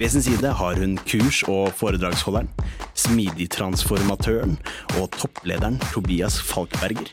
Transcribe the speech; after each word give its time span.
Ved 0.00 0.08
sin 0.08 0.22
side 0.24 0.48
har 0.56 0.78
hun 0.80 0.94
kurs- 1.04 1.42
og 1.44 1.74
foredragsholderen, 1.76 2.46
smidigtransformatøren 2.96 4.54
og 4.96 5.10
topplederen 5.12 5.76
Tobias 5.92 6.38
Falkberger. 6.40 7.10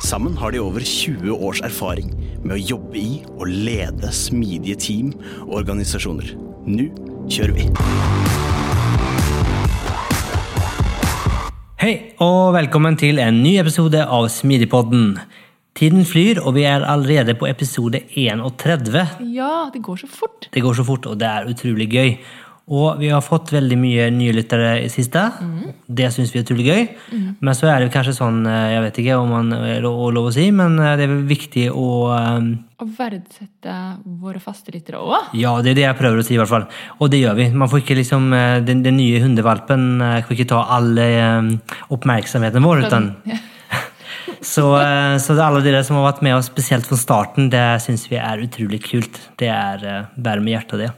Sammen 0.00 0.38
har 0.40 0.54
de 0.54 0.62
over 0.62 0.80
20 0.80 1.36
års 1.36 1.60
erfaring 1.60 2.14
med 2.46 2.56
å 2.56 2.62
jobbe 2.70 2.96
i 2.96 3.20
og 3.34 3.44
lede 3.44 4.08
smidige 4.08 4.78
team 4.80 5.12
og 5.42 5.58
organisasjoner. 5.60 6.32
Nå 6.64 6.88
kjører 7.28 7.52
vi! 7.60 7.68
Hei, 11.82 11.94
og 12.24 12.54
velkommen 12.56 12.96
til 12.96 13.20
en 13.20 13.44
ny 13.44 13.58
episode 13.60 14.00
av 14.00 14.32
Smidigpodden. 14.32 15.18
Tiden 15.78 16.04
flyr, 16.04 16.42
og 16.44 16.52
vi 16.58 16.66
er 16.68 16.84
allerede 16.84 17.32
på 17.38 17.48
episode 17.48 18.02
31. 18.12 19.02
Ja, 19.32 19.70
det 19.72 19.80
går 19.82 20.02
så 20.04 20.08
fort. 20.10 20.50
Det 20.52 20.60
går 20.60 20.76
så 20.76 20.84
fort, 20.84 21.06
og 21.08 21.20
det 21.20 21.28
er 21.28 21.48
utrolig 21.48 21.88
gøy. 21.88 22.16
Og 22.72 23.00
vi 23.00 23.08
har 23.10 23.22
fått 23.24 23.50
veldig 23.50 23.76
mye 23.80 24.04
nye 24.14 24.32
lyttere 24.36 24.76
i 24.84 24.90
siste. 24.92 25.24
Det 25.88 26.06
syns 26.14 26.30
vi 26.30 26.38
er 26.38 26.44
utrolig 26.44 26.66
gøy. 26.68 26.84
Men 27.42 27.56
så 27.58 27.66
er 27.72 27.82
det 27.82 27.90
kanskje 27.94 28.14
sånn, 28.14 28.44
eh, 28.46 28.74
jeg 28.76 28.84
vet 28.84 29.00
ikke 29.02 29.16
om 29.18 29.32
man 29.34 29.52
er 29.56 29.82
lov 29.82 30.28
å 30.28 30.32
si, 30.34 30.46
men 30.54 30.78
eh, 30.78 30.94
det 31.00 31.08
er 31.08 31.16
viktig 31.26 31.66
å 31.72 31.88
um... 32.12 32.52
Å 32.82 32.86
verdsette 32.96 33.74
våre 34.22 34.40
faste 34.42 34.74
lyttere 34.74 35.00
òg. 35.02 35.32
Ja, 35.38 35.56
det 35.62 35.72
er 35.72 35.80
det 35.80 35.86
jeg 35.88 35.98
prøver 35.98 36.22
å 36.22 36.26
si, 36.26 36.36
i 36.36 36.40
hvert 36.40 36.52
fall. 36.52 36.68
Og 37.00 37.10
det 37.10 37.22
gjør 37.22 37.40
vi. 37.40 37.48
Man 37.50 37.70
får 37.72 37.82
ikke 37.82 37.98
liksom, 37.98 38.28
eh, 38.36 38.60
Den, 38.62 38.84
den 38.86 39.00
nye 39.00 39.24
hundevalpen 39.24 39.88
får 40.28 40.36
ikke 40.36 40.50
ta 40.54 40.62
all 40.76 40.94
um, 40.98 41.56
oppmerksomheten 41.96 42.62
vår. 42.62 42.86
utan 42.86 43.10
Så, 44.40 44.64
eh, 44.78 45.16
så 45.22 45.36
alle 45.42 45.62
dere 45.64 45.82
som 45.86 45.98
har 45.98 46.08
vært 46.12 46.22
med 46.24 46.36
oss 46.36 46.50
spesielt 46.50 46.86
fra 46.88 46.98
starten, 47.00 47.50
det 47.52 47.64
syns 47.84 48.08
vi 48.10 48.18
er 48.20 48.42
utrolig 48.44 48.82
kult. 48.84 49.18
Det 49.40 49.50
er 49.52 49.86
eh, 49.86 50.10
bare 50.16 50.42
med 50.44 50.56
hjertet, 50.56 50.84
det. 50.84 50.90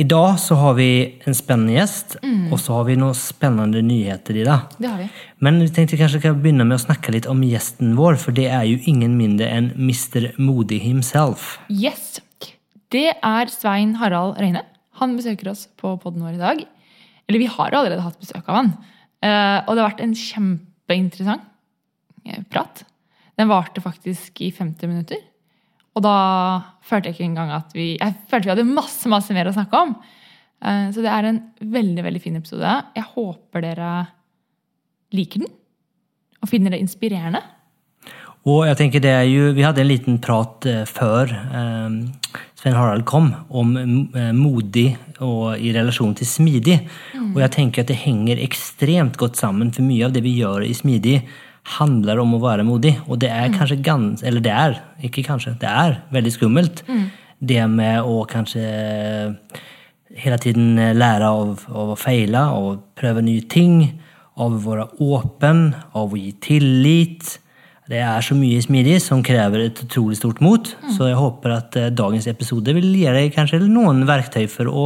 I 0.00 0.06
dag 0.08 0.38
så 0.40 0.56
har 0.56 0.78
vi 0.78 1.20
en 1.28 1.36
spennende 1.36 1.74
gjest, 1.74 2.14
og 2.24 2.56
så 2.62 2.78
har 2.78 2.86
vi 2.88 2.94
noen 2.96 3.16
spennende 3.18 3.82
nyheter 3.84 4.38
i 4.40 4.46
dag. 4.46 4.70
Det 4.80 4.88
har 4.88 5.02
vi. 5.02 5.08
Men 5.44 5.58
vi 5.60 5.68
tenkte 5.76 5.98
kanskje 6.00 6.22
kan 6.22 6.38
begynne 6.40 6.64
med 6.64 6.78
å 6.78 6.84
snakke 6.86 7.12
litt 7.12 7.28
om 7.28 7.42
gjesten 7.44 7.92
vår, 7.98 8.16
for 8.22 8.32
det 8.32 8.46
er 8.48 8.64
jo 8.64 8.78
ingen 8.88 9.18
mindre 9.18 9.50
enn 9.52 9.68
Mr. 9.76 10.30
Modig 10.40 10.80
himself. 10.86 11.58
Yes. 11.68 12.22
Det 12.90 13.10
er 13.12 13.52
Svein 13.52 13.98
Harald 14.00 14.40
Reine. 14.40 14.64
Han 15.02 15.18
besøker 15.18 15.52
oss 15.52 15.66
på 15.76 15.92
podden 16.00 16.24
vår 16.24 16.38
i 16.38 16.40
dag. 16.40 16.64
Eller 17.28 17.44
vi 17.44 17.52
har 17.52 17.76
allerede 17.76 18.02
hatt 18.02 18.18
besøk 18.18 18.48
av 18.48 18.56
han. 18.56 18.72
Eh, 19.20 19.58
og 19.66 19.76
det 19.76 19.82
har 19.82 19.90
vært 19.92 20.02
en 20.06 20.16
kjempeinteressant 20.16 21.49
prat. 22.50 22.84
Den 23.38 23.48
varte 23.48 23.82
faktisk 23.82 24.40
i 24.44 24.50
50 24.52 24.88
minutter. 24.90 25.20
Og 25.96 26.04
da 26.04 26.16
følte 26.86 27.10
jeg 27.10 27.18
ikke 27.18 27.28
engang 27.32 27.52
at 27.56 27.72
vi 27.74 27.96
Jeg 27.98 28.14
følte 28.30 28.46
vi 28.46 28.54
hadde 28.54 28.68
masse, 28.68 29.08
masse 29.10 29.34
mer 29.34 29.50
å 29.50 29.54
snakke 29.54 29.76
om. 29.76 29.96
Eh, 30.62 30.90
Så 30.92 31.02
det 31.02 31.10
er 31.10 31.24
en 31.24 31.40
veldig, 31.60 32.04
veldig 32.04 32.22
fin 32.22 32.36
episode. 32.36 32.74
Jeg 32.94 33.04
håper 33.14 33.64
dere 33.64 33.94
liker 35.12 35.40
den. 35.40 35.50
Og 36.42 36.48
finner 36.48 36.70
det 36.70 36.80
inspirerende. 36.80 37.42
Og 38.48 38.64
jeg 38.64 38.76
tenker 38.78 39.02
det 39.04 39.10
er 39.12 39.26
jo, 39.28 39.52
Vi 39.52 39.64
hadde 39.66 39.82
en 39.82 39.90
liten 39.90 40.18
prat 40.18 40.64
eh, 40.66 40.84
før 40.88 41.28
eh, 41.28 42.36
Svein 42.60 42.76
Harald 42.76 43.04
kom, 43.08 43.32
om 43.48 43.76
eh, 43.76 44.32
modig 44.36 44.96
og 45.20 45.56
i 45.60 45.72
relasjon 45.72 46.14
til 46.16 46.28
smidig. 46.28 46.78
Og 47.34 47.40
jeg 47.40 47.52
tenker 47.56 47.82
at 47.82 47.88
det 47.88 48.00
henger 48.04 48.40
ekstremt 48.40 49.16
godt 49.20 49.36
sammen, 49.36 49.72
for 49.72 49.84
mye 49.84 50.06
av 50.06 50.12
det 50.12 50.22
vi 50.24 50.38
gjør 50.40 50.64
i 50.64 50.74
smidig, 50.76 51.22
handler 51.78 52.20
om 52.22 52.34
å 52.36 52.42
være 52.42 52.64
modig. 52.66 52.94
Og 53.08 53.20
det 53.22 53.30
er 53.30 53.52
kanskje 53.54 53.80
gans, 53.84 54.22
eller 54.26 54.44
det 54.44 54.52
er, 54.52 54.78
ikke 55.06 55.24
kanskje, 55.26 55.56
det 55.60 55.68
er 55.70 56.00
veldig 56.14 56.32
skummelt. 56.34 56.84
Det 57.40 57.60
med 57.72 58.04
å 58.04 58.24
kanskje 58.28 58.64
hele 60.20 60.38
tiden 60.42 60.74
lære 60.98 61.28
av, 61.28 61.66
av 61.70 61.92
å 61.94 61.98
feile, 61.98 62.40
av 62.40 62.66
å 62.72 62.78
prøve 62.98 63.22
nye 63.24 63.44
ting, 63.48 63.84
av 64.40 64.56
å 64.56 64.64
være 64.64 64.88
åpen, 65.04 65.70
av 65.94 66.12
å 66.12 66.18
gi 66.18 66.32
tillit. 66.42 67.38
Det 67.90 68.00
er 68.06 68.22
så 68.22 68.36
mye 68.38 68.60
smidig 68.62 69.00
som 69.02 69.22
krever 69.26 69.66
et 69.66 69.80
utrolig 69.84 70.18
stort 70.18 70.40
mot. 70.44 70.68
Så 70.94 71.08
jeg 71.10 71.18
håper 71.18 71.56
at 71.56 71.78
eh, 71.78 71.90
dagens 71.90 72.28
episode 72.30 72.74
vil 72.76 72.92
gi 72.94 73.08
deg 73.10 73.32
kanskje 73.34 73.62
noen 73.66 74.04
verktøy 74.08 74.46
for 74.50 74.70
å 74.70 74.84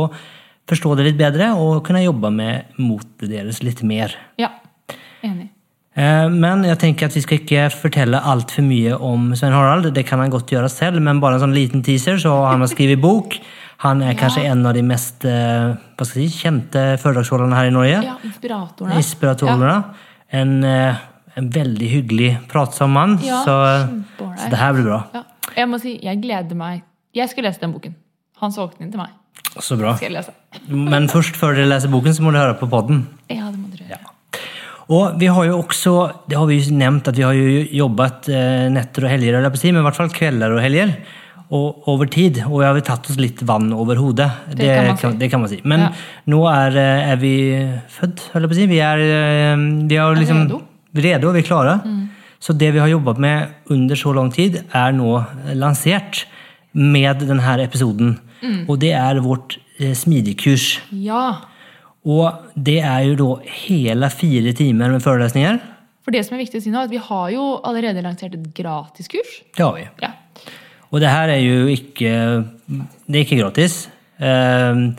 forstå 0.70 0.94
det 0.96 1.10
litt 1.10 1.20
bedre 1.20 1.50
og 1.60 1.82
kunne 1.84 2.04
jobbe 2.04 2.32
med 2.32 2.78
motet 2.80 3.28
deres 3.28 3.60
litt 3.64 3.84
mer. 3.84 4.14
Ja, 4.40 4.54
enig. 5.24 5.50
Eh, 5.94 6.28
Men 6.30 6.64
jeg 6.66 6.78
tenker 6.82 7.06
at 7.06 7.14
vi 7.14 7.22
skal 7.22 7.38
ikke 7.40 7.66
fortelle 7.74 8.18
altfor 8.18 8.66
mye 8.66 8.96
om 8.98 9.30
Svein 9.38 9.54
Harald. 9.54 9.92
Det 9.94 10.06
kan 10.08 10.18
han 10.22 10.32
godt 10.32 10.50
gjøre 10.50 10.70
selv, 10.72 11.00
men 11.02 11.20
bare 11.22 11.38
en 11.38 11.44
sånn 11.46 11.54
liten 11.56 11.84
teaser. 11.86 12.18
så 12.18 12.34
Han 12.48 12.64
har 12.64 12.70
skrevet 12.72 13.00
bok. 13.00 13.36
Han 13.84 14.02
er 14.02 14.14
kanskje 14.20 14.46
en 14.50 14.66
av 14.66 14.74
de 14.74 14.82
mest 14.82 15.24
eh, 15.24 15.74
si, 16.10 16.28
kjente 16.28 16.86
foredragsholderne 17.02 17.58
her 17.58 17.70
i 17.70 17.74
Norge. 17.74 18.00
Ja, 18.02 18.16
inspiratorene. 18.26 18.96
Inspiratorene. 18.98 19.76
En, 20.34 20.56
eh, 20.64 21.02
en 21.38 21.50
veldig 21.50 21.90
hyggelig, 21.90 22.32
pratsom 22.50 22.94
mann. 22.94 23.18
Ja, 23.22 23.42
så, 23.46 23.58
så 24.18 24.50
det 24.50 24.58
her 24.58 24.74
blir 24.74 24.88
bra. 24.90 25.02
Ja. 25.14 25.24
Jeg 25.54 25.68
må 25.70 25.78
si, 25.78 25.98
jeg 26.02 26.22
gleder 26.22 26.58
meg. 26.58 26.82
Jeg 27.14 27.30
skal 27.30 27.46
lese 27.46 27.62
den 27.62 27.74
boken. 27.76 27.94
Han 28.42 28.50
solgte 28.54 28.82
den 28.82 28.90
til 28.90 28.98
meg. 28.98 29.12
Så 29.62 29.76
bra. 29.78 29.92
Men 30.66 31.06
først, 31.12 31.36
før 31.38 31.54
dere 31.54 31.70
leser 31.70 31.92
boken, 31.92 32.16
så 32.16 32.24
må 32.24 32.32
dere 32.34 32.48
høre 32.48 32.58
på 32.58 32.66
podden. 32.72 33.04
Ja, 33.30 33.52
det 33.52 33.60
må 33.60 33.70
dere 33.70 33.92
gjøre. 33.92 34.13
Og 34.92 35.18
vi 35.20 35.28
har 35.32 35.46
jo 35.48 35.58
også, 35.62 35.92
det 36.28 36.36
har 36.36 36.48
vi 36.48 36.58
jo 36.60 36.74
nevnt, 36.76 37.08
at 37.08 37.16
vi 37.16 37.24
har 37.24 37.36
jo 37.36 37.60
jobbet 37.84 38.28
eh, 38.28 38.66
netter 38.72 39.06
og 39.06 39.12
helger, 39.14 39.38
men 39.40 39.80
i 39.80 39.84
hvert 39.86 39.96
fall 39.96 40.12
kvelder 40.12 40.56
og 40.56 40.60
helger. 40.60 40.92
Og 41.54 41.88
over 41.92 42.08
tid. 42.10 42.40
Og 42.48 42.58
vi 42.58 42.66
har 42.66 42.74
vel 42.76 42.84
tatt 42.84 43.08
oss 43.08 43.18
litt 43.20 43.40
vann 43.46 43.70
over 43.76 44.00
hodet. 44.00 44.28
Det, 44.56 44.66
kan 44.66 44.88
man 44.90 44.98
si. 44.98 45.10
det 45.20 45.30
kan 45.32 45.42
man 45.44 45.52
si. 45.52 45.60
Men 45.64 45.86
Ja. 45.86 45.90
nå 46.32 46.40
er, 46.50 46.76
eh, 46.76 47.12
er 47.12 47.16
vi 47.20 47.34
født, 47.88 48.28
holder 48.32 48.48
jeg 48.48 48.50
på 48.50 48.56
å 48.56 48.60
si. 48.60 48.66
Vi 48.66 48.80
er, 48.80 48.98
eh, 48.98 49.56
vi 49.88 49.96
er 49.96 50.20
liksom, 50.20 50.42
redo. 50.44 50.60
Mm. 50.60 51.02
redo, 51.06 51.32
vi 51.32 51.40
er 51.40 51.48
klare. 51.48 51.80
Så 52.44 52.52
det 52.58 52.72
vi 52.74 52.78
har 52.82 52.88
jobbet 52.88 53.18
med 53.18 53.48
under 53.70 53.96
så 53.96 54.12
lang 54.14 54.30
tid, 54.30 54.64
er 54.74 54.92
nå 54.92 55.24
lansert 55.56 56.26
med 56.74 57.20
denne 57.24 57.56
episoden. 57.64 58.18
Mm. 58.42 58.68
Og 58.68 58.78
det 58.80 58.92
er 58.92 59.20
vårt 59.24 59.56
smidigkurs. 59.80 60.80
Ja. 60.92 61.40
Og 62.04 62.50
det 62.56 62.80
er 62.84 63.06
jo 63.08 63.14
da 63.20 63.28
hele 63.64 64.10
fire 64.12 64.52
timer 64.56 64.92
med 64.92 65.00
forelesninger. 65.04 65.58
For 66.04 66.12
det 66.12 66.26
som 66.26 66.36
er 66.36 66.42
viktig 66.44 66.60
å 66.60 66.64
si 66.66 66.72
nå, 66.72 66.82
er 66.82 66.90
at 66.90 66.92
vi 66.92 67.00
har 67.00 67.30
jo 67.32 67.46
allerede 67.64 68.02
lansert 68.04 68.34
et 68.36 68.50
gratiskurs. 68.56 69.38
Det 69.56 69.64
har 69.64 69.72
vi. 69.78 69.86
Ja. 70.04 70.12
Og 70.92 71.00
det 71.00 71.08
her 71.10 71.32
er 71.32 71.40
jo 71.42 71.64
ikke 71.72 72.10
Det 73.08 73.16
er 73.16 73.24
ikke 73.24 73.40
gratis. 73.40 73.88
Ehm, 74.20 74.94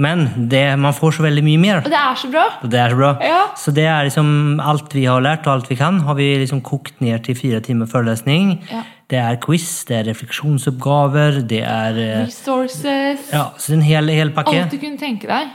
Men 0.00 0.48
det, 0.48 0.78
man 0.80 0.94
får 0.96 1.18
så 1.18 1.22
veldig 1.26 1.42
mye 1.44 1.60
mer. 1.60 1.82
Og 1.84 1.90
det 1.92 1.98
er 2.00 2.14
så 2.16 2.30
bra! 2.32 2.44
Det 2.64 2.78
er 2.80 2.88
så 2.88 2.96
bra. 2.96 3.10
Ja. 3.20 3.40
Så 3.54 3.70
det 3.76 3.84
er 3.84 4.06
liksom 4.08 4.56
alt 4.64 4.94
vi 4.96 5.04
har 5.04 5.20
lært 5.20 5.44
og 5.44 5.52
alt 5.58 5.68
vi 5.68 5.76
kan, 5.76 5.98
har 6.06 6.16
vi 6.16 6.38
liksom 6.40 6.62
kokt 6.64 7.02
ned 7.04 7.20
til 7.26 7.36
fire 7.36 7.60
timer 7.60 7.84
forelesning. 7.90 8.54
Ja. 8.72 8.80
Det 9.12 9.18
er 9.20 9.36
quiz, 9.44 9.84
det 9.84 9.98
er 9.98 10.08
refleksjonsoppgaver, 10.08 11.42
det 11.44 11.60
er 11.68 12.00
eh, 12.00 12.24
Resources. 12.24 13.28
Ja, 13.28 13.50
så 13.60 13.74
en 13.76 13.84
hel, 13.84 14.08
hel 14.08 14.32
pakke. 14.32 14.56
Alt 14.62 14.72
du 14.72 14.80
kunne 14.80 14.96
tenke 14.96 15.28
deg. 15.28 15.52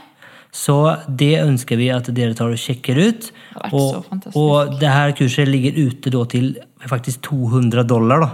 Så 0.56 0.76
det 1.20 1.34
ønsker 1.42 1.76
vi 1.76 1.90
at 1.92 2.08
dere 2.16 2.36
tar 2.36 2.54
og 2.54 2.60
sjekker 2.60 2.96
ut. 2.96 3.28
så 3.68 3.76
Og, 3.76 4.38
og 4.40 4.76
det 4.80 4.92
her 4.92 5.12
kurset 5.18 5.50
ligger 5.50 5.76
ute 5.76 6.12
da 6.14 6.22
til 6.32 6.54
faktisk 6.88 7.26
200 7.28 7.84
dollar. 7.88 8.24
Da. 8.24 8.30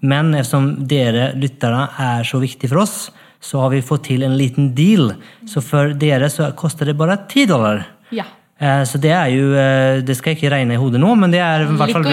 Men 0.00 0.34
eftersom 0.34 0.72
dere 0.90 1.30
lyttere 1.38 1.86
er 2.00 2.26
så 2.26 2.40
viktige 2.42 2.72
for 2.72 2.82
oss, 2.82 2.96
så 3.40 3.62
har 3.62 3.72
vi 3.72 3.84
fått 3.84 4.08
til 4.10 4.24
en 4.26 4.36
liten 4.36 4.72
deal. 4.76 5.14
Så 5.48 5.62
for 5.64 5.94
dere 6.00 6.28
så 6.32 6.50
koster 6.58 6.90
det 6.90 6.98
bare 6.98 7.20
10 7.28 7.46
dollar. 7.52 7.84
Ja. 8.10 8.26
Eh, 8.60 8.82
Så 8.84 9.00
det 9.00 9.10
er 9.16 9.30
jo 9.32 9.52
eh, 9.56 10.02
Det 10.04 10.16
skal 10.18 10.34
jeg 10.34 10.42
ikke 10.42 10.52
regne 10.52 10.74
i 10.76 10.80
hodet 10.80 11.00
nå, 11.00 11.14
men 11.16 11.32
det 11.32 11.40
er, 11.40 11.64
fall, 11.80 12.04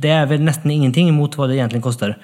det 0.00 0.12
er 0.14 0.28
vel 0.30 0.44
nesten 0.46 0.70
ingenting 0.70 1.10
mot 1.16 1.34
hva 1.34 1.48
det 1.50 1.58
egentlig 1.58 1.82
koster. 1.82 2.14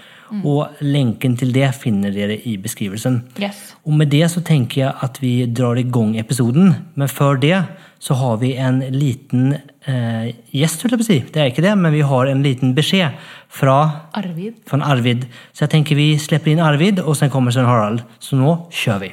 Og 0.42 0.80
lenken 0.82 1.36
til 1.38 1.52
det 1.54 1.68
finner 1.78 2.10
dere 2.10 2.34
i 2.48 2.56
beskrivelsen. 2.58 3.20
Yes. 3.38 3.74
Og 3.86 3.94
med 4.00 4.10
det 4.10 4.24
så 4.32 4.40
tenker 4.42 4.80
jeg 4.80 4.94
at 5.06 5.20
vi 5.22 5.44
drar 5.46 5.78
i 5.78 5.84
gang 5.86 6.16
episoden. 6.18 6.72
Men 6.98 7.10
før 7.12 7.38
det 7.38 7.60
så 8.02 8.16
har 8.18 8.40
vi 8.42 8.54
en 8.58 8.80
liten 8.92 9.52
eh, 9.86 10.32
gjest, 10.50 10.82
vil 10.82 10.96
jeg 10.96 11.00
på 11.00 11.06
å 11.06 11.10
si. 11.10 11.18
Det 11.30 11.42
er 11.42 11.52
ikke 11.52 11.62
det, 11.64 11.74
men 11.78 11.94
vi 11.94 12.02
har 12.04 12.30
en 12.32 12.42
liten 12.42 12.74
beskjed 12.76 13.14
fra, 13.48 13.76
Arvid. 14.18 14.58
fra 14.68 14.80
Arvid. 14.90 15.28
Så 15.54 15.64
jeg 15.68 15.76
tenker 15.76 16.00
vi 16.00 16.10
slipper 16.18 16.52
inn 16.52 16.64
Arvid, 16.64 17.04
og 17.04 17.14
sen 17.20 17.30
kommer 17.32 17.54
Svein 17.54 17.70
Harald. 17.70 18.02
Så 18.18 18.36
nå 18.40 18.56
kjører 18.74 19.06
vi. 19.06 19.12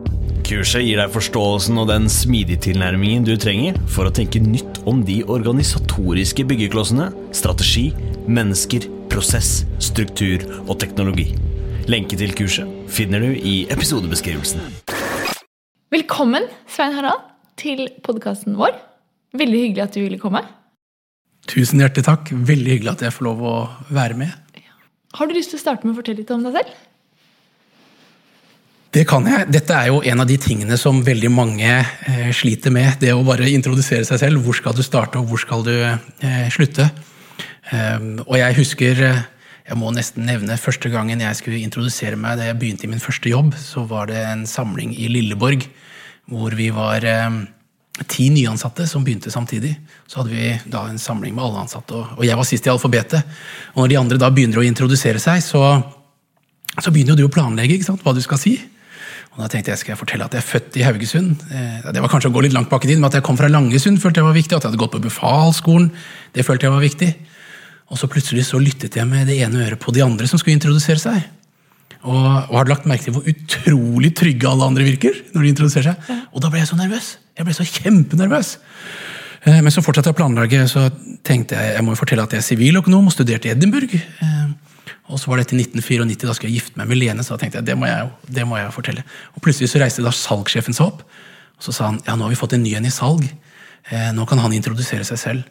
Kurset 0.51 0.83
gir 0.83 0.99
deg 0.99 1.13
forståelsen 1.13 1.77
og 1.79 1.85
den 1.87 2.09
smidige 2.11 2.59
tilnærmingen 2.65 3.23
du 3.23 3.37
trenger 3.39 3.77
for 3.87 4.09
å 4.09 4.11
tenke 4.11 4.41
nytt 4.43 4.81
om 4.89 4.99
de 5.07 5.21
organisatoriske 5.23 6.43
byggeklossene, 6.49 7.05
strategi, 7.31 7.85
mennesker, 8.27 8.89
prosess, 9.07 9.61
struktur 9.79 10.43
og 10.65 10.73
teknologi. 10.83 11.29
Lenke 11.87 12.19
til 12.19 12.35
kurset 12.35 12.67
finner 12.91 13.23
du 13.23 13.31
i 13.31 13.55
episodebeskrivelsen. 13.71 14.59
Velkommen, 15.95 16.51
Svein 16.67 16.99
Harald, 16.99 17.23
til 17.55 17.87
podkasten 18.03 18.59
vår. 18.59 18.75
Veldig 19.31 19.65
hyggelig 19.69 19.87
at 19.87 19.95
du 19.95 20.03
ville 20.03 20.19
komme. 20.19 20.43
Tusen 21.47 21.79
hjertelig 21.79 22.09
takk. 22.11 22.35
Veldig 22.35 22.75
hyggelig 22.75 22.97
at 22.97 23.07
jeg 23.07 23.15
får 23.15 23.31
lov 23.31 23.47
å 23.47 23.57
være 23.87 24.19
med. 24.19 24.35
Har 25.15 25.31
du 25.31 25.39
lyst 25.39 25.55
til 25.55 25.63
å 25.63 25.67
starte 25.69 25.87
med 25.87 25.95
å 25.95 26.03
fortelle 26.03 26.25
litt 26.25 26.35
om 26.35 26.43
deg 26.43 26.59
selv? 26.59 26.79
Det 28.91 29.05
kan 29.07 29.23
jeg. 29.23 29.45
Dette 29.47 29.71
er 29.71 29.87
jo 29.87 30.01
en 30.03 30.19
av 30.19 30.27
de 30.27 30.35
tingene 30.35 30.75
som 30.75 30.97
veldig 31.05 31.29
mange 31.31 31.69
eh, 31.71 32.31
sliter 32.35 32.73
med. 32.75 32.97
Det 32.99 33.13
å 33.15 33.21
bare 33.23 33.47
introdusere 33.47 34.03
seg 34.03 34.19
selv. 34.19 34.41
Hvor 34.43 34.57
skal 34.57 34.75
du 34.75 34.81
starte, 34.83 35.21
og 35.21 35.29
hvor 35.31 35.39
skal 35.39 35.63
du 35.63 35.71
eh, 35.79 36.49
slutte? 36.51 36.89
Um, 37.71 38.17
og 38.25 38.35
jeg 38.35 38.57
husker 38.57 38.99
eh, 39.07 39.21
Jeg 39.69 39.77
må 39.79 39.93
nesten 39.95 40.25
nevne 40.27 40.57
første 40.59 40.89
gangen 40.91 41.21
jeg 41.21 41.37
skulle 41.37 41.61
introdusere 41.63 42.17
meg 42.19 42.35
da 42.35 42.49
jeg 42.49 42.57
begynte 42.59 42.83
i 42.83 42.89
min 42.91 42.99
første 42.99 43.29
jobb, 43.31 43.53
så 43.55 43.85
var 43.87 44.09
det 44.09 44.17
en 44.25 44.41
samling 44.49 44.91
i 44.97 45.05
Lilleborg 45.07 45.63
hvor 46.27 46.51
vi 46.57 46.67
var 46.75 47.05
eh, 47.07 47.37
ti 48.11 48.27
nyansatte 48.33 48.89
som 48.89 49.05
begynte 49.07 49.31
samtidig. 49.31 49.71
Så 50.09 50.19
hadde 50.19 50.35
vi 50.35 50.51
da 50.73 50.83
en 50.89 50.99
samling 50.99 51.37
med 51.37 51.45
alle 51.45 51.63
ansatte, 51.63 51.95
og, 51.95 52.17
og 52.17 52.27
jeg 52.27 52.35
var 52.41 52.49
sist 52.49 52.67
i 52.67 52.73
alfabetet. 52.73 53.39
Og 53.77 53.85
når 53.85 53.93
de 53.93 54.01
andre 54.01 54.19
da 54.19 54.33
begynner 54.33 54.59
å 54.59 54.67
introdusere 54.67 55.21
seg, 55.23 55.39
så 55.45 55.63
så 56.79 56.91
begynner 56.93 57.17
jo 57.17 57.25
du 57.25 57.27
å 57.27 57.33
planlegge 57.33 57.81
hva 57.83 58.13
du 58.15 58.21
skal 58.23 58.39
si. 58.39 58.53
Og 59.31 59.39
da 59.45 59.47
tenkte 59.47 59.71
jeg 59.71 59.79
skal 59.79 59.93
jeg 59.93 59.99
fortelle 60.01 60.25
at 60.27 60.33
jeg 60.35 60.41
er 60.43 60.47
født 60.47 60.75
i 60.75 60.83
Haugesund. 60.83 61.43
Eh, 61.51 61.91
Det 61.93 62.01
var 62.03 62.09
kanskje 62.11 62.29
å 62.31 62.35
gå 62.35 62.41
litt 62.43 62.53
langt 62.55 62.69
bak 62.69 62.83
i 62.83 62.87
tid, 62.91 62.99
men 62.99 63.07
at 63.07 63.13
jeg 63.15 63.23
kom 63.23 63.37
fra 63.39 63.47
Langesund, 63.47 63.99
følte 64.03 64.19
jeg 64.19 64.27
var 64.27 64.35
viktig. 64.35 64.55
At 64.57 64.63
jeg 64.65 64.71
hadde 64.71 64.81
gått 64.81 64.91
på 64.91 64.99
befalsskolen, 65.05 65.91
det 66.35 66.43
følte 66.45 66.67
jeg 66.67 66.73
var 66.75 66.83
viktig. 66.83 67.11
Og 67.91 67.97
så 67.99 68.07
plutselig 68.11 68.45
så 68.47 68.59
lyttet 68.59 68.95
jeg 68.95 69.07
med 69.07 69.27
det 69.27 69.39
ene 69.43 69.63
øret 69.67 69.79
på 69.79 69.91
de 69.95 70.03
andre 70.03 70.27
som 70.27 70.39
skulle 70.39 70.55
introdusere 70.59 70.99
seg. 70.99 71.23
Og, 72.01 72.15
og 72.49 72.55
hadde 72.57 72.71
lagt 72.73 72.87
merke 72.89 73.03
til 73.05 73.13
hvor 73.13 73.27
utrolig 73.29 74.11
trygge 74.17 74.47
alle 74.49 74.65
andre 74.67 74.83
virker. 74.87 75.13
når 75.33 75.41
de 75.43 75.49
introduserer 75.53 75.91
seg. 75.91 76.19
Og 76.33 76.41
da 76.41 76.49
ble 76.49 76.59
jeg 76.63 76.67
så 76.71 76.79
nervøs. 76.79 77.17
Jeg 77.37 77.45
ble 77.47 77.53
så 77.55 77.63
kjempenervøs. 77.67 78.57
Eh, 79.45 79.61
Men 79.61 79.71
så 79.71 79.83
fortsatte 79.85 80.09
jeg 80.11 80.15
å 80.15 80.19
planlegge, 80.21 80.67
så 80.67 80.89
tenkte 81.23 81.55
jeg 81.55 81.75
jeg 81.75 81.83
må 81.85 81.93
jo 81.95 81.99
fortelle 82.01 82.23
at 82.23 82.31
jeg 82.35 82.41
er 82.43 82.47
siviløkonom 82.47 83.07
og 83.07 83.13
studerte 83.15 83.47
i 83.47 83.51
Edinburgh. 83.55 83.95
Og 85.11 85.19
så 85.19 85.27
var 85.31 85.41
dette 85.41 85.55
i 85.55 85.59
1994, 85.59 86.27
da 86.29 86.33
skulle 86.37 86.51
jeg 86.53 86.61
gifte 86.61 86.79
meg 86.79 86.87
med 86.89 86.97
Lene, 87.01 87.23
så 87.25 87.35
da 87.35 87.41
tenkte 87.43 87.59
jeg 87.59 87.67
det 87.67 87.75
må 87.79 87.87
jeg, 87.89 88.09
det 88.31 88.45
må 88.47 88.55
jeg 88.59 88.71
fortelle. 88.75 89.03
Og 89.35 89.43
plutselig 89.43 89.67
så 89.71 89.81
reiste 89.81 90.05
da 90.05 90.13
salgssjefen 90.15 90.75
seg 90.77 90.87
opp, 90.87 91.01
og 91.03 91.65
så 91.65 91.73
sa 91.75 91.89
han 91.89 91.99
ja, 92.07 92.15
nå 92.15 92.25
har 92.25 92.31
vi 92.33 92.39
fått 92.39 92.55
en 92.57 92.63
ny 92.63 92.71
en 92.79 92.87
i 92.87 92.93
salg. 92.93 93.25
Eh, 93.91 94.11
Nå 94.15 94.23
kan 94.29 94.39
han 94.41 94.53
introdusere 94.55 95.03
seg 95.07 95.19
selv. 95.19 95.43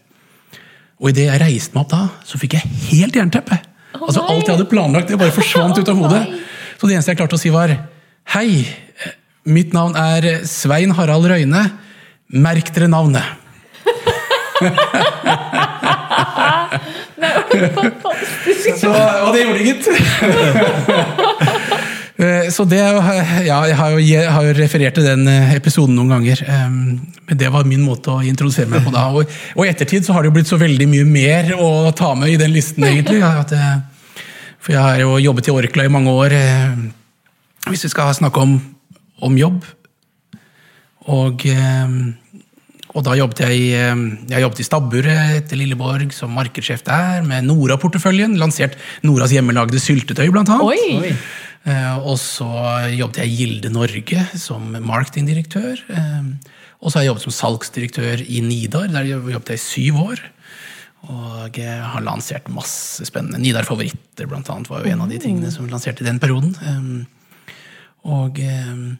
Og 1.01 1.11
idet 1.13 1.27
jeg 1.29 1.41
reiste 1.43 1.75
meg 1.77 1.85
opp 1.85 1.93
da, 1.93 2.01
så 2.27 2.39
fikk 2.41 2.57
jeg 2.59 2.71
helt 2.91 3.17
jernteppe. 3.21 3.57
altså. 3.97 4.23
Alt 4.25 4.47
jeg 4.49 4.55
hadde 4.57 4.69
planlagt, 4.71 5.09
det 5.13 5.19
bare 5.21 5.35
forsvant 5.35 5.79
ut 5.79 5.89
av 5.93 6.01
hodet. 6.05 6.25
Så 6.81 6.89
det 6.89 6.95
eneste 6.97 7.13
jeg 7.13 7.19
klarte 7.21 7.37
å 7.37 7.41
si, 7.43 7.51
var 7.53 7.75
Hei, 8.33 8.63
mitt 9.45 9.75
navn 9.77 9.93
er 10.01 10.47
Svein 10.49 10.95
Harald 10.97 11.27
Røyne. 11.29 11.67
Merk 12.33 12.71
dere 12.73 12.89
navnet. 12.89 13.37
Fantastisk. 17.51 18.77
Så, 18.81 18.91
og 18.91 19.33
det 19.35 19.45
gjorde 19.45 19.59
det, 19.59 19.67
gitt. 19.71 19.85
Eh, 22.21 22.51
Så 22.53 22.67
det, 22.69 22.77
ja, 23.47 23.63
jeg 23.65 23.77
har 23.79 23.93
jo, 23.95 24.01
jeg 24.05 24.29
har 24.29 24.45
jo 24.45 24.53
referert 24.59 24.93
til 24.99 25.07
den 25.09 25.23
eh, 25.31 25.55
episoden 25.57 25.95
noen 25.97 26.11
ganger. 26.13 26.43
Men 26.45 27.39
det 27.41 27.49
var 27.49 27.65
min 27.65 27.81
måte 27.81 28.13
å 28.13 28.21
introdusere 28.21 28.69
meg 28.69 28.85
på 28.85 28.93
da. 28.93 29.07
Og, 29.17 29.25
i 29.65 29.71
ettertid 29.71 30.05
så 30.05 30.13
har 30.13 30.21
det 30.21 30.29
jo 30.29 30.35
blitt 30.37 30.51
så 30.51 30.59
veldig 30.61 30.85
mye 30.91 31.07
mer 31.09 31.55
å 31.57 31.89
ta 31.97 32.11
med 32.19 32.35
i 32.35 32.37
den 32.37 32.53
listen, 32.53 32.85
egentlig. 32.85 33.23
Eh, 33.25 34.13
for 34.61 34.77
jeg 34.77 34.85
har 34.85 35.01
jo 35.01 35.17
jobbet 35.17 35.49
i 35.49 35.55
Orkla 35.55 35.89
i 35.89 35.95
mange 35.97 36.13
år. 36.13 36.37
Hvis 37.71 37.87
vi 37.89 37.93
skal 37.95 38.13
snakke 38.13 38.45
om, 38.45 38.59
om 39.25 39.41
jobb. 39.41 39.65
Og, 41.09 41.49
og 42.91 43.05
da 43.07 43.15
jobbet 43.19 43.45
jeg, 43.45 43.61
eh, 43.79 44.01
jeg 44.33 44.43
jobbet 44.45 44.63
i 44.63 44.67
Stabburet 44.67 45.37
etter 45.37 45.61
Lilleborg 45.61 46.15
som 46.15 46.33
markedssjef 46.35 46.83
der, 46.87 47.23
med 47.27 47.47
Nora-porteføljen. 47.47 48.35
Lansert 48.41 48.75
Noras 49.07 49.35
hjemmelagde 49.35 49.79
syltetøy, 49.83 50.27
blant 50.33 50.51
annet. 50.51 50.67
Oi! 50.67 51.11
Oi. 51.11 51.15
og 52.01 52.17
så 52.17 52.49
jobbet 52.97 53.21
jeg 53.21 53.29
i 53.29 53.37
Gilde 53.37 53.71
Norge 53.71 54.25
som 54.41 54.73
marketingdirektør. 54.81 55.85
Eh, 55.93 56.59
og 56.81 56.89
så 56.89 56.99
har 56.99 57.05
jeg 57.05 57.13
jobbet 57.13 57.27
som 57.29 57.37
salgsdirektør 57.37 58.25
i 58.25 58.43
Nidar, 58.43 58.89
der 58.91 59.07
jobbet 59.07 59.55
jeg 59.55 59.61
i 59.61 59.65
syv 59.65 60.03
år. 60.03 60.23
Og 61.11 61.57
har 61.57 62.03
lansert 62.05 62.49
masse 62.53 63.07
spennende. 63.09 63.41
Nidar 63.41 63.65
Favoritter 63.69 64.29
blant 64.29 64.49
annet, 64.53 64.69
var 64.69 64.85
jo 64.85 64.93
en 64.93 65.05
av 65.05 65.13
de 65.13 65.21
tingene 65.21 65.53
som 65.53 65.69
lanserte 65.71 66.05
i 66.05 66.09
den 66.09 66.21
perioden. 66.21 66.57
Eh, 66.65 67.55
og, 68.09 68.41
eh, 68.41 68.97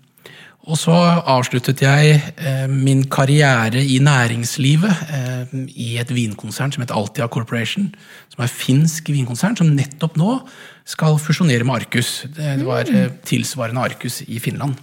og 0.69 0.77
så 0.77 0.93
avsluttet 0.93 1.81
jeg 1.81 2.19
eh, 2.37 2.67
min 2.69 3.07
karriere 3.09 3.81
i 3.81 3.97
næringslivet 4.05 5.07
eh, 5.17 5.55
i 5.73 5.95
et 6.03 6.13
vinkonsern 6.13 6.73
som 6.75 6.85
heter 6.85 6.99
Altia 6.99 7.29
Corporation. 7.33 7.87
Som 8.29 8.45
er 8.45 8.53
finsk 8.53 9.09
vinkonsern, 9.09 9.57
som 9.57 9.73
nettopp 9.73 10.19
nå 10.21 10.35
skal 10.85 11.17
fusjonere 11.23 11.65
med 11.65 11.81
Arcus. 11.81 12.27
Det 12.37 12.67
var 12.69 12.93
eh, 12.93 13.09
tilsvarende 13.25 13.87
Arcus 13.89 14.21
i 14.29 14.39
Finland. 14.43 14.77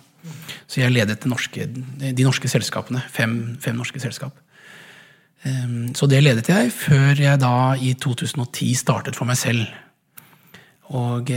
Så 0.65 0.81
jeg 0.81 0.95
ledet 0.95 1.21
de 1.21 1.29
norske, 1.29 1.69
de 1.69 2.25
norske 2.25 2.49
selskapene. 2.49 3.05
Fem, 3.13 3.37
fem 3.61 3.77
norske 3.77 4.01
selskap. 4.01 4.33
Ehm, 5.45 5.93
Så 5.95 6.09
det 6.09 6.23
ledet 6.25 6.49
jeg, 6.49 6.73
før 6.73 7.13
jeg 7.21 7.39
da 7.39 7.77
i 7.77 7.93
2010 7.93 8.73
startet 8.81 9.15
for 9.15 9.29
meg 9.29 9.37
selv. 9.37 9.63
Og 10.89 11.29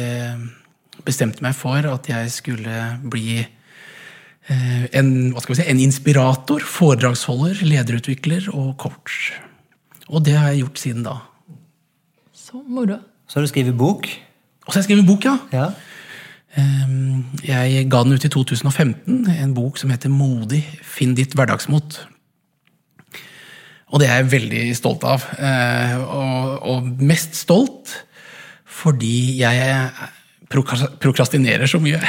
bestemte 1.04 1.42
meg 1.42 1.54
for 1.58 1.84
at 1.92 2.08
jeg 2.08 2.30
skulle 2.30 2.82
bli 3.04 3.42
en, 4.50 5.10
hva 5.34 5.42
skal 5.44 5.54
vi 5.54 5.58
si, 5.62 5.68
en 5.70 5.80
inspirator, 5.84 6.64
foredragsholder, 6.66 7.60
lederutvikler 7.66 8.48
og 8.52 8.72
coach. 8.82 9.32
Og 10.10 10.24
det 10.26 10.34
har 10.38 10.50
jeg 10.50 10.64
gjort 10.64 10.78
siden 10.82 11.04
da. 11.06 11.16
Så 12.34 12.60
moro. 12.66 12.98
Så 13.30 13.38
har 13.38 13.46
du 13.46 13.50
skrevet 13.52 13.76
bok. 13.78 14.08
Og 14.66 14.72
så 14.72 14.78
har 14.78 14.82
jeg 14.82 14.88
skrevet 14.90 15.06
bok, 15.06 15.24
ja. 15.28 15.36
Ja. 15.54 15.68
Ehm, 16.58 17.26
Jeg 17.46 17.86
ga 17.90 18.02
den 18.02 18.12
ut 18.18 18.24
i 18.26 18.28
2015, 18.28 19.28
en 19.30 19.54
bok 19.54 19.78
som 19.78 19.90
heter 19.90 20.10
Modig. 20.10 20.64
Finn 20.82 21.14
ditt 21.14 21.34
hverdagsmot. 21.38 22.00
Og 23.90 23.98
det 24.02 24.08
er 24.08 24.20
jeg 24.20 24.30
veldig 24.32 24.64
stolt 24.78 25.04
av. 25.06 25.24
Eh, 25.38 25.96
Og, 25.98 26.62
og 26.62 26.86
mest 27.02 27.34
stolt 27.38 28.04
fordi 28.70 29.38
jeg 29.42 29.90
prokras- 29.90 30.19
prokrastinerer 30.50 31.70
så 31.70 31.78
mye. 31.82 32.00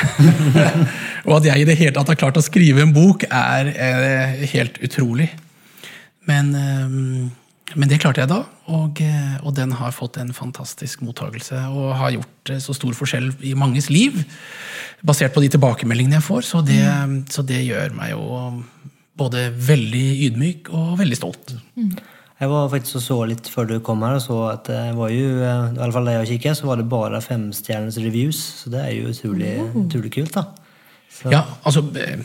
og 1.27 1.36
at 1.38 1.51
jeg 1.51 1.62
i 1.62 1.67
det 1.67 1.77
hele 1.79 1.93
tatt 1.95 2.10
har 2.10 2.19
klart 2.19 2.39
å 2.39 2.45
skrive 2.45 2.83
en 2.86 2.93
bok, 2.95 3.27
er 3.29 3.69
eh, 3.71 4.41
helt 4.55 4.79
utrolig. 4.81 5.29
Men, 6.29 6.50
eh, 6.57 6.95
men 7.77 7.91
det 7.91 8.01
klarte 8.01 8.24
jeg 8.24 8.31
da, 8.31 8.41
og, 8.74 9.01
eh, 9.05 9.36
og 9.45 9.53
den 9.57 9.75
har 9.77 9.93
fått 9.95 10.17
en 10.21 10.33
fantastisk 10.33 11.03
mottagelse. 11.05 11.60
Og 11.69 11.93
har 12.00 12.15
gjort 12.17 12.55
så 12.65 12.75
stor 12.77 12.98
forskjell 12.98 13.29
i 13.45 13.53
manges 13.57 13.91
liv, 13.93 14.24
basert 15.05 15.36
på 15.36 15.43
de 15.45 15.51
tilbakemeldingene 15.53 16.17
jeg 16.17 16.25
får. 16.25 16.48
Så 16.48 16.63
det, 16.65 16.81
så 17.33 17.45
det 17.45 17.62
gjør 17.67 17.93
meg 17.98 18.15
jo 18.15 18.25
både 19.21 19.51
veldig 19.53 20.07
ydmyk 20.29 20.74
og 20.74 20.98
veldig 21.03 21.19
stolt. 21.19 21.53
Jeg 22.41 22.50
var 22.50 22.71
faktisk 22.71 22.98
og 22.98 23.03
så 23.05 23.15
litt 23.29 23.50
før 23.53 23.67
du 23.69 23.75
kom 23.86 24.01
her, 24.01 24.15
og 24.17 24.24
så 24.24 24.38
at 24.50 24.65
det 24.65 24.95
var 24.98 25.12
jo, 25.13 25.25
eh, 25.45 25.75
i 25.75 25.77
alle 25.77 25.93
fall 25.93 26.07
da 26.10 26.15
jeg 26.15 26.31
kikket, 26.31 26.57
så 26.57 26.71
var 26.71 26.79
det 26.79 26.88
bare 26.89 27.21
femstjerners 27.21 28.00
reviews. 28.01 28.39
Så 28.63 28.71
det 28.74 28.81
er 28.81 28.95
jo 28.95 29.12
utrolig, 29.12 29.51
utrolig 29.83 30.10
kult, 30.15 30.33
da. 30.33 30.48
Så, 31.12 31.29
Ja, 31.29 31.43
altså 31.67 31.83
eh, 32.01 32.24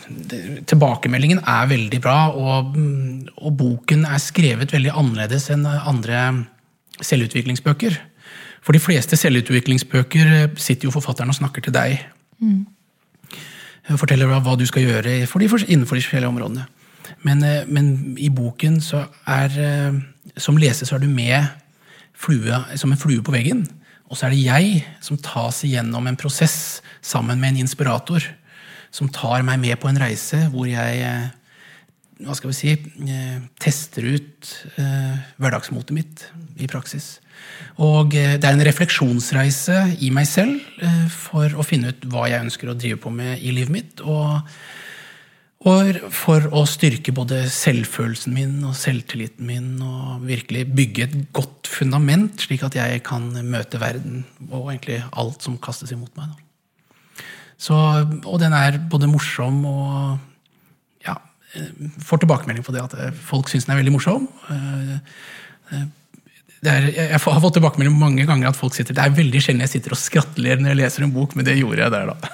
Tilbakemeldingen 0.64 1.42
er 1.44 1.68
veldig 1.68 2.00
bra, 2.00 2.30
og, 2.32 2.72
mm, 2.76 3.28
og 3.44 3.56
boken 3.60 4.06
er 4.08 4.22
skrevet 4.22 4.72
veldig 4.72 4.94
annerledes 4.94 5.50
enn 5.52 5.66
andre 5.66 6.46
selvutviklingsbøker. 7.04 7.98
For 8.64 8.72
de 8.72 8.80
fleste 8.80 9.18
selvutviklingsbøker 9.20 10.32
eh, 10.32 10.48
sitter 10.56 10.88
jo 10.88 10.94
forfatteren 10.96 11.34
og 11.34 11.36
snakker 11.36 11.66
til 11.66 11.76
deg. 11.76 12.00
Mm. 12.40 12.64
Forteller 14.00 14.32
hva 14.32 14.56
du 14.56 14.64
skal 14.66 14.88
gjøre 14.88 15.20
for 15.28 15.44
de, 15.44 15.52
innenfor 15.68 16.00
de 16.00 16.06
forskjellige 16.08 16.32
områdene. 16.32 16.64
Men, 17.24 17.42
eh, 17.42 17.64
men 17.68 18.16
i 18.18 18.28
boken 18.32 18.80
så 18.84 19.06
er 19.26 19.56
eh, 19.60 20.02
Som 20.36 20.58
leser 20.60 20.88
så 20.88 20.96
er 20.96 21.04
du 21.04 21.08
med 21.08 21.46
flue, 22.16 22.58
som 22.76 22.92
en 22.92 22.98
flue 22.98 23.22
på 23.24 23.32
veggen. 23.32 23.62
Og 24.10 24.18
så 24.18 24.26
er 24.26 24.34
det 24.34 24.44
jeg 24.44 24.82
som 25.04 25.18
tas 25.20 25.62
igjennom 25.64 26.06
en 26.08 26.18
prosess 26.18 26.82
sammen 27.04 27.40
med 27.40 27.54
en 27.54 27.62
inspirator. 27.64 28.24
Som 28.90 29.08
tar 29.12 29.44
meg 29.46 29.60
med 29.62 29.78
på 29.80 29.88
en 29.88 30.00
reise 30.00 30.46
hvor 30.52 30.68
jeg 30.68 31.02
eh, 31.04 31.28
hva 32.26 32.32
skal 32.32 32.48
vi 32.48 32.56
si, 32.56 32.70
tester 33.60 34.06
ut 34.08 34.48
hverdagsmotet 35.36 35.92
mitt 35.92 36.22
i 36.56 36.64
praksis. 36.64 37.18
Og 37.76 38.14
det 38.14 38.40
er 38.40 38.54
en 38.54 38.64
refleksjonsreise 38.64 39.82
i 40.00 40.08
meg 40.08 40.24
selv 40.24 40.56
for 41.12 41.52
å 41.52 41.66
finne 41.68 41.92
ut 41.92 42.08
hva 42.08 42.24
jeg 42.32 42.46
ønsker 42.46 42.72
å 42.72 42.76
drive 42.80 43.02
på 43.04 43.12
med 43.12 43.44
i 43.44 43.52
livet 43.52 43.74
mitt. 43.74 44.00
Og, 44.00 44.48
og 45.66 45.98
for 46.14 46.46
å 46.54 46.62
styrke 46.68 47.10
både 47.14 47.40
selvfølelsen 47.50 48.34
min 48.36 48.58
og 48.68 48.76
selvtilliten 48.78 49.48
min 49.48 49.72
og 49.82 50.22
virkelig 50.28 50.62
bygge 50.70 51.06
et 51.08 51.16
godt 51.34 51.66
fundament, 51.70 52.38
slik 52.46 52.62
at 52.66 52.76
jeg 52.78 53.02
kan 53.06 53.26
møte 53.42 53.80
verden 53.82 54.22
og 54.46 54.70
egentlig 54.70 55.00
alt 55.10 55.42
som 55.42 55.58
kastes 55.58 55.90
imot 55.96 56.12
meg. 56.18 56.36
Så, 57.58 57.74
og 57.74 58.38
den 58.38 58.54
er 58.54 58.78
både 58.92 59.08
morsom 59.10 59.62
og 59.66 61.06
ja, 61.06 61.16
eh, 61.56 61.70
får 62.04 62.22
tilbakemelding 62.22 62.66
på 62.66 62.74
det 62.76 62.84
at 62.84 62.96
eh, 63.00 63.14
folk 63.26 63.50
syns 63.50 63.66
den 63.66 63.74
er 63.74 63.80
veldig 63.80 63.96
morsom. 63.96 64.28
Er, 66.66 66.86
jeg 66.90 67.20
har 67.20 67.40
fått 67.42 67.56
tilbakemelding 67.58 67.94
mange 67.98 68.24
ganger 68.26 68.50
at 68.50 68.58
folk 68.58 68.74
sitter 68.74 68.96
Det 68.96 69.04
er 69.04 69.14
veldig 69.14 69.42
sjelden 69.42 69.62
jeg 69.66 69.76
sitter 69.76 69.94
og 69.94 70.00
skrattler 70.00 70.60
når 70.60 70.72
jeg 70.72 70.80
leser 70.80 71.06
en 71.06 71.14
bok, 71.14 71.36
men 71.38 71.46
det 71.46 71.54
gjorde 71.60 71.84
jeg 71.84 71.94
der, 71.94 72.10
da. 72.10 72.32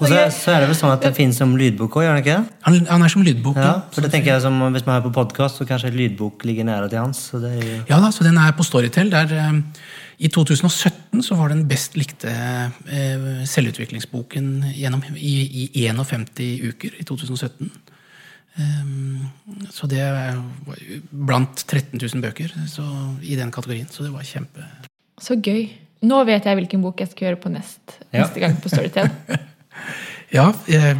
og 0.00 0.06
så, 0.08 0.20
så 0.32 0.54
er 0.54 0.62
det 0.62 0.70
vel 0.70 0.78
sånn 0.78 0.94
at 0.94 1.04
det 1.04 1.12
finnes 1.18 1.40
som 1.40 1.52
lydbok 1.60 1.98
òg, 1.98 2.06
gjør 2.06 2.18
det 2.18 2.24
ikke? 2.24 2.38
Han, 2.68 2.78
han 2.88 3.04
er 3.04 3.12
som 3.12 3.24
lydbok. 3.26 3.60
Ja, 3.60 3.74
for 3.92 4.06
det 4.06 4.12
tenker 4.14 4.32
jeg 4.32 4.44
som 4.44 4.56
Hvis 4.72 4.86
man 4.86 4.96
hører 4.96 5.06
på 5.08 5.14
podkast, 5.18 5.60
så 5.60 5.66
kanskje 5.68 5.92
lydbok 5.94 6.46
ligger 6.48 6.68
nære 6.68 6.88
til 6.92 7.02
hans. 7.02 7.20
Så 7.32 7.42
det 7.42 7.52
er 7.58 7.74
Ja 7.90 8.00
da, 8.00 8.12
så 8.14 8.24
den 8.26 8.40
er 8.40 8.56
på 8.56 8.66
Storytel. 8.66 9.12
Der, 9.12 9.34
eh, 9.36 9.86
I 10.24 10.32
2017 10.32 11.24
så 11.26 11.36
var 11.36 11.52
den 11.52 11.66
best 11.68 12.00
likte 12.00 12.32
eh, 12.32 13.30
selvutviklingsboken 13.48 14.50
gjennom, 14.76 15.04
i, 15.16 15.68
i 15.68 15.86
51 15.88 16.32
uker 16.72 16.96
i 17.00 17.06
2017. 17.08 17.72
Um, 18.58 19.28
så 19.72 19.86
det 19.88 20.02
var 20.02 20.40
blant 21.10 21.62
13 21.66 21.94
000 22.00 22.24
bøker 22.24 22.50
så, 22.68 22.84
i 23.22 23.36
den 23.38 23.52
kategorien. 23.54 23.88
Så 23.92 24.04
det 24.04 24.12
var 24.14 24.26
kjempe... 24.26 24.66
Så 25.20 25.36
gøy. 25.40 25.68
Nå 26.02 26.22
vet 26.28 26.46
jeg 26.48 26.56
hvilken 26.56 26.82
bok 26.84 27.00
jeg 27.02 27.10
skal 27.12 27.28
gjøre 27.30 27.40
på 27.42 27.52
nest, 27.52 27.98
Ja. 28.10 28.24
neste 28.24 28.40
gang 28.42 28.58
på 28.62 28.72
Storytel. 28.72 29.10
Ja, 30.30 30.44
eh, 30.70 30.94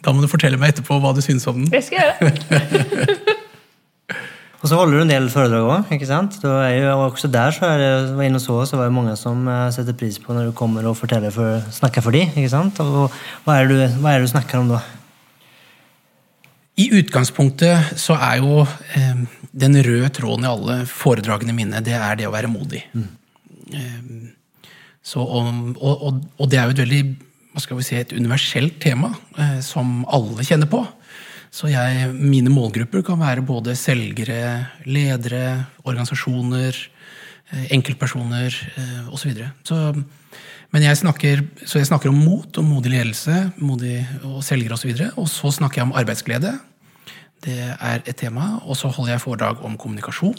da 0.00 0.12
må 0.16 0.22
du 0.22 0.30
fortelle 0.32 0.56
meg 0.56 0.70
etterpå 0.72 0.96
hva 1.02 1.10
du 1.12 1.18
syns 1.20 1.44
om 1.50 1.58
den. 1.58 1.66
Det 1.68 1.82
skal 1.84 1.98
jeg 1.98 2.14
gjøre. 2.22 3.16
Og 4.62 4.70
så 4.70 4.78
holder 4.78 4.94
du 4.94 5.02
en 5.02 5.10
del 5.10 5.24
foredrag 5.32 5.66
òg, 5.66 5.88
ikke 5.96 6.06
sant? 6.06 6.36
Du 6.40 6.46
er 6.48 6.76
jo, 6.78 6.92
også 7.08 7.28
der 7.34 7.50
så 7.52 7.66
er 7.66 7.80
det, 7.82 7.90
var 8.14 8.28
inne 8.28 8.38
og 8.38 8.44
så, 8.44 8.60
så 8.70 8.78
var 8.78 8.86
det 8.88 8.94
mange 8.94 9.16
som 9.18 9.42
eh, 9.50 9.66
setter 9.74 9.96
pris 9.98 10.20
på 10.22 10.32
når 10.36 10.48
du 10.48 10.54
kommer 10.56 10.86
og 10.88 10.94
forteller 11.00 11.34
for, 11.34 11.58
snakker 11.74 12.04
for 12.04 12.14
dem. 12.14 12.30
ikke 12.32 12.52
sant? 12.52 12.78
Og 12.80 13.10
hva 13.44 13.56
er, 13.58 13.68
du, 13.68 13.74
hva 14.00 14.14
er 14.14 14.22
det 14.22 14.30
du 14.30 14.32
snakker 14.36 14.60
om 14.62 14.70
da? 14.70 14.80
I 16.82 16.88
utgangspunktet 16.98 17.96
så 18.00 18.16
er 18.18 18.40
jo 18.42 18.62
eh, 18.64 19.24
den 19.52 19.78
røde 19.86 20.10
tråden 20.16 20.46
i 20.46 20.50
alle 20.50 20.78
foredragene 20.90 21.54
mine, 21.56 21.82
det 21.84 21.94
er 21.98 22.16
det 22.18 22.28
å 22.28 22.34
være 22.34 22.50
modig. 22.50 22.84
Eh, 22.92 24.00
så 25.02 25.22
om, 25.22 25.74
og, 25.76 25.92
og, 26.08 26.24
og 26.38 26.50
det 26.50 26.58
er 26.58 26.68
jo 26.68 26.76
et 26.76 26.82
veldig 26.84 27.02
hva 27.52 27.60
skal 27.60 27.78
vi 27.78 27.84
si, 27.84 27.98
et 28.00 28.14
universelt 28.16 28.78
tema 28.80 29.12
eh, 29.36 29.58
som 29.64 30.02
alle 30.08 30.44
kjenner 30.46 30.70
på. 30.72 30.80
Så 31.52 31.68
jeg, 31.68 32.08
mine 32.16 32.52
målgrupper 32.52 33.04
kan 33.04 33.20
være 33.20 33.44
både 33.44 33.74
selgere, 33.76 34.70
ledere, 34.88 35.66
organisasjoner, 35.84 36.78
eh, 37.52 37.66
enkeltpersoner 37.76 38.56
eh, 38.72 39.12
osv. 39.12 39.20
Så, 39.20 39.28
videre. 39.28 39.50
så 39.68 39.82
men 40.72 40.86
jeg 40.86 41.02
snakker, 41.02 41.44
så 41.68 41.82
jeg 41.82 41.90
snakker 41.90 42.08
om 42.08 42.22
mot 42.24 42.56
og 42.56 42.64
modig 42.64 42.94
ledelse 42.94 43.50
modig 43.60 43.98
og 44.24 44.40
selgere 44.46 44.78
osv. 44.78 44.94
Og, 44.94 45.02
så 45.02 45.10
og 45.20 45.28
så 45.28 45.58
snakker 45.58 45.82
jeg 45.82 45.90
om 45.90 45.96
arbeidsglede. 46.00 46.54
Det 47.42 47.58
er 47.74 48.02
et 48.06 48.16
tema. 48.16 48.58
Og 48.62 48.76
så 48.78 48.88
holder 48.88 49.16
jeg 49.16 49.24
foredrag 49.24 49.64
om 49.64 49.78
kommunikasjon. 49.78 50.38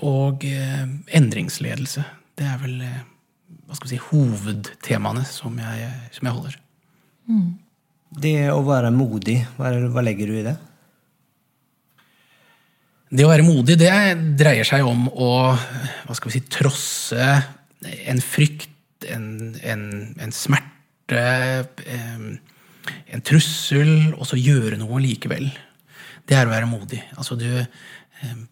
og 0.00 0.44
eh, 0.48 0.86
endringsledelse. 1.18 2.04
Det 2.38 2.46
er 2.48 2.60
vel 2.62 2.78
eh, 2.80 3.02
hva 3.66 3.76
skal 3.76 3.90
vi 3.90 3.96
si, 3.96 4.04
hovedtemaene 4.10 5.24
som 5.28 5.58
jeg, 5.58 5.90
som 6.14 6.28
jeg 6.28 6.36
holder. 6.38 6.56
Det 8.14 8.36
å 8.52 8.62
være 8.64 8.92
modig, 8.94 9.40
hva, 9.56 9.72
er, 9.72 9.88
hva 9.90 10.04
legger 10.04 10.30
du 10.30 10.38
i 10.38 10.46
det? 10.46 10.54
Det 13.14 13.26
å 13.26 13.30
være 13.30 13.46
modig 13.46 13.76
det 13.78 13.90
dreier 14.38 14.66
seg 14.66 14.86
om 14.86 15.06
å 15.10 15.30
hva 15.54 16.16
skal 16.16 16.30
vi 16.30 16.38
si, 16.38 16.46
trosse 16.50 17.28
en 17.84 18.22
frykt, 18.24 18.70
en, 19.12 19.54
en, 19.62 19.84
en 20.22 20.32
smerte, 20.34 21.24
em, 21.84 22.38
en 23.14 23.22
trussel, 23.24 24.14
og 24.18 24.26
så 24.28 24.38
gjøre 24.40 24.78
noe 24.80 25.02
likevel. 25.02 25.46
Det 26.26 26.36
er 26.38 26.48
å 26.48 26.54
være 26.54 26.68
modig. 26.70 27.00
Altså 27.18 27.36
du, 27.38 27.46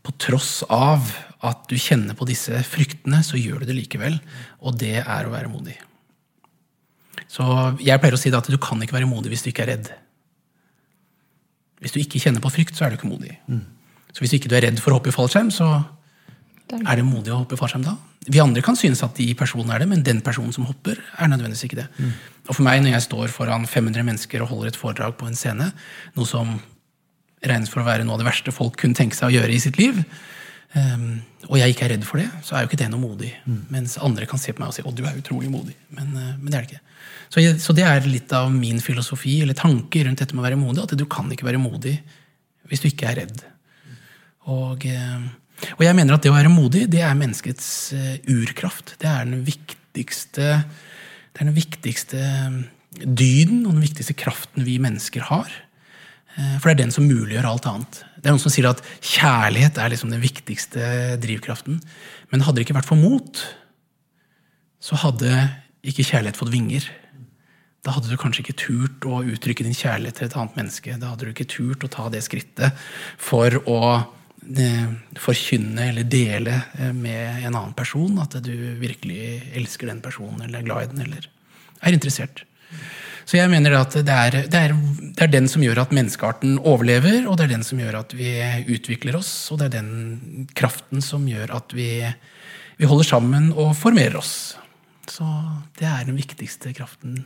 på 0.04 0.14
tross 0.21 0.61
av 0.71 1.09
at 1.42 1.64
du 1.71 1.75
kjenner 1.81 2.16
på 2.19 2.28
disse 2.28 2.61
fryktene, 2.69 3.23
så 3.26 3.40
gjør 3.40 3.62
du 3.62 3.71
det 3.71 3.78
likevel. 3.81 4.19
Og 4.62 4.76
det 4.78 5.00
er 5.02 5.26
å 5.26 5.33
være 5.33 5.50
modig. 5.52 5.78
Så 7.33 7.45
jeg 7.81 7.99
pleier 8.00 8.14
å 8.14 8.21
si 8.21 8.33
at 8.35 8.50
du 8.50 8.59
kan 8.61 8.81
ikke 8.85 8.99
være 8.99 9.09
modig 9.09 9.33
hvis 9.33 9.45
du 9.47 9.50
ikke 9.50 9.64
er 9.64 9.75
redd. 9.75 9.90
Hvis 11.83 11.95
du 11.95 11.99
ikke 12.02 12.21
kjenner 12.23 12.45
på 12.45 12.52
frykt, 12.52 12.76
så 12.76 12.87
er 12.87 12.92
du 12.92 13.00
ikke 13.00 13.11
modig. 13.11 13.35
Så 14.12 14.23
hvis 14.23 14.37
ikke 14.37 14.50
du 14.52 14.54
er 14.59 14.69
redd 14.69 14.78
for 14.83 14.92
å 14.92 15.00
hoppe 15.00 15.11
i 15.11 15.16
fallskjerm, 15.16 15.50
så 15.50 15.66
er 16.81 16.99
det 16.99 17.05
modig 17.07 17.33
å 17.33 17.43
hoppe 17.43 17.57
i 17.57 17.61
fallskjerm 17.61 17.85
da. 17.87 17.97
Vi 18.23 18.41
andre 18.43 18.62
kan 18.62 18.76
synes 18.79 19.02
at 19.02 19.17
de 19.19 19.26
personene 19.35 19.75
er 19.75 19.83
det, 19.83 19.88
men 19.91 20.05
den 20.07 20.21
personen 20.25 20.55
som 20.55 20.67
hopper, 20.69 21.00
er 21.19 21.31
nødvendigvis 21.31 21.67
ikke 21.67 21.81
det. 21.81 21.88
Og 22.47 22.55
for 22.55 22.62
meg, 22.67 22.83
når 22.83 22.97
jeg 22.97 23.07
står 23.09 23.33
foran 23.35 23.67
500 23.67 24.07
mennesker 24.07 24.45
og 24.45 24.52
holder 24.52 24.71
et 24.71 24.79
foredrag 24.79 25.17
på 25.19 25.26
en 25.26 25.38
scene, 25.38 25.73
noe 26.14 26.29
som 26.29 26.55
regnes 27.43 27.73
for 27.73 27.83
å 27.83 27.88
være 27.88 28.07
noe 28.07 28.14
av 28.14 28.23
det 28.23 28.29
verste 28.29 28.55
folk 28.55 28.79
kunne 28.79 28.95
tenke 28.95 29.19
seg 29.19 29.31
å 29.31 29.35
gjøre 29.35 29.55
i 29.55 29.59
sitt 29.62 29.81
liv, 29.81 29.99
um, 30.79 31.19
og 31.49 31.59
jeg 31.59 31.75
ikke 31.75 31.88
er 31.88 31.95
redd 31.97 32.07
for 32.07 32.23
det, 32.23 32.29
så 32.47 32.55
er 32.55 32.62
jo 32.62 32.71
ikke 32.71 32.79
det 32.85 32.91
noe 32.93 33.02
modig. 33.02 33.33
Mens 33.75 33.99
andre 33.99 34.29
kan 34.31 34.38
se 34.38 34.55
på 34.55 34.62
meg 34.62 34.71
og 34.71 34.76
si 34.76 34.87
'Å, 34.87 34.95
du 34.95 35.02
er 35.05 35.19
utrolig 35.19 35.50
modig'. 35.50 35.75
Men, 35.91 36.14
uh, 36.14 36.35
men 36.38 36.47
det 36.47 36.55
er 36.55 36.62
det 36.62 36.71
ikke. 36.71 36.85
Så, 37.33 37.41
jeg, 37.43 37.59
så 37.64 37.75
det 37.75 37.85
er 37.88 38.07
litt 38.07 38.33
av 38.37 38.50
min 38.52 38.79
filosofi 38.81 39.41
eller 39.43 39.57
tanke 39.59 40.05
rundt 40.05 40.21
dette 40.21 40.37
med 40.37 40.45
å 40.45 40.49
være 40.49 40.61
modig. 40.61 40.85
At 40.85 40.99
du 40.99 41.07
kan 41.07 41.31
ikke 41.33 41.49
være 41.49 41.59
modig 41.59 41.97
hvis 42.69 42.83
du 42.85 42.88
ikke 42.88 43.09
er 43.11 43.25
redd. 43.25 43.43
Og, 44.52 44.85
eh, 44.87 45.23
og 45.78 45.83
jeg 45.85 45.97
mener 45.97 46.16
at 46.16 46.25
det 46.25 46.33
å 46.33 46.37
være 46.37 46.52
modig, 46.52 46.87
det 46.90 47.02
er 47.04 47.19
menneskets 47.19 47.66
eh, 47.97 48.14
urkraft. 48.33 48.97
Det 49.02 49.09
er 49.09 49.26
den 49.28 49.45
viktigste, 49.47 50.54
det 51.33 51.42
er 51.42 51.49
den 51.49 51.57
viktigste 51.57 52.23
eh, 52.23 52.57
dyden 53.02 53.64
og 53.66 53.76
den 53.76 53.85
viktigste 53.85 54.16
kraften 54.19 54.66
vi 54.66 54.78
mennesker 54.83 55.28
har. 55.31 55.52
Eh, 56.37 56.57
For 56.59 56.71
det 56.71 56.75
er 56.75 56.83
den 56.85 56.95
som 56.95 57.09
muliggjør 57.09 57.49
alt 57.49 57.69
annet. 57.71 58.02
Det 58.19 58.31
er 58.31 58.37
noen 58.37 58.42
som 58.42 58.54
sier 58.54 58.71
at 58.71 58.83
kjærlighet 59.00 59.78
er 59.78 59.92
liksom 59.92 60.12
den 60.12 60.23
viktigste 60.23 61.19
drivkraften. 61.23 61.81
Men 62.33 62.47
hadde 62.47 62.61
det 62.61 62.66
ikke 62.66 62.78
vært 62.81 62.90
for 62.90 63.00
mot, 63.00 63.45
så 64.83 64.99
hadde 64.99 65.31
ikke 65.87 66.07
kjærlighet 66.07 66.38
fått 66.38 66.52
vinger. 66.54 66.87
Da 67.83 67.97
hadde 67.97 68.12
du 68.12 68.19
kanskje 68.19 68.45
ikke 68.45 68.59
turt 68.62 69.07
å 69.11 69.25
uttrykke 69.26 69.66
din 69.66 69.75
kjærlighet 69.75 70.21
til 70.21 70.28
et 70.28 70.37
annet 70.38 70.59
menneske. 70.59 70.99
Da 71.02 71.11
hadde 71.11 71.26
du 71.26 71.33
ikke 71.33 71.50
turt 71.50 71.83
å 71.83 71.90
ta 71.90 72.07
det 72.14 72.23
skrittet 72.23 72.78
for 73.19 73.59
å 73.66 73.81
forkynne 75.22 75.88
eller 75.90 76.06
dele 76.08 76.56
eh, 76.78 76.92
med 76.92 77.44
en 77.46 77.54
annen 77.54 77.75
person 77.78 78.18
at 78.22 78.38
du 78.42 78.54
virkelig 78.80 79.52
elsker 79.54 79.90
den 79.90 80.02
personen 80.02 80.42
eller 80.42 80.61
er 80.61 80.66
glad 80.66 80.82
i 80.82 80.90
den 80.92 81.04
eller 81.06 81.28
er 81.82 81.94
interessert. 81.94 82.44
Så 83.25 83.38
jeg 83.38 83.50
mener 83.52 83.76
at 83.78 83.94
det 83.94 84.12
er, 84.12 84.37
det, 84.50 84.58
er, 84.58 84.75
det 84.75 85.22
er 85.22 85.30
den 85.30 85.46
som 85.50 85.62
gjør 85.62 85.84
at 85.84 85.92
menneskearten 85.94 86.56
overlever, 86.58 87.22
og 87.30 87.38
det 87.38 87.46
er 87.46 87.52
den 87.54 87.66
som 87.66 87.78
gjør 87.78 88.00
at 88.00 88.14
vi 88.18 88.32
utvikler 88.75 89.16
oss, 89.18 89.30
og 89.54 89.61
det 89.61 89.68
er 89.68 89.76
den 89.78 90.49
kraften 90.58 91.04
som 91.04 91.28
gjør 91.30 91.54
at 91.61 91.75
vi, 91.76 92.02
vi 92.80 92.90
holder 92.90 93.06
sammen 93.06 93.52
og 93.54 93.76
formerer 93.78 94.18
oss. 94.18 94.56
Så 95.11 95.26
det 95.78 95.87
er 95.87 96.08
den 96.08 96.18
viktigste 96.18 96.75
kraften 96.75 97.22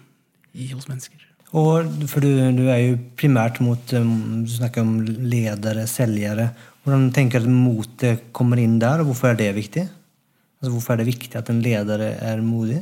i 0.52 0.68
hos 0.74 0.88
mennesker. 0.88 1.22
Og, 1.56 1.88
for 2.10 2.24
du, 2.24 2.28
du 2.56 2.64
er 2.68 2.80
jo 2.82 2.96
primært 3.16 3.60
mot 3.62 3.92
um, 3.94 4.42
Du 4.44 4.50
snakker 4.50 4.82
om 4.82 4.96
ledere, 5.06 5.86
selgere 5.88 6.50
Hvordan 6.86 7.08
tenker 7.10 7.42
du 7.42 7.48
at 7.48 7.50
motet 7.50 8.26
kommer 8.36 8.60
inn 8.62 8.76
der, 8.78 9.00
og 9.02 9.10
hvorfor 9.10 9.32
er 9.32 9.40
det 9.40 9.48
viktig? 9.56 9.82
Altså, 10.60 10.70
hvorfor 10.70 10.94
er 10.94 11.02
det 11.02 11.08
viktig 11.08 11.34
at 11.34 11.50
en 11.50 11.58
leder 11.64 12.04
er 12.14 12.42
modig? 12.46 12.78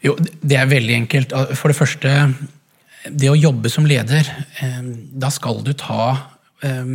Jo, 0.00 0.14
det 0.16 0.56
er 0.56 0.70
veldig 0.70 0.94
enkelt. 1.02 1.34
For 1.60 1.68
det 1.68 1.76
første, 1.76 2.14
det 3.12 3.28
å 3.28 3.36
jobbe 3.36 3.68
som 3.72 3.84
leder, 3.88 4.28
eh, 4.64 4.80
da 5.12 5.28
skal 5.34 5.60
du 5.66 5.74
ta 5.76 6.08
eh, 6.64 6.88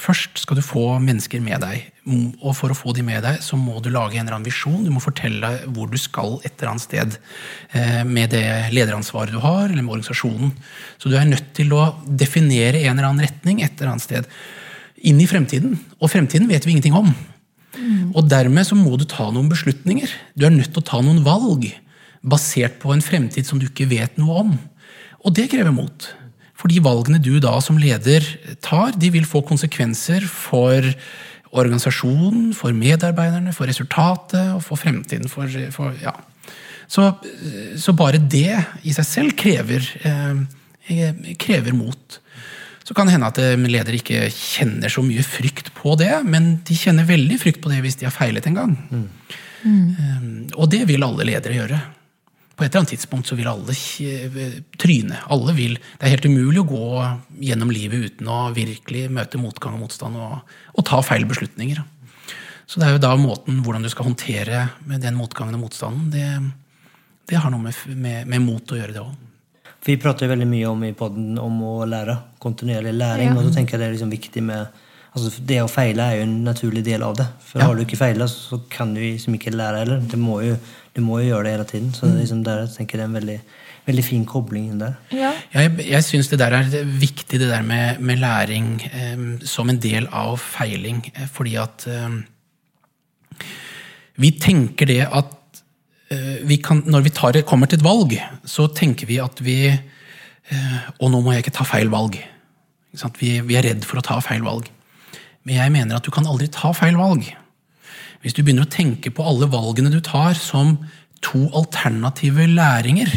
Først 0.00 0.42
skal 0.42 0.58
du 0.58 0.64
få 0.64 0.84
mennesker 1.02 1.40
med 1.44 1.62
deg. 1.64 1.84
Og 2.06 2.52
for 2.54 2.72
å 2.72 2.76
få 2.76 2.92
de 2.96 3.02
med 3.06 3.24
deg, 3.24 3.40
så 3.42 3.58
må 3.58 3.80
du 3.82 3.88
lage 3.90 4.16
en 4.16 4.26
eller 4.26 4.36
annen 4.36 4.48
visjon. 4.48 4.84
Du 4.84 4.92
må 4.94 5.02
fortelle 5.02 5.50
hvor 5.74 5.90
du 5.90 5.96
skal 6.00 6.36
et 6.42 6.52
eller 6.54 6.72
annet 6.74 6.84
sted 6.84 7.16
eh, 7.72 8.02
med 8.06 8.34
det 8.34 8.44
lederansvaret 8.74 9.34
du 9.34 9.40
har, 9.42 9.66
eller 9.66 9.82
med 9.82 9.96
organisasjonen. 9.96 10.52
Så 11.02 11.10
du 11.10 11.16
er 11.18 11.28
nødt 11.28 11.48
til 11.56 11.72
å 11.74 11.88
definere 12.06 12.84
en 12.84 12.94
eller 12.94 13.10
annen 13.10 13.26
retning 13.26 13.64
et 13.64 13.74
eller 13.78 13.94
annet 13.94 14.06
sted. 14.06 14.28
Inn 15.06 15.18
i 15.22 15.28
fremtiden. 15.30 15.78
Og 15.98 16.12
fremtiden 16.12 16.48
vet 16.50 16.68
vi 16.68 16.76
ingenting 16.76 16.96
om. 16.96 17.10
Mm. 17.76 18.12
Og 18.16 18.28
dermed 18.30 18.68
så 18.68 18.78
må 18.78 18.94
du 19.00 19.06
ta 19.08 19.28
noen 19.32 19.50
beslutninger. 19.50 20.12
Du 20.38 20.46
er 20.46 20.54
nødt 20.54 20.72
til 20.72 20.84
å 20.84 20.88
ta 20.92 21.02
noen 21.04 21.24
valg 21.26 21.68
basert 22.26 22.78
på 22.82 22.94
en 22.94 23.04
fremtid 23.04 23.48
som 23.48 23.60
du 23.60 23.68
ikke 23.68 23.88
vet 23.90 24.16
noe 24.20 24.44
om. 24.44 24.54
Og 25.26 25.34
det 25.36 25.48
krever 25.52 25.74
mot. 25.74 26.08
For 26.56 26.72
de 26.72 26.80
valgene 26.84 27.20
du 27.20 27.36
da 27.42 27.58
som 27.64 27.78
leder 27.80 28.24
tar, 28.64 28.96
de 28.96 29.12
vil 29.12 29.28
få 29.28 29.42
konsekvenser 29.46 30.24
for 30.30 30.84
organisasjonen, 31.56 32.50
for 32.56 32.74
medarbeiderne, 32.76 33.54
for 33.56 33.68
resultatet 33.68 34.54
og 34.54 34.62
for 34.64 34.80
fremtiden. 34.80 35.28
For, 35.30 35.50
for, 35.72 35.96
ja. 36.02 36.14
så, 36.88 37.10
så, 37.80 37.94
bare 37.96 38.20
det 38.20 38.56
i 38.84 38.94
seg 38.96 39.08
selv 39.08 39.36
krever, 39.38 39.84
eh, 40.08 41.34
krever 41.40 41.76
mot. 41.76 42.20
Så 42.86 42.94
kan 42.94 43.08
det 43.08 43.16
hende 43.16 43.28
at 43.32 43.40
ledere 43.66 43.98
ikke 43.98 44.28
kjenner 44.30 44.92
så 44.92 45.02
mye 45.02 45.24
frykt 45.26 45.72
på 45.74 45.96
det, 45.98 46.12
men 46.24 46.60
de 46.66 46.76
kjenner 46.78 47.08
veldig 47.08 47.40
frykt 47.42 47.60
på 47.64 47.72
det 47.72 47.82
hvis 47.84 47.98
de 48.00 48.06
har 48.08 48.14
feilet 48.14 48.46
en 48.46 48.60
gang. 48.60 48.76
Mm. 48.90 49.06
Mm. 49.66 50.42
Og 50.54 50.68
det 50.70 50.84
vil 50.88 51.02
alle 51.02 51.26
ledere 51.26 51.56
gjøre 51.56 51.80
på 52.56 52.64
et 52.64 52.70
eller 52.70 52.80
annet 52.80 52.92
tidspunkt 52.94 53.28
så 53.28 53.36
vil 53.36 53.48
alle 53.50 53.74
tryne. 54.80 55.18
Alle 55.28 55.52
vil. 55.56 55.74
Det 55.76 56.06
er 56.06 56.14
helt 56.14 56.28
umulig 56.30 56.62
å 56.62 56.68
gå 56.70 56.86
gjennom 57.44 57.72
livet 57.72 58.06
uten 58.06 58.30
å 58.32 58.38
virkelig 58.56 59.10
møte 59.12 59.40
motgang 59.40 59.76
og 59.76 59.84
motstand 59.84 60.16
og, 60.16 60.54
og 60.72 60.86
ta 60.88 61.02
feil 61.04 61.28
beslutninger. 61.28 61.82
Så 62.66 62.80
det 62.80 62.88
er 62.88 62.96
jo 62.96 63.02
da 63.04 63.12
måten 63.20 63.60
hvordan 63.62 63.84
du 63.84 63.90
skal 63.92 64.08
håndtere 64.08 64.64
med 64.88 65.04
den 65.04 65.18
motgangen 65.18 65.58
og 65.58 65.66
motstanden, 65.66 66.08
det, 66.10 66.24
det 67.28 67.38
har 67.42 67.52
noe 67.52 67.68
med, 67.68 67.76
med, 67.92 68.24
med, 68.26 68.42
mot 68.42 68.72
å 68.72 68.80
gjøre, 68.80 68.96
det 68.96 69.04
òg. 69.04 69.22
Vi 69.86 69.98
prater 70.02 70.26
jo 70.26 70.32
veldig 70.32 70.48
mye 70.50 70.72
om 70.72 70.80
i 70.82 70.94
podden 70.96 71.36
om 71.38 71.60
å 71.62 71.76
lære. 71.86 72.16
Kontinuerlig 72.42 72.96
læring. 72.96 73.30
Ja. 73.30 73.36
Og 73.36 73.46
så 73.46 73.52
tenker 73.54 73.76
jeg 73.76 73.84
det 73.84 73.86
er 73.86 73.94
liksom 73.94 74.16
viktig 74.16 74.42
med 74.48 74.82
altså 75.16 75.30
Det 75.48 75.56
å 75.62 75.68
feile 75.70 76.04
er 76.10 76.18
jo 76.18 76.24
en 76.26 76.34
naturlig 76.44 76.82
del 76.84 77.04
av 77.06 77.14
det. 77.20 77.24
For 77.46 77.62
ja. 77.62 77.68
har 77.68 77.76
du 77.76 77.84
ikke 77.84 78.00
feila, 78.00 78.26
så 78.28 78.58
kan 78.72 78.90
du 78.96 79.00
liksom 79.00 79.36
ikke 79.38 79.54
lære 79.54 79.84
heller. 79.84 80.02
Det 80.10 80.18
må 80.20 80.40
jo 80.44 80.58
du 80.96 81.02
må 81.04 81.20
jo 81.20 81.30
gjøre 81.30 81.44
det 81.46 81.54
hele 81.56 81.68
tiden. 81.68 81.92
Så 81.94 82.08
mm. 82.08 82.18
liksom 82.22 82.42
der, 82.46 82.64
jeg 82.64 82.74
tenker 82.78 82.98
det 82.98 83.04
er 83.04 83.10
en 83.10 83.18
veldig, 83.18 83.36
veldig 83.86 84.04
fin 84.06 84.24
kobling 84.28 84.70
inn 84.70 84.82
der. 84.82 84.96
Ja. 85.14 85.32
Jeg, 85.52 85.74
jeg 85.84 86.06
syns 86.06 86.30
det 86.32 86.40
der 86.40 86.56
er 86.56 86.70
viktig, 86.86 87.40
det 87.42 87.50
der 87.50 87.66
med, 87.66 88.00
med 88.00 88.22
læring 88.22 88.70
eh, 88.88 89.26
som 89.46 89.70
en 89.70 89.80
del 89.82 90.08
av 90.12 90.38
feiling. 90.42 91.04
Eh, 91.14 91.28
fordi 91.32 91.56
at 91.60 91.86
eh, 91.92 92.16
vi 94.16 94.32
tenker 94.40 94.88
det 94.88 95.02
at 95.04 95.62
eh, 96.14 96.46
vi 96.48 96.56
kan, 96.64 96.82
Når 96.86 97.04
vi 97.04 97.12
tar, 97.12 97.40
kommer 97.44 97.68
til 97.68 97.78
et 97.80 97.84
valg, 97.84 98.16
så 98.44 98.70
tenker 98.72 99.06
vi 99.06 99.20
at 99.20 99.42
vi 99.44 99.58
eh, 99.68 100.78
Og 101.00 101.10
nå 101.12 101.20
må 101.20 101.34
jeg 101.34 101.44
ikke 101.44 101.58
ta 101.58 101.68
feil 101.68 101.92
valg. 101.92 102.16
Vi, 103.20 103.40
vi 103.44 103.58
er 103.58 103.66
redd 103.68 103.84
for 103.84 104.00
å 104.00 104.06
ta 104.06 104.16
feil 104.24 104.40
valg. 104.46 104.70
Men 105.44 105.60
jeg 105.60 105.72
mener 105.74 105.98
at 105.98 106.06
du 106.06 106.10
kan 106.10 106.26
aldri 106.26 106.48
ta 106.48 106.72
feil 106.72 106.96
valg. 106.96 107.28
Hvis 108.22 108.36
du 108.36 108.42
begynner 108.42 108.66
å 108.66 108.72
tenke 108.72 109.12
på 109.14 109.24
alle 109.26 109.48
valgene 109.50 109.92
du 109.92 110.00
tar 110.04 110.38
som 110.38 110.76
to 111.24 111.46
alternative 111.56 112.46
læringer, 112.50 113.10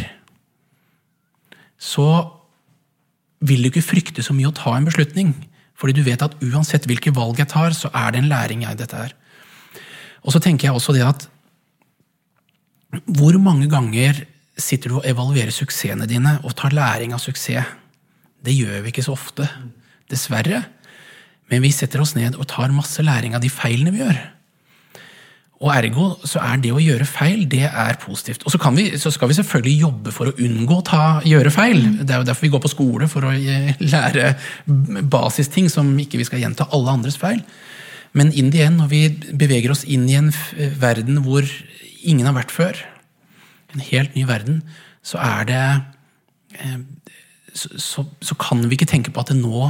så 1.79 2.07
vil 3.39 3.63
du 3.63 3.69
ikke 3.69 3.85
frykte 3.85 4.23
så 4.25 4.35
mye 4.35 4.49
å 4.49 4.55
ta 4.55 4.75
en 4.75 4.88
beslutning. 4.88 5.33
Fordi 5.79 5.95
du 5.95 6.03
vet 6.03 6.21
at 6.23 6.35
uansett 6.43 6.88
hvilke 6.89 7.13
valg 7.15 7.39
jeg 7.39 7.51
tar, 7.53 7.75
så 7.75 7.91
er 7.95 8.12
det 8.12 8.23
en 8.23 8.31
læring 8.31 8.65
jeg 8.65 8.79
dette 8.81 9.03
er. 9.07 9.13
Og 10.25 10.35
så 10.35 10.41
tenker 10.43 10.67
jeg 10.67 10.75
også 10.75 10.95
det 10.95 11.05
at 11.07 11.27
hvor 13.05 13.38
mange 13.39 13.69
ganger 13.71 14.25
sitter 14.59 14.91
du 14.91 14.97
og 14.97 15.05
evaluerer 15.07 15.53
suksessene 15.55 16.07
dine 16.09 16.39
og 16.43 16.55
tar 16.59 16.75
læring 16.75 17.13
av 17.15 17.21
suksess? 17.23 17.77
Det 18.43 18.55
gjør 18.55 18.83
vi 18.83 18.91
ikke 18.91 19.03
så 19.03 19.15
ofte, 19.15 19.45
dessverre. 20.12 20.63
Men 21.51 21.63
vi 21.63 21.71
setter 21.75 22.01
oss 22.03 22.15
ned 22.17 22.38
og 22.39 22.47
tar 22.49 22.71
masse 22.75 23.03
læring 23.03 23.35
av 23.35 23.43
de 23.43 23.51
feilene 23.51 23.93
vi 23.95 24.03
gjør. 24.03 24.19
Og 25.60 25.72
ergo 25.74 26.06
så 26.24 26.39
er 26.39 26.62
det 26.63 26.69
å 26.72 26.80
gjøre 26.80 27.08
feil 27.08 27.41
det 27.52 27.65
er 27.67 27.98
positivt. 28.00 28.45
Og 28.48 28.54
så, 28.54 28.60
vi, 28.78 28.86
så 29.00 29.12
skal 29.12 29.28
vi 29.28 29.36
selvfølgelig 29.36 29.82
jobbe 29.82 30.13
for 30.15 30.32
å 30.32 30.36
unngå 30.39 30.78
å 30.80 31.08
gjøre 31.28 31.52
feil. 31.52 31.82
Det 32.00 32.13
er 32.15 32.22
jo 32.22 32.28
derfor 32.30 32.48
vi 32.48 32.52
går 32.54 32.63
på 32.63 32.72
skole, 32.72 33.10
for 33.12 33.28
å 33.28 33.34
lære 33.84 34.32
basisting 35.12 35.67
som 35.72 35.91
ikke 36.00 36.22
vi 36.22 36.28
skal 36.30 36.45
gjenta 36.45 36.69
alle 36.76 36.95
andres 36.95 37.19
feil. 37.19 37.41
Men 38.15 38.32
inn 38.32 38.54
igjen, 38.56 38.80
når 38.80 38.88
vi 38.93 39.02
beveger 39.36 39.76
oss 39.76 39.84
inn 39.84 40.08
i 40.10 40.15
en 40.17 40.32
verden 40.80 41.19
hvor 41.26 41.43
ingen 42.00 42.30
har 42.30 42.38
vært 42.39 42.56
før, 42.56 42.80
en 43.76 43.84
helt 43.91 44.15
ny 44.15 44.24
verden, 44.30 44.63
så 45.06 45.19
er 45.22 45.45
det 45.50 45.65
eh, 46.56 46.80
så, 47.54 47.69
så, 47.76 48.06
så 48.24 48.38
kan 48.39 48.63
vi 48.63 48.78
ikke 48.78 48.89
tenke 48.89 49.12
på 49.12 49.22
at 49.22 49.34
det 49.34 49.41
nå 49.41 49.67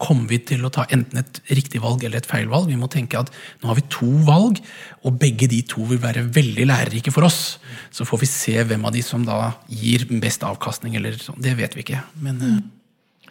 kommer 0.00 0.28
vi 0.30 0.38
til 0.52 0.64
å 0.64 0.70
ta 0.72 0.84
enten 0.92 1.20
et 1.20 1.40
riktig 1.52 1.82
valg 1.82 2.04
eller 2.04 2.22
et 2.22 2.28
feil 2.28 2.48
valg. 2.50 2.68
Vi 2.70 2.78
må 2.80 2.88
tenke 2.92 3.20
at 3.20 3.30
nå 3.62 3.70
har 3.70 3.78
vi 3.78 3.84
to 3.92 4.08
valg, 4.26 4.60
og 5.02 5.18
begge 5.20 5.48
de 5.50 5.62
to 5.68 5.84
vil 5.90 6.00
være 6.02 6.24
veldig 6.34 6.66
lærerike 6.70 7.12
for 7.14 7.28
oss. 7.28 7.58
Så 7.94 8.06
får 8.08 8.22
vi 8.22 8.30
se 8.30 8.56
hvem 8.68 8.86
av 8.88 8.94
de 8.96 9.02
som 9.06 9.26
da 9.26 9.54
gir 9.68 10.06
best 10.22 10.46
avkastning, 10.46 10.96
eller 10.98 11.18
sånn. 11.20 11.40
Det 11.42 11.56
vet 11.58 11.76
vi 11.76 11.86
ikke. 11.86 12.02
Men, 12.22 12.40
mm. 12.40 12.62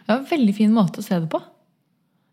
Det 0.02 0.06
er 0.08 0.18
en 0.18 0.30
veldig 0.30 0.54
fin 0.56 0.72
måte 0.74 1.02
å 1.02 1.06
se 1.06 1.18
det 1.18 1.30
på. 1.32 1.40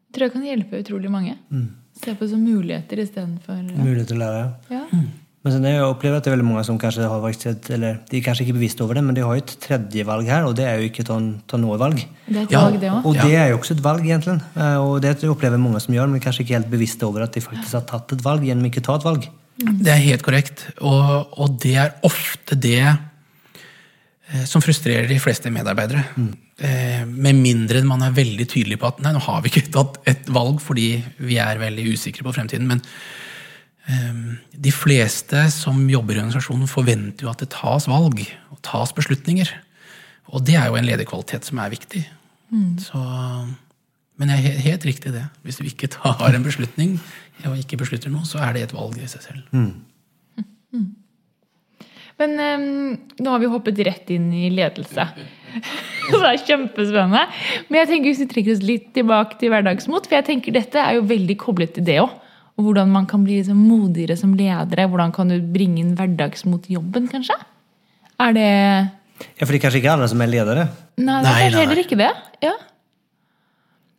Jeg 0.10 0.18
tror 0.18 0.26
jeg 0.26 0.36
kan 0.36 0.46
hjelpe 0.48 0.84
utrolig 0.84 1.12
mange. 1.14 1.36
Mm. 1.54 1.68
Se 2.00 2.14
på 2.16 2.24
det 2.26 2.32
som 2.32 2.42
muligheter 2.42 3.02
istedenfor 3.04 3.60
ja. 3.60 3.76
Muligheter 3.76 4.14
til 4.14 4.22
å 4.22 4.24
lære. 4.24 4.46
Ja. 4.74 4.86
Mm. 4.94 5.10
Men 5.40 5.54
sen 5.54 5.66
jeg 5.70 5.84
opplever 5.88 6.20
at 6.20 6.26
det 6.26 6.34
er 6.34 6.34
veldig 6.36 6.46
mange 6.50 6.62
som 6.68 6.78
kanskje 6.80 7.08
har 7.08 7.22
vært, 7.24 7.46
eller 7.72 8.02
de 8.10 8.18
er 8.20 8.24
kanskje 8.26 8.44
ikke 8.44 8.58
bevisst 8.58 8.82
over 8.84 8.98
det, 8.98 9.04
men 9.08 9.16
de 9.16 9.24
har 9.24 9.38
jo 9.38 9.44
et 9.46 9.54
tredje 9.64 10.04
valg 10.04 10.28
her, 10.28 10.44
og 10.50 10.56
det 10.58 10.66
er 10.68 10.82
jo 10.82 10.90
ikke 10.90 11.06
ta, 11.08 11.16
ta 11.48 11.60
noe 11.62 11.78
valg. 11.80 12.02
Det 12.26 12.34
er 12.34 12.42
et 12.42 12.56
ja. 12.56 12.64
valg, 12.66 12.80
det 12.82 12.90
også. 12.92 13.06
Og 13.08 13.20
det 13.22 13.38
er 13.40 13.46
jo 13.48 13.60
også 13.62 13.78
et 13.78 13.84
valg, 13.86 14.04
egentlig. 14.04 14.36
Eh, 14.60 14.80
og 14.84 14.98
det 15.06 15.14
opplever 15.32 15.62
mange 15.64 15.80
som 15.80 15.96
gjør, 15.96 16.10
men 16.12 16.24
kanskje 16.26 16.44
ikke 16.44 16.58
helt 16.58 16.74
bevisste 16.74 17.08
over 17.08 17.24
at 17.24 17.38
de 17.38 17.44
faktisk 17.46 17.78
har 17.78 17.86
tatt 17.88 18.12
et 18.18 18.26
valg 18.26 18.44
gjennom 18.50 18.68
ikke 18.68 18.84
å 18.84 18.88
ta 18.90 18.98
et 19.00 19.08
valg. 19.08 19.30
Mm. 19.64 19.78
Det 19.88 19.94
er 19.94 20.04
helt 20.10 20.28
korrekt, 20.28 20.66
og, 20.76 21.32
og, 21.40 21.56
det 21.64 21.74
er 21.86 21.96
ofte 22.08 22.60
det 22.60 22.84
eh, 22.84 24.44
som 24.44 24.64
frustrerer 24.66 25.08
de 25.08 25.22
fleste 25.24 25.56
medarbeidere. 25.56 26.04
Mm. 26.20 26.30
Eh, 26.60 27.08
med 27.08 27.40
mindre 27.40 27.86
man 27.88 28.04
er 28.04 28.20
veldig 28.20 28.52
tydelig 28.58 28.82
på 28.84 28.92
at 28.92 29.00
nei, 29.06 29.16
nå 29.16 29.24
har 29.24 29.40
vi 29.46 29.54
ikke 29.54 29.70
tatt 29.72 30.02
et 30.04 30.28
valg 30.36 30.60
fordi 30.60 30.92
vi 31.24 31.40
er 31.40 31.64
veldig 31.64 31.88
usikre 31.96 32.28
på 32.28 32.36
fremtiden. 32.36 32.68
men 32.68 32.84
de 33.90 34.72
fleste 34.76 35.48
som 35.54 35.80
jobber 35.90 36.18
i 36.18 36.22
organisasjonen, 36.22 36.70
forventer 36.70 37.26
jo 37.26 37.32
at 37.32 37.42
det 37.42 37.50
tas 37.56 37.88
valg 37.90 38.22
og 38.52 38.62
tas 38.66 38.94
beslutninger. 38.94 39.50
Og 40.30 40.46
det 40.46 40.60
er 40.60 40.70
jo 40.70 40.78
en 40.78 40.86
lederkvalitet 40.86 41.48
som 41.50 41.62
er 41.64 41.74
viktig. 41.74 42.04
Mm. 42.54 42.78
Så, 42.82 43.00
men 44.20 44.30
det 44.30 44.38
er 44.38 44.64
helt 44.68 44.86
riktig 44.86 45.14
det. 45.16 45.26
Hvis 45.46 45.58
du 45.58 45.66
ikke 45.66 45.90
tar 45.94 46.36
en 46.36 46.46
beslutning, 46.46 47.00
og 47.48 47.58
ikke 47.58 47.80
beslutter 47.80 48.12
noe, 48.14 48.28
så 48.28 48.42
er 48.44 48.56
det 48.56 48.68
et 48.68 48.76
valg 48.76 48.98
i 49.00 49.10
seg 49.10 49.26
selv. 49.26 49.44
Mm. 49.56 50.46
Mm. 50.76 50.90
Men 52.20 52.36
um, 52.36 52.96
nå 53.24 53.32
har 53.32 53.42
vi 53.42 53.50
hoppet 53.50 53.80
rett 53.88 54.10
inn 54.12 54.28
i 54.36 54.50
ledelse. 54.52 55.06
det 56.12 56.20
er 56.20 56.42
kjempespennende. 56.44 57.26
Men 57.70 57.82
jeg 57.82 57.92
tenker 57.94 58.12
hvis 58.12 58.24
vi 58.26 58.32
trekker 58.34 58.58
oss 58.58 58.66
litt 58.66 58.90
tilbake 58.98 59.40
til 59.40 59.54
hverdagsmot, 59.54 60.10
for 60.10 60.20
jeg 60.20 60.28
tenker 60.28 60.56
dette 60.56 60.84
er 60.84 61.00
jo 61.00 61.08
veldig 61.10 61.38
koblet 61.40 61.78
til 61.78 61.88
det 61.88 62.02
òg. 62.04 62.18
Og 62.60 62.66
hvordan 62.68 62.92
man 62.92 63.06
kan 63.08 63.24
bli 63.24 63.38
liksom 63.40 63.60
modigere 63.64 64.18
som 64.20 64.34
ledere. 64.36 64.88
Hvordan 64.92 65.14
kan 65.16 65.32
du 65.32 65.38
bringe 65.40 65.80
inn 65.80 65.94
hverdagsmot 65.96 66.68
jobben, 66.68 67.08
kanskje? 67.08 67.38
Er 68.20 68.36
det 68.36 68.50
Ja, 68.50 69.46
for 69.46 69.54
det 69.54 69.60
er 69.60 69.64
kanskje 69.64 69.80
ikke 69.80 69.94
alle 69.94 70.10
som 70.12 70.20
er 70.22 70.32
ledere? 70.32 70.66
Nei, 71.00 71.22
det 71.24 71.32
er 71.32 71.40
kanskje 71.46 71.64
heller 71.64 71.82
ikke 71.86 72.00
det. 72.00 72.12
Ja. 72.44 72.54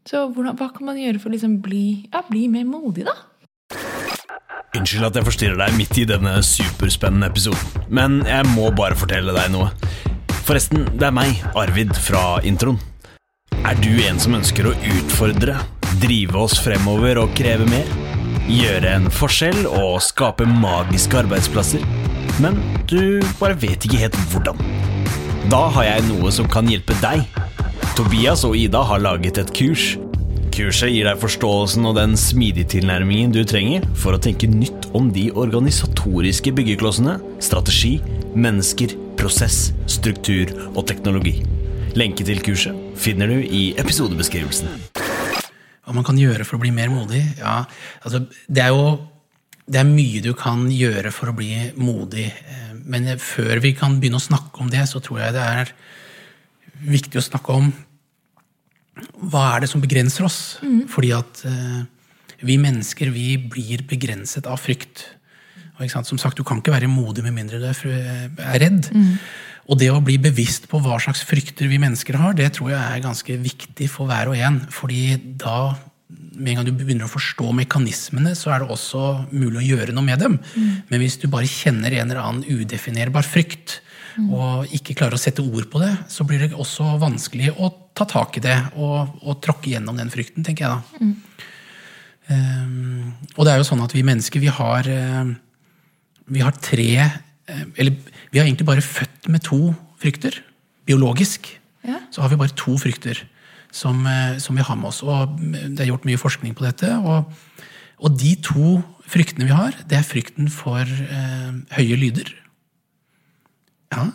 Så 0.09 0.27
hvordan, 0.29 0.57
hva 0.61 0.69
kan 0.75 0.91
man 0.91 1.01
gjøre 1.01 1.21
for 1.21 1.31
å 1.31 1.35
liksom 1.35 1.59
bli, 1.65 1.85
ja, 2.13 2.23
bli 2.29 2.47
mer 2.53 2.69
modig, 2.69 3.07
da? 3.09 3.17
Unnskyld 4.77 5.09
at 5.09 5.17
jeg 5.19 5.27
forstyrrer 5.27 5.59
deg 5.59 5.77
midt 5.77 5.97
i 5.99 6.07
denne 6.09 6.37
superspennende 6.47 7.29
episoden, 7.33 7.89
men 7.91 8.21
jeg 8.29 8.47
må 8.53 8.69
bare 8.77 8.99
fortelle 8.99 9.35
deg 9.37 9.51
noe. 9.55 9.73
Forresten, 10.47 10.87
det 10.95 11.09
er 11.09 11.17
meg, 11.17 11.43
Arvid, 11.59 11.93
fra 12.01 12.39
introen. 12.47 12.79
Er 13.61 13.77
du 13.83 13.91
en 14.07 14.21
som 14.23 14.37
ønsker 14.39 14.71
å 14.71 14.77
utfordre, 14.95 15.59
drive 16.01 16.39
oss 16.39 16.57
fremover 16.65 17.21
og 17.25 17.35
kreve 17.37 17.67
mer? 17.69 18.00
Gjøre 18.51 18.97
en 18.97 19.07
forskjell 19.15 19.63
og 19.69 20.01
skape 20.03 20.47
magiske 20.49 21.21
arbeidsplasser. 21.23 21.85
Men 22.43 22.59
du 22.91 23.23
bare 23.39 23.59
vet 23.63 23.87
ikke 23.87 24.01
helt 24.03 24.19
hvordan. 24.33 24.59
Da 25.51 25.67
har 25.77 25.87
jeg 25.87 26.07
noe 26.09 26.33
som 26.35 26.49
kan 26.51 26.69
hjelpe 26.71 26.97
deg. 27.03 27.23
Tobias 27.99 28.43
og 28.49 28.57
Ida 28.59 28.83
har 28.87 29.03
laget 29.03 29.39
et 29.43 29.53
kurs. 29.55 29.93
Kurset 30.51 30.91
gir 30.91 31.07
deg 31.07 31.21
forståelsen 31.23 31.87
og 31.87 31.97
den 32.01 32.17
smidige 32.19 32.73
tilnærmingen 32.75 33.33
du 33.35 33.45
trenger 33.47 33.87
for 33.95 34.17
å 34.17 34.23
tenke 34.23 34.51
nytt 34.51 34.91
om 34.99 35.13
de 35.15 35.29
organisatoriske 35.31 36.53
byggeklossene, 36.57 37.21
strategi, 37.43 37.99
mennesker, 38.35 38.97
prosess, 39.21 39.69
struktur 39.91 40.51
og 40.75 40.85
teknologi. 40.91 41.39
Lenke 41.99 42.27
til 42.27 42.43
kurset 42.43 42.99
finner 42.99 43.31
du 43.31 43.39
i 43.43 43.71
episodebeskrivelsen. 43.79 44.90
Hva 45.91 45.97
man 45.99 46.07
kan 46.07 46.19
gjøre 46.21 46.45
for 46.47 46.55
å 46.55 46.63
bli 46.63 46.71
mer 46.71 46.87
modig? 46.93 47.19
Ja, 47.41 47.65
altså, 48.07 48.21
det 48.47 48.63
er 48.63 48.71
jo 48.71 48.93
det 49.71 49.81
er 49.81 49.87
mye 49.87 50.21
du 50.23 50.31
kan 50.39 50.69
gjøre 50.71 51.11
for 51.15 51.31
å 51.31 51.35
bli 51.35 51.51
modig. 51.79 52.29
Eh, 52.31 52.73
Men 52.91 53.11
før 53.19 53.59
vi 53.63 53.73
kan 53.75 53.99
begynne 53.99 54.19
å 54.19 54.23
snakke 54.23 54.63
om 54.63 54.71
det, 54.71 54.85
så 54.87 55.03
tror 55.03 55.19
jeg 55.21 55.35
det 55.35 55.43
er 55.43 55.73
viktig 56.87 57.19
å 57.19 57.27
snakke 57.27 57.53
om 57.59 57.73
hva 59.31 59.57
er 59.57 59.65
det 59.65 59.71
som 59.71 59.83
begrenser 59.83 60.27
oss. 60.27 60.59
Fordi 60.91 61.11
at 61.15 61.43
eh, 61.51 61.83
vi 62.47 62.57
mennesker 62.59 63.11
vi 63.15 63.35
blir 63.51 63.83
begrenset 63.91 64.47
av 64.47 64.63
frykt. 64.63 65.09
Som 66.05 66.19
sagt, 66.21 66.37
Du 66.37 66.45
kan 66.45 66.59
ikke 66.61 66.75
være 66.75 66.91
modig 66.93 67.23
med 67.25 67.33
mindre 67.33 67.59
du 67.59 67.67
er, 67.67 68.29
redd. 68.61 68.61
redd. 68.61 68.91
Og 69.69 69.79
det 69.79 69.91
å 69.93 70.01
bli 70.05 70.17
bevisst 70.23 70.67
på 70.71 70.81
hva 70.83 70.97
slags 71.03 71.23
frykter 71.27 71.69
vi 71.71 71.79
mennesker 71.83 72.19
har, 72.19 72.35
det 72.35 72.49
tror 72.57 72.73
jeg 72.73 72.81
er 72.81 73.05
ganske 73.05 73.37
viktig 73.43 73.91
for 73.93 74.11
hver 74.11 74.33
og 74.33 74.39
en. 74.41 74.61
fordi 74.73 75.15
da, 75.41 75.75
med 76.09 76.53
en 76.53 76.61
gang 76.61 76.71
du 76.71 76.73
begynner 76.73 77.07
å 77.07 77.13
forstå 77.13 77.53
mekanismene, 77.61 78.33
så 78.39 78.55
er 78.55 78.63
det 78.63 78.73
også 78.73 79.05
mulig 79.31 79.61
å 79.61 79.69
gjøre 79.77 79.95
noe 79.95 80.07
med 80.07 80.25
dem. 80.25 80.41
Men 80.89 81.03
hvis 81.03 81.21
du 81.21 81.29
bare 81.29 81.51
kjenner 81.51 81.93
en 81.93 82.11
eller 82.11 82.23
annen 82.25 82.45
udefinerbar 82.49 83.27
frykt, 83.27 83.81
og 84.19 84.73
ikke 84.75 84.97
klarer 84.99 85.17
å 85.17 85.21
sette 85.21 85.45
ord 85.45 85.69
på 85.71 85.81
det, 85.83 85.93
så 86.11 86.27
blir 86.27 86.43
det 86.43 86.57
også 86.59 86.97
vanskelig 87.01 87.53
å 87.57 87.71
ta 87.97 88.07
tak 88.09 88.41
i 88.41 88.45
det 88.45 88.57
og, 88.75 89.15
og 89.23 89.39
tråkke 89.45 89.73
gjennom 89.73 89.99
den 90.01 90.11
frykten, 90.13 90.45
tenker 90.47 90.67
jeg 90.67 90.73
da. 90.75 91.11
Um, 92.31 93.15
og 93.37 93.47
det 93.47 93.53
er 93.53 93.61
jo 93.61 93.69
sånn 93.71 93.83
at 93.83 93.95
vi 93.95 94.05
mennesker, 94.07 94.43
vi 94.43 94.53
har, 94.55 94.87
eh, 94.87 95.33
vi 96.31 96.43
har 96.45 96.55
tre 96.63 96.91
eh, 96.95 97.63
Eller 97.75 97.97
vi 98.31 98.39
har 98.39 98.47
egentlig 98.47 98.67
bare 98.69 98.85
født 98.85 99.29
med 99.29 99.43
to 99.47 99.75
frykter. 100.01 100.41
Biologisk 100.87 101.49
Ja. 101.87 101.97
så 102.11 102.21
har 102.23 102.29
vi 102.29 102.37
bare 102.37 102.55
to 102.57 102.77
frykter 102.79 103.17
som, 103.73 104.07
eh, 104.07 104.39
som 104.39 104.57
vi 104.57 104.63
har 104.63 104.77
med 104.77 104.91
oss. 104.91 105.03
Og 105.03 105.39
det 105.41 105.81
er 105.81 105.91
gjort 105.91 106.05
mye 106.05 106.19
forskning 106.21 106.55
på 106.55 106.65
dette. 106.67 106.91
Og, 106.99 107.33
og 108.01 108.19
de 108.19 108.35
to 108.37 108.83
fryktene 109.09 109.47
vi 109.49 109.55
har, 109.57 109.73
det 109.89 109.99
er 109.99 110.07
frykten 110.07 110.51
for 110.53 110.81
eh, 110.83 111.53
høye 111.79 111.97
lyder. 111.97 112.35
Ja. 113.93 114.11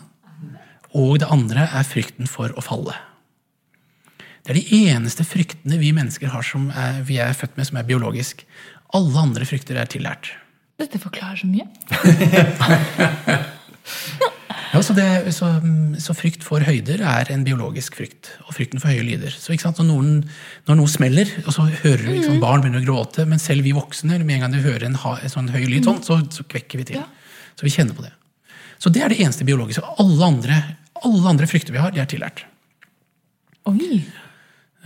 Og 0.94 1.18
det 1.20 1.28
andre 1.28 1.66
er 1.68 1.84
frykten 1.84 2.28
for 2.30 2.48
å 2.56 2.62
falle. 2.64 2.94
Det 4.46 4.54
er 4.54 4.60
de 4.60 4.82
eneste 4.92 5.24
fryktene 5.26 5.76
vi 5.80 5.90
mennesker 5.92 6.30
har 6.30 6.42
som 6.46 6.70
er, 6.70 7.02
vi 7.02 7.18
er 7.18 7.34
født 7.34 7.56
med, 7.58 7.66
som 7.66 7.76
er 7.80 7.88
biologisk. 7.88 8.46
Alle 8.94 9.18
andre 9.18 9.44
frykter 9.44 9.76
er 9.76 9.90
tillært. 9.90 10.30
Dette 10.78 11.00
forklarer 11.02 11.40
så 11.40 11.48
mye. 11.50 11.66
Ja, 14.72 14.80
så, 14.82 14.92
det, 14.96 15.32
så, 15.32 15.48
så 16.02 16.14
frykt 16.16 16.42
for 16.44 16.60
høyder 16.64 17.00
er 17.06 17.30
en 17.32 17.44
biologisk 17.46 17.96
frykt. 17.96 18.32
Og 18.44 18.56
frykten 18.56 18.82
for 18.82 18.92
høye 18.92 19.04
lyder. 19.06 19.32
Så 19.32 19.54
Når, 19.54 19.86
noen, 19.86 20.10
når 20.66 20.78
noe 20.80 20.90
smeller, 20.90 21.30
og 21.46 21.54
så 21.54 21.64
hører 21.70 22.02
du 22.02 22.10
ikke 22.12 22.34
barn 22.42 22.64
begynner 22.64 22.82
å 22.82 22.88
gråte, 22.88 23.24
men 23.30 23.40
selv 23.40 23.64
vi 23.64 23.72
voksne, 23.76 24.18
med 24.18 24.36
en 24.36 24.44
gang 24.44 24.56
du 24.56 24.60
hører 24.64 24.88
en, 24.88 24.98
en 24.98 25.32
sånn 25.32 25.48
høy 25.54 25.62
lyd, 25.64 25.86
sånn, 25.86 26.02
så, 26.04 26.18
så 26.32 26.44
kvekker 26.50 26.82
vi 26.82 26.88
til. 26.90 27.06
Så 27.56 27.64
vi 27.64 27.72
kjenner 27.72 27.96
på 27.96 28.04
det. 28.04 28.12
Så 28.82 28.92
det 28.92 29.04
er 29.04 29.14
det 29.14 29.20
eneste 29.22 29.46
biologiske. 29.48 29.84
Og 29.84 30.04
Alle 30.04 30.30
andre, 30.34 30.60
alle 31.00 31.32
andre 31.32 31.48
frykter 31.48 31.76
vi 31.76 31.80
har, 31.80 31.94
de 31.94 32.02
er 32.02 32.10
tillært. 32.10 32.44
Oi. 33.70 34.02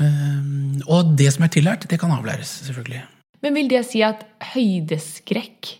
Um, 0.00 0.80
og 0.86 1.16
det 1.18 1.32
som 1.34 1.44
er 1.44 1.52
tillært, 1.52 1.88
det 1.90 1.98
kan 2.00 2.12
avlæres, 2.14 2.60
selvfølgelig. 2.68 3.02
Men 3.42 3.56
vil 3.56 3.68
det 3.72 3.82
si 3.88 4.04
at 4.04 4.22
høydeskrekk 4.52 5.74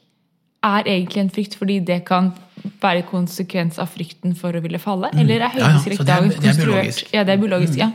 er 0.67 0.89
egentlig 0.89 1.23
en 1.23 1.33
frykt 1.33 1.57
fordi 1.57 1.79
det 1.89 2.03
kan 2.09 2.35
være 2.83 3.03
konsekvens 3.09 3.79
av 3.83 3.91
frykten 3.93 4.37
for 4.39 4.57
å 4.57 4.63
ville 4.65 4.81
falle? 4.83 5.11
Eller 5.19 5.47
er 5.47 5.53
høydeskrekk 5.57 5.99
Ja, 6.01 6.05
ja, 6.05 6.05
er- 6.05 6.13
dagens 6.13 6.37
er 6.37 6.47
konstruert? 6.47 7.03
Mm. 7.05 7.13
Ja, 7.17 7.25
det 7.25 7.35
er 7.35 7.43
biologisk, 7.43 7.77
ja. 7.81 7.91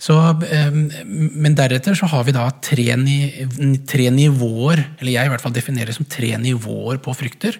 Så, 0.00 0.16
um, 0.16 0.90
men 1.44 1.54
deretter 1.58 1.96
så 1.98 2.08
har 2.08 2.24
vi 2.24 2.32
da 2.32 2.46
tre, 2.64 2.86
tre 3.90 4.06
nivåer, 4.16 4.80
eller 4.96 5.12
jeg 5.12 5.28
i 5.28 5.32
hvert 5.34 5.42
fall 5.44 5.52
definerer 5.52 5.92
som 5.92 6.08
tre 6.08 6.32
nivåer 6.40 6.96
på 7.04 7.12
frykter. 7.12 7.58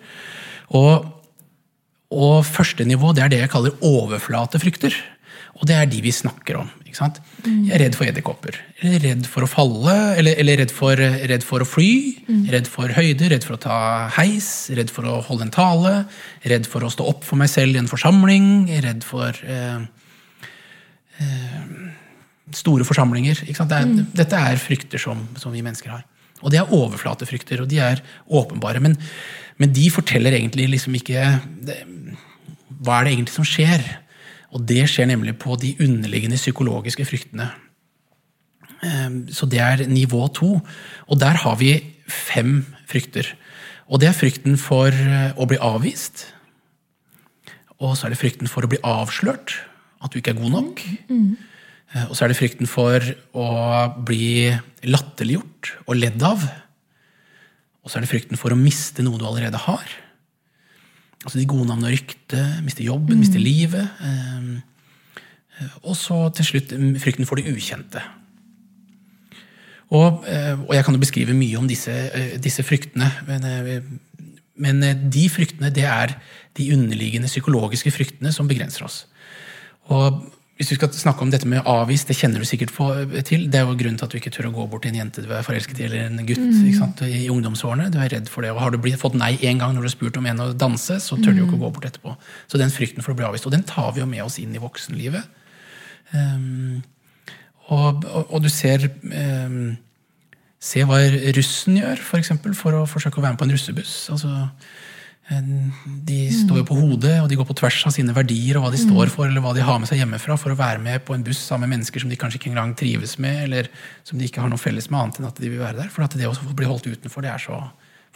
Og, 0.72 1.04
og 2.10 2.36
første 2.48 2.86
nivå 2.88 3.12
det 3.12 3.26
er 3.26 3.34
det 3.34 3.42
jeg 3.42 3.52
kaller 3.52 3.76
overflatefrykter. 3.84 4.96
Og 5.60 5.68
det 5.68 5.76
er 5.76 5.88
de 5.92 6.00
vi 6.00 6.12
snakker 6.14 6.56
om. 6.56 6.68
ikke 6.86 6.96
sant? 6.96 7.20
Jeg 7.44 7.74
er 7.76 7.82
redd 7.84 7.96
for 7.98 8.08
edderkopper. 8.08 8.56
Eller 8.80 9.02
redd 9.04 9.26
for 9.28 9.44
å 9.44 9.48
falle. 9.50 9.96
Eller, 10.16 10.38
eller 10.40 10.62
redd, 10.62 10.72
for, 10.72 10.96
redd 10.96 11.44
for 11.44 11.64
å 11.64 11.68
fly. 11.68 11.92
Redd 12.52 12.68
for 12.70 12.92
høyde. 12.96 13.28
Redd 13.28 13.44
for 13.44 13.58
å 13.58 13.60
ta 13.60 13.78
heis. 14.16 14.70
Redd 14.76 14.92
for 14.94 15.04
å 15.04 15.18
holde 15.28 15.48
en 15.48 15.54
tale. 15.54 15.94
Redd 16.48 16.68
for 16.70 16.86
å 16.86 16.92
stå 16.92 17.06
opp 17.12 17.26
for 17.28 17.40
meg 17.40 17.52
selv 17.52 17.76
i 17.76 17.82
en 17.82 17.90
forsamling. 17.92 18.70
Redd 18.86 19.04
for 19.04 19.36
eh, 19.44 19.84
store 22.56 22.88
forsamlinger. 22.88 23.44
Ikke 23.44 23.60
sant? 23.60 23.72
Det 23.74 23.84
er, 23.84 24.08
Dette 24.24 24.44
er 24.50 24.64
frykter 24.64 25.02
som, 25.02 25.26
som 25.40 25.52
vi 25.52 25.64
mennesker 25.66 25.92
har. 25.92 26.06
Og 26.40 26.52
det 26.52 26.60
er 26.62 26.72
overflatefrykter, 26.72 27.60
og 27.60 27.68
de 27.68 27.80
er 27.84 28.00
åpenbare. 28.32 28.80
Men, 28.80 28.96
men 29.60 29.76
de 29.76 29.90
forteller 29.92 30.38
egentlig 30.38 30.70
liksom 30.72 30.96
ikke 30.96 31.34
det, 31.68 31.82
hva 32.80 33.00
er 33.00 33.06
det 33.06 33.12
egentlig 33.18 33.36
som 33.36 33.44
skjer. 33.48 33.84
Og 34.50 34.64
det 34.66 34.82
skjer 34.90 35.10
nemlig 35.10 35.36
på 35.38 35.56
de 35.60 35.74
underliggende 35.82 36.38
psykologiske 36.40 37.06
fryktene. 37.06 37.50
Ehm, 38.82 39.28
Så 39.28 39.46
det 39.46 39.60
er 39.60 39.86
nivå 39.86 40.32
to. 40.34 40.60
Og 41.08 41.18
der 41.18 41.36
har 41.36 41.56
vi 41.56 41.84
fem 42.08 42.66
frykter. 42.86 43.26
Og 43.88 44.00
det 44.00 44.08
er 44.08 44.18
frykten 44.18 44.56
for 44.58 44.88
eh, 44.88 45.32
å 45.36 45.46
bli 45.46 45.58
avvist. 45.58 46.26
Og 47.80 47.96
så 47.96 48.06
er 48.06 48.10
det 48.10 48.20
frykten 48.20 48.48
for 48.48 48.62
å 48.64 48.70
bli 48.70 48.78
avslørt. 48.82 49.54
At 50.02 50.12
du 50.12 50.18
ikke 50.18 50.30
er 50.34 50.42
god 50.42 50.50
nok. 50.50 50.82
Mm. 51.08 51.36
Og 52.08 52.14
så 52.14 52.24
er 52.24 52.30
det 52.30 52.38
frykten 52.38 52.68
for 52.70 53.02
å 53.34 53.46
bli 54.06 54.46
latterliggjort 54.86 55.72
og 55.86 55.96
ledd 55.98 56.22
av. 56.22 56.44
Og 57.82 57.90
så 57.90 57.98
er 57.98 58.04
det 58.04 58.12
frykten 58.12 58.38
for 58.38 58.54
å 58.54 58.58
miste 58.58 59.02
noe 59.02 59.18
du 59.18 59.26
allerede 59.26 59.58
har. 59.58 59.90
Altså 61.24 61.38
de 61.38 61.48
gode 61.48 61.68
navn 61.68 61.84
og 61.84 61.92
rykte, 61.92 62.40
mister 62.64 62.84
jobben, 62.84 63.20
mister 63.20 63.42
livet. 63.42 63.88
eh, 64.00 65.68
Og 65.82 65.96
så 65.96 66.30
til 66.32 66.44
slutt 66.44 66.72
mm, 66.72 66.94
frykten 67.02 67.28
for 67.28 67.36
det 67.36 67.52
ukjente. 67.52 68.00
Og, 69.90 70.24
eh, 70.28 70.54
og 70.54 70.74
jeg 70.74 70.84
kan 70.84 70.94
jo 70.94 71.02
beskrive 71.02 71.34
mye 71.34 71.58
om 71.58 71.68
disse, 71.68 71.92
eh, 71.92 72.38
disse 72.40 72.62
fryktene. 72.62 73.10
Men, 73.26 73.44
eh, 73.44 73.82
men 74.56 75.10
de 75.10 75.28
fryktene 75.28 75.72
det 75.74 75.84
er 75.84 76.14
de 76.56 76.72
underliggende 76.72 77.28
psykologiske 77.28 77.90
fryktene 77.90 78.32
som 78.32 78.48
begrenser 78.48 78.84
oss. 78.84 79.06
Og 79.90 80.22
hvis 80.60 80.74
vi 80.74 80.76
skal 80.76 80.90
snakke 80.92 81.24
om 81.24 81.30
dette 81.32 81.48
med 81.48 81.64
avvist, 81.64 82.10
det 82.10 82.18
kjenner 82.18 82.42
du 82.42 82.44
sikkert 82.44 82.74
på, 82.76 82.84
til. 83.24 83.46
Det 83.48 83.56
er 83.56 83.62
jo 83.64 83.76
grunnen 83.80 83.96
til 83.96 84.04
at 84.04 84.12
du 84.12 84.18
ikke 84.18 84.32
tør 84.34 84.50
å 84.50 84.52
gå 84.58 84.66
bort 84.68 84.82
til 84.84 84.92
en 84.92 84.98
jente 84.98 85.22
du 85.24 85.30
er 85.32 85.46
forelsket 85.46 85.78
i, 85.80 85.86
eller 85.86 86.10
en 86.10 86.20
gutt 86.28 86.42
ikke 86.42 86.74
sant, 86.76 87.00
i 87.06 87.30
ungdomsårene. 87.32 87.86
Du 87.88 87.96
er 87.96 88.12
redd 88.12 88.28
for 88.28 88.44
det. 88.44 88.50
Og 88.52 88.60
har 88.60 88.74
du 88.74 88.76
blitt, 88.76 88.98
fått 89.00 89.16
nei 89.16 89.30
én 89.38 89.62
gang 89.62 89.72
når 89.72 89.86
du 89.86 89.88
har 89.88 89.94
spurt 89.94 90.18
om 90.20 90.28
en 90.28 90.42
å 90.44 90.50
danse, 90.52 90.98
så 91.00 91.16
tør 91.16 91.32
du 91.32 91.40
jo 91.40 91.46
ikke 91.46 91.56
å 91.56 91.62
gå 91.62 91.70
bort 91.78 91.88
etterpå. 91.88 92.12
Så 92.44 92.60
den 92.60 92.74
frykten 92.74 93.06
for 93.06 93.14
å 93.14 93.16
bli 93.16 93.24
avvist. 93.30 93.48
Og 93.48 93.56
den 93.56 93.64
tar 93.64 93.88
vi 93.96 94.02
jo 94.02 94.10
med 94.10 94.20
oss 94.26 94.36
inn 94.42 94.52
i 94.52 94.60
voksenlivet. 94.60 95.32
Um, 96.12 96.82
og, 97.70 98.04
og, 98.04 98.28
og 98.28 98.44
du 98.44 98.50
ser 98.52 98.84
um, 98.90 99.78
Se 100.60 100.82
hva 100.84 100.98
russen 101.38 101.78
gjør, 101.78 102.04
for, 102.04 102.20
eksempel, 102.20 102.52
for 102.52 102.76
å 102.76 102.84
forsøke 102.84 103.16
å 103.16 103.22
være 103.24 103.32
med 103.32 103.40
på 103.40 103.46
en 103.48 103.54
russebuss. 103.54 103.94
Altså, 104.12 104.28
de 105.30 106.18
står 106.34 106.58
jo 106.58 106.66
på 106.66 106.74
hodet, 106.74 107.12
og 107.22 107.28
de 107.30 107.36
går 107.38 107.46
på 107.46 107.54
tvers 107.60 107.76
av 107.86 107.92
sine 107.94 108.14
verdier 108.16 108.58
og 108.58 108.64
hva 108.64 108.72
de 108.74 108.80
står 108.82 109.12
for, 109.12 109.28
eller 109.28 109.44
hva 109.44 109.52
de 109.54 109.62
har 109.62 109.78
med 109.78 109.86
seg 109.86 110.00
hjemmefra, 110.00 110.34
for 110.40 110.50
å 110.50 110.58
være 110.58 110.82
med 110.82 111.04
på 111.06 111.14
en 111.14 111.22
buss 111.26 111.38
sammen 111.44 111.68
med 111.68 111.76
mennesker 111.78 112.02
som 112.02 112.10
de 112.10 112.18
kanskje 112.18 112.40
ikke 112.40 112.50
engang 112.50 112.72
trives 112.78 113.14
med, 113.22 113.44
eller 113.44 113.68
som 114.06 114.18
de 114.18 114.26
ikke 114.26 114.42
har 114.42 114.50
noe 114.50 114.58
felles 114.58 114.90
med, 114.90 114.98
annet 114.98 115.20
enn 115.20 115.28
at 115.30 115.38
de 115.38 115.52
vil 115.52 115.62
være 115.62 115.78
der. 115.84 115.92
For 115.94 116.06
at 116.06 116.18
det 116.18 116.26
å 116.26 116.34
bli 116.58 116.66
holdt 116.66 116.90
utenfor, 116.90 117.22
det 117.22 117.30
er 117.30 117.44
så 117.46 117.60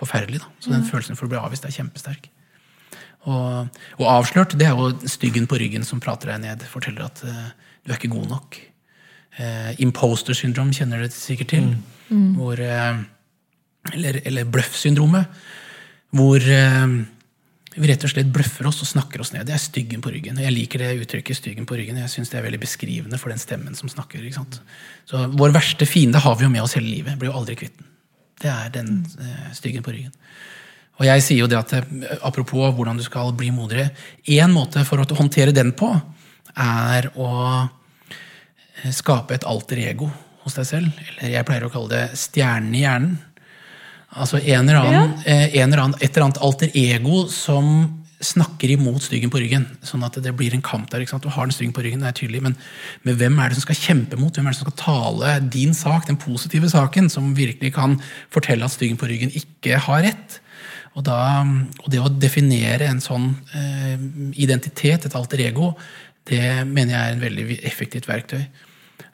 forferdelig. 0.01 0.43
Da. 0.43 0.51
Så 0.59 0.75
den 0.75 0.87
følelsen 0.89 1.21
for 1.21 1.29
å 1.29 1.33
bli 1.35 1.39
avvist 1.39 1.69
er 1.69 1.77
kjempesterk. 1.77 2.29
Og, 3.31 3.81
og 4.01 4.07
avslørt, 4.11 4.59
det 4.59 4.67
er 4.67 4.75
jo 4.75 4.91
styggen 5.09 5.47
på 5.49 5.59
ryggen 5.63 5.87
som 5.87 6.03
prater 6.03 6.35
deg 6.35 6.43
ned. 6.43 6.67
Forteller 6.69 7.07
at 7.07 7.23
uh, 7.25 7.51
du 7.87 7.93
er 7.93 8.01
ikke 8.01 8.13
god 8.13 8.27
nok. 8.35 8.59
Uh, 9.39 9.71
imposter 9.83 10.37
syndrom 10.37 10.75
kjenner 10.75 11.07
du 11.07 11.15
sikkert 11.15 11.55
til. 11.55 11.71
Hvor, 12.11 12.59
uh, 12.59 13.95
eller 13.95 14.19
eller 14.27 14.51
bløff-syndromet. 14.51 15.31
Hvor 16.15 16.47
eh, 16.47 16.95
vi 17.75 17.91
rett 17.91 18.05
og 18.07 18.13
slett 18.13 18.31
bløffer 18.31 18.69
oss 18.71 18.83
og 18.85 18.89
snakker 18.89 19.23
oss 19.25 19.33
ned. 19.35 19.49
Det 19.49 19.57
er 19.57 19.63
styggen 19.63 20.03
på 20.05 20.13
ryggen. 20.15 20.39
Jeg 20.39 20.55
liker 20.55 20.83
det 20.83 20.93
uttrykket 21.03 21.41
styggen 21.41 21.67
på 21.67 21.79
ryggen. 21.79 21.99
Jeg 21.99 22.13
synes 22.13 22.31
det 22.31 22.39
er 22.39 22.47
veldig 22.47 22.61
beskrivende 22.63 23.19
for 23.19 23.35
den 23.35 23.43
stemmen 23.43 23.75
som 23.75 23.91
snakker. 23.91 24.23
Så 24.31 25.25
Vår 25.35 25.55
verste 25.57 25.89
fiende 25.91 26.23
har 26.23 26.37
vi 26.39 26.47
jo 26.47 26.53
med 26.53 26.63
oss 26.63 26.77
hele 26.79 26.87
livet. 26.87 27.19
Blir 27.19 27.33
jo 27.33 27.39
aldri 27.41 27.59
kvitt 27.59 27.75
den. 27.81 27.91
Det 28.45 28.51
er 28.51 28.71
den 28.75 29.01
eh, 29.19 29.51
styggen 29.57 29.83
på 29.87 29.95
ryggen. 29.95 30.15
Og 31.01 31.09
jeg 31.09 31.23
sier 31.27 31.43
jo 31.43 31.51
det 31.51 31.59
at 31.59 31.75
eh, 31.81 32.19
Apropos 32.23 32.71
hvordan 32.77 33.01
du 33.01 33.07
skal 33.07 33.35
bli 33.35 33.51
modigere. 33.55 33.91
Én 34.31 34.55
måte 34.55 34.87
for 34.87 35.03
å 35.03 35.19
håndtere 35.19 35.55
den 35.55 35.75
på, 35.75 35.91
er 36.55 37.11
å 37.19 37.31
skape 38.95 39.35
et 39.35 39.47
alter 39.49 39.81
ego 39.83 40.13
hos 40.45 40.55
deg 40.61 40.69
selv. 40.69 41.05
Eller 41.19 41.41
jeg 41.41 41.49
pleier 41.49 41.67
å 41.67 41.73
kalle 41.75 41.91
det 41.91 42.21
stjernen 42.21 42.75
i 42.77 42.85
hjernen. 42.85 43.17
Altså 44.15 44.39
en 44.39 44.69
eller 44.69 44.79
annen, 44.79 45.13
ja. 45.27 45.37
en 45.59 45.69
eller 45.73 45.83
annen, 45.83 45.99
et 46.01 46.11
eller 46.13 46.29
annet 46.29 46.43
alter 46.47 46.71
ego 46.79 47.25
som 47.33 47.71
snakker 48.25 48.71
imot 48.75 49.03
styggen 49.05 49.33
på 49.33 49.41
ryggen. 49.43 49.67
Sånn 49.85 50.05
at 50.07 50.17
det 50.23 50.33
blir 50.37 50.55
en 50.57 50.65
kamp 50.65 50.89
der. 50.93 51.05
Du 51.05 51.29
har 51.29 51.49
den 51.49 51.55
styggen 51.55 51.75
på 51.77 51.85
ryggen, 51.85 52.05
det 52.05 52.13
er 52.13 52.19
tydelig, 52.19 52.43
men, 52.47 52.57
men 53.05 53.19
hvem 53.21 53.37
er 53.41 53.51
det 53.51 53.59
som 53.59 53.67
skal 53.67 53.81
kjempe 53.81 54.19
mot? 54.21 54.33
Hvem 54.35 54.49
er 54.49 54.55
det 54.55 54.61
som 54.61 54.69
skal 54.69 54.81
tale 54.81 55.35
din 55.53 55.75
sak, 55.77 56.07
den 56.09 56.21
positive 56.21 56.71
saken, 56.73 57.11
som 57.13 57.35
virkelig 57.37 57.75
kan 57.77 57.99
fortelle 58.35 58.67
at 58.67 58.75
styggen 58.75 59.01
på 59.01 59.11
ryggen 59.11 59.35
ikke 59.35 59.83
har 59.89 60.07
rett? 60.07 60.41
Og, 60.95 61.03
da, 61.07 61.19
og 61.83 61.91
det 61.91 62.01
å 62.01 62.13
definere 62.23 62.87
en 62.87 63.03
sånn 63.03 63.33
eh, 63.59 63.97
identitet, 64.41 65.09
et 65.09 65.17
alter 65.19 65.43
ego, 65.43 65.73
det 66.31 66.63
mener 66.69 66.95
jeg 66.95 67.03
er 67.03 67.17
en 67.17 67.25
veldig 67.25 67.59
effektivt 67.67 68.07
verktøy. 68.09 68.45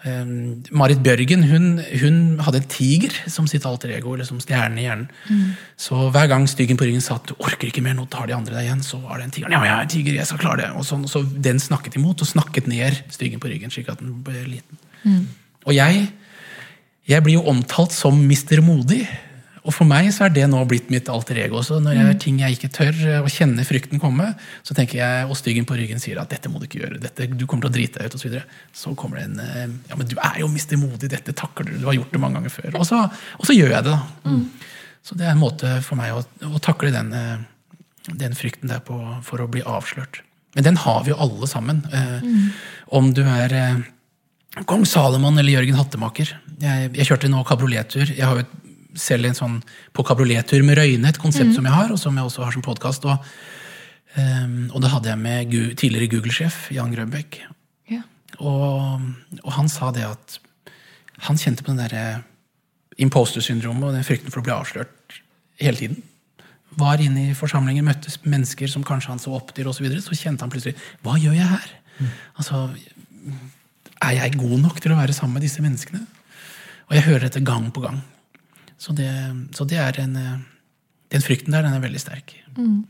Um, 0.01 0.63
Marit 0.73 1.03
Bjørgen 1.05 1.43
hun, 1.45 1.65
hun, 2.01 2.21
hadde 2.41 2.63
en 2.63 2.69
tiger 2.73 3.13
som 3.29 3.45
sitt 3.51 3.67
alter 3.69 3.93
ego, 3.93 4.15
eller 4.15 4.25
som 4.25 4.39
stjerne 4.41 4.81
i 4.81 4.87
hjernen. 4.87 5.11
Mm. 5.29 5.51
Så 5.77 5.99
hver 6.15 6.31
gang 6.31 6.47
styggen 6.49 6.79
på 6.81 6.87
ryggen 6.89 7.05
sa 7.05 7.19
at 7.19 7.29
du 7.29 7.35
orker 7.37 7.69
ikke 7.69 7.83
mer, 7.85 7.99
nå 7.99 8.07
tar 8.09 8.31
de 8.31 8.37
andre 8.37 8.57
deg 8.57 8.69
igjen, 8.69 8.85
så 8.87 9.01
var 9.03 9.21
det 9.21 9.29
en 9.29 9.35
tiger. 9.37 9.53
Ja, 9.53 9.61
jeg 9.69 9.75
er 9.77 9.91
tiger, 9.93 10.17
jeg 10.17 10.31
skal 10.31 10.41
klare 10.41 10.63
det. 10.63 10.71
Og 10.81 10.87
så, 10.89 10.97
så 11.11 11.21
den 11.49 11.61
snakket 11.61 12.01
imot, 12.01 12.25
og 12.25 12.33
snakket 12.33 12.71
ned 12.73 13.03
styggen 13.13 13.43
på 13.43 13.53
ryggen, 13.53 13.73
slik 13.75 13.93
at 13.93 14.01
den 14.01 14.17
ble 14.25 14.47
liten. 14.49 14.81
Mm. 15.05 15.27
Og 15.69 15.77
jeg, 15.77 16.07
jeg 17.13 17.27
blir 17.27 17.37
jo 17.37 17.45
omtalt 17.53 17.93
som 17.93 18.17
Mr. 18.25 18.65
Modig. 18.65 19.05
Og 19.67 19.75
for 19.77 19.89
meg 19.89 20.09
så 20.15 20.25
er 20.27 20.33
det 20.33 20.47
nå 20.49 20.61
blitt 20.69 20.89
mitt 20.93 21.09
alter 21.13 21.39
ego. 21.43 21.61
Så 21.65 21.81
når 21.83 21.95
jeg 21.95 22.05
gjør 22.05 22.15
mm. 22.15 22.21
ting 22.25 22.39
jeg 22.41 22.57
ikke 22.57 22.71
tør, 22.73 23.01
og 23.21 23.29
kjenner 23.33 23.69
frykten 23.69 24.01
komme, 24.01 24.31
så 24.67 24.77
tenker 24.77 25.01
jeg, 25.03 25.27
og 25.29 25.37
styggen 25.39 25.69
på 25.69 25.77
ryggen 25.77 26.01
sier 26.01 26.21
at 26.23 26.33
'dette 26.33 26.53
må 26.53 26.61
du 26.61 26.67
ikke 26.69 26.81
gjøre', 26.81 27.01
dette, 27.03 27.29
du 27.29 27.45
kommer 27.45 27.67
til 27.67 27.73
å 27.73 27.77
drite 27.77 28.01
deg 28.01 28.09
ut, 28.09 28.17
osv. 28.17 28.23
Så, 28.23 28.29
videre. 28.31 28.45
så 28.73 28.95
kommer 28.97 29.21
det 29.21 29.27
en 29.29 29.45
eh, 29.45 29.77
'ja, 29.91 30.01
men 30.01 30.09
du 30.09 30.17
er 30.17 30.41
jo 30.41 30.49
mister 30.49 30.81
modig, 30.81 31.13
dette 31.13 31.37
takler 31.37 31.69
du, 31.69 31.77
du 31.83 31.87
har 31.91 31.99
gjort 31.99 32.17
det 32.17 32.23
mange 32.25 32.41
ganger 32.41 32.57
før'. 32.57 32.81
Og 32.81 32.89
så, 32.89 33.05
og 33.37 33.45
så 33.47 33.57
gjør 33.57 33.77
jeg 33.77 33.89
det, 33.89 33.93
da. 33.93 34.33
Mm. 34.33 34.43
Så 35.05 35.17
det 35.17 35.29
er 35.29 35.35
en 35.35 35.45
måte 35.45 35.77
for 35.85 36.01
meg 36.01 36.17
å, 36.17 36.25
å 36.49 36.65
takle 36.65 36.93
den, 36.97 37.13
eh, 37.13 37.39
den, 38.09 38.37
frykten 38.37 38.73
der 38.73 38.81
på, 38.85 38.97
for 39.27 39.45
å 39.45 39.49
bli 39.51 39.65
avslørt. 39.65 40.23
Men 40.57 40.67
den 40.67 40.81
har 40.83 41.05
vi 41.05 41.13
jo 41.13 41.21
alle 41.21 41.47
sammen. 41.47 41.85
Eh, 41.93 42.25
mm. 42.25 42.53
Om 42.97 43.13
du 43.15 43.23
er 43.29 43.85
kong 44.67 44.87
Salomon 44.89 45.39
eller 45.39 45.61
Jørgen 45.61 45.79
Hattemaker. 45.79 46.33
Jeg, 46.61 46.91
jeg 46.97 47.07
kjørte 47.07 47.31
nå 47.31 47.45
kabriolettur. 47.47 48.09
Jeg 48.09 48.27
har 48.27 48.41
jo 48.41 48.45
et 48.45 48.57
selv 48.99 49.29
en 49.29 49.39
sånn 49.39 49.57
på 49.97 50.05
kabriolettur 50.07 50.65
med 50.67 50.79
Røyne, 50.79 51.11
et 51.11 51.21
konsept 51.21 51.53
mm. 51.53 51.57
som 51.59 51.69
jeg 51.69 51.77
har, 51.77 51.95
og 51.95 52.01
som 52.01 52.17
jeg 52.17 52.27
også 52.27 52.45
har 52.45 52.55
som 52.57 52.65
podkast. 52.65 53.07
Og, 53.09 53.31
um, 54.17 54.59
og 54.73 54.85
det 54.85 54.93
hadde 54.95 55.13
jeg 55.13 55.23
med 55.23 55.53
Gu 55.53 55.63
tidligere 55.79 56.11
Google-sjef 56.15 56.69
Jan 56.75 56.93
Grønbæk. 56.95 57.41
Ja. 57.93 58.03
Og, 58.39 59.09
og, 59.43 59.51
han 59.57 59.71
sa 59.73 59.91
det 59.95 60.07
at 60.09 60.39
han 61.27 61.41
kjente 61.41 61.65
på 61.65 61.75
den 61.75 61.83
derre 61.83 62.23
imposter-syndromet 63.01 63.89
og 63.89 63.97
den 63.97 64.07
frykten 64.07 64.33
for 64.33 64.43
å 64.43 64.47
bli 64.47 64.55
avslørt 64.55 65.21
hele 65.61 65.81
tiden. 65.81 66.01
Var 66.81 67.03
inne 67.03 67.31
i 67.31 67.37
forsamlinger, 67.37 67.85
møttes 67.85 68.21
mennesker 68.23 68.71
som 68.71 68.85
kanskje 68.87 69.15
han 69.15 69.23
så 69.23 69.35
opp 69.35 69.51
til, 69.57 69.67
og 69.69 69.75
så, 69.75 69.85
videre, 69.85 70.03
så 70.05 70.17
kjente 70.17 70.47
han 70.47 70.53
plutselig 70.53 70.77
Hva 71.05 71.17
gjør 71.19 71.35
jeg 71.35 71.51
her? 71.51 71.73
Mm. 71.99 72.13
Altså, 72.41 72.63
Er 74.01 74.15
jeg 74.17 74.39
god 74.41 74.57
nok 74.63 74.79
til 74.81 74.95
å 74.95 74.97
være 74.97 75.13
sammen 75.13 75.37
med 75.37 75.45
disse 75.45 75.61
menneskene? 75.61 76.01
Og 76.89 76.97
jeg 76.97 77.07
hører 77.07 77.27
dette 77.27 77.43
gang 77.45 77.69
på 77.75 77.83
gang. 77.85 78.01
Så 78.81 78.95
det, 78.97 79.11
så 79.57 79.67
det 79.69 79.77
er 79.81 80.01
en 80.01 80.17
eh, 80.17 80.41
Den 81.11 81.25
frykten 81.27 81.53
der, 81.53 81.67
den 81.67 81.75
er 81.75 81.83
veldig 81.83 82.01
sterk. 82.01 82.37
Mm. 82.55 82.85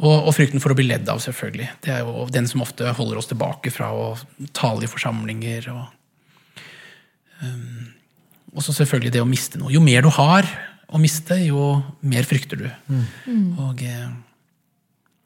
Og, 0.00 0.14
og, 0.14 0.30
frykten 0.34 0.62
for 0.64 0.72
å 0.72 0.76
bli 0.78 0.86
ledd 0.88 1.08
av, 1.12 1.20
selvfølgelig. 1.20 1.66
Det 1.84 1.92
er 1.92 2.06
jo 2.06 2.24
den 2.32 2.48
som 2.50 2.62
ofte 2.64 2.88
holder 2.96 3.20
oss 3.20 3.28
tilbake 3.30 3.70
fra 3.70 3.90
å 3.92 4.06
tale 4.56 4.86
i 4.86 4.90
forsamlinger. 4.90 5.68
Og, 5.70 6.64
um, 7.44 7.92
så 8.64 8.74
selvfølgelig 8.80 9.12
det 9.14 9.22
å 9.22 9.28
miste 9.28 9.60
noe. 9.60 9.74
Jo 9.76 9.82
mer 9.84 10.06
du 10.06 10.08
har 10.16 10.48
å 10.88 11.00
miste, 11.02 11.36
jo 11.44 11.76
mer 12.00 12.26
frykter 12.26 12.64
du. 12.64 12.66
Mm. 12.88 13.44
Og 13.66 13.84
eh, 13.84 14.08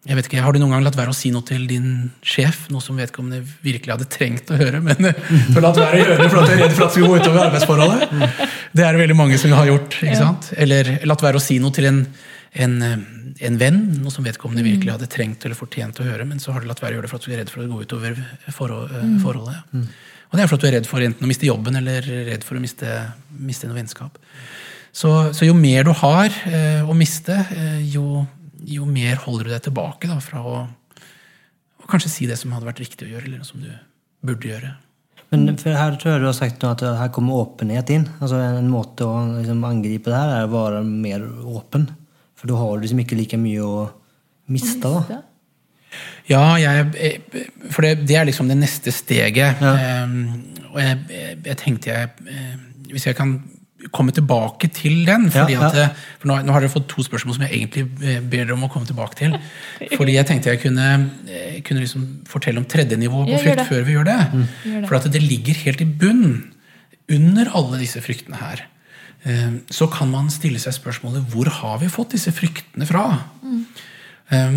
jeg 0.07 0.15
vet 0.15 0.29
ikke, 0.29 0.43
Har 0.45 0.55
du 0.55 0.61
noen 0.63 0.77
gang 0.77 0.85
latt 0.87 0.97
være 0.97 1.11
å 1.11 1.17
si 1.17 1.33
noe 1.35 1.43
til 1.47 1.65
din 1.69 1.89
sjef? 2.23 2.69
Noe 2.71 2.83
som 2.85 2.97
vedkommende 3.01 3.43
virkelig 3.65 3.97
hadde 3.97 4.07
trengt 4.13 4.51
å 4.55 4.59
høre, 4.61 4.81
men 4.85 4.97
du 5.03 5.57
har 5.57 5.65
latt 5.65 5.81
være 5.81 5.99
å 5.99 6.03
gjøre 6.05 6.19
det 6.21 6.29
for 6.31 6.41
at 6.41 6.49
du 6.49 6.55
er 6.55 6.63
redd 6.63 6.75
for 6.77 6.85
at 6.87 6.93
det 6.93 6.95
skal 6.95 7.09
gå 7.09 7.19
utover 7.19 7.41
arbeidsforholdet? 7.49 8.45
Det 8.79 8.85
er 8.85 8.95
det 8.95 9.03
veldig 9.03 9.17
mange 9.19 9.39
som 9.41 9.55
har 9.57 9.67
gjort. 9.69 9.99
ikke 9.99 10.21
sant? 10.21 10.51
Eller 10.61 10.93
latt 11.09 11.25
være 11.25 11.41
å 11.41 11.43
si 11.43 11.59
noe 11.63 11.75
til 11.75 11.89
en, 11.91 11.99
en, 12.63 12.77
en 13.49 13.59
venn, 13.61 13.81
noe 13.99 14.15
som 14.15 14.27
vedkommende 14.27 14.65
virkelig 14.67 14.95
hadde 14.95 15.11
trengt 15.11 15.49
eller 15.49 15.59
fortjent 15.59 15.99
å 15.99 16.07
høre, 16.07 16.29
men 16.29 16.39
så 16.43 16.55
har 16.55 16.63
du 16.63 16.71
latt 16.71 16.83
være 16.85 16.95
å 16.95 17.01
gjøre 17.01 17.09
det 17.09 17.13
for 17.13 17.19
at 17.19 17.27
du 17.27 17.35
er 17.35 17.43
redd 17.43 17.53
for 17.53 17.65
å 17.65 17.69
gå 17.73 17.83
utover 17.89 18.23
forhold, 18.55 18.95
eh, 18.95 19.09
mm. 19.09 19.19
forholdet. 19.25 19.75
Mm. 19.75 19.91
Og 20.29 20.39
det 20.39 20.45
er 20.45 20.51
for 20.51 20.61
at 20.61 20.65
du 20.65 20.71
er 20.71 20.77
redd 20.79 20.89
for 20.89 21.05
enten 21.05 21.27
å 21.27 21.33
miste 21.33 21.49
jobben 21.49 21.81
eller 21.81 22.09
redd 22.29 22.47
for 22.47 22.61
å 22.61 22.63
miste, 22.63 22.97
miste 23.35 23.69
noe 23.69 23.81
vennskap. 23.81 24.21
Så, 24.93 25.11
så, 25.37 25.45
jo 25.47 25.55
mer 25.57 25.85
du 25.87 25.93
har 25.97 26.33
eh, 26.49 26.85
å 26.85 26.97
miste, 26.97 27.37
eh, 27.55 27.81
jo 27.93 28.25
jo 28.67 28.89
mer 28.89 29.21
holder 29.23 29.49
du 29.49 29.55
deg 29.55 29.65
tilbake 29.69 30.11
da, 30.11 30.19
fra 30.25 30.43
å, 30.43 30.59
å, 30.67 31.87
kanskje 31.91 32.13
si 32.13 32.29
det 32.31 32.39
som 32.41 32.53
hadde 32.55 32.69
vært 32.69 32.83
riktig 32.83 33.09
å 33.09 33.13
gjøre, 33.13 33.31
eller 33.31 33.47
som 33.47 33.63
du 33.63 33.71
burde 34.27 34.51
gjøre. 34.51 34.75
Men 35.29 35.59
for 35.61 35.77
her 35.77 35.97
tror 36.01 36.15
jeg 36.15 36.23
du 36.23 36.29
har 36.31 36.37
sagt 36.37 36.65
at 36.65 36.83
her 36.83 37.11
kommer 37.13 37.43
åpenhet 37.43 37.91
inn. 37.93 38.07
Altså 38.17 38.39
En 38.41 38.71
måte 38.73 39.05
å 39.05 39.27
liksom 39.35 39.65
angripe 39.69 40.09
det 40.09 40.17
her 40.17 40.31
er 40.39 40.47
å 40.47 40.53
være 40.55 40.81
mer 40.89 41.27
åpen. 41.45 41.85
For 42.39 42.49
da 42.49 42.57
har 42.57 42.77
du 42.77 42.87
liksom 42.87 43.03
ikke 43.03 43.19
like 43.19 43.41
mye 43.41 43.67
å 43.67 43.83
miste. 44.49 44.89
da. 44.89 45.21
Ja, 46.29 46.43
jeg, 46.61 47.21
for 47.73 47.85
det, 47.85 48.07
det, 48.09 48.17
er 48.17 48.29
liksom 48.29 48.49
det 48.49 48.57
neste 48.61 48.93
steget. 48.95 49.61
Ja. 49.61 50.05
Um, 50.05 50.41
og 50.73 50.81
jeg, 50.81 50.99
jeg, 51.45 51.57
tenkte 51.57 51.89
jeg 51.89 52.11
eh, 52.29 52.57
Hvis 52.93 53.07
jeg 53.09 53.17
kan 53.17 53.39
komme 53.95 54.13
tilbake 54.15 54.69
til 54.75 55.05
den. 55.07 55.29
fordi 55.31 55.55
ja, 55.55 55.69
ja. 55.71 55.87
At, 55.87 55.99
for 56.19 56.31
nå, 56.31 56.39
nå, 56.43 56.55
har 56.55 56.65
dere 56.65 56.73
fått 56.73 56.89
to 56.91 57.05
spørsmål 57.07 57.37
som 57.37 57.45
jeg 57.47 57.61
egentlig 57.61 57.85
eh, 58.03 58.19
ber 58.19 58.43
dere 58.43 58.57
om 58.57 58.65
å 58.67 58.71
komme 58.73 58.89
tilbake 58.89 59.19
til. 59.21 59.37
Fordi 59.99 60.17
jeg 60.17 60.27
tenkte 60.27 60.51
jeg 60.51 60.63
kunne, 60.65 60.89
eh, 61.31 61.61
kunne 61.67 61.85
liksom 61.85 62.07
fortelle 62.29 62.59
om 62.59 62.67
tredje 62.69 62.99
nivå 62.99 63.23
på 63.29 63.43
frykt 63.45 63.69
før 63.69 63.85
vi 63.87 63.95
gjør 63.95 64.09
det. 64.09 64.19
Mm. 64.33 64.49
For 64.89 64.99
at 64.99 65.07
det 65.15 65.23
ligger 65.23 65.61
helt 65.63 65.85
i 65.85 65.87
bunnen 65.87 66.41
under 67.09 67.53
alle 67.57 67.79
disse 67.85 68.03
fryktene 68.05 68.41
her. 68.41 68.65
Eh, 69.23 69.61
så 69.71 69.87
kan 69.93 70.11
man 70.11 70.33
stille 70.35 70.59
seg 70.63 70.75
spørsmålet 70.75 71.31
hvor 71.31 71.51
har 71.61 71.79
vi 71.85 71.93
fått 71.93 72.17
disse 72.17 72.35
fryktene 72.35 72.89
fra? 72.89 73.07
Mm. 73.45 73.63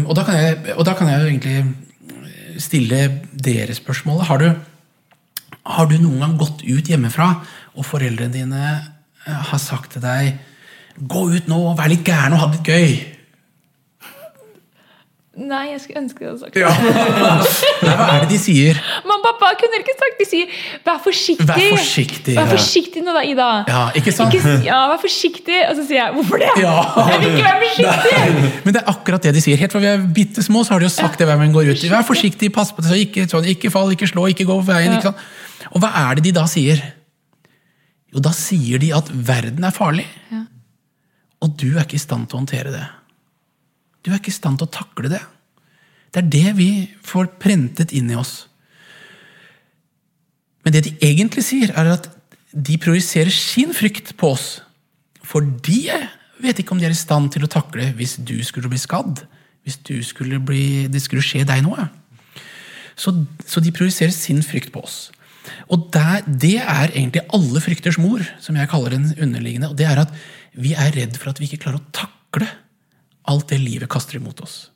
Og, 0.09 0.15
da 0.17 0.25
jeg, 0.35 0.57
og, 0.73 0.81
da 0.83 0.97
kan 0.99 1.07
jeg, 1.07 1.21
jo 1.21 1.29
egentlig 1.29 2.59
stille 2.59 3.05
dere 3.31 3.71
spørsmålet. 3.77 4.25
Har 4.27 4.41
du, 4.41 4.49
har 5.77 5.87
du 5.87 5.95
noen 6.01 6.25
gang 6.25 6.33
gått 6.41 6.65
ut 6.65 6.89
hjemmefra, 6.91 7.29
og 7.71 7.87
foreldrene 7.87 8.33
dine 8.35 8.73
har 9.25 9.57
sagt 9.61 9.91
til 9.93 10.01
deg 10.01 10.39
'Gå 11.07 11.21
ut 11.35 11.47
nå 11.47 11.57
og 11.71 11.77
vær 11.79 11.87
litt 11.89 12.03
gæren 12.03 12.33
og 12.33 12.39
ha 12.39 12.47
det 12.51 12.63
gøy'? 12.67 12.99
Nei, 15.41 15.69
jeg 15.71 15.79
skulle 15.79 16.01
ønske 16.01 16.19
det 16.19 16.27
hadde 16.27 16.39
sagt 16.41 16.53
det. 16.53 16.61
Ja. 17.81 17.95
hva 17.95 18.07
er 18.13 18.25
det 18.25 18.33
de 18.33 18.37
sier? 18.37 18.75
Mamma 19.07 19.31
pappa 19.31 19.53
kunne 19.61 19.79
ikke 19.79 19.95
sagt 19.95 20.19
De 20.19 20.25
sier 20.27 20.51
'vær 20.83 20.99
forsiktig'. 21.05 21.47
Vær 21.47 21.77
forsiktig, 21.77 22.35
vær 22.35 22.49
forsiktig 22.51 23.03
nå 23.05 23.13
da, 23.15 23.21
Ida. 23.23 23.47
Ja, 23.71 23.83
ikke 23.95 24.11
sant? 24.11 24.35
Ikke, 24.35 24.57
ja, 24.67 24.81
vær 24.91 24.99
forsiktig. 25.01 25.61
Og 25.69 25.75
så 25.79 25.87
sier 25.87 26.03
jeg 26.03 26.13
'hvorfor 26.17 26.37
det?' 26.43 26.51
Ja. 26.59 26.75
Jeg 27.07 27.19
vil 27.23 27.27
ikke 27.31 27.47
være 27.47 27.63
forsiktig! 27.69 28.19
Nei. 28.19 28.51
Men 28.65 28.73
det 28.75 28.81
er 28.83 28.91
akkurat 28.91 29.23
det 29.23 29.33
de 29.39 29.41
sier. 29.41 29.57
Helt 29.57 29.71
fra 29.71 29.79
vi 29.79 29.87
er 29.87 30.03
bitte 30.13 30.43
små, 30.43 30.65
så 30.67 30.73
har 30.75 30.79
de 30.83 30.85
jo 30.91 30.93
sagt 30.99 31.17
det 31.19 31.27
hver 31.27 31.37
gang 31.39 31.53
går 31.53 31.71
ut. 31.71 31.89
Vær 31.89 32.03
forsiktig, 32.03 32.51
pass 32.53 32.71
på 32.75 32.81
det, 32.83 32.99
ikke, 33.07 33.29
sånn, 33.31 33.45
ikke 33.47 33.71
fall, 33.71 33.89
ikke 33.95 34.07
slå, 34.11 34.27
ikke 34.27 34.45
gå 34.45 34.59
på 34.59 34.67
veien. 34.67 34.93
Ikke 34.99 35.13
sant? 35.13 35.17
Og 35.71 35.79
hva 35.79 35.95
er 36.11 36.15
det 36.19 36.23
de 36.27 36.31
da 36.35 36.43
sier? 36.45 36.83
Jo, 38.11 38.23
da 38.23 38.33
sier 38.35 38.81
de 38.81 38.91
at 38.95 39.09
verden 39.11 39.63
er 39.67 39.75
farlig. 39.75 40.07
Ja. 40.31 40.45
Og 41.41 41.55
du 41.57 41.71
er 41.73 41.85
ikke 41.85 41.97
i 41.97 42.03
stand 42.03 42.27
til 42.27 42.37
å 42.37 42.41
håndtere 42.43 42.73
det. 42.73 42.85
Du 44.03 44.11
er 44.11 44.19
ikke 44.19 44.33
i 44.33 44.35
stand 44.35 44.59
til 44.59 44.67
å 44.67 44.73
takle 44.73 45.11
det. 45.13 45.21
Det 46.11 46.21
er 46.21 46.31
det 46.33 46.55
vi 46.57 46.71
får 47.07 47.31
prentet 47.41 47.93
inn 47.95 48.09
i 48.11 48.17
oss. 48.19 48.45
Men 50.65 50.75
det 50.75 50.83
de 50.85 50.95
egentlig 51.01 51.45
sier, 51.47 51.71
er 51.73 51.93
at 51.95 52.09
de 52.51 52.75
projiserer 52.81 53.31
sin 53.33 53.71
frykt 53.73 54.13
på 54.19 54.33
oss. 54.35 54.49
For 55.23 55.45
de 55.65 55.85
vet 56.41 56.59
ikke 56.59 56.75
om 56.75 56.81
de 56.81 56.89
er 56.89 56.93
i 56.93 56.99
stand 56.99 57.31
til 57.33 57.45
å 57.45 57.51
takle 57.51 57.93
hvis 57.97 58.17
du 58.19 58.35
skulle 58.45 58.69
bli 58.69 58.81
skadd. 58.81 59.23
Hvis 59.63 59.79
skulle 60.07 60.41
bli, 60.41 60.89
det 60.91 61.03
skulle 61.03 61.23
skje 61.23 61.45
deg 61.47 61.63
noe. 61.63 61.87
Så, 62.97 63.13
så 63.47 63.61
de 63.63 63.73
projiserer 63.73 64.13
sin 64.13 64.41
frykt 64.45 64.73
på 64.73 64.83
oss. 64.83 65.11
Og 65.73 65.89
der, 65.93 66.21
Det 66.27 66.57
er 66.59 66.91
egentlig 66.91 67.25
alle 67.33 67.61
frykters 67.61 67.97
mor, 67.97 68.21
som 68.39 68.55
jeg 68.55 68.69
kaller 68.69 68.91
den 68.91 69.13
underliggende. 69.17 69.69
og 69.69 69.77
det 69.77 69.87
er 69.87 69.99
at 69.99 70.13
Vi 70.53 70.73
er 70.73 70.91
redd 70.91 71.17
for 71.17 71.29
at 71.29 71.39
vi 71.39 71.47
ikke 71.47 71.63
klarer 71.63 71.79
å 71.79 71.91
takle 71.91 72.47
alt 73.25 73.47
det 73.47 73.59
livet 73.59 73.89
kaster 73.89 74.17
imot 74.17 74.41
oss. 74.41 74.69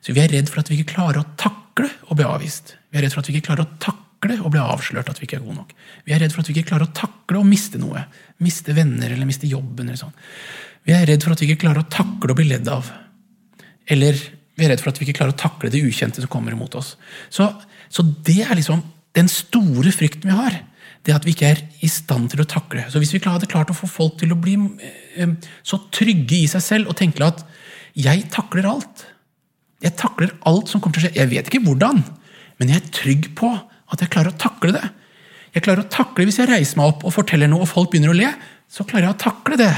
Så 0.00 0.14
Vi 0.14 0.20
er 0.20 0.28
redd 0.28 0.48
for 0.48 0.60
at 0.60 0.68
vi 0.68 0.78
ikke 0.78 0.94
klarer 0.94 1.22
å 1.22 1.36
takle 1.36 1.90
å 2.08 2.14
bli 2.14 2.24
avvist. 2.24 2.76
Vi 2.90 2.98
er 2.98 3.02
redd 3.02 3.12
for 3.12 3.20
at 3.20 3.28
vi 3.28 3.36
ikke 3.36 3.48
klarer 3.48 3.66
å 3.66 3.78
takle 3.78 4.38
å 4.42 4.50
bli 4.50 4.60
avslørt 4.60 5.08
at 5.08 5.18
vi 5.20 5.26
ikke 5.26 5.36
er 5.38 5.44
gode 5.44 5.60
nok. 5.60 5.74
Vi 6.04 6.12
er 6.12 6.20
redd 6.20 6.32
for 6.32 6.40
at 6.40 6.48
vi 6.48 6.54
ikke 6.54 6.70
klarer 6.70 6.88
å 6.88 6.94
takle 6.94 7.38
å 7.38 7.46
miste 7.46 7.78
noe. 7.78 8.06
Miste 8.40 8.74
venner 8.74 9.10
eller 9.10 9.26
miste 9.26 9.46
jobben. 9.46 9.86
eller 9.86 9.98
sånn. 9.98 10.14
Vi 10.84 10.92
er 10.92 11.06
redd 11.06 11.22
for 11.22 11.32
at 11.32 11.40
vi 11.40 11.50
ikke 11.50 11.66
klarer 11.66 11.84
å 11.84 11.90
takle 11.90 12.32
å 12.32 12.34
bli 12.38 12.48
ledd 12.48 12.68
av. 12.68 12.90
Eller 13.86 14.14
vi 14.58 14.64
er 14.64 14.70
redd 14.70 14.80
for 14.80 14.90
at 14.90 14.98
vi 14.98 15.06
ikke 15.06 15.20
klarer 15.20 15.34
å 15.34 15.38
takle 15.38 15.70
det 15.70 15.82
ukjente 15.82 16.22
som 16.22 16.30
kommer 16.30 16.52
imot 16.52 16.74
oss. 16.74 16.96
Så, 17.30 17.46
så 17.88 18.02
det 18.02 18.40
er 18.42 18.56
liksom 18.58 18.82
den 19.18 19.30
store 19.32 19.92
frykten 19.94 20.30
vi 20.30 20.38
har, 20.38 20.60
det 21.06 21.14
at 21.14 21.26
vi 21.26 21.34
ikke 21.34 21.52
er 21.52 21.62
i 21.84 21.90
stand 21.90 22.30
til 22.32 22.42
å 22.42 22.48
takle. 22.48 22.84
Så 22.90 23.00
hvis 23.00 23.14
vi 23.14 23.22
hadde 23.24 23.48
klart 23.50 23.70
å 23.72 23.76
få 23.76 23.88
folk 23.90 24.18
til 24.20 24.34
å 24.34 24.40
bli 24.40 24.56
eh, 24.84 25.34
så 25.66 25.80
trygge 25.94 26.40
i 26.40 26.48
seg 26.50 26.64
selv 26.64 26.92
og 26.92 26.98
tenke 26.98 27.24
at 27.24 27.44
jeg 27.98 28.28
takler 28.32 28.68
alt. 28.70 29.06
Jeg 29.82 29.96
takler 29.98 30.34
alt 30.46 30.70
som 30.70 30.82
kommer 30.82 30.98
til 30.98 31.06
å 31.06 31.08
skje. 31.08 31.16
Jeg 31.18 31.30
vet 31.32 31.50
ikke 31.50 31.64
hvordan, 31.64 32.02
men 32.58 32.70
jeg 32.70 32.82
er 32.82 32.94
trygg 32.94 33.30
på 33.38 33.50
at 33.54 34.02
jeg 34.02 34.12
klarer 34.12 34.34
å 34.34 34.40
takle 34.40 34.74
det. 34.76 34.84
Jeg 35.54 35.64
klarer 35.64 35.86
å 35.86 35.90
takle 35.90 36.26
Hvis 36.28 36.38
jeg 36.42 36.50
reiser 36.50 36.78
meg 36.78 36.92
opp 36.92 37.06
og 37.08 37.14
forteller 37.14 37.48
noe, 37.50 37.64
og 37.64 37.70
folk 37.70 37.90
begynner 37.92 38.12
å 38.12 38.18
le, 38.18 38.28
så 38.68 38.84
klarer 38.86 39.08
jeg 39.08 39.16
å 39.16 39.22
takle 39.22 39.58
det. 39.58 39.72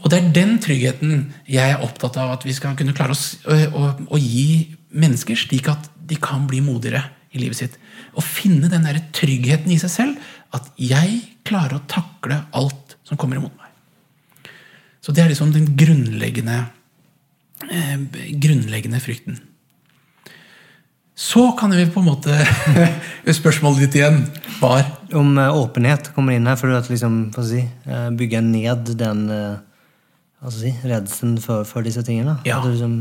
Og 0.00 0.06
det 0.10 0.18
er 0.18 0.30
den 0.34 0.56
tryggheten 0.62 1.18
jeg 1.50 1.74
er 1.74 1.82
opptatt 1.84 2.16
av 2.22 2.32
at 2.36 2.46
vi 2.46 2.54
skal 2.56 2.76
kunne 2.78 2.94
klare 2.96 3.14
å, 3.14 3.58
å, 3.74 3.90
å 4.14 4.20
gi 4.20 4.76
mennesker, 4.94 5.38
slik 5.38 5.68
at 5.72 5.90
de 6.04 6.18
kan 6.22 6.46
bli 6.48 6.62
modigere 6.64 7.02
i 7.34 7.42
livet 7.42 7.58
sitt. 7.58 7.78
Å 8.14 8.24
finne 8.24 8.70
den 8.72 8.86
der 8.86 9.00
tryggheten 9.16 9.72
i 9.74 9.80
seg 9.82 9.92
selv. 9.92 10.30
At 10.54 10.70
jeg 10.80 11.20
klarer 11.46 11.78
å 11.78 11.86
takle 11.90 12.44
alt 12.54 12.96
som 13.04 13.18
kommer 13.20 13.40
imot 13.40 13.54
meg. 13.58 14.50
Så 15.04 15.12
det 15.12 15.24
er 15.24 15.32
liksom 15.32 15.52
den 15.52 15.66
grunnleggende, 15.76 16.62
eh, 17.68 17.98
grunnleggende 18.40 19.02
frykten. 19.04 19.42
Så 21.14 21.52
kan 21.58 21.70
vi 21.70 21.84
på 21.86 22.00
en 22.00 22.08
måte 22.08 22.34
Spørsmålet 23.38 23.84
ditt 23.84 24.00
igjen 24.00 24.16
var 24.58 24.82
Om 25.14 25.36
eh, 25.38 25.58
åpenhet 25.60 26.10
kommer 26.16 26.34
inn 26.34 26.48
her 26.50 26.58
for 26.58 26.74
å 26.74 26.80
liksom, 26.82 27.28
si, 27.46 27.60
eh, 27.62 28.08
bygge 28.18 28.40
ned 28.42 28.90
den 28.98 29.28
eh, 29.30 30.48
si, 30.50 30.72
redselen 30.82 31.36
for, 31.42 31.62
for 31.68 31.86
disse 31.86 32.02
tingene. 32.06 32.38
Ja. 32.48 32.58
Liksom, 32.64 32.96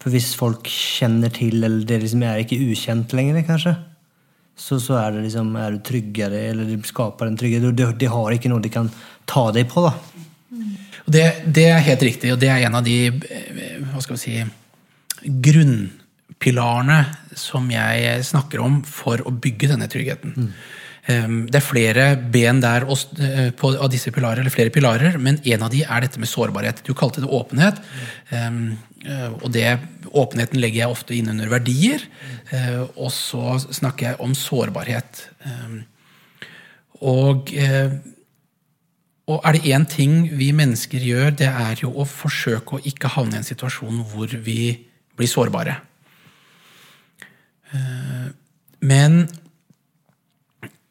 for 0.00 0.14
hvis 0.14 0.32
folk 0.38 0.66
kjenner 0.70 1.32
til, 1.32 1.60
eller 1.62 1.84
det 1.86 2.00
liksom 2.02 2.24
er 2.24 2.42
ikke 2.42 2.58
ukjent 2.70 3.14
lenger, 3.16 3.42
kanskje, 3.46 3.76
så, 4.60 4.76
så 4.82 4.96
er, 5.00 5.14
det 5.16 5.24
liksom, 5.24 5.54
er 5.56 5.74
du 5.74 5.82
tryggere, 5.84 6.40
eller 6.52 6.68
det 6.68 6.80
skaper 6.88 7.30
en 7.30 7.38
trygghet. 7.40 7.70
De, 7.76 7.86
de 8.02 8.08
har 8.12 8.34
ikke 8.36 8.50
noe 8.52 8.62
de 8.62 8.72
kan 8.72 8.90
ta 9.30 9.46
deg 9.56 9.70
på. 9.70 9.86
da. 9.86 9.94
Det, 11.10 11.24
det 11.46 11.66
er 11.70 11.86
helt 11.86 12.04
riktig, 12.06 12.34
og 12.34 12.40
det 12.42 12.50
er 12.52 12.66
en 12.66 12.76
av 12.78 12.84
de 12.86 12.98
eh, 13.08 13.78
hva 13.90 14.02
skal 14.04 14.18
vi 14.18 14.20
si, 14.20 14.34
grunnpilarene 15.48 17.00
som 17.38 17.66
jeg 17.72 18.20
snakker 18.28 18.62
om 18.62 18.80
for 18.86 19.22
å 19.26 19.32
bygge 19.32 19.72
denne 19.72 19.88
tryggheten. 19.90 20.36
Um, 20.36 20.52
Det 21.06 21.56
er 21.56 21.64
flere 21.64 22.04
ben 22.32 22.60
der 22.60 22.84
eh, 22.84 23.62
av 23.70 23.88
disse 23.90 24.12
pilarer, 24.12 24.42
eller 24.42 24.52
flere 24.52 24.72
pilarer, 24.72 25.16
men 25.18 25.40
en 25.48 25.64
av 25.64 25.72
de 25.72 25.80
er 25.82 26.04
dette 26.04 26.20
med 26.20 26.28
sårbarhet. 26.28 26.82
Du 26.84 26.92
kalte 26.94 27.22
det 27.24 27.30
åpenhet. 27.32 27.80
Um, 28.28 28.76
eh, 29.06 29.30
og 29.40 29.48
det, 29.54 29.78
åpenheten 30.12 30.60
legger 30.60 30.82
jeg 30.82 30.92
ofte 30.92 31.16
inn 31.16 31.32
under 31.32 31.48
verdier. 31.48 32.04
eh, 32.52 32.84
og 32.96 33.10
så 33.16 33.56
snakker 33.64 34.10
jeg 34.10 34.20
om 34.20 34.36
sårbarhet. 34.36 35.24
Um, 35.46 35.82
og 37.00 37.54
og 39.30 39.44
er 39.46 39.54
det 39.54 39.70
én 39.70 39.84
ting 39.86 40.24
vi 40.34 40.48
mennesker 40.50 40.98
gjør, 41.06 41.30
det 41.38 41.46
er 41.46 41.78
jo 41.78 41.92
å 41.94 42.04
forsøke 42.04 42.76
å 42.76 42.80
ikke 42.82 43.12
havne 43.14 43.36
i 43.36 43.38
en 43.38 43.46
situasjon 43.46 44.00
hvor 44.10 44.32
vi 44.42 44.88
blir 45.14 45.30
sårbare. 45.30 45.76
Men 48.82 49.28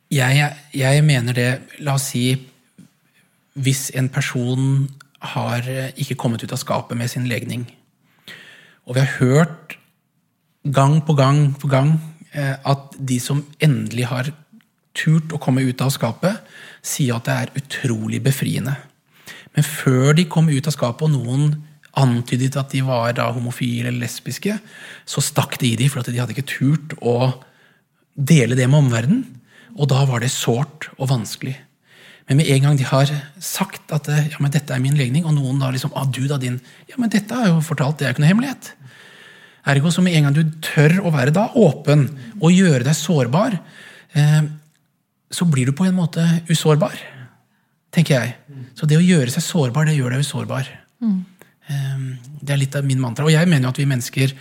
jeg, 0.09 0.55
jeg 0.73 1.03
mener 1.05 1.37
det 1.37 1.49
La 1.85 1.95
oss 1.99 2.09
si 2.13 2.31
hvis 3.59 3.89
en 3.97 4.07
person 4.13 4.87
har 5.33 5.65
eh, 5.67 5.91
ikke 5.99 6.17
kommet 6.19 6.43
ut 6.43 6.53
av 6.55 6.61
skapet 6.61 6.97
med 6.97 7.09
sin 7.11 7.25
legning, 7.27 7.65
og 8.87 8.95
vi 8.95 9.01
har 9.03 9.17
hørt 9.19 9.75
gang 10.63 10.99
på 11.05 11.15
gang 11.17 11.41
på 11.59 11.67
gang 11.67 11.97
eh, 12.31 12.55
at 12.55 12.95
de 12.95 13.19
som 13.19 13.41
endelig 13.59 14.07
har 14.09 14.29
turt 14.95 15.33
å 15.35 15.41
komme 15.41 15.63
ut 15.67 15.81
av 15.83 15.91
skapet, 15.93 16.39
sier 16.81 17.17
at 17.17 17.27
det 17.27 17.35
er 17.35 17.59
utrolig 17.59 18.21
befriende. 18.23 18.77
Men 19.55 19.65
før 19.65 20.13
de 20.17 20.27
kom 20.31 20.49
ut 20.49 20.67
av 20.69 20.75
skapet, 20.75 21.07
og 21.07 21.13
noen 21.13 21.57
antydet 21.99 22.55
at 22.59 22.71
de 22.71 22.83
var 22.85 23.11
da 23.17 23.27
homofile 23.33 23.89
eller 23.89 24.05
lesbiske, 24.05 24.55
så 25.05 25.23
stakk 25.23 25.57
de 25.59 25.73
i 25.73 25.79
de, 25.79 25.89
for 25.91 26.05
de 26.05 26.19
hadde 26.19 26.35
ikke 26.35 26.47
turt 26.47 26.95
å 27.01 27.33
dele 28.15 28.57
det 28.57 28.67
med 28.69 28.85
omverdenen. 28.85 29.23
Og 29.79 29.89
da 29.91 30.03
var 30.07 30.23
det 30.23 30.31
sårt 30.33 30.89
og 30.97 31.09
vanskelig. 31.11 31.55
Men 32.29 32.37
med 32.37 32.49
en 32.53 32.65
gang 32.67 32.77
de 32.77 32.85
har 32.85 33.09
sagt 33.41 33.89
at 33.95 34.09
ja, 34.11 34.37
men 34.43 34.51
dette 34.53 34.75
er 34.75 34.81
min 34.83 34.97
legning, 34.99 35.25
og 35.25 35.33
noen 35.33 35.61
da 35.61 35.71
liksom 35.73 35.95
ah, 35.97 36.05
du 36.05 36.27
da 36.29 36.37
din, 36.37 36.59
ja, 36.89 36.99
men 37.01 37.09
dette 37.09 37.33
er 37.33 37.49
jo 37.49 37.63
fortalt, 37.65 37.97
det 37.97 38.05
er 38.05 38.11
jo 38.11 38.17
ikke 38.17 38.25
noe 38.25 38.33
hemmelighet. 38.33 38.73
Ergo 39.69 39.91
så 39.91 40.03
med 40.05 40.17
en 40.17 40.27
gang 40.27 40.35
du 40.35 40.43
tør 40.63 40.99
å 41.01 41.13
være 41.13 41.33
da 41.35 41.47
åpen 41.57 42.05
og 42.37 42.53
gjøre 42.53 42.83
deg 42.85 42.97
sårbar, 42.97 43.57
eh, 44.13 44.43
så 45.33 45.47
blir 45.49 45.69
du 45.69 45.73
på 45.77 45.87
en 45.89 45.97
måte 45.97 46.21
usårbar, 46.49 46.95
tenker 47.93 48.19
jeg. 48.19 48.61
Så 48.77 48.85
det 48.89 48.97
å 48.97 49.03
gjøre 49.03 49.33
seg 49.33 49.45
sårbar, 49.45 49.89
det 49.89 49.97
gjør 49.97 50.15
deg 50.15 50.25
usårbar. 50.25 50.69
Eh, 51.01 51.17
det 51.69 52.53
er 52.55 52.61
litt 52.63 52.75
av 52.77 52.85
min 52.87 53.01
mantra. 53.01 53.25
Og 53.27 53.33
jeg 53.33 53.47
mener 53.49 53.67
jo 53.67 53.73
at 53.73 53.79
vi 53.81 53.87
mennesker, 53.89 54.31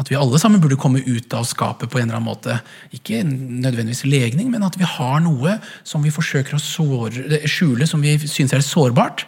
at 0.00 0.10
vi 0.10 0.16
alle 0.16 0.38
sammen 0.40 0.62
burde 0.62 0.78
komme 0.80 1.02
ut 1.04 1.34
av 1.36 1.44
skapet 1.48 1.90
på 1.90 2.00
en 2.00 2.06
eller 2.06 2.16
annen 2.16 2.30
måte. 2.30 2.58
Ikke 2.96 3.20
nødvendigvis 3.26 4.06
legning, 4.08 4.48
men 4.52 4.64
at 4.64 4.78
vi 4.80 4.88
har 4.88 5.18
noe 5.24 5.58
som 5.86 6.04
vi 6.04 6.14
forsøker 6.14 6.56
å 6.56 6.62
såre, 6.62 7.42
skjule, 7.50 7.88
som 7.88 8.04
vi 8.04 8.16
syns 8.24 8.56
er 8.56 8.64
sårbart. 8.64 9.26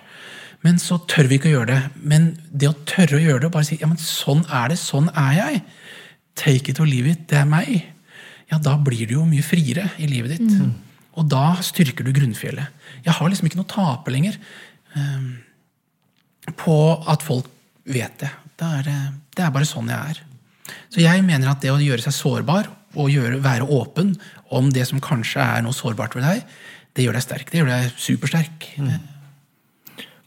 Men 0.64 0.80
så 0.80 0.98
tør 1.08 1.28
vi 1.28 1.40
ikke 1.40 1.50
å 1.50 1.56
gjøre 1.58 1.72
det. 1.74 1.80
Men 2.00 2.32
det 2.48 2.70
å 2.70 2.78
tørre 2.88 3.18
å 3.18 3.22
gjøre 3.22 3.44
det 3.44 3.50
og 3.50 3.56
bare 3.58 3.68
si 3.68 3.80
ja, 3.80 3.88
men 3.90 4.00
sånn 4.00 4.44
er 4.46 4.72
det, 4.72 4.80
sånn 4.80 5.12
er 5.12 5.36
jeg. 5.38 5.62
Take 6.40 6.72
it 6.72 6.80
or 6.80 6.88
leave 6.88 7.12
it, 7.12 7.26
det 7.28 7.42
er 7.42 7.48
meg. 7.48 7.74
Ja, 8.50 8.60
da 8.62 8.76
blir 8.80 9.04
du 9.08 9.18
jo 9.18 9.28
mye 9.28 9.44
friere 9.44 9.90
i 10.00 10.08
livet 10.10 10.38
ditt. 10.38 10.56
Og 11.20 11.28
da 11.28 11.58
styrker 11.64 12.06
du 12.06 12.12
grunnfjellet. 12.16 12.72
Jeg 13.04 13.16
har 13.16 13.28
liksom 13.28 13.48
ikke 13.48 13.60
noe 13.60 13.68
å 13.68 13.72
tape 13.72 14.12
lenger 14.12 14.36
eh, 14.96 15.30
på 16.58 16.76
at 17.10 17.24
folk 17.24 17.48
vet 17.90 18.18
det. 18.22 18.30
Det 18.60 18.68
er, 18.80 18.90
eh, 18.90 19.12
det 19.36 19.44
er 19.44 19.54
bare 19.54 19.68
sånn 19.68 19.90
jeg 19.90 20.14
er. 20.14 20.20
Så 20.90 21.02
jeg 21.02 21.24
mener 21.26 21.50
at 21.50 21.62
det 21.62 21.72
å 21.72 21.80
gjøre 21.80 22.04
seg 22.04 22.14
sårbar 22.14 22.70
og 22.98 23.10
gjøre, 23.10 23.40
være 23.42 23.68
åpen 23.70 24.14
om 24.50 24.70
det 24.74 24.86
som 24.88 25.02
kanskje 25.02 25.42
er 25.42 25.62
noe 25.62 25.76
sårbart 25.76 26.16
ved 26.16 26.26
deg, 26.26 26.42
det 26.94 27.06
gjør 27.06 27.16
deg 27.16 27.24
sterk. 27.24 27.50
Det 27.50 27.60
gjør 27.60 27.70
deg 27.70 27.92
supersterk. 28.00 28.66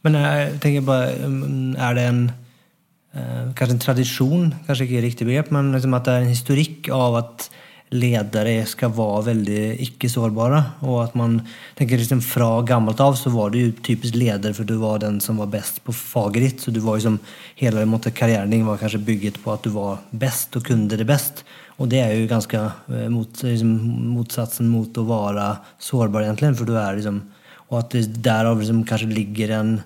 Men 0.04 0.15
eh, 0.19 0.30
jeg 0.43 0.62
tenker 0.63 0.88
bare, 0.88 1.28
mm, 1.28 1.76
er 1.80 1.97
det 1.97 2.08
en 2.10 2.23
eh, 2.32 3.52
kanskje 3.58 3.76
en 3.76 3.84
tradisjon, 3.84 4.47
kanskje 4.67 4.88
ikke 4.88 5.04
riktig 5.08 5.28
begrep, 5.30 5.52
men 5.56 5.73
liksom 5.76 5.95
at 5.97 6.08
det 6.08 6.15
er 6.15 6.26
en 6.26 6.34
historikk 6.34 6.89
av 6.95 7.19
at 7.23 7.49
ledere 7.94 8.56
skal 8.70 8.92
være 8.94 9.22
veldig 9.30 9.62
ikke-sårbare. 9.86 10.60
Og 10.88 11.00
at 11.04 11.16
man 11.20 11.40
tenker 11.78 12.00
liksom 12.02 12.22
Fra 12.26 12.62
gammelt 12.66 13.02
av 13.04 13.16
så 13.20 13.32
var 13.34 13.54
du 13.54 13.72
typisk 13.86 14.16
leder, 14.18 14.54
for 14.54 14.68
du 14.68 14.76
var 14.82 15.04
den 15.04 15.20
som 15.22 15.38
var 15.42 15.52
best 15.54 15.82
på 15.86 15.94
faget 15.94 16.44
ditt. 16.44 16.64
Så 16.64 16.72
du 16.72 16.80
var 16.84 16.98
liksom, 16.98 17.20
hele 17.60 17.86
karrieren 18.12 18.50
din 18.50 18.66
var 18.66 18.78
kanskje 18.78 19.04
bygget 19.06 19.42
på 19.44 19.54
at 19.54 19.64
du 19.64 19.70
var 19.70 20.02
best 20.12 20.56
og 20.56 20.66
kunne 20.66 20.90
det 20.90 21.08
best. 21.08 21.44
Og 21.78 21.90
det 21.90 22.02
er 22.04 22.14
jo 22.14 22.30
ganske 22.30 22.58
eh, 22.58 23.10
mot, 23.10 23.44
liksom, 23.44 23.72
motsatsen 24.14 24.70
mot 24.70 24.98
å 24.98 25.08
være 25.08 25.48
sårbar, 25.80 26.28
egentlig. 26.28 26.56
For 26.58 26.66
du 26.66 26.78
er 26.78 27.00
liksom 27.00 27.24
Og 27.72 27.80
at 27.80 27.94
det 27.96 28.22
derav 28.22 28.60
liksom 28.60 28.84
kanskje 28.86 29.08
ligger 29.10 29.50
en 29.50 29.82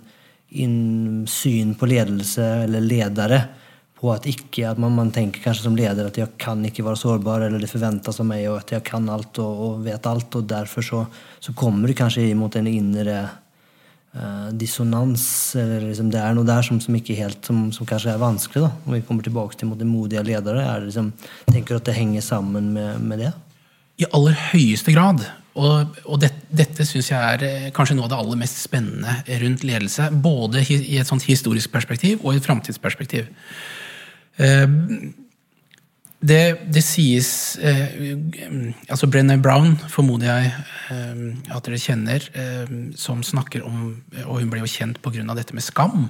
innsyn 0.52 1.76
på 1.78 1.88
ledelse 1.88 2.43
eller 2.65 2.84
ledere 2.84 3.38
på 3.97 4.12
at 4.13 4.27
ikke 4.29 4.67
at 4.69 4.77
man, 4.81 4.93
man 4.93 5.10
tenker 5.13 5.41
kanskje 5.41 5.65
som 5.65 5.77
leder 5.77 6.10
at 6.10 6.19
jeg 6.19 6.36
kan 6.41 6.62
ikke 6.67 6.86
være 6.86 6.99
sårbar, 7.01 7.47
eller 7.47 7.62
det 7.62 7.71
forventes 7.71 8.21
av 8.21 8.27
meg 8.29 8.45
og 8.51 8.60
at 8.60 8.75
jeg 8.75 8.86
kan 8.86 9.07
alt 9.10 9.39
og, 9.41 9.63
og 9.67 9.83
vet 9.88 10.10
alt, 10.10 10.38
og 10.38 10.47
derfor 10.49 10.86
så, 10.86 11.01
så 11.41 11.53
kommer 11.57 11.89
du 11.89 11.97
kanskje 11.97 12.27
imot 12.29 12.60
en 12.60 12.69
indre 12.69 13.17
uh, 13.25 14.51
dissonans. 14.53 15.25
eller 15.57 15.88
liksom 15.89 16.12
Det 16.13 16.21
er 16.21 16.38
noe 16.38 16.45
der 16.47 16.62
som, 16.67 16.81
som 16.83 16.99
ikke 16.99 17.17
helt, 17.17 17.41
som, 17.45 17.67
som 17.74 17.89
kanskje 17.89 18.13
er 18.13 18.22
vanskelig. 18.22 18.67
da, 18.67 18.72
Om 18.86 18.99
vi 18.99 19.01
kommer 19.07 19.26
tilbake 19.26 19.57
til 19.57 19.72
mot 19.72 19.82
det 19.82 19.89
modige 19.89 20.26
ledere. 20.30 20.61
er 20.61 20.80
det 20.80 20.91
liksom, 20.91 21.11
Tenker 21.49 21.74
du 21.74 21.82
at 21.82 21.89
det 21.89 21.97
henger 21.97 22.22
sammen 22.22 22.72
med, 22.78 23.01
med 23.01 23.26
det? 23.26 23.34
I 23.97 24.05
aller 24.13 24.38
høyeste 24.51 24.93
grad. 24.93 25.26
Og, 25.57 25.97
og 26.05 26.19
det, 26.22 26.30
dette 26.53 26.86
syns 26.86 27.09
jeg 27.09 27.17
er 27.17 27.45
eh, 27.47 27.69
kanskje 27.74 27.95
noe 27.97 28.05
av 28.05 28.11
det 28.11 28.19
aller 28.22 28.38
mest 28.43 28.59
spennende 28.61 29.39
rundt 29.41 29.65
ledelse. 29.65 30.11
Både 30.13 30.61
i 30.69 30.99
et 30.99 31.09
sånt 31.09 31.26
historisk 31.26 31.74
perspektiv 31.74 32.22
og 32.22 32.36
i 32.36 32.38
et 32.38 32.45
framtidsperspektiv. 32.45 33.32
Eh, 34.38 35.15
det, 36.17 36.65
det 36.73 36.81
sies 36.81 37.29
eh, 37.61 38.15
altså 38.89 39.05
Brenner 39.05 39.38
Brown 39.38 39.75
formoder 39.91 40.31
jeg 40.31 40.47
eh, 40.89 41.19
at 41.53 41.67
dere 41.67 41.81
kjenner, 41.81 42.23
eh, 42.33 42.71
som 42.97 43.21
snakker 43.21 43.61
om 43.67 43.99
Og 44.25 44.39
hun 44.39 44.49
ble 44.49 44.63
jo 44.63 44.71
kjent 44.71 44.97
pga. 45.01 45.21
dette 45.35 45.53
med 45.53 45.63
skam. 45.63 46.09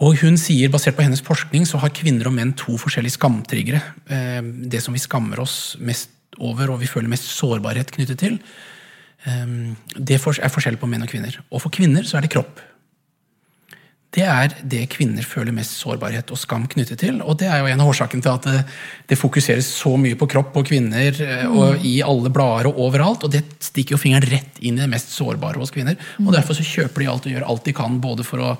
Og 0.00 0.16
hun 0.20 0.36
sier, 0.36 0.68
Basert 0.72 0.96
på 0.96 1.04
hennes 1.04 1.22
forskning 1.24 1.66
så 1.68 1.78
har 1.80 1.92
kvinner 1.92 2.28
og 2.28 2.34
menn 2.36 2.52
to 2.56 2.76
forskjellige 2.76 3.16
skamtriggere. 3.16 3.80
Det 4.68 4.82
som 4.82 4.92
vi 4.92 5.00
skammer 5.00 5.40
oss 5.40 5.76
mest 5.80 6.10
over 6.36 6.68
og 6.68 6.80
vi 6.80 6.88
føler 6.88 7.08
mest 7.08 7.30
sårbarhet 7.32 7.94
knyttet 7.94 8.20
til, 8.20 8.36
det 9.24 10.18
er 10.18 10.20
forskjell 10.52 10.76
på 10.76 10.88
menn 10.90 11.06
og 11.06 11.08
kvinner. 11.08 11.40
Og 11.48 11.64
for 11.64 11.72
kvinner 11.72 12.04
så 12.04 12.18
er 12.18 12.26
det 12.26 12.34
kropp. 12.36 12.60
Det 14.16 14.24
er 14.24 14.54
det 14.64 14.86
kvinner 14.94 15.24
føler 15.28 15.52
mest 15.52 15.74
sårbarhet 15.76 16.30
og 16.32 16.38
skam 16.40 16.64
knyttet 16.72 17.02
til. 17.02 17.18
Og 17.20 17.36
det 17.40 17.50
er 17.52 17.60
jo 17.60 17.68
en 17.68 17.82
av 17.84 17.90
årsakene 17.90 18.24
til 18.24 18.32
at 18.32 18.46
det, 18.48 18.62
det 19.12 19.18
fokuseres 19.20 19.68
så 19.68 19.92
mye 20.00 20.16
på 20.16 20.28
kropp 20.32 20.56
og 20.56 20.66
kvinner 20.70 21.20
eh, 21.20 21.44
og 21.46 21.84
i 21.84 21.98
alle 22.00 22.32
blader 22.32 22.70
og 22.70 22.80
overalt. 22.86 23.26
Og 23.28 23.34
det 23.34 23.44
stikker 23.60 23.96
jo 23.96 24.00
fingeren 24.00 24.24
rett 24.32 24.60
inn 24.64 24.80
i 24.80 24.84
det 24.86 24.88
mest 24.92 25.12
sårbare 25.12 25.60
hos 25.60 25.74
kvinner. 25.74 26.00
Og 26.24 26.32
derfor 26.32 26.56
så 26.56 26.64
kjøper 26.64 27.04
de 27.04 27.10
alt 27.12 27.28
og 27.28 27.36
gjør 27.36 27.46
alt 27.52 27.68
de 27.68 27.76
kan, 27.76 28.00
både 28.00 28.24
for 28.24 28.40
å 28.40 28.54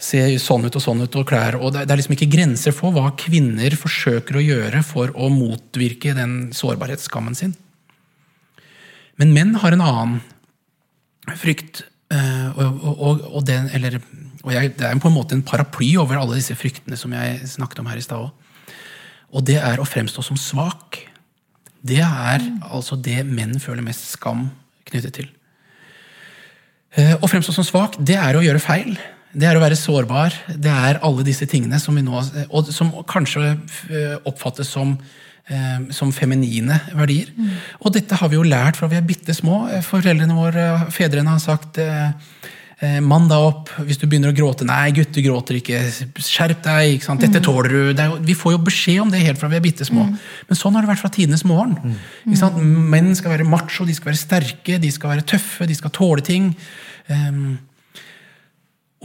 se 0.00 0.24
sånn 0.40 0.64
ut 0.64 0.80
og 0.80 0.86
sånn 0.88 1.04
ut 1.04 1.20
og 1.20 1.28
klær. 1.28 1.60
Og 1.60 1.76
det, 1.76 1.84
det 1.84 1.94
er 1.94 2.00
liksom 2.00 2.16
ikke 2.16 2.32
grenser 2.32 2.74
for 2.76 2.96
hva 2.96 3.12
kvinner 3.20 3.76
forsøker 3.76 4.40
å 4.40 4.46
gjøre 4.48 4.80
for 4.88 5.12
å 5.12 5.28
motvirke 5.32 6.16
den 6.16 6.54
sårbarhetsskammen 6.56 7.36
sin. 7.36 7.52
Men 9.20 9.36
menn 9.36 9.54
har 9.62 9.76
en 9.76 9.84
annen 9.84 10.20
frykt. 11.40 11.84
eh, 12.08 12.48
Og, 12.56 12.84
og, 12.94 13.24
og, 13.34 13.42
den, 13.46 13.68
eller, 13.74 14.00
og 14.44 14.52
jeg, 14.52 14.74
det 14.76 14.86
er 14.86 15.00
på 15.00 15.08
en 15.08 15.16
måte 15.16 15.36
en 15.36 15.44
paraply 15.46 15.94
over 16.00 16.20
alle 16.20 16.36
disse 16.36 16.56
fryktene 16.58 16.98
som 17.00 17.12
jeg 17.16 17.48
snakket 17.56 17.80
om 17.80 17.88
her 17.88 18.00
i 18.00 18.04
stad 18.04 18.26
òg. 18.26 18.74
Og 19.34 19.42
det 19.48 19.56
er 19.58 19.80
å 19.80 19.88
fremstå 19.88 20.22
som 20.22 20.38
svak. 20.38 21.00
Det 21.84 22.00
er 22.04 22.44
altså 22.68 22.96
det 23.00 23.24
menn 23.26 23.56
føler 23.60 23.84
mest 23.84 24.06
skam 24.12 24.46
knyttet 24.88 25.16
til. 25.18 25.32
Eh, 26.94 27.16
Å 27.18 27.30
fremstå 27.30 27.56
som 27.56 27.66
svak, 27.66 27.98
det 27.98 28.16
er 28.20 28.36
å 28.36 28.44
gjøre 28.44 28.62
feil. 28.62 28.94
Det 29.34 29.48
er 29.48 29.58
å 29.58 29.62
være 29.64 29.78
sårbar. 29.78 30.36
Det 30.54 30.70
er 30.70 31.00
alle 31.02 31.26
disse 31.26 31.48
tingene 31.50 31.80
som, 31.82 31.96
vi 31.98 32.04
nå, 32.06 32.20
og 32.54 32.70
som 32.70 32.92
kanskje 33.10 33.48
eh, 33.50 34.14
oppfattes 34.30 34.70
som, 34.70 34.92
eh, 35.50 35.88
som 35.96 36.12
feminine 36.14 36.78
verdier. 36.94 37.32
Og 37.80 37.90
dette 37.96 38.20
har 38.20 38.30
vi 38.30 38.38
jo 38.38 38.46
lært 38.46 38.78
fra 38.78 38.86
vi 38.92 39.00
er 39.00 39.08
bitte 39.08 39.34
små. 39.34 39.64
Foreldrene 39.82 40.38
våre, 40.38 40.68
fedrene 40.94 41.34
har 41.34 41.42
sagt 41.42 41.82
Mann 43.04 43.28
deg 43.30 43.44
opp 43.46 43.70
hvis 43.86 43.98
du 44.00 44.06
begynner 44.06 44.32
å 44.32 44.36
gråte. 44.36 44.66
Nei, 44.68 44.92
gutt, 44.96 45.12
du 45.14 45.20
gråter 45.24 45.58
ikke. 45.58 45.82
Skjerp 46.20 46.62
deg. 46.64 46.94
ikke 46.96 47.08
sant? 47.08 47.22
Dette 47.24 47.42
tåler 47.44 47.70
du. 47.70 47.80
Det 47.96 48.08
jo, 48.08 48.18
vi 48.24 48.36
får 48.38 48.56
jo 48.56 48.62
beskjed 48.66 49.02
om 49.04 49.12
det 49.12 49.22
helt 49.24 49.40
fra 49.40 49.50
vi 49.52 49.58
er 49.58 49.64
bitte 49.64 49.86
små. 49.88 50.06
Men 50.48 50.58
sånn 50.58 50.76
har 50.76 50.84
det 50.84 50.92
vært 50.92 51.02
fra 51.04 51.12
tidenes 51.14 51.44
morgen. 51.48 51.76
Ikke 52.24 52.40
sant? 52.40 52.58
Menn 52.62 53.12
skal 53.18 53.36
være 53.36 53.46
macho, 53.48 53.86
de 53.88 53.96
skal 53.96 54.12
være 54.12 54.22
sterke, 54.22 54.80
de 54.82 54.90
skal 54.94 55.14
være 55.14 55.28
tøffe, 55.34 55.68
de 55.70 55.78
skal 55.78 55.94
tåle 55.94 56.24
ting. 56.26 56.50
Um, 57.08 57.56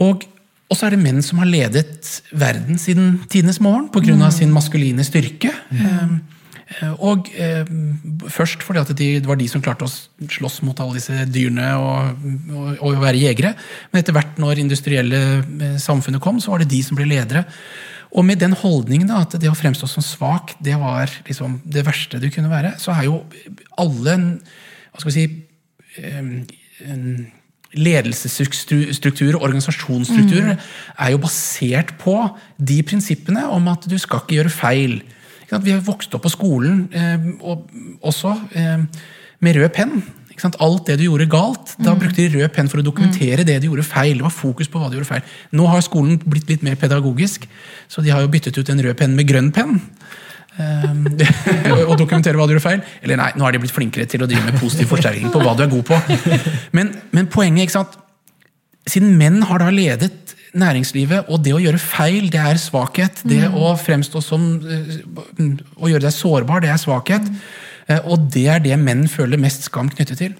og, 0.00 0.24
og 0.70 0.78
så 0.78 0.88
er 0.88 0.96
det 0.96 1.02
menn 1.02 1.20
som 1.24 1.40
har 1.42 1.50
ledet 1.50 2.20
verden 2.32 2.80
siden 2.80 3.18
tidenes 3.30 3.60
morgen 3.60 3.90
pga. 3.92 4.16
Mm. 4.16 4.28
sin 4.34 4.54
maskuline 4.54 5.04
styrke. 5.06 5.52
Um, 5.70 5.80
eh, 5.80 6.29
og 7.02 7.26
eh, 7.34 7.66
først 8.30 8.62
fordi 8.62 8.78
at 8.78 8.92
de, 8.94 9.08
det 9.18 9.26
var 9.26 9.38
de 9.40 9.48
som 9.50 9.62
klarte 9.62 9.88
å 9.88 10.28
slåss 10.30 10.60
mot 10.62 10.78
alle 10.80 11.00
disse 11.00 11.24
dyrene 11.26 11.72
og, 11.80 12.26
og, 12.54 12.68
og 12.86 13.00
være 13.02 13.22
jegere. 13.24 13.56
Men 13.90 14.02
etter 14.02 14.14
hvert 14.14 14.38
når 14.38 14.62
industrielle 14.62 15.22
eh, 15.40 15.78
samfunnet 15.82 16.22
kom, 16.22 16.38
så 16.42 16.54
var 16.54 16.62
det 16.62 16.70
de 16.70 16.82
som 16.86 16.98
ble 16.98 17.08
ledere. 17.10 17.42
Og 18.14 18.26
med 18.26 18.40
den 18.42 18.54
holdningen 18.58 19.10
da, 19.10 19.24
at 19.24 19.34
det 19.42 19.50
å 19.50 19.58
fremstå 19.58 19.88
som 19.90 20.04
svak, 20.04 20.54
det 20.62 20.78
var 20.78 21.10
liksom 21.26 21.60
det 21.66 21.84
verste 21.86 22.22
du 22.22 22.30
kunne 22.30 22.50
være, 22.50 22.76
så 22.82 22.94
er 22.94 23.06
jo 23.06 23.20
alle 23.78 24.16
hva 24.90 24.98
skal 24.98 25.12
vi 25.12 25.18
si, 25.18 25.26
ledelsesstrukturer 27.78 29.38
og 29.38 29.44
organisasjonsstrukturer 29.46 30.56
er 30.58 31.12
jo 31.12 31.20
basert 31.22 31.94
på 32.02 32.16
de 32.58 32.80
prinsippene 32.86 33.46
om 33.54 33.68
at 33.70 33.86
du 33.90 33.94
skal 34.00 34.24
ikke 34.24 34.40
gjøre 34.40 34.54
feil. 34.54 34.96
Vi 35.50 35.74
har 35.74 35.82
vokst 35.82 36.14
opp 36.14 36.22
på 36.26 36.32
skolen 36.32 36.84
eh, 36.94 37.28
og 37.42 37.66
også 38.06 38.32
eh, 38.54 38.84
med 39.42 39.58
rød 39.58 39.70
penn. 39.74 39.96
Ikke 40.30 40.44
sant? 40.44 40.58
Alt 40.62 40.86
det 40.88 41.00
du 41.00 41.08
gjorde 41.08 41.26
galt, 41.30 41.74
da 41.82 41.96
brukte 41.98 42.22
de 42.22 42.38
rød 42.38 42.52
penn 42.54 42.70
for 42.70 42.80
å 42.80 42.86
dokumentere 42.86 43.44
det 43.44 43.58
du 43.60 43.68
gjorde 43.68 43.84
feil. 43.88 44.20
Det 44.20 44.26
var 44.28 44.34
fokus 44.34 44.70
på 44.70 44.80
hva 44.80 44.88
du 44.88 44.96
gjorde 44.98 45.10
feil. 45.10 45.36
Nå 45.58 45.66
har 45.68 45.82
skolen 45.84 46.20
blitt 46.22 46.48
litt 46.52 46.64
mer 46.66 46.78
pedagogisk, 46.80 47.48
så 47.90 48.04
de 48.04 48.14
har 48.14 48.22
jo 48.24 48.30
byttet 48.32 48.56
ut 48.56 48.72
en 48.72 48.82
rød 48.86 48.96
penn 49.00 49.16
med 49.18 49.28
grønn 49.28 49.50
penn. 49.52 49.80
Um, 50.60 51.06
og 51.88 51.94
dokumentere 51.98 52.38
hva 52.38 52.46
du 52.46 52.54
gjorde 52.54 52.64
feil. 52.64 52.80
Eller 53.04 53.20
nei, 53.20 53.30
nå 53.34 53.46
har 53.46 53.54
de 53.54 53.62
blitt 53.62 53.74
flinkere 53.74 54.06
til 54.10 54.24
å 54.24 54.28
drive 54.30 54.46
med 54.46 54.60
positiv 54.62 54.90
forsterkning 54.92 55.32
på 55.34 55.42
hva 55.42 55.56
du 55.58 55.64
er 55.66 55.72
god 55.72 55.86
på. 55.90 55.98
Men, 56.76 56.94
men 57.10 57.28
poenget, 57.32 57.66
ikke 57.66 57.80
sant 57.80 57.98
Siden 58.88 59.12
menn 59.18 59.42
har 59.44 59.60
da 59.60 59.68
ledet 59.70 60.29
næringslivet, 60.58 61.28
og 61.30 61.42
det 61.44 61.54
å 61.54 61.62
gjøre 61.62 61.80
feil, 61.82 62.28
det 62.32 62.40
er 62.42 62.60
svakhet. 62.60 63.22
Det 63.28 63.44
å 63.48 63.72
fremstå 63.78 64.22
som 64.24 64.46
uh, 64.64 65.48
Å 65.78 65.90
gjøre 65.90 66.06
deg 66.06 66.14
sårbar, 66.14 66.64
det 66.64 66.72
er 66.72 66.80
svakhet. 66.82 67.26
Mm. 67.90 68.06
og 68.06 68.28
det 68.30 68.46
er 68.46 68.60
det 68.62 68.76
menn 68.78 69.08
føler 69.10 69.40
mest 69.40 69.64
skam 69.66 69.88
knyttet 69.90 70.20
til. 70.20 70.34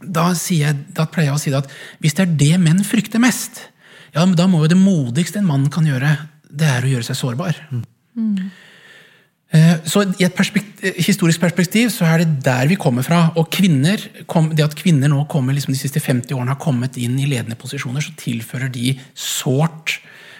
Da, 0.00 0.30
jeg, 0.32 0.78
da 0.96 1.04
pleier 1.04 1.28
jeg 1.28 1.36
å 1.36 1.40
si 1.42 1.52
det 1.52 1.60
at 1.60 1.72
hvis 2.00 2.16
det 2.16 2.24
er 2.24 2.36
det 2.40 2.54
menn 2.62 2.80
frykter 2.86 3.20
mest, 3.20 3.66
ja, 4.14 4.24
men 4.24 4.32
da 4.38 4.46
må 4.48 4.62
jo 4.64 4.70
det 4.72 4.78
modigste 4.80 5.42
en 5.42 5.48
mann 5.50 5.68
kan 5.72 5.86
gjøre, 5.86 6.14
det 6.50 6.70
er 6.70 6.86
å 6.86 6.92
gjøre 6.94 7.06
seg 7.10 7.18
sårbar. 7.18 7.60
Eh, 7.76 8.40
Så 9.50 10.04
I 10.20 10.22
et 10.28 10.34
perspektiv, 10.36 10.94
historisk 10.94 11.40
perspektiv 11.42 11.88
så 11.90 12.06
er 12.06 12.22
det 12.22 12.44
der 12.44 12.68
vi 12.70 12.76
kommer 12.78 13.02
fra. 13.02 13.32
Og 13.40 13.48
kvinner, 13.50 13.98
det 13.98 14.62
at 14.62 14.76
kvinner 14.78 15.10
nå 15.10 15.24
kommer 15.30 15.56
liksom 15.56 15.74
de 15.74 15.80
siste 15.80 16.00
50 16.00 16.36
årene 16.36 16.54
har 16.54 16.62
kommet 16.62 16.98
inn 17.00 17.18
i 17.18 17.26
ledende 17.26 17.58
posisjoner, 17.58 18.04
så 18.04 18.14
tilfører 18.20 18.70
de 18.72 18.94
sårt 19.18 19.98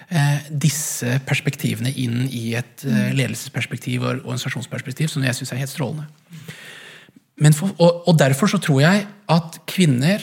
eh, 0.08 0.46
disse 0.50 1.18
perspektivene 1.26 1.90
inn 1.90 2.22
i 2.28 2.54
et 2.58 2.86
eh, 2.86 3.10
ledelsesperspektiv 3.16 4.04
og 4.04 4.12
organisasjonsperspektiv, 4.22 5.10
som 5.12 5.26
jeg 5.26 5.38
syns 5.38 5.54
er 5.54 5.62
helt 5.64 5.74
strålende. 5.74 6.06
Men 7.40 7.56
for, 7.56 7.72
og, 7.80 8.04
og 8.08 8.20
derfor 8.20 8.52
så 8.52 8.60
tror 8.62 8.82
jeg 8.84 9.06
at 9.32 9.58
kvinner 9.70 10.22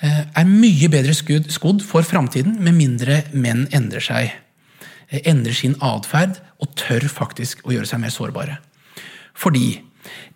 eh, 0.00 0.22
er 0.24 0.50
mye 0.50 0.90
bedre 0.92 1.14
skudd, 1.16 1.50
skodd 1.52 1.84
for 1.84 2.06
framtiden, 2.06 2.58
med 2.64 2.76
mindre 2.78 3.22
menn 3.36 3.66
endrer 3.76 4.04
seg 4.04 4.30
eh, 4.32 5.22
endrer 5.22 5.56
sin 5.56 5.76
atferd 5.84 6.40
og 6.62 6.72
tør 6.78 7.08
faktisk 7.10 7.66
å 7.66 7.74
gjøre 7.74 7.88
seg 7.90 8.02
mer 8.02 8.14
sårbare. 8.14 8.58
Fordi 9.36 9.68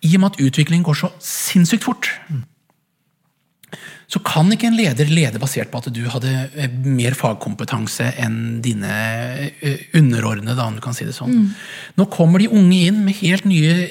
i 0.05 0.15
og 0.15 0.21
med 0.21 0.33
at 0.33 0.41
utviklingen 0.43 0.85
går 0.85 0.97
så 1.01 1.11
sinnssykt 1.23 1.85
fort, 1.85 2.09
så 4.11 4.19
kan 4.27 4.49
ikke 4.51 4.67
en 4.67 4.75
leder 4.75 5.07
lede 5.07 5.39
basert 5.39 5.69
på 5.71 5.79
at 5.79 5.87
du 5.95 6.01
hadde 6.11 6.31
eh, 6.59 6.71
mer 6.83 7.15
fagkompetanse 7.15 8.09
enn 8.19 8.59
dine 8.63 8.91
eh, 9.63 9.85
underordnede, 9.95 10.59
om 10.59 10.75
du 10.75 10.81
kan 10.83 10.95
si 10.97 11.07
det 11.07 11.15
sånn. 11.15 11.45
Nå 11.95 12.07
kommer 12.11 12.43
de 12.43 12.49
unge 12.51 12.81
inn 12.89 12.99
med 13.05 13.15
helt 13.21 13.47
nye 13.47 13.87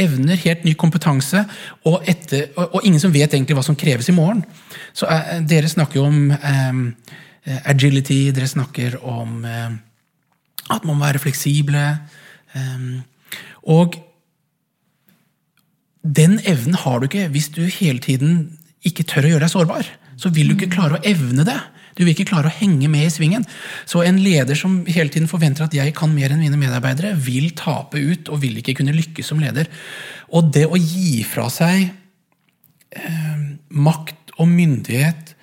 evner, 0.00 0.40
helt 0.40 0.64
ny 0.64 0.72
kompetanse, 0.80 1.44
og, 1.84 2.00
etter, 2.08 2.48
og, 2.56 2.80
ingen 2.80 3.02
som 3.02 3.12
vet 3.12 3.36
egentlig 3.36 3.58
hva 3.58 3.66
som 3.66 3.76
kreves 3.76 4.08
i 4.08 4.16
morgen. 4.16 4.40
Så 4.96 5.10
eh, 5.12 5.36
Dere 5.48 5.68
snakker 5.68 6.00
jo 6.00 6.08
om 6.08 6.32
um, 6.32 6.82
agility, 7.68 8.22
dere 8.32 8.48
snakker 8.48 8.96
om 9.04 9.44
eh, 9.44 9.68
at 10.70 10.84
man 10.84 10.98
må 10.98 11.06
være 11.06 11.22
fleksible. 11.22 11.86
eh, 12.54 13.00
og 13.68 13.98
den 16.02 16.38
evnen 16.46 16.76
har 16.78 17.00
du 17.00 17.08
ikke 17.08 17.28
hvis 17.32 17.50
du 17.52 17.64
hele 17.66 17.98
tiden 17.98 18.58
ikke 18.86 19.04
tør 19.08 19.26
å 19.26 19.32
gjøre 19.34 19.44
deg 19.44 19.52
sårbar. 19.52 19.90
Så 20.18 20.30
vil 20.34 20.50
du 20.50 20.56
ikke 20.56 20.72
klare 20.72 20.98
å 20.98 21.04
evne 21.06 21.44
det. 21.46 21.58
Du 21.98 22.04
vil 22.04 22.12
ikke 22.14 22.28
klare 22.30 22.50
å 22.50 22.54
henge 22.60 22.88
med 22.90 23.08
i 23.08 23.12
svingen. 23.12 23.44
Så 23.88 24.04
en 24.06 24.20
leder 24.22 24.58
som 24.58 24.80
hele 24.86 25.10
tiden 25.10 25.30
forventer 25.30 25.66
at 25.66 25.74
jeg 25.74 25.94
kan 25.98 26.12
mer 26.14 26.30
enn 26.30 26.42
mine 26.44 26.58
medarbeidere, 26.60 27.16
vil 27.18 27.50
tape 27.58 27.98
ut 27.98 28.30
og 28.30 28.42
vil 28.44 28.60
ikke 28.60 28.76
kunne 28.78 28.94
lykkes 28.94 29.32
som 29.32 29.42
leder. 29.42 29.66
Og 30.30 30.52
det 30.54 30.68
å 30.68 30.78
gi 30.78 31.24
fra 31.26 31.48
seg 31.50 31.88
eh, 32.94 33.40
makt 33.74 34.36
og 34.38 34.46
myndighet 34.46 35.34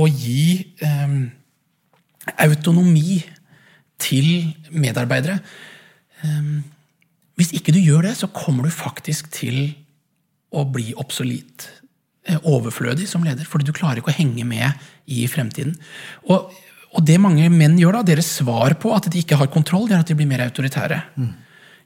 og 0.00 0.20
gi 0.20 0.74
eh, 0.84 1.16
autonomi 2.44 3.22
til 4.02 4.26
medarbeidere 4.74 5.38
eh, 6.22 6.50
Hvis 7.38 7.54
ikke 7.56 7.72
du 7.72 7.80
gjør 7.80 8.08
det, 8.08 8.16
så 8.18 8.28
kommer 8.28 8.66
du 8.68 8.74
faktisk 8.74 9.30
til 9.32 9.72
å 10.52 10.66
bli 10.68 10.92
obsolit. 11.00 11.68
eh, 12.28 12.36
Overflødig 12.44 13.08
som 13.08 13.24
leder, 13.24 13.46
fordi 13.48 13.70
du 13.70 13.72
klarer 13.72 14.02
ikke 14.02 14.12
å 14.12 14.18
henge 14.18 14.44
med 14.44 14.84
i 15.06 15.24
fremtiden. 15.30 15.72
Og, 16.28 16.52
og 16.92 17.06
det 17.08 17.16
mange 17.22 17.48
menn 17.50 17.78
gjør, 17.80 18.00
da, 18.00 18.02
deres 18.12 18.28
svar 18.38 18.76
på 18.78 18.92
at 18.94 19.08
de 19.10 19.22
ikke 19.22 19.38
har 19.40 19.50
kontroll, 19.50 19.88
det 19.88 19.96
er 19.96 20.04
at 20.04 20.12
de 20.12 20.18
blir 20.18 20.28
mer 20.28 20.44
autoritære. 20.44 21.00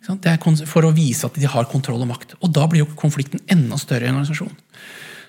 Sant? 0.07 0.23
Det 0.23 0.35
er 0.35 0.67
for 0.69 0.87
å 0.87 0.95
vise 0.95 1.27
at 1.27 1.39
de 1.39 1.49
har 1.51 1.69
kontroll 1.71 2.03
og 2.03 2.11
makt. 2.11 2.37
Og 2.43 2.53
da 2.55 2.67
blir 2.71 2.85
jo 2.85 2.93
konflikten 2.99 3.43
enda 3.51 3.79
større 3.81 4.07
i 4.07 4.11
en 4.11 4.19
organisasjon. 4.19 4.53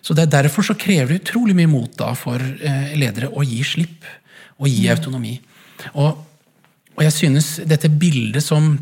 Så 0.02 0.14
det 0.18 0.28
er 0.28 0.36
Derfor 0.42 0.66
så 0.66 0.76
krever 0.78 1.14
det 1.14 1.22
utrolig 1.24 1.56
mye 1.58 1.70
mot 1.72 1.94
da 1.98 2.12
for 2.18 2.42
eh, 2.42 2.94
ledere 2.98 3.32
å 3.34 3.46
gi 3.46 3.64
slipp 3.66 4.06
og 4.58 4.70
gi 4.70 4.88
autonomi. 4.92 5.36
Og, 5.94 6.18
og 6.98 7.06
jeg 7.06 7.14
synes 7.14 7.50
dette 7.70 7.90
bildet 7.94 8.44
som 8.46 8.76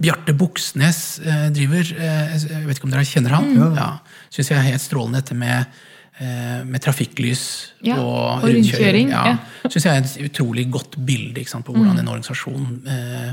Bjarte 0.00 0.32
Buksnes 0.36 1.20
eh, 1.20 1.48
driver 1.52 1.84
eh, 1.84 2.36
Jeg 2.40 2.62
vet 2.64 2.78
ikke 2.78 2.88
om 2.88 2.94
dere 2.94 3.04
kjenner 3.04 3.34
han? 3.36 3.50
Ja. 3.76 3.88
Syns 4.32 4.50
jeg 4.50 4.56
er 4.58 4.70
helt 4.70 4.82
strålende, 4.82 5.20
dette 5.20 5.36
med, 5.36 5.74
eh, 6.18 6.62
med 6.64 6.82
trafikklys 6.82 7.44
Ja, 7.84 7.98
og, 8.00 8.40
og 8.40 8.48
rundkjøring, 8.48 9.12
Ja. 9.12 9.24
ja. 9.34 9.68
Syns 9.68 9.86
jeg 9.86 9.92
er 9.92 10.02
et 10.06 10.30
utrolig 10.30 10.66
godt 10.72 10.96
bilde 11.04 11.44
sant, 11.48 11.66
på 11.68 11.76
hvordan 11.76 12.00
en 12.00 12.10
organisasjon 12.14 12.66
eh, 12.96 13.30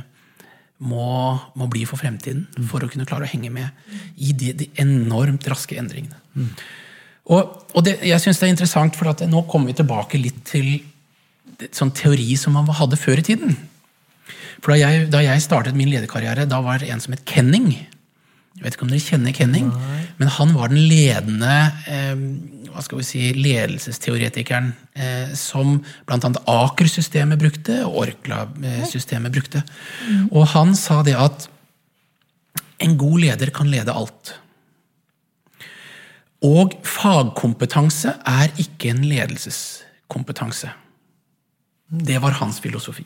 må, 0.91 1.07
må 1.55 1.71
bli 1.71 1.85
for 1.87 2.01
fremtiden 2.01 2.45
for 2.67 2.83
å 2.83 2.91
kunne 2.91 3.07
klare 3.07 3.27
å 3.27 3.31
henge 3.31 3.51
med 3.53 3.69
i 4.17 4.33
de, 4.33 4.53
de 4.57 4.69
enormt 4.81 5.45
raske 5.51 5.77
endringene. 5.77 6.17
Og, 7.31 7.51
og 7.77 7.83
det, 7.85 7.99
jeg 8.03 8.17
syns 8.23 8.41
det 8.41 8.47
er 8.47 8.55
interessant, 8.55 8.97
for 8.97 9.11
at 9.11 9.21
nå 9.29 9.43
kommer 9.49 9.69
vi 9.71 9.77
tilbake 9.77 10.19
litt 10.19 10.41
til 10.49 10.73
sånn 11.69 11.93
teori 11.93 12.33
som 12.39 12.57
man 12.57 12.69
hadde 12.73 12.97
før 12.99 13.21
i 13.21 13.25
tiden. 13.29 13.53
For 14.61 14.73
da 14.73 14.79
jeg, 14.81 15.07
da 15.13 15.23
jeg 15.25 15.41
startet 15.43 15.77
min 15.77 15.89
lederkarriere, 15.89 16.45
da 16.49 16.61
var 16.61 16.81
det 16.81 16.91
en 16.93 17.01
som 17.01 17.15
het 17.15 17.25
Kenning. 17.29 17.71
Jeg 17.71 18.65
vet 18.65 18.75
ikke 18.75 18.85
om 18.85 18.91
dere 18.93 19.03
kjenner 19.03 19.33
Kenning, 19.33 19.69
men 20.19 20.33
han 20.37 20.51
var 20.53 20.69
den 20.69 20.83
ledende 20.85 21.55
eh, 21.89 22.25
hva 22.71 22.83
skal 22.85 23.01
vi 23.01 23.05
si, 23.07 23.21
ledelsesteoretikeren 23.35 24.69
eh, 24.95 25.31
som 25.37 25.79
bl.a. 26.07 26.31
Aker-systemet 26.53 27.39
brukte, 27.41 27.81
og 27.87 27.97
Orkla-systemet 28.05 29.33
brukte. 29.33 29.63
Og 30.29 30.45
han 30.53 30.75
sa 30.79 31.01
det 31.07 31.17
at 31.19 31.49
en 32.81 32.95
god 32.97 33.19
leder 33.25 33.51
kan 33.53 33.69
lede 33.69 33.93
alt. 33.93 34.35
Og 36.41 36.73
fagkompetanse 36.87 38.15
er 38.25 38.53
ikke 38.61 38.93
en 38.95 39.03
ledelseskompetanse. 39.05 40.71
Det 41.91 42.17
var 42.23 42.39
hans 42.39 42.61
filosofi. 42.63 43.05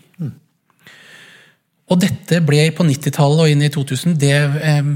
Og 1.92 2.02
dette 2.02 2.42
ble 2.46 2.64
på 2.74 2.86
90-tallet 2.88 3.44
og 3.44 3.52
inn 3.52 3.62
i 3.66 3.72
2000 3.74 4.18
det, 4.22 4.34
eh, 4.70 4.90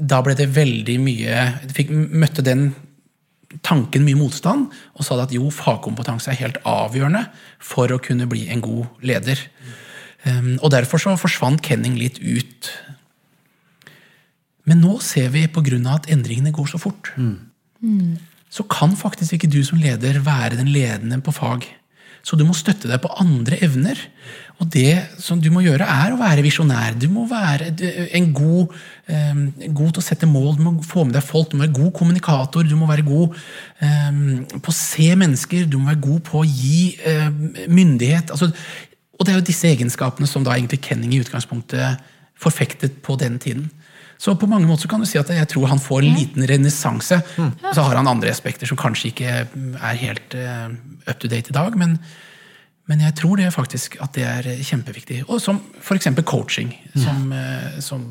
Da 0.00 0.20
ble 0.22 0.36
det 0.38 0.52
veldig 0.54 0.96
mye 1.02 1.40
det 1.66 1.74
fikk, 1.76 1.90
Møtte 1.90 2.44
den 2.46 2.70
tanken 3.66 4.04
mye 4.06 4.18
motstand, 4.18 4.68
og 4.94 5.04
sa 5.04 5.16
at 5.18 5.32
jo, 5.34 5.48
fagkompetanse 5.50 6.30
er 6.30 6.38
helt 6.38 6.60
avgjørende 6.68 7.24
for 7.58 7.90
å 7.90 7.98
kunne 7.98 8.28
bli 8.30 8.44
en 8.52 8.62
god 8.62 9.02
leder. 9.02 9.42
Um, 10.22 10.58
og 10.60 10.70
derfor 10.70 11.02
så 11.02 11.16
forsvant 11.18 11.62
Kenning 11.64 11.96
litt 11.98 12.20
ut. 12.22 12.70
Men 14.68 14.82
nå 14.84 14.98
ser 15.02 15.32
vi, 15.34 15.46
pga. 15.50 15.80
at 15.90 16.10
endringene 16.12 16.52
går 16.52 16.70
så 16.70 16.78
fort, 16.78 17.10
så 18.50 18.66
kan 18.70 18.94
faktisk 18.96 19.34
ikke 19.34 19.50
du 19.50 19.64
som 19.64 19.78
leder 19.78 20.20
være 20.20 20.56
den 20.56 20.70
ledende 20.70 21.20
på 21.20 21.32
fag. 21.32 21.66
Så 22.22 22.36
du 22.36 22.44
må 22.44 22.54
støtte 22.54 22.88
deg 22.90 23.00
på 23.00 23.10
andre 23.18 23.56
evner. 23.64 23.98
Og 24.60 24.68
det 24.68 24.92
som 25.22 25.40
du 25.40 25.48
må 25.52 25.62
gjøre, 25.64 25.86
er 25.88 26.12
å 26.12 26.18
være 26.20 26.44
visjonær. 26.44 26.98
Du 27.00 27.06
må 27.12 27.24
være 27.28 27.70
en 28.16 28.26
god, 28.36 28.74
um, 29.08 29.42
god 29.72 29.94
til 29.96 30.02
å 30.02 30.04
sette 30.04 30.28
mål, 30.28 30.52
du 30.58 30.62
må 30.66 30.74
få 30.84 31.06
med 31.08 31.16
deg 31.16 31.24
folk, 31.24 31.48
du 31.48 31.56
må 31.56 31.64
være 31.64 31.78
god 31.78 31.94
kommunikator, 31.96 32.68
du 32.68 32.76
må 32.76 32.88
være 32.90 33.06
god 33.08 33.40
um, 33.80 34.20
på 34.60 34.74
å 34.74 34.76
se 34.76 35.08
mennesker, 35.16 35.64
du 35.64 35.78
må 35.80 35.88
være 35.88 36.04
god 36.04 36.22
på 36.28 36.42
å 36.42 36.46
gi 36.46 36.92
eh, 37.08 37.26
myndighet. 37.72 38.34
Altså, 38.34 38.50
og 39.16 39.26
det 39.26 39.32
er 39.32 39.40
jo 39.40 39.48
disse 39.48 39.68
egenskapene 39.72 40.28
som 40.28 40.44
da 40.44 40.56
egentlig 40.56 40.82
Kenning 40.84 41.16
i 41.16 41.24
utgangspunktet 41.24 42.04
forfektet 42.40 43.00
på 43.04 43.16
den 43.20 43.40
tiden. 43.40 43.68
Så 44.20 44.34
på 44.36 44.48
mange 44.48 44.68
måter 44.68 44.84
så 44.84 44.92
kan 44.92 45.00
du 45.00 45.08
si 45.08 45.16
at 45.16 45.30
jeg 45.32 45.48
tror 45.48 45.70
han 45.70 45.80
får 45.80 46.04
en 46.04 46.16
liten 46.16 46.44
renessanse. 46.48 47.22
Så 47.72 47.84
har 47.84 47.96
han 47.96 48.08
andre 48.08 48.32
aspekter 48.32 48.68
som 48.68 48.76
kanskje 48.80 49.14
ikke 49.14 49.30
er 49.32 50.00
helt 50.00 50.36
uh, 50.36 50.68
up 51.08 51.20
to 51.20 51.28
date 51.32 51.48
i 51.48 51.56
dag. 51.56 51.76
Men, 51.80 51.96
men 52.90 53.04
jeg 53.04 53.14
tror 53.20 53.38
det 53.38 53.52
faktisk 53.54 54.00
at 54.02 54.16
det 54.18 54.24
er 54.26 54.48
kjempeviktig. 54.66 55.22
Og 55.30 55.38
som 55.42 55.60
f.eks. 55.78 56.08
coaching. 56.26 56.72
Som, 56.98 57.30
uh, 57.30 57.78
som, 57.78 58.06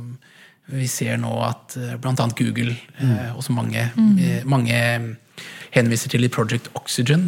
vi 0.69 0.87
ser 0.87 1.17
nå 1.19 1.31
at 1.43 1.75
uh, 1.81 1.95
bl.a. 1.99 2.27
Google, 2.37 2.75
uh, 3.01 3.35
og 3.35 3.43
som 3.43 3.57
mange, 3.59 3.89
uh, 3.97 4.39
mange 4.47 4.77
henviser 5.75 6.13
til 6.13 6.23
i 6.23 6.31
Project 6.31 6.69
Oxygen, 6.79 7.27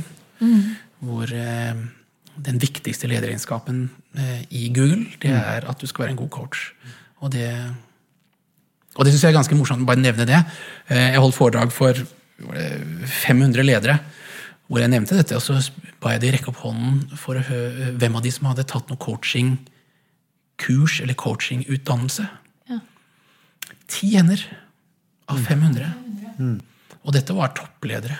hvor 1.01 1.29
den 1.29 2.57
viktigste 2.61 3.05
lederegenskapen 3.09 3.83
i 4.49 4.71
Google, 4.73 5.05
det 5.21 5.29
er 5.35 5.67
at 5.69 5.81
du 5.81 5.85
skal 5.85 6.05
være 6.05 6.15
en 6.15 6.21
god 6.23 6.29
coach. 6.33 6.71
Og 7.21 7.33
det 7.33 7.45
og 8.95 9.05
det 9.05 9.13
syns 9.13 9.23
jeg 9.23 9.31
er 9.31 9.37
ganske 9.37 9.55
morsomt. 9.55 9.85
bare 9.87 10.01
nevne 10.01 10.25
det. 10.25 10.39
Jeg 10.89 11.19
holdt 11.21 11.35
foredrag 11.35 11.71
for 11.71 11.93
500 13.05 13.63
ledere 13.63 13.99
hvor 14.71 14.79
jeg 14.79 14.91
nevnte 14.93 15.17
dette. 15.19 15.35
Og 15.35 15.43
så 15.43 15.57
ba 15.99 16.15
jeg 16.15 16.23
de 16.23 16.31
rekke 16.37 16.51
opp 16.53 16.61
hånden 16.63 17.03
for 17.19 17.35
å 17.35 17.43
høre 17.43 17.91
hvem 17.99 18.15
av 18.15 18.23
de 18.23 18.31
som 18.31 18.47
hadde 18.47 18.67
tatt 18.71 18.87
noe 18.87 19.01
coachingkurs 19.03 21.01
eller 21.03 21.17
coachingutdannelse. 21.19 22.27
Ja. 22.71 22.79
Ti 23.91 24.13
hender 24.15 24.45
av 25.27 25.43
500. 25.43 25.91
Og 27.01 27.15
dette 27.15 27.35
var 27.35 27.51
toppledere 27.57 28.17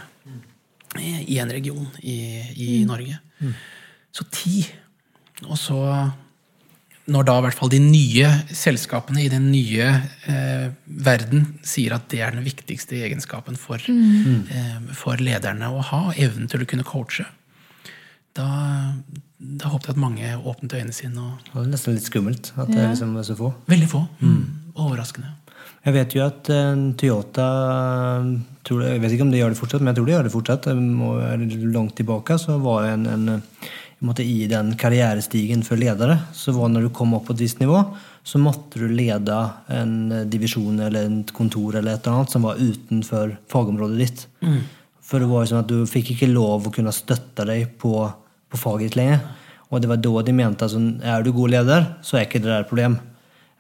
i 0.99 1.39
en 1.39 1.53
region 1.53 1.87
i, 2.03 2.17
i 2.59 2.69
Norge. 2.87 3.15
Så 4.11 4.27
ti. 4.33 4.65
Og 5.47 5.55
så 5.57 5.79
når 7.11 7.27
da 7.27 7.35
i 7.39 7.43
hvert 7.45 7.57
fall 7.57 7.71
de 7.73 7.81
nye 7.83 8.29
selskapene 8.55 9.23
i 9.25 9.29
den 9.31 9.49
nye 9.51 9.87
eh, 10.29 10.69
verden 10.85 11.45
sier 11.67 11.95
at 11.97 12.07
det 12.13 12.21
er 12.23 12.35
den 12.35 12.45
viktigste 12.45 13.01
egenskapen 13.03 13.59
for, 13.59 13.81
eh, 13.83 14.77
for 14.97 15.21
lederne 15.21 15.71
å 15.71 15.83
ha, 15.91 16.01
evnen 16.15 16.49
til 16.51 16.63
å 16.63 16.69
kunne 16.69 16.87
coache, 16.87 17.27
da, 18.37 18.47
da 19.37 19.73
håpet 19.73 19.89
jeg 19.91 19.97
at 19.97 19.99
mange 19.99 20.31
åpnet 20.39 20.77
øynene 20.77 20.95
sine. 20.95 21.19
Og, 21.19 21.43
Det 21.49 21.57
var 21.57 21.67
nesten 21.73 21.97
litt 21.97 22.07
skummelt 22.07 22.53
at 22.55 22.71
det 22.71 22.87
liksom 22.93 23.13
var 23.17 23.27
så 23.27 23.35
få. 23.35 23.51
veldig 23.67 23.91
få. 23.91 24.05
Mm. 24.21 24.41
Overraskende. 24.79 25.35
Jeg 25.81 25.95
vet 25.97 26.15
jo 26.15 26.23
at 26.23 26.49
eh, 26.53 26.87
Toyota 27.01 27.49
eh, 28.21 28.31
tror 28.67 28.83
jeg, 28.85 29.03
vet 29.03 29.15
ikke 29.15 29.27
om 29.27 29.33
de 29.33 29.41
gjør 29.41 29.53
det 29.53 29.59
fortsatt, 29.59 29.83
men 29.83 29.91
jeg 29.91 29.99
tror 29.99 30.07
de 30.07 30.15
gjør 30.15 30.27
det 30.27 30.35
fortsatt. 30.35 30.71
Langt 31.75 31.95
tilbake 31.97 32.37
så 32.39 32.57
var 32.61 32.85
det 32.85 32.97
en 32.99 33.07
en 33.15 33.39
måte, 34.07 34.23
I 34.25 34.47
den 34.49 34.73
karrierestigen 34.79 35.63
for 35.65 35.79
ledere 35.79 36.17
så 36.33 36.53
var 36.55 36.71
når 36.71 36.87
du 36.87 36.93
kom 36.95 37.13
opp 37.17 37.27
på 37.29 37.35
et 37.35 37.43
visst 37.45 37.61
nivå, 37.61 37.83
så 38.23 38.41
måtte 38.41 38.81
du 38.81 38.87
lede 38.89 39.37
en 39.73 39.95
eh, 40.11 40.27
divisjon 40.29 40.79
eller 40.79 41.09
et 41.09 41.33
kontor 41.35 41.77
eller 41.77 41.95
et 41.95 42.05
eller 42.05 42.21
annet 42.21 42.33
som 42.33 42.47
var 42.47 42.61
utenfor 42.61 43.35
fagområdet 43.51 43.99
ditt. 44.01 44.25
For 45.05 45.19
det 45.19 45.29
var 45.29 45.43
jo 45.43 45.51
sånn 45.51 45.63
at 45.65 45.69
du 45.71 45.85
fikk 45.89 46.13
ikke 46.15 46.31
lov 46.31 46.67
å 46.67 46.73
kunne 46.73 46.93
støtte 46.95 47.45
deg 47.49 47.73
på, 47.81 47.93
på 48.49 48.59
faget 48.59 48.91
ditt 48.91 48.99
lenger. 49.01 49.23
Og 49.71 49.81
det 49.81 49.89
var 49.91 50.01
da 50.03 50.21
de 50.27 50.35
mente 50.35 50.65
at 50.65 50.67
altså, 50.67 50.81
er 51.03 51.23
du 51.23 51.31
god 51.35 51.53
leder, 51.53 51.87
så 52.03 52.17
er 52.17 52.27
ikke 52.27 52.41
det 52.43 52.51
der 52.51 52.65
et 52.65 52.69
problem. 52.69 52.97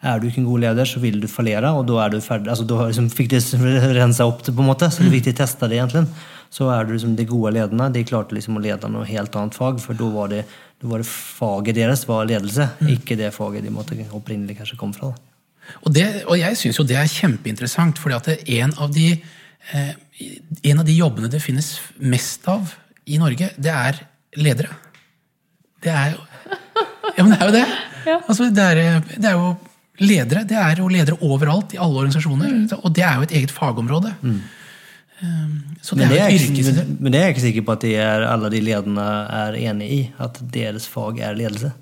Er 0.01 0.19
du 0.19 0.27
ikke 0.27 0.41
en 0.41 0.49
god 0.49 0.63
leder, 0.63 0.87
så 0.89 0.99
vil 1.03 1.19
du 1.21 1.27
fallere, 1.29 1.69
og 1.77 1.85
da 1.89 1.99
er 2.03 2.13
du 2.13 2.21
ferdig. 2.25 2.49
Altså, 2.49 2.65
da 2.65 2.87
liksom 2.87 3.09
fikk 3.13 3.33
de 3.35 3.41
rensa 3.99 4.25
opp 4.25 4.43
det, 4.45 4.55
på 4.57 4.63
en 4.63 4.71
måte, 4.71 4.89
så 4.89 5.03
det 5.03 5.11
er 5.11 5.17
viktig 5.19 5.35
å 5.35 5.41
teste 5.43 5.69
det, 5.69 5.77
egentlig. 5.77 6.05
Så 6.51 6.67
er 6.73 6.87
du 6.87 6.95
liksom 6.95 7.13
de 7.15 7.25
gode 7.29 7.53
lederne. 7.55 7.91
De 7.93 8.03
klarte 8.07 8.35
liksom 8.35 8.57
å 8.57 8.63
lede 8.63 8.89
noe 8.91 9.07
helt 9.07 9.35
annet 9.39 9.55
fag, 9.55 9.79
for 9.83 9.97
da 9.97 10.09
var 10.11 10.31
det, 10.33 10.41
var 10.81 11.03
det 11.03 11.07
faget 11.07 11.77
deres 11.77 12.07
var 12.09 12.25
ledelse, 12.27 12.65
ikke 12.89 13.19
det 13.19 13.29
faget 13.35 13.67
de 13.67 13.73
måtte 13.73 13.99
opprinnelig 14.09 14.57
kanskje 14.59 14.79
kom 14.81 14.95
fra. 14.95 15.13
Da. 15.13 15.27
Og, 15.85 15.91
det, 15.93 16.07
og 16.25 16.35
jeg 16.39 16.57
syns 16.57 16.79
jo 16.81 16.87
det 16.87 16.97
er 16.97 17.09
kjempeinteressant, 17.11 18.01
fordi 18.01 18.17
at 18.17 18.47
en 18.57 18.73
av 18.81 18.91
de 18.95 19.11
eh, 19.13 19.93
en 20.63 20.81
av 20.81 20.85
de 20.85 20.95
jobbene 20.95 21.29
det 21.31 21.41
finnes 21.43 21.75
mest 21.97 22.47
av 22.51 22.73
i 23.09 23.17
Norge, 23.21 23.51
det 23.57 23.71
er 23.73 24.01
ledere. 24.41 24.73
Det 25.81 25.93
er 25.93 26.15
jo 26.15 26.27
Ja, 27.17 27.23
men 27.25 27.33
det 27.33 27.39
er 27.41 27.49
jo 27.49 27.53
det. 27.55 27.65
Altså, 28.15 28.47
det, 28.53 28.65
er, 28.65 29.03
det 29.17 29.29
er 29.29 29.35
jo 29.35 29.51
ledere. 30.01 30.45
Det 30.49 30.57
er 30.57 30.81
jo 30.81 30.89
ledere 30.91 31.19
overalt, 31.21 31.75
i 31.75 31.79
alle 31.81 32.01
organisasjoner. 32.01 32.57
Og 32.81 32.91
det 32.95 33.05
er 33.05 33.19
jo 33.19 33.27
et 33.27 33.35
eget 33.39 33.53
fagområde. 33.53 34.13
Mm. 34.21 34.41
Så 35.81 35.95
det 35.95 36.07
Men, 36.07 36.09
det 36.09 36.19
er 36.19 36.23
er 36.25 36.33
ikke, 36.33 36.63
men, 36.65 36.97
men 36.99 37.13
det 37.13 37.19
er 37.19 37.27
jeg 37.27 37.35
ikke 37.35 37.43
sikker 37.43 37.65
på 37.65 37.73
at 37.75 37.83
de 37.85 37.91
er, 37.93 38.23
alle 38.25 38.49
de 38.49 38.61
lederne 38.61 39.05
er 39.41 39.57
enig 39.59 39.89
i. 39.93 40.01
At 40.21 40.39
deres 40.53 40.87
fag 40.89 41.21
er 41.21 41.37
ledelse. 41.37 41.73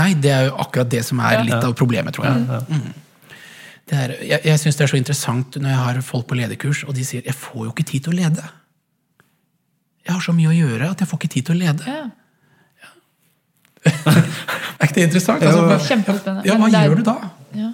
Nei, 0.00 0.14
det 0.14 0.32
er 0.32 0.48
jo 0.48 0.56
akkurat 0.64 0.90
det 0.92 1.04
som 1.04 1.20
er 1.20 1.44
litt 1.44 1.60
av 1.60 1.74
problemet, 1.76 2.16
tror 2.16 2.30
jeg. 2.30 2.62
Mm. 2.70 2.88
Det 3.90 3.98
er, 3.98 4.14
jeg 4.22 4.46
jeg 4.46 4.62
syns 4.62 4.78
det 4.78 4.86
er 4.86 4.92
så 4.92 5.00
interessant 5.00 5.58
når 5.58 5.72
jeg 5.72 5.82
har 5.82 6.00
folk 6.06 6.28
på 6.30 6.38
lederkurs, 6.38 6.84
og 6.86 6.94
de 6.94 7.04
sier 7.04 7.22
'jeg 7.26 7.34
får 7.34 7.64
jo 7.64 7.70
ikke 7.74 7.90
tid 7.90 8.04
til 8.06 8.12
å 8.14 8.16
lede'. 8.16 8.48
Jeg 10.06 10.14
har 10.14 10.20
så 10.20 10.32
mye 10.32 10.48
å 10.48 10.56
gjøre 10.56 10.90
at 10.90 11.00
jeg 11.00 11.08
får 11.08 11.18
ikke 11.18 11.34
tid 11.34 11.46
til 11.46 11.56
å 11.56 11.58
lede. 11.58 11.84
Ja. 11.86 12.10
Er 14.80 14.88
ikke 14.88 14.96
det 14.96 15.06
interessant? 15.08 15.42
Altså, 15.44 15.62
hva- 15.68 15.78
Kjempespennende. 15.86 16.44
Ja, 16.48 16.56
hva 16.56 16.68
Men 16.68 16.76
gjør 16.76 17.00
du 17.00 17.06
da? 17.06 17.16
Ja. 17.56 17.70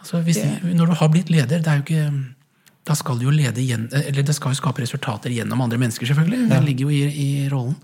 Altså, 0.00 0.20
hvis, 0.24 0.40
når 0.76 0.90
du 0.92 0.96
har 1.00 1.08
blitt 1.12 1.30
leder, 1.32 1.62
det 1.64 1.70
er 1.72 1.80
jo 1.80 1.86
ikke 1.86 2.08
da 2.86 2.94
skal 2.94 3.16
du 3.18 3.24
jo 3.26 3.32
lede 3.34 3.58
igjen, 3.58 3.88
eller 3.90 4.22
det 4.22 4.34
skal 4.36 4.52
jo 4.54 4.58
skape 4.60 4.78
resultater 4.84 5.32
gjennom 5.34 5.58
andre 5.64 5.78
mennesker, 5.82 6.06
selvfølgelig. 6.06 6.44
Det 6.52 6.58
ligger 6.62 6.86
jo 6.86 6.92
i, 6.94 7.00
i 7.18 7.48
rollen. 7.50 7.74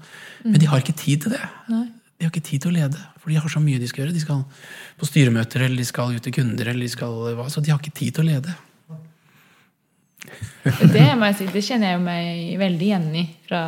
Men 0.45 0.61
de 0.63 0.69
har 0.71 0.79
ikke 0.79 0.95
tid 0.95 1.25
til 1.25 1.33
det. 1.35 1.41
De 1.67 2.23
har 2.23 2.31
ikke 2.31 2.45
tid 2.47 2.63
til 2.63 2.71
å 2.71 2.75
lede, 2.77 3.01
for 3.19 3.33
de 3.33 3.41
har 3.43 3.51
så 3.51 3.59
mye 3.59 3.81
de 3.83 3.89
skal 3.91 4.05
gjøre. 4.05 4.15
De 4.15 4.23
skal 4.23 4.45
på 5.01 5.09
styremøter, 5.09 5.65
eller 5.67 5.83
de 5.83 5.87
skal 5.89 6.15
ut 6.15 6.23
til 6.23 6.37
kunder, 6.37 6.71
eller 6.71 6.87
de 6.87 6.93
skal 6.93 7.17
hva, 7.35 7.49
så 7.51 7.59
de 7.67 7.73
har 7.75 7.83
ikke 7.83 7.97
tid 7.99 8.15
til 8.15 8.23
å 8.23 8.29
lede. 8.31 8.55
Det 10.93 11.09
må 11.19 11.27
jeg 11.33 11.39
si, 11.41 11.49
det 11.51 11.65
kjenner 11.67 11.97
jeg 11.97 12.03
meg 12.05 12.53
veldig 12.63 12.87
igjen 12.93 13.09
i 13.19 13.25
fra 13.49 13.63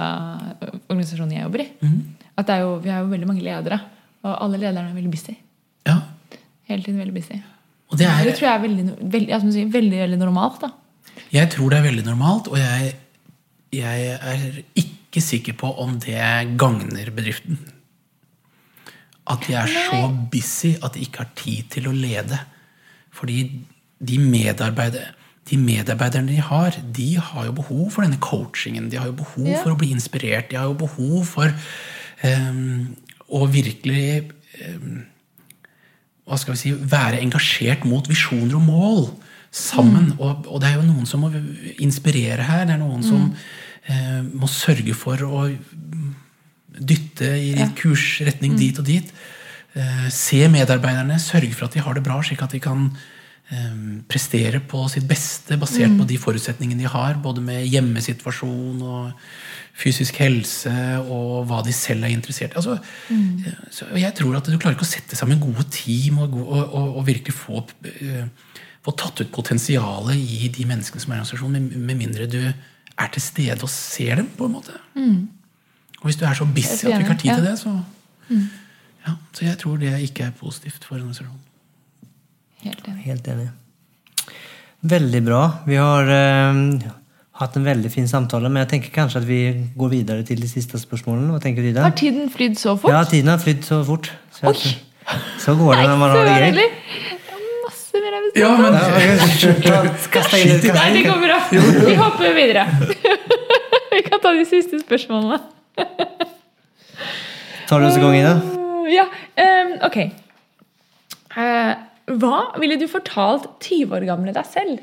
organisasjonen 0.87 1.35
jeg 1.35 1.43
jobber 1.49 1.65
i. 1.65 1.69
At 2.37 2.47
det 2.49 2.55
er 2.57 2.65
jo, 2.65 2.77
Vi 2.83 2.89
har 2.91 3.01
jo 3.05 3.11
veldig 3.13 3.27
mange 3.31 3.43
ledere, 3.45 3.79
og 4.25 4.37
alle 4.45 4.59
lederne 4.59 4.91
er 4.91 4.95
veldig 4.95 5.11
busy. 5.11 5.35
Ja, 5.87 5.99
Hele 6.65 6.83
tiden 6.83 6.99
veldig 6.99 7.15
busy. 7.15 7.37
og 7.91 7.99
det 7.99 8.07
Det 8.07 8.33
er, 8.33 8.37
tror 8.37 8.49
jeg 8.49 8.55
er 8.55 8.63
veldig, 8.63 8.85
veldig, 9.13 9.29
jeg 9.29 9.53
si, 9.53 9.65
veldig, 9.65 9.99
veldig 10.01 10.19
normalt. 10.19 10.61
da. 10.61 10.69
jeg 11.33 11.51
tror 11.51 11.71
det 11.71 11.79
er 11.79 11.83
veldig 11.83 12.05
normalt, 12.05 12.49
og 12.49 12.59
jeg, 12.59 12.95
jeg 13.73 14.07
er 14.21 14.63
ikke 14.75 15.21
sikker 15.21 15.53
på 15.53 15.71
om 15.79 15.99
det 16.01 16.57
gagner 16.59 17.11
bedriften. 17.15 17.59
At 19.27 19.45
de 19.47 19.55
er 19.55 19.67
så 19.67 20.09
busy 20.33 20.75
at 20.83 20.95
de 20.95 21.01
ikke 21.01 21.19
har 21.23 21.31
tid 21.37 21.71
til 21.71 21.87
å 21.89 21.93
lede. 21.93 22.39
Fordi 23.15 23.61
de 24.05 24.19
medarbeidere 24.19 25.13
de 25.51 25.57
medarbeiderne 25.61 26.29
de 26.33 26.41
har, 26.41 26.77
de 26.97 27.17
har 27.21 27.45
jo 27.45 27.53
behov 27.53 27.91
for 27.93 28.03
denne 28.03 28.17
coachingen. 28.17 28.89
De 28.91 28.97
har 28.97 29.07
jo 29.11 29.13
behov 29.13 29.47
Ja. 29.47 29.63
for 29.63 29.75
å 29.75 29.77
bli 29.77 29.91
inspirert. 29.93 30.49
De 30.51 30.57
har 30.57 30.65
jo 30.65 30.73
behov 30.75 31.27
for 31.27 31.53
og 33.35 33.51
virkelig 33.53 34.31
um, 34.71 35.03
hva 36.25 36.39
skal 36.41 36.55
vi 36.55 36.61
si, 36.61 36.73
være 36.73 37.21
engasjert 37.21 37.85
mot 37.89 38.07
visjoner 38.09 38.57
og 38.57 38.65
mål 38.65 39.03
sammen. 39.55 40.13
Mm. 40.15 40.19
Og, 40.19 40.49
og, 40.49 40.61
det 40.63 40.71
er 40.71 40.79
jo 40.79 40.87
noen 40.89 41.09
som 41.09 41.25
må 41.25 41.31
inspirere 41.85 42.47
her. 42.49 42.65
Det 42.67 42.77
er 42.77 42.81
noen 42.81 43.03
mm. 43.03 43.07
som 43.07 43.27
eh, 43.93 44.21
må 44.33 44.49
sørge 44.51 44.97
for 44.97 45.21
å 45.27 45.45
dytte 46.75 47.29
i 47.39 47.53
ja. 47.59 47.69
kursretning 47.79 48.57
mm. 48.57 48.61
dit 48.61 48.81
og 48.81 48.89
dit. 48.89 49.13
Eh, 49.75 50.07
se 50.15 50.41
medarbeiderne, 50.51 51.21
sørge 51.23 51.53
for 51.55 51.69
at 51.69 51.77
de 51.77 51.85
har 51.85 51.97
det 51.97 52.05
bra, 52.07 52.19
slik 52.25 52.43
at 52.47 52.57
de 52.57 52.63
kan 52.63 52.89
prestere 54.09 54.59
på 54.65 54.87
sitt 54.89 55.05
beste 55.07 55.59
basert 55.61 55.93
mm. 55.93 55.99
på 56.01 56.07
de 56.09 56.17
forutsetningene 56.19 56.81
de 56.81 56.89
har, 56.89 57.19
både 57.23 57.43
med 57.45 57.67
hjemmesituasjon 57.69 58.81
og 58.83 59.13
fysisk 59.77 60.17
helse 60.23 60.73
og 61.03 61.45
hva 61.51 61.61
de 61.67 61.75
selv 61.75 62.07
er 62.07 62.15
interessert 62.15 62.55
i. 62.55 62.61
Altså, 62.63 62.79
mm. 63.11 64.01
Jeg 64.01 64.15
tror 64.17 64.39
at 64.39 64.49
du 64.49 64.57
klarer 64.57 64.79
ikke 64.79 64.87
å 64.87 64.91
sette 64.91 65.19
sammen 65.19 65.43
gode 65.43 65.67
team 65.75 66.23
og, 66.25 66.37
og, 66.41 66.61
og, 66.65 66.91
og 67.01 67.07
virkelig 67.09 67.37
få, 67.37 67.61
uh, 67.61 68.59
få, 68.87 68.97
tatt 68.97 69.25
ut 69.25 69.33
potensialet 69.35 70.17
i 70.17 70.51
de 70.55 70.69
menneskene 70.71 71.05
som 71.05 71.13
er 71.13 71.19
i 71.19 71.25
organisasjonen, 71.25 71.69
med, 71.69 71.87
med, 71.91 72.01
mindre 72.01 72.31
du 72.31 72.41
er 72.45 73.15
til 73.15 73.25
stede 73.25 73.61
og 73.61 73.73
ser 73.73 74.23
dem. 74.23 74.31
på 74.39 74.49
en 74.49 74.57
måte. 74.57 74.79
Mm. 74.97 75.27
Og 76.01 76.09
hvis 76.09 76.21
du 76.21 76.25
er 76.29 76.39
så 76.39 76.49
busy 76.49 76.87
at 76.87 76.95
du 76.95 77.05
ikke 77.05 77.17
har 77.17 77.25
tid 77.27 77.35
til 77.35 77.51
det, 77.51 77.59
så, 77.61 77.75
mm. 78.31 78.47
ja, 79.05 79.19
så 79.37 79.51
jeg 79.51 79.59
tror 79.61 79.83
det 79.83 79.99
ikke 80.07 80.31
er 80.31 80.39
positivt 80.39 80.87
for 80.87 80.97
organisasjonen. 80.97 81.44
Helt 82.65 82.89
enig. 82.89 83.03
Helt 83.05 83.29
enig. 83.29 83.49
Veldig 84.85 85.23
bra. 85.25 85.41
Vi 85.69 85.77
har 85.81 86.11
eh, 86.13 86.59
hatt 87.41 87.57
en 87.59 87.67
veldig 87.67 87.91
fin 87.93 88.09
samtale, 88.09 88.51
men 88.53 88.65
jeg 88.65 88.71
tenker 88.75 88.95
kanskje 88.95 89.23
at 89.23 89.29
vi 89.29 89.41
går 89.77 89.93
videre 89.93 90.25
til 90.29 90.41
de 90.41 90.49
siste 90.51 90.81
spørsmålene. 90.81 91.33
Hva 91.35 91.41
tenker 91.43 91.65
du, 91.65 91.71
Ida? 91.73 91.85
Har 91.87 91.97
tiden 91.99 92.29
flydd 92.33 92.59
så 92.61 92.77
fort? 92.77 92.93
Ja, 92.93 93.05
tiden 93.09 93.33
har 93.33 93.41
flydd 93.43 93.65
så 93.67 93.81
fort. 93.87 94.13
Så, 94.35 94.53
Oi! 94.53 94.75
så 95.43 95.57
går 95.59 95.81
det 95.81 95.87
når 95.89 96.01
man 96.01 96.15
har 96.15 96.29
det 96.29 96.37
gøy. 96.41 96.69
Masse 97.65 98.03
mer 98.05 98.17
jeg 98.17 98.27
vil 98.27 98.43
ja, 98.43 98.51
men... 98.61 98.77
Nei, 100.75 100.91
det 100.97 101.07
går 101.07 101.25
bra. 101.25 101.41
Vi 101.89 101.97
hopper 102.01 102.37
videre. 102.37 102.67
vi 103.95 104.05
kan 104.09 104.21
ta 104.21 104.35
de 104.37 104.45
siste 104.49 104.81
spørsmålene. 104.85 105.41
Tar 107.69 107.81
du 107.81 107.89
oss 107.89 107.97
i 107.97 108.05
gang, 108.05 108.15
Ida? 108.21 108.37
Ja. 108.93 109.09
Um, 109.41 109.75
ok. 109.89 109.99
Uh, 111.35 111.75
hva 112.05 112.53
ville 112.61 112.77
du 112.81 112.85
fortalt 112.91 113.47
20 113.65 113.97
år 113.97 114.05
gamle 114.09 114.35
deg 114.37 114.49
selv? 114.49 114.83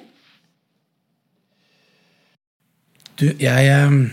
Du, 3.20 3.28
jeg 3.38 3.70
ehm, 3.70 4.08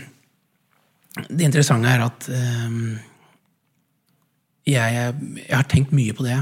Det 1.29 1.47
interessante 1.47 1.89
er 1.89 2.03
at 2.05 2.27
ehm, 2.29 2.99
jeg, 4.69 4.93
jeg, 4.93 5.55
har 5.55 5.65
tenkt 5.65 5.95
mye 5.95 6.13
på 6.13 6.27
det. 6.27 6.37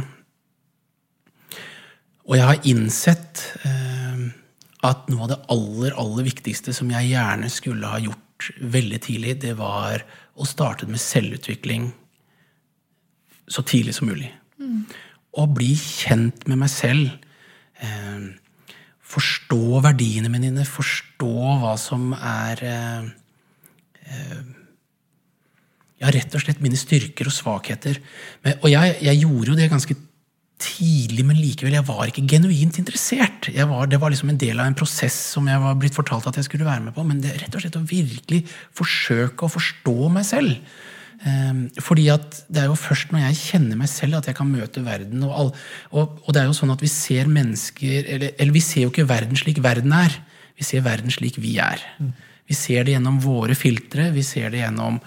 Og 2.28 2.36
jeg 2.36 2.50
har 2.50 2.68
innsett 2.68 3.46
ehm, 3.64 4.28
at 4.84 5.08
noe 5.08 5.24
av 5.24 5.32
det 5.32 5.40
aller, 5.54 5.96
aller 5.96 6.28
viktigste 6.28 6.76
som 6.76 6.92
jeg 6.92 7.14
gjerne 7.14 7.50
skulle 7.54 7.88
ha 7.88 8.02
gjort 8.04 8.52
veldig 8.60 9.00
tidlig, 9.08 9.40
det 9.42 9.56
var 9.58 10.04
å 10.38 10.46
starte 10.46 10.86
med 10.92 11.02
selvutvikling 11.02 11.88
så 13.48 13.64
tidlig 13.64 13.96
som 13.96 14.12
mulig. 14.12 14.30
Mm. 14.60 14.84
Å 15.38 15.46
bli 15.54 15.74
kjent 15.78 16.48
med 16.50 16.62
meg 16.64 16.72
selv. 16.74 17.12
Eh, 17.84 18.28
forstå 19.08 19.82
verdiene 19.86 20.32
mine, 20.34 20.66
forstå 20.68 21.34
hva 21.62 21.76
som 21.80 22.12
er 22.18 22.64
eh, 22.66 23.10
eh, 24.12 24.40
Ja, 25.98 26.12
rett 26.14 26.36
og 26.38 26.44
slett 26.44 26.60
mine 26.62 26.78
styrker 26.78 27.30
og 27.30 27.34
svakheter. 27.34 27.98
Men, 28.46 28.60
og 28.62 28.70
jeg, 28.70 28.98
jeg, 29.02 29.22
gjorde 29.24 29.50
jo 29.50 29.56
det 29.58 29.72
ganske 29.72 29.96
tidlig, 30.62 31.24
men 31.26 31.38
likevel, 31.38 31.74
jeg 31.74 31.86
var 31.88 32.10
ikke 32.10 32.26
genuint 32.30 32.78
interessert. 32.82 33.50
Var, 33.54 33.90
det 33.90 33.98
var 34.02 34.14
liksom 34.14 34.30
en 34.34 34.40
del 34.42 34.62
av 34.62 34.70
en 34.70 34.78
prosess 34.78 35.18
som 35.34 35.50
jeg 35.50 35.62
var 35.62 35.78
blitt 35.78 35.98
fortalt 35.98 36.30
at 36.30 36.38
jeg 36.38 36.46
skulle 36.50 36.70
være 36.70 36.86
med 36.86 36.94
på. 36.94 37.06
Men 37.06 37.22
det 37.22 37.34
rett 37.38 37.58
og 37.58 37.66
slett 37.66 37.80
å 37.80 37.86
virkelig 37.90 38.44
forsøke 38.78 39.46
å 39.46 39.54
forstå 39.54 39.98
meg 40.14 40.30
selv. 40.30 40.54
Ehm, 41.26 41.64
fordi 41.82 42.08
at 42.14 42.44
det 42.46 42.62
er 42.62 42.70
jo 42.70 42.78
først 42.78 43.12
når 43.14 43.24
jeg 43.26 43.40
kjenner 43.42 43.80
meg 43.80 43.90
selv, 43.90 44.20
at 44.20 44.30
jeg 44.30 44.38
kan 44.38 44.50
møte 44.52 44.84
verden. 44.86 45.26
Og, 45.26 45.34
all, 45.34 45.52
og, 45.92 46.22
og 46.24 46.36
det 46.36 46.44
er 46.44 46.50
jo 46.50 46.58
sånn 46.60 46.74
at 46.76 46.84
vi 46.84 46.92
ser 46.92 47.32
mennesker 47.32 48.06
eller, 48.06 48.32
eller, 48.36 48.54
vi 48.54 48.64
ser 48.64 48.86
jo 48.86 48.94
ikke 48.94 49.10
verden 49.10 49.40
slik 49.40 49.62
verden 49.66 49.96
er. 49.98 50.14
Vi 50.58 50.66
ser 50.68 50.86
verden 50.86 51.14
slik 51.14 51.42
vi 51.42 51.58
er. 51.62 51.82
Vi 52.48 52.56
ser 52.58 52.86
det 52.86 52.96
gjennom 52.96 53.20
våre 53.22 53.58
filtre, 53.58 54.12
vi 54.14 54.24
ser 54.26 54.54
det 54.54 54.64
gjennom 54.64 54.98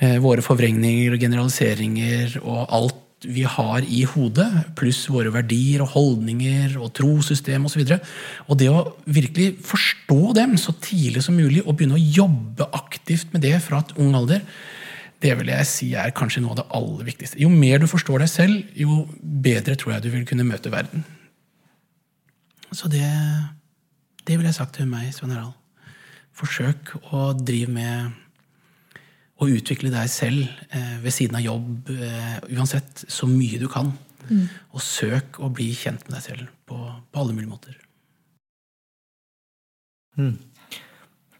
eh, 0.00 0.16
våre 0.22 0.44
forvrengninger 0.44 1.16
og 1.16 1.24
generaliseringer 1.24 2.38
og 2.44 2.64
alt 2.68 3.04
vi 3.26 3.42
har 3.42 3.82
i 3.82 4.04
hodet, 4.06 4.46
pluss 4.78 5.00
våre 5.10 5.32
verdier 5.34 5.82
og 5.82 5.90
holdninger 5.96 6.76
og 6.78 6.92
trosystem 6.94 7.64
osv. 7.66 7.82
Og, 7.82 7.90
så 7.90 8.44
og 8.46 8.60
det 8.60 8.68
å 8.70 8.84
virkelig 9.10 9.56
forstå 9.66 10.20
dem 10.38 10.54
så 10.60 10.76
tidlig 10.78 11.24
som 11.26 11.34
mulig 11.34 11.64
og 11.64 11.74
begynne 11.74 11.98
å 11.98 12.10
jobbe 12.20 12.68
aktivt 12.78 13.34
med 13.34 13.42
det 13.42 13.56
fra 13.64 13.82
et 13.82 13.96
ung 13.98 14.14
alder, 14.14 14.44
det 15.22 15.34
vil 15.40 15.50
jeg 15.50 15.66
si 15.66 15.88
er 15.98 16.14
kanskje 16.14 16.42
noe 16.44 16.54
av 16.54 16.60
det 16.60 16.66
aller 16.78 17.06
viktigste. 17.08 17.40
Jo 17.42 17.50
mer 17.50 17.80
du 17.82 17.88
forstår 17.90 18.22
deg 18.22 18.30
selv, 18.30 18.74
jo 18.78 19.02
bedre 19.18 19.74
tror 19.78 19.96
jeg 19.96 20.04
du 20.04 20.12
vil 20.12 20.26
kunne 20.28 20.46
møte 20.46 20.70
verden. 20.70 21.04
Så 22.70 22.90
det, 22.92 23.06
det 24.28 24.36
vil 24.38 24.46
jeg 24.46 24.58
sagt 24.58 24.76
til 24.78 24.86
meg, 24.90 25.10
Svein 25.14 25.34
Harald. 25.34 25.56
Forsøk 26.38 26.94
å 27.10 27.32
drive 27.34 27.72
med 27.74 28.12
å 29.38 29.48
utvikle 29.50 29.90
deg 29.90 30.10
selv 30.10 30.44
eh, 30.74 30.96
ved 31.02 31.14
siden 31.14 31.38
av 31.38 31.44
jobb, 31.44 31.90
eh, 31.94 32.38
uansett, 32.54 33.04
så 33.10 33.26
mye 33.30 33.58
du 33.58 33.66
kan. 33.70 33.90
Mm. 34.28 34.46
Og 34.74 34.82
søk 34.84 35.38
å 35.42 35.50
bli 35.54 35.70
kjent 35.78 36.04
med 36.06 36.18
deg 36.18 36.24
selv 36.26 36.54
på, 36.68 36.78
på 36.78 37.22
alle 37.22 37.34
mulige 37.34 37.50
måter. 37.50 37.78
Mm. 40.18 40.34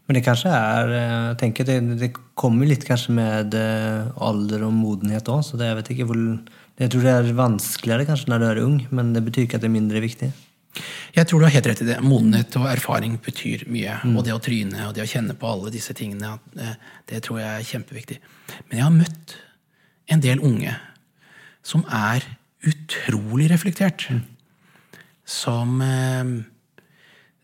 Men 0.09 0.17
det 0.17 0.25
kanskje 0.25 0.51
er 0.57 0.91
eh, 0.97 1.15
jeg 1.29 1.39
tenker 1.43 1.67
det, 1.69 1.79
det 2.01 2.15
kommer 2.39 2.69
litt 2.69 2.87
kanskje 2.89 3.13
med 3.13 3.55
eh, 3.59 4.09
alder 4.25 4.65
og 4.65 4.73
modenhet 4.73 5.29
òg. 5.29 5.43
Så 5.45 5.61
det, 5.61 5.69
jeg 5.69 5.79
vet 5.83 5.91
ikke 5.93 6.07
hvor, 6.09 6.23
jeg 6.81 6.93
tror 6.95 7.05
det 7.05 7.13
er 7.13 7.35
vanskeligere 7.37 8.07
kanskje 8.09 8.33
når 8.33 8.41
du 8.41 8.47
er 8.49 8.63
ung, 8.65 8.79
men 8.89 9.13
det 9.13 9.23
betyr 9.27 9.45
ikke 9.45 9.61
at 9.61 9.67
det 9.67 9.69
er 9.69 9.77
mindre 9.77 10.01
viktig. 10.01 10.31
Jeg 11.13 11.29
tror 11.29 11.43
du 11.43 11.49
har 11.49 11.53
helt 11.53 11.69
rett 11.69 11.85
i 11.85 11.91
det. 11.91 11.99
Modenhet 12.05 12.57
og 12.57 12.71
erfaring 12.71 13.19
betyr 13.21 13.67
mye. 13.69 13.99
Mm. 14.01 14.17
Og 14.17 14.25
det 14.25 14.33
å 14.33 14.41
tryne 14.41 14.89
og 14.89 14.97
det 14.97 15.05
å 15.05 15.11
kjenne 15.13 15.37
på 15.37 15.53
alle 15.53 15.73
disse 15.75 15.93
tingene, 15.99 16.39
eh, 16.57 16.75
det 17.13 17.23
tror 17.27 17.43
jeg 17.43 17.53
er 17.53 17.71
kjempeviktig. 17.75 18.21
Men 18.71 18.81
jeg 18.81 18.87
har 18.87 18.97
møtt 18.97 19.39
en 20.09 20.25
del 20.25 20.41
unge 20.41 20.73
som 21.67 21.85
er 21.93 22.25
utrolig 22.65 23.53
reflektert. 23.53 24.09
Mm. 24.09 24.25
Som 25.29 25.83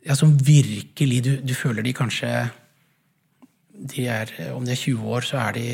ja, 0.04 0.16
som 0.18 0.34
virkelig 0.36 1.22
du, 1.24 1.32
du, 1.40 1.54
føler 1.56 1.84
de 1.84 1.94
kanskje 1.96 2.30
de 3.74 4.04
er, 4.06 4.30
Om 4.54 4.64
de 4.64 4.70
er 4.70 4.78
20 4.78 5.08
år, 5.10 5.24
så 5.26 5.38
er 5.42 5.56
de 5.56 5.64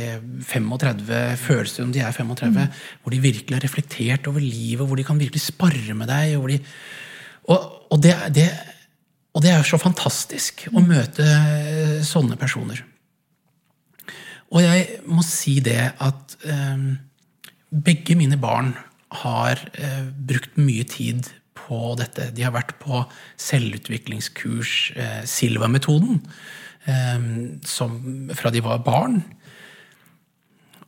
35, 0.49 1.18
føles 1.37 1.74
det 1.74 1.83
som 1.83 1.91
de 1.93 2.01
er 2.01 2.14
35. 2.16 2.55
Mm. 2.55 2.78
Hvor 3.03 3.12
de 3.12 3.20
virkelig 3.20 3.59
har 3.59 3.64
reflektert 3.64 4.26
over 4.31 4.41
livet, 4.41 4.87
hvor 4.87 4.97
de 4.97 5.05
kan 5.05 5.20
virkelig 5.20 5.43
spare 5.45 5.95
med 5.95 6.09
deg. 6.09 6.39
De, 6.49 6.59
og, 7.53 7.66
og, 7.91 7.99
det, 8.03 8.14
det, 8.35 8.47
og 9.35 9.45
det, 9.45 9.53
er 9.53 9.68
så 9.68 9.78
fantastisk 9.78 10.64
å 10.72 10.81
møte 10.81 11.26
sånne 12.09 12.41
personer. 12.41 12.81
Og 14.51 14.64
jeg 14.64 15.03
må 15.07 15.22
si 15.26 15.59
det 15.62 15.93
at 16.01 16.39
um, 16.49 16.97
begge 17.70 18.16
mine 18.18 18.41
barn 18.41 18.72
har 19.20 19.61
uh, 19.76 20.09
brukt 20.09 20.57
mye 20.59 20.89
tid 20.89 21.28
på 21.66 21.94
dette. 22.00 22.30
De 22.34 22.44
har 22.46 22.54
vært 22.54 22.76
på 22.82 23.02
selvutviklingskurs, 23.40 24.74
eh, 24.96 25.22
Silva-metoden, 25.28 26.20
eh, 26.86 28.34
fra 28.34 28.50
de 28.50 28.61
var 28.61 28.84
barn. 28.84 29.22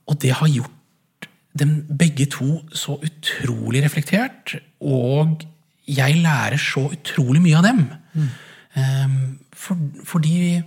Og 0.09 0.19
det 0.19 0.33
har 0.33 0.49
gjort 0.49 1.29
dem 1.55 1.83
begge 1.87 2.27
to 2.33 2.63
så 2.73 2.99
utrolig 3.05 3.83
reflektert. 3.85 4.57
Og 4.81 5.45
jeg 5.87 6.23
lærer 6.23 6.61
så 6.61 6.89
utrolig 6.93 7.43
mye 7.43 7.59
av 7.59 7.67
dem. 7.69 7.83
Mm. 8.15 8.31
Eh, 8.75 9.19
for, 9.53 9.77
fordi 10.05 10.63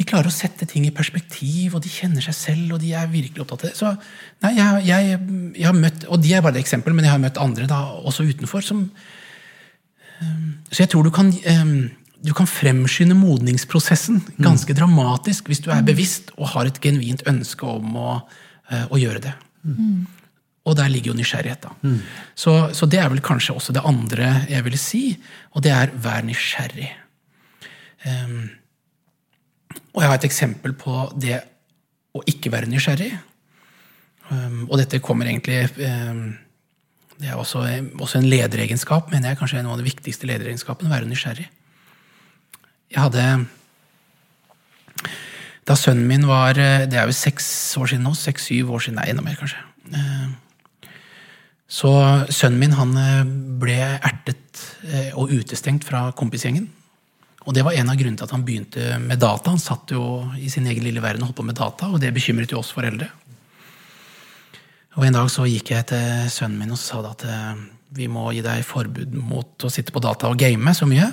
de 0.00 0.06
klarer 0.08 0.30
å 0.30 0.32
sette 0.32 0.64
ting 0.68 0.86
i 0.88 0.94
perspektiv, 0.96 1.74
og 1.76 1.82
de 1.84 1.92
kjenner 1.92 2.24
seg 2.24 2.36
selv. 2.36 2.74
og 2.74 2.80
de 2.80 2.94
er 2.96 3.10
virkelig 3.10 3.42
opptatt 3.44 3.66
av 3.66 3.68
det. 3.68 3.76
Så, 3.76 3.90
nei, 4.44 4.54
jeg, 4.56 4.84
jeg, 4.88 5.18
jeg, 5.58 5.66
har 5.66 5.76
møtt, 5.76 6.06
Og 6.08 6.22
de 6.24 6.32
er 6.32 6.44
bare 6.44 6.56
et 6.56 6.64
eksempel, 6.64 6.94
men 6.96 7.04
jeg 7.04 7.12
har 7.12 7.20
møtt 7.20 7.40
andre 7.40 7.68
da, 7.68 7.82
også 8.08 8.24
utenfor 8.30 8.64
som, 8.64 8.86
så 10.70 10.84
jeg 10.84 10.90
tror 10.92 11.06
du 11.06 11.10
kan, 11.14 11.32
ehm, 11.48 11.90
du 12.20 12.32
kan 12.36 12.48
fremskynde 12.48 13.16
modningsprosessen 13.16 14.20
ganske 14.38 14.74
mm. 14.74 14.78
dramatisk 14.78 15.48
hvis 15.48 15.62
du 15.64 15.70
er 15.72 15.84
bevisst 15.86 16.32
og 16.36 16.52
har 16.54 16.68
et 16.68 16.80
genuint 16.84 17.24
ønske 17.30 17.66
om 17.66 17.96
å, 17.96 18.10
eh, 18.70 18.86
å 18.92 19.00
gjøre 19.00 19.22
det. 19.24 19.34
Mm. 19.64 20.06
Og 20.68 20.76
der 20.76 20.90
ligger 20.92 21.12
jo 21.12 21.18
nysgjerrighet. 21.18 21.62
da. 21.64 21.72
Mm. 21.82 22.00
Så, 22.36 22.54
så, 22.76 22.86
det 22.86 23.00
er 23.00 23.08
vel 23.08 23.22
kanskje 23.24 23.56
også 23.56 23.72
det 23.72 23.84
andre 23.88 24.44
jeg 24.50 24.66
ville 24.66 24.80
si, 24.80 25.04
og 25.56 25.64
det 25.64 25.72
er 25.72 25.94
vær 25.96 26.26
nysgjerrig. 26.26 26.90
Um, 28.04 28.50
og 29.94 30.02
jeg 30.02 30.10
har 30.10 30.20
et 30.20 30.28
eksempel 30.28 30.76
på 30.78 31.08
det 31.20 31.40
å 32.16 32.22
ikke 32.28 32.52
være 32.52 32.68
nysgjerrig. 32.70 33.10
Um, 34.30 34.68
og 34.68 34.76
dette 34.78 35.00
kommer 35.02 35.26
egentlig 35.26 35.64
um, 35.80 36.36
Det 37.20 37.28
er 37.28 37.36
også, 37.36 37.62
også 38.00 38.18
en 38.20 38.28
lederegenskap, 38.32 39.10
mener 39.12 39.32
jeg 39.32 39.40
kanskje 39.40 39.58
er 39.60 39.64
noe 39.66 39.76
av 39.76 39.82
de 39.82 39.88
viktigste 39.90 40.28
lederegenskapene. 40.30 40.88
Å 40.88 40.94
være 40.94 41.08
nysgjerrig. 41.10 41.48
Jeg 42.90 43.02
hadde 43.04 43.24
Da 45.68 45.76
sønnen 45.78 46.08
min 46.08 46.24
var 46.26 46.58
eh, 46.58 46.86
Det 46.90 46.98
er 46.98 47.06
jo 47.06 47.14
seks 47.14 47.46
år 47.78 47.92
siden 47.92 48.08
nå. 48.08 48.14
Seks-syv 48.16 48.72
år 48.74 48.86
siden. 48.86 48.98
Nei, 48.98 49.10
enda 49.12 49.22
mer, 49.26 49.36
kanskje. 49.38 49.60
Eh, 49.92 50.30
Så 51.70 51.92
sønnen 52.32 52.58
min 52.58 52.74
han 52.74 52.96
eh, 52.98 53.22
ble 53.60 53.78
ertet 54.00 54.64
eh, 54.88 55.12
og 55.14 55.30
utestengt 55.30 55.84
fra 55.86 56.08
kompisgjengen. 56.16 56.66
Og 57.46 57.54
det 57.56 57.62
var 57.64 57.76
en 57.76 57.92
av 57.92 58.00
grunnene 58.00 58.18
til 58.18 58.26
at 58.26 58.34
han 58.34 58.44
begynte 58.48 58.96
med 59.04 59.20
data. 59.20 59.52
Han 59.52 59.62
satt 59.62 59.92
jo 59.94 60.24
i 60.40 60.50
sin 60.52 60.66
egen 60.68 60.84
lille 60.84 61.04
verden 61.04 61.22
og 61.22 61.30
holdt 61.30 61.38
på 61.38 61.46
med 61.46 61.60
data, 61.60 61.92
og 61.92 62.00
det 62.02 62.10
bekymret 62.16 62.52
jo 62.52 62.58
oss 62.60 62.72
foreldre. 62.74 63.06
Og 64.98 65.06
En 65.06 65.14
dag 65.14 65.28
så 65.30 65.46
gikk 65.46 65.70
jeg 65.70 65.86
til 65.92 66.30
sønnen 66.32 66.58
min 66.58 66.74
og 66.74 66.80
sa 66.80 66.98
at 67.12 67.22
eh, 67.28 67.60
vi 67.94 68.08
må 68.10 68.30
gi 68.34 68.42
deg 68.42 68.64
forbud 68.66 69.14
mot 69.14 69.66
å 69.66 69.70
sitte 69.70 69.94
på 69.94 70.02
data 70.02 70.30
og 70.30 70.38
game 70.38 70.74
så 70.74 70.88
mye. 70.90 71.10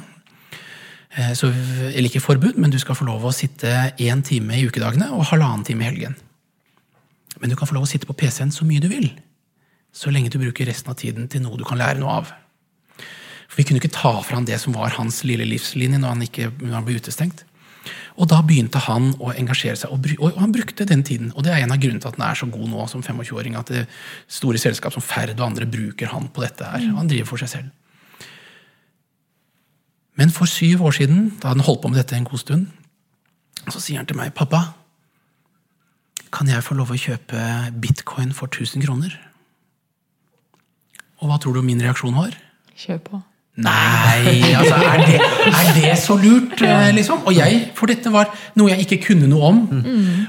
Eh, 1.17 1.33
Så, 1.37 1.51
eller 1.93 2.09
ikke 2.09 2.23
forbud, 2.23 2.57
men 2.57 2.73
du 2.73 2.79
skal 2.81 2.97
få 2.97 3.05
lov 3.05 3.25
å 3.25 3.35
sitte 3.35 3.93
én 4.01 4.23
time 4.25 4.57
i 4.57 4.65
ukedagene 4.65 5.11
og 5.13 5.27
halvannen 5.29 5.65
time 5.65 5.85
i 5.85 5.89
helgen. 5.91 6.17
Men 7.39 7.53
du 7.53 7.55
kan 7.55 7.69
få 7.69 7.77
lov 7.77 7.85
å 7.85 7.89
sitte 7.89 8.09
på 8.09 8.17
PC-en 8.17 8.53
så 8.53 8.65
mye 8.65 8.81
du 8.81 8.89
vil. 8.89 9.11
Så 9.93 10.11
lenge 10.13 10.29
du 10.33 10.39
bruker 10.41 10.65
resten 10.65 10.91
av 10.91 10.97
tiden 10.97 11.29
til 11.29 11.41
noe 11.45 11.57
du 11.57 11.65
kan 11.65 11.77
lære 11.77 12.01
noe 12.01 12.21
av. 12.21 12.33
For 13.47 13.61
Vi 13.61 13.63
kunne 13.69 13.81
ikke 13.81 13.93
ta 13.93 14.11
fra 14.21 14.37
han 14.37 14.45
det 14.45 14.59
som 14.61 14.73
var 14.73 14.97
hans 14.97 15.23
lille 15.23 15.45
livslinje 15.45 16.01
når 16.01 16.15
han, 16.15 16.25
ikke, 16.25 16.49
når 16.61 16.75
han 16.79 16.85
ble 16.85 16.97
utestengt. 16.97 17.45
Og 18.17 18.29
da 18.31 18.41
begynte 18.45 18.81
han 18.87 19.11
å 19.21 19.33
engasjere 19.33 19.77
seg, 19.79 19.91
og, 19.93 20.39
han 20.39 20.53
brukte 20.55 20.87
den 20.89 21.03
tiden. 21.07 21.31
Og 21.35 21.45
det 21.45 21.53
er 21.53 21.63
en 21.63 21.73
av 21.75 21.81
grunnene 21.81 22.01
til 22.03 22.11
at 22.11 22.19
han 22.19 22.27
er 22.29 22.39
så 22.39 22.49
god 22.51 22.69
nå 22.71 22.87
som 22.91 23.03
25-åring, 23.03 23.57
at 23.59 23.73
det 23.73 23.85
store 24.39 24.61
selskap 24.61 24.95
som 24.95 25.05
Ferd 25.05 25.35
og 25.37 25.45
andre 25.49 25.67
bruker 25.69 26.11
han 26.13 26.29
på 26.33 26.45
dette 26.45 26.65
her. 26.65 26.89
Han 26.97 27.09
driver 27.11 27.31
for 27.33 27.43
seg 27.43 27.53
selv. 27.53 27.69
Men 30.17 30.33
for 30.33 30.49
syv 30.49 30.81
år 30.89 30.97
siden, 30.97 31.29
da 31.43 31.53
han 31.53 31.61
holdt 31.61 31.83
på 31.83 31.93
med 31.93 32.01
dette 32.01 32.17
en 32.17 32.25
god 32.25 32.41
stund, 32.41 32.67
så 33.67 33.79
sier 33.83 33.99
han 33.99 34.07
til 34.09 34.17
meg, 34.17 34.33
'Pappa, 34.33 34.73
kan 36.33 36.47
jeg 36.47 36.63
få 36.63 36.75
lov 36.75 36.91
å 36.91 36.97
kjøpe 36.97 37.71
bitcoin 37.81 38.33
for 38.33 38.47
1000 38.47 38.81
kroner?' 38.81 39.17
Og 41.21 41.29
hva 41.29 41.37
tror 41.41 41.53
du 41.53 41.61
min 41.65 41.81
reaksjon 41.81 42.13
var? 42.13 42.35
Kjør 42.77 42.97
på. 42.97 43.21
Nei, 43.57 44.53
altså, 44.53 44.75
er 44.85 44.99
det, 45.01 45.15
er 45.49 45.69
det 45.73 45.93
så 45.97 46.13
lurt, 46.21 46.59
eh, 46.61 46.91
liksom? 46.93 47.23
Og 47.25 47.33
jeg, 47.33 47.63
for 47.77 47.89
dette 47.89 48.11
var 48.13 48.29
noe 48.59 48.69
jeg 48.69 48.85
ikke 48.85 48.99
kunne 49.07 49.29
noe 49.31 49.49
om. 49.49 49.63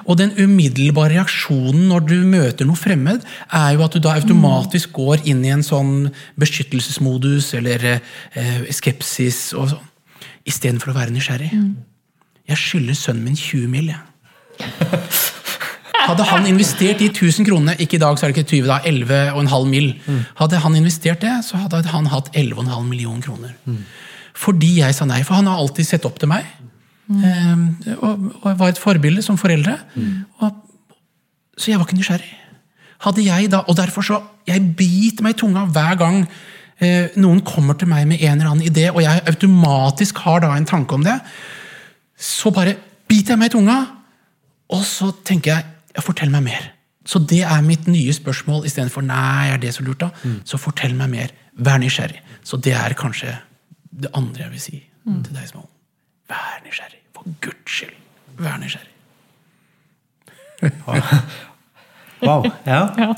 Og 0.07 0.17
den 0.17 0.33
umiddelbare 0.39 1.19
reaksjonen 1.19 1.91
når 1.91 2.07
du 2.09 2.17
møter 2.25 2.69
noe 2.69 2.81
fremmed, 2.81 3.27
er 3.53 3.77
jo 3.77 3.85
at 3.85 3.93
du 3.93 4.01
da 4.01 4.17
automatisk 4.17 4.97
går 4.97 5.29
inn 5.29 5.45
i 5.45 5.53
en 5.53 5.67
sånn 5.67 6.09
beskyttelsesmodus 6.41 7.53
eller 7.61 7.85
eh, 7.93 8.65
skepsis 8.73 9.51
og 9.53 9.75
sånn. 9.75 9.87
Istedenfor 10.49 10.95
å 10.95 10.97
være 10.97 11.13
nysgjerrig. 11.13 11.51
Jeg 12.49 12.57
skylder 12.63 12.97
sønnen 12.97 13.27
min 13.29 13.37
20 13.37 13.69
mil, 13.69 13.93
jeg. 13.93 15.35
Hadde 16.09 16.25
han 16.31 16.47
investert 16.49 17.03
de 17.03 17.11
1000 17.11 17.47
kronene, 17.49 17.77
ikke 17.83 17.99
i 17.99 18.03
dag 18.03 18.19
så 18.19 18.27
er 18.27 18.33
det 18.33 18.41
ikke 18.41 18.51
20, 18.57 18.69
da, 18.69 18.79
11,5 18.89 19.69
mill. 19.69 19.91
Hadde 20.39 20.63
han 20.65 20.79
investert 20.79 21.21
det, 21.25 21.35
så 21.45 21.61
hadde 21.61 21.83
han 21.93 22.09
hatt 22.13 22.31
11,5 22.33 22.87
millioner 22.89 23.25
kroner. 23.25 23.55
Fordi 24.39 24.79
jeg 24.81 24.95
sa 24.97 25.07
nei, 25.09 25.21
for 25.27 25.39
han 25.39 25.51
har 25.51 25.61
alltid 25.61 25.87
sett 25.87 26.07
opp 26.09 26.19
til 26.23 26.31
meg. 26.31 26.47
Mm. 27.09 27.95
Og, 27.97 28.27
og 28.43 28.59
var 28.61 28.73
et 28.73 28.81
forbilde 28.81 29.25
som 29.25 29.39
foreldre. 29.41 29.77
Og, 30.41 30.63
så 31.59 31.73
jeg 31.73 31.81
var 31.81 31.89
ikke 31.89 31.99
nysgjerrig. 31.99 32.35
Hadde 33.05 33.23
jeg 33.23 33.51
da, 33.53 33.61
Og 33.71 33.77
derfor 33.79 34.03
så 34.03 34.17
Jeg 34.49 34.75
biter 34.75 35.23
meg 35.23 35.37
i 35.37 35.39
tunga 35.39 35.61
hver 35.71 35.95
gang 36.01 36.23
eh, 36.81 37.15
noen 37.21 37.43
kommer 37.47 37.77
til 37.79 37.91
meg 37.91 38.07
med 38.09 38.23
en 38.23 38.41
eller 38.41 38.51
annen 38.51 38.67
idé, 38.67 38.89
og 38.91 39.03
jeg 39.03 39.23
automatisk 39.29 40.23
har 40.25 40.41
da 40.41 40.55
en 40.57 40.67
tanke 40.67 40.95
om 40.95 41.05
det. 41.05 41.19
Så 42.17 42.51
bare 42.55 42.75
biter 43.09 43.35
jeg 43.35 43.43
meg 43.43 43.51
i 43.51 43.55
tunga, 43.59 43.77
og 44.73 44.85
så 44.89 45.11
tenker 45.25 45.53
jeg 45.53 45.67
ja, 45.99 46.05
fortell 46.07 46.31
meg 46.31 46.47
mer. 46.47 46.71
Så 47.09 47.19
det 47.25 47.41
er 47.49 47.65
mitt 47.65 47.89
nye 47.91 48.13
spørsmål 48.15 48.67
istedenfor 48.69 49.03
nei, 49.03 49.49
er 49.51 49.59
det 49.63 49.73
så 49.75 49.83
lurt, 49.83 50.03
da? 50.05 50.11
Så 50.47 50.61
fortell 50.61 50.95
meg 50.95 51.11
mer. 51.11 51.33
Vær 51.59 51.81
nysgjerrig. 51.83 52.21
Så 52.47 52.61
det 52.63 52.77
er 52.79 52.95
kanskje 52.99 53.33
det 53.91 54.13
andre 54.15 54.45
jeg 54.45 54.55
vil 54.55 54.63
si 54.63 54.79
til 55.09 55.33
deg, 55.35 55.47
Smålen. 55.49 55.71
Vær 56.29 56.61
nysgjerrig. 56.67 57.01
For 57.17 57.25
guds 57.43 57.79
skyld. 57.81 57.97
Vær 58.39 58.61
nysgjerrig. 58.63 58.95
Wow. 62.19 62.43
Ja. 62.67 62.81
Ja. 62.99 63.13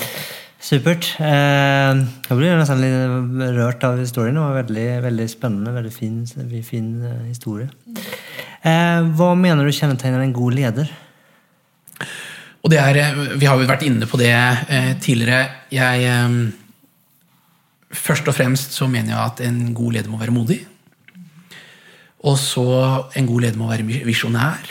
Supert. 0.61 1.07
Eh, 1.25 2.01
jeg 2.29 2.37
blir 2.37 2.59
nesten 2.61 2.83
litt 2.83 3.55
rørt 3.57 3.85
av 3.89 3.97
historien. 3.97 4.37
Det 4.37 4.43
var 4.45 4.59
veldig, 4.59 4.89
veldig 5.07 5.29
spennende. 5.33 5.73
Veldig 5.73 5.93
fin, 5.95 6.19
fin 6.67 6.91
eh, 7.09 7.23
historie. 7.31 7.71
Eh, 8.61 9.01
hva 9.17 9.31
mener 9.41 9.65
du 9.65 9.73
kjennetegner 9.73 10.21
en 10.21 10.35
god 10.37 10.59
leder? 10.59 10.93
Og 12.61 12.73
det 12.73 12.81
er, 12.81 12.97
eh, 13.01 13.39
Vi 13.39 13.47
har 13.47 13.59
jo 13.59 13.69
vært 13.69 13.87
inne 13.87 14.07
på 14.07 14.19
det 14.21 14.33
eh, 14.33 14.93
tidligere. 15.01 15.49
Jeg, 15.73 16.05
eh, 16.05 16.53
først 17.91 18.29
og 18.29 18.37
fremst 18.37 18.77
så 18.77 18.87
mener 18.87 19.15
jeg 19.15 19.25
at 19.25 19.41
en 19.49 19.75
god 19.75 19.93
leder 19.93 20.11
må 20.11 20.21
være 20.21 20.35
modig. 20.35 20.61
Og 22.21 22.37
så 22.37 23.09
en 23.17 23.27
god 23.27 23.41
leder 23.41 23.59
må 23.59 23.71
være 23.71 24.05
visjonær. 24.05 24.69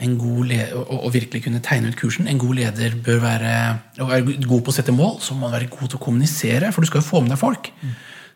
En 0.00 0.18
god 0.18 0.44
leder, 0.44 0.74
og, 0.76 1.12
virkelig 1.14 1.44
kunne 1.44 1.62
tegne 1.62 1.88
ut 1.88 1.96
kursen. 1.96 2.26
En 2.28 2.38
god 2.38 2.54
leder 2.54 2.96
bør 3.04 3.20
være, 3.22 3.78
være 3.96 4.42
god 4.44 4.60
på 4.62 4.68
å 4.68 4.74
sette 4.74 4.92
mål, 4.92 5.20
så 5.20 5.32
må 5.32 5.46
man 5.46 5.54
være 5.54 5.70
god 5.70 5.88
til 5.88 5.96
å 5.96 6.02
kommunisere. 6.02 6.72
For 6.72 6.82
du 6.82 6.90
skal 6.90 7.00
jo 7.00 7.06
få 7.06 7.22
med 7.22 7.32
deg 7.32 7.38
folk. 7.40 7.70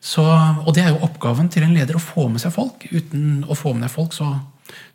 Så, 0.01 0.23
og 0.23 0.73
det 0.73 0.87
er 0.87 0.95
jo 0.95 1.03
oppgaven 1.05 1.51
til 1.53 1.67
en 1.67 1.75
leder 1.77 1.99
å 1.99 2.01
få 2.01 2.31
med 2.33 2.41
seg 2.41 2.55
folk. 2.55 2.87
Uten 2.89 3.43
å 3.45 3.59
få 3.59 3.75
med 3.75 3.85
deg 3.85 3.93
folk, 3.93 4.15
så, 4.17 4.31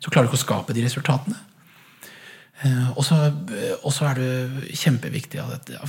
så 0.00 0.10
klarer 0.10 0.26
du 0.26 0.32
ikke 0.32 0.40
å 0.40 0.46
skape 0.46 0.74
de 0.74 0.82
resultatene. 0.88 1.38
Eh, 2.64 2.88
Og 2.96 3.04
så, 3.04 4.06
er 4.08 4.14
det 4.16 4.76
kjempeviktig 4.78 5.42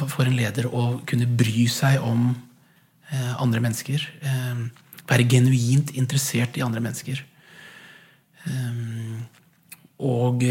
for 0.08 0.26
en 0.26 0.36
leder 0.36 0.68
å 0.68 1.00
kunne 1.08 1.30
bry 1.40 1.68
seg 1.72 2.02
om 2.04 2.30
eh, 3.12 3.34
andre 3.42 3.62
mennesker. 3.64 4.04
eh, 4.22 4.68
Være 5.08 5.28
genuint 5.32 5.94
interessert 5.96 6.58
i 6.58 6.66
andre 6.66 6.82
mennesker. 6.84 7.24
Og, 9.98 10.44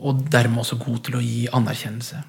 og 0.00 0.22
dermed 0.32 0.62
også 0.62 0.78
god 0.80 0.98
til 1.04 1.16
å 1.18 1.20
gi 1.20 1.42
anerkjennelse. 1.52 2.22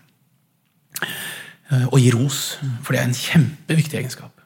Og 1.87 1.95
gi 1.99 2.11
ros. 2.11 2.41
For 2.83 2.91
det 2.91 2.99
er 2.99 3.07
en 3.07 3.15
kjempeviktig 3.15 4.01
egenskap. 4.01 4.43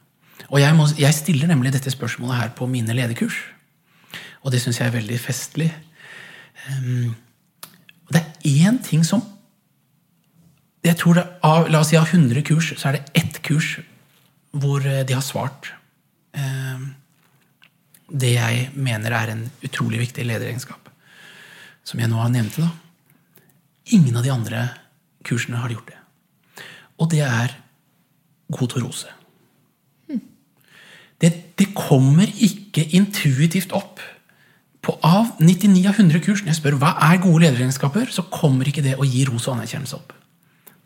Og 0.47 0.61
jeg, 0.61 0.77
må, 0.77 0.85
jeg 0.97 1.17
stiller 1.17 1.49
nemlig 1.49 1.73
dette 1.73 1.89
spørsmålet 1.91 2.37
her 2.37 2.53
på 2.57 2.69
mine 2.69 2.93
lederkurs. 2.93 3.39
Og 4.45 4.53
det 4.53 4.61
syns 4.61 4.77
jeg 4.79 4.91
er 4.91 4.97
veldig 4.99 5.17
festlig. 5.19 5.71
Um, 6.69 7.15
og 8.07 8.15
det 8.15 8.21
er 8.23 8.69
én 8.69 8.79
ting 8.83 9.03
som 9.05 9.23
jeg 10.87 10.95
tror 11.01 11.17
det, 11.17 11.25
av, 11.43 11.67
La 11.71 11.81
oss 11.81 11.91
si 11.91 11.97
av 11.99 12.07
100 12.07 12.45
kurs, 12.47 12.71
så 12.79 12.89
er 12.89 12.97
det 12.97 13.21
ett 13.23 13.41
kurs 13.43 13.77
hvor 14.55 14.85
eh, 14.87 15.03
de 15.07 15.15
har 15.17 15.25
svart 15.25 15.73
eh, 16.37 16.85
det 18.07 18.33
jeg 18.37 18.69
mener 18.77 19.11
er 19.11 19.33
en 19.33 19.43
utrolig 19.67 19.99
viktig 20.05 20.23
lederegenskap. 20.23 20.87
Som 21.83 21.99
jeg 21.99 22.07
nå 22.07 22.19
har 22.21 22.31
nevnt. 22.31 22.55
da. 22.55 22.69
Ingen 23.95 24.15
av 24.15 24.23
de 24.23 24.31
andre 24.31 24.63
kursene 25.27 25.59
har 25.59 25.73
gjort 25.73 25.91
det. 25.91 25.99
Og 27.03 27.11
det 27.11 27.23
er 27.25 27.57
god 28.47 28.71
til 28.71 28.79
å 28.79 28.87
rose. 28.87 29.11
Det, 31.17 31.31
det 31.57 31.71
kommer 31.75 32.29
ikke 32.29 32.85
intuitivt 32.95 33.73
opp. 33.75 33.99
På 34.87 34.95
av 35.03 35.33
99 35.43 35.81
av 35.89 35.97
100 35.97 36.21
kurs 36.23 36.43
når 36.43 36.53
jeg 36.53 36.59
spør 36.61 36.77
hva 36.79 36.93
er 37.09 37.19
gode 37.19 37.43
lederegenskaper, 37.43 38.07
så 38.13 38.23
kommer 38.31 38.69
ikke 38.69 38.85
det 38.85 38.95
å 38.95 39.07
gi 39.07 39.25
ros 39.27 39.49
og 39.49 39.57
anerkjennelse 39.57 39.97
opp. 39.97 40.13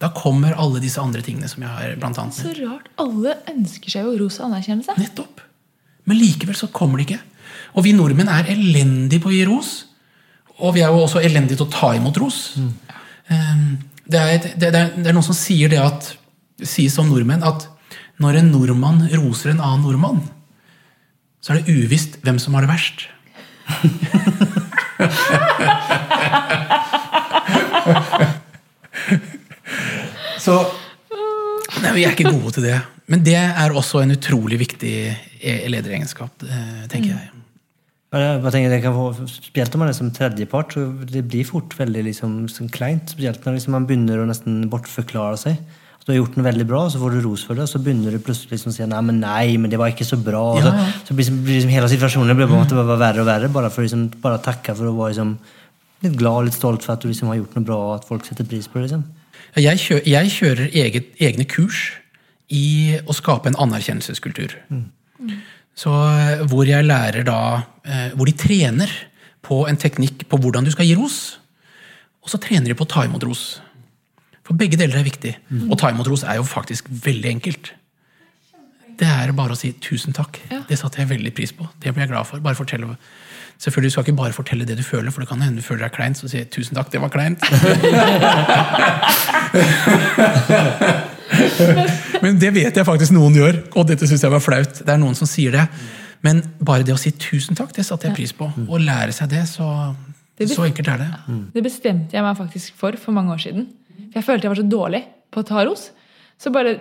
Da 0.01 0.09
kommer 0.17 0.57
alle 0.57 0.81
disse 0.81 1.01
andre 1.01 1.21
tingene 1.21 1.49
som 1.49 1.61
jeg 1.61 1.69
har 1.69 1.93
blant 2.01 2.17
annet 2.17 2.33
Så 2.33 2.55
rart. 2.57 2.87
Alle 3.01 3.35
ønsker 3.51 3.93
seg 3.93 4.07
jo 4.07 4.15
ros 4.23 4.39
og 4.39 4.47
anerkjennelse. 4.47 4.97
Nettopp. 4.97 5.43
Men 6.09 6.17
likevel 6.17 6.57
så 6.57 6.71
kommer 6.73 6.97
det 6.97 7.11
ikke. 7.11 7.21
Og 7.77 7.85
vi 7.85 7.93
nordmenn 7.93 8.31
er 8.31 8.49
elendige 8.49 9.21
på 9.21 9.29
å 9.29 9.35
gi 9.35 9.43
ros. 9.45 9.71
Og 10.57 10.73
vi 10.73 10.81
er 10.81 10.89
jo 10.89 11.03
også 11.05 11.21
elendige 11.21 11.59
til 11.61 11.67
å 11.67 11.73
ta 11.75 11.91
imot 11.97 12.17
ros. 12.21 12.39
Mm. 12.57 12.73
Det, 14.07 14.17
er 14.17 14.33
et, 14.33 14.49
det, 14.57 14.73
er, 14.73 14.91
det 14.97 15.05
er 15.11 15.15
noen 15.15 15.29
som 15.29 15.37
sier 15.37 15.69
det 15.69 15.79
at 15.81 16.15
sies 16.65 16.97
om 17.01 17.13
nordmenn 17.13 17.45
at 17.45 17.67
når 18.21 18.41
en 18.41 18.51
nordmann 18.53 19.05
roser 19.13 19.53
en 19.53 19.61
annen 19.61 19.85
nordmann, 19.85 20.21
så 21.41 21.53
er 21.53 21.61
det 21.61 21.73
uvisst 21.73 22.19
hvem 22.25 22.41
som 22.41 22.57
har 22.57 22.65
det 22.65 22.73
verst. 22.73 23.05
Så 30.41 30.55
nei, 31.81 31.91
Vi 31.95 32.05
er 32.05 32.15
ikke 32.15 32.31
gode 32.31 32.55
til 32.57 32.67
det. 32.69 32.79
Men 33.11 33.23
det 33.25 33.37
er 33.37 33.75
også 33.75 34.01
en 34.03 34.15
utrolig 34.15 34.57
viktig 34.61 34.93
e- 35.11 35.69
lederegenskap, 35.69 36.43
eh, 36.47 36.83
tenker 36.91 37.11
jeg. 37.11 37.29
Jeg 38.11 38.41
bare 38.43 38.51
tenker 38.51 38.73
det 38.73 38.81
kan 38.83 38.95
få, 38.95 39.05
Spesielt 39.31 39.71
når 39.71 39.79
man 39.79 39.91
er 39.91 39.95
som 39.95 40.09
tredjepart, 40.11 40.73
så 40.75 40.81
det 41.07 41.23
blir 41.31 41.47
fort 41.47 41.75
veldig 41.77 42.03
liksom, 42.09 42.41
sånn 42.51 42.71
kleint. 42.71 43.13
Spesielt 43.13 43.45
når 43.45 43.57
liksom 43.57 43.75
man 43.77 43.87
begynner 43.87 44.19
å 44.19 44.27
nesten 44.27 44.65
bortforklare 44.71 45.39
seg. 45.39 45.61
Så 46.01 46.07
du 46.07 46.11
har 46.15 46.17
gjort 46.17 46.37
noe 46.39 46.47
veldig 46.47 46.65
bra, 46.65 46.79
så 46.89 46.97
får 46.97 47.13
du 47.13 47.19
ros 47.21 47.43
for 47.45 47.53
det, 47.53 47.67
og 47.67 47.69
så 47.69 47.79
begynner 47.83 48.15
du 48.15 48.23
plutselig 48.25 48.55
liksom 48.55 48.71
å 48.71 48.73
si 48.73 48.85
nei, 48.89 49.01
men 49.05 49.19
nei, 49.21 49.57
men 49.61 49.69
det 49.69 49.77
var 49.77 49.91
ikke 49.93 50.07
så 50.07 50.17
bra. 50.17 50.39
Og 50.55 50.63
Så, 50.65 50.71
så 51.05 51.13
blir, 51.13 51.21
liksom, 51.21 51.41
blir 51.45 51.59
liksom 51.59 51.73
hele 51.75 51.89
situasjonen 51.91 52.39
blir 52.39 52.49
på 52.49 52.55
en 52.57 52.63
måte 52.63 52.77
bare 52.79 52.97
verre 52.97 53.21
og 53.21 53.29
verre, 53.29 53.49
bare 53.53 53.69
for 53.69 53.85
liksom, 53.85 54.07
bare 54.23 54.41
takke 54.41 54.73
for 54.79 54.89
å 54.89 54.95
være 54.97 55.13
liksom, 55.13 55.35
litt 56.07 56.17
glad 56.17 56.39
og 56.39 56.47
litt 56.49 56.57
stolt 56.57 56.87
for 56.87 56.95
at 56.95 57.05
du 57.05 57.11
liksom 57.11 57.29
har 57.29 57.37
gjort 57.37 57.53
noe 57.59 57.67
bra, 57.69 57.77
og 57.91 57.93
at 57.99 58.07
folk 58.09 58.25
setter 58.25 58.49
pris 58.49 58.65
på 58.65 58.79
det. 58.81 58.87
liksom. 58.87 59.05
Jeg, 59.61 59.77
kjører, 59.83 60.07
jeg 60.09 60.33
kjører 60.39 60.73
eget, 60.81 61.13
egne 61.21 61.45
kurs 61.45 61.83
i 62.49 62.97
å 63.05 63.13
skape 63.13 63.51
en 63.51 63.59
anerkjennelseskultur. 63.61 64.57
Så 65.77 65.91
eh, 65.93 66.41
Hvor 66.49 66.65
jeg 66.67 66.83
lærer 66.83 67.23
da 67.23 67.37
eh, 67.85 68.09
Hvor 68.17 68.27
de 68.27 68.33
trener 68.35 68.91
på 69.45 69.61
en 69.69 69.77
teknikk 69.79 70.25
på 70.29 70.37
hvordan 70.41 70.65
du 70.65 70.71
skal 70.73 70.85
gi 70.89 70.97
ros. 70.97 71.19
Og 72.21 72.29
så 72.33 72.37
trener 72.41 72.69
de 72.71 72.75
på 72.77 72.85
å 72.85 72.89
ta 72.91 73.05
imot 73.07 73.23
ros. 73.25 73.45
For 74.51 74.57
begge 74.59 74.75
deler 74.75 74.99
er 74.99 75.05
viktig. 75.07 75.31
Og 75.71 75.77
ta 75.79 75.87
imot 75.93 76.09
ros 76.11 76.25
er 76.27 76.35
jo 76.35 76.43
faktisk 76.43 76.89
veldig 76.91 77.29
enkelt. 77.37 77.69
Det 78.99 79.07
er 79.07 79.31
bare 79.31 79.55
å 79.55 79.57
si 79.57 79.71
'tusen 79.71 80.11
takk'. 80.13 80.41
Det 80.67 80.77
satte 80.77 80.99
jeg 80.99 81.07
veldig 81.09 81.31
pris 81.33 81.51
på. 81.55 81.63
Det 81.79 81.93
ble 81.95 82.01
jeg 82.03 82.09
glad 82.11 82.25
for. 82.27 82.39
Bare 82.43 82.55
fortelle 82.55 82.97
Selvfølgelig 83.61 83.91
skal 83.91 84.01
ikke 84.03 84.15
bare 84.17 84.33
fortelle 84.33 84.65
det 84.65 84.77
du 84.77 84.83
føler, 84.83 85.11
for 85.11 85.21
det 85.21 85.29
kan 85.29 85.41
hende 85.41 85.57
du 85.61 85.61
føler 85.61 85.83
deg 85.85 85.91
kleint. 85.95 86.17
Så 86.17 86.27
si 86.27 86.43
'tusen 86.43 86.75
takk, 86.75 86.91
det 86.91 87.01
var 87.01 87.09
kleint'. 87.09 87.39
Men 92.21 92.39
det 92.39 92.53
vet 92.53 92.75
jeg 92.75 92.85
faktisk 92.85 93.11
noen 93.13 93.35
gjør, 93.37 93.61
og 93.75 93.87
dette 93.87 94.07
syns 94.07 94.23
jeg 94.23 94.31
var 94.31 94.39
flaut. 94.43 94.73
Det 94.83 94.89
er 94.89 94.97
noen 94.97 95.15
som 95.15 95.27
sier 95.29 95.51
det. 95.51 95.67
Men 96.21 96.41
bare 96.59 96.83
det 96.83 96.93
å 96.93 96.97
si 96.99 97.11
'tusen 97.11 97.55
takk', 97.55 97.73
det 97.77 97.85
satte 97.85 98.07
jeg 98.09 98.15
pris 98.15 98.33
på. 98.33 98.51
Å 98.67 98.77
lære 98.77 99.11
seg 99.13 99.29
det, 99.29 99.47
så, 99.47 99.95
så 100.41 100.63
enkelt 100.65 100.87
er 100.87 100.97
det. 100.97 101.07
Det 101.53 101.63
bestemte 101.63 102.11
jeg 102.17 102.23
meg 102.23 102.37
faktisk 102.37 102.73
for 102.75 102.91
for 102.97 103.11
mange 103.13 103.31
år 103.31 103.37
siden. 103.47 103.67
For 104.11 104.21
jeg 104.21 104.27
følte 104.27 104.47
jeg 104.47 104.53
var 104.53 104.61
så 104.61 104.69
dårlig 104.71 105.01
på 105.31 105.43
å 105.43 105.47
ta 105.47 105.65
ros. 105.65 105.89
Så 106.41 106.51
bare 106.53 106.77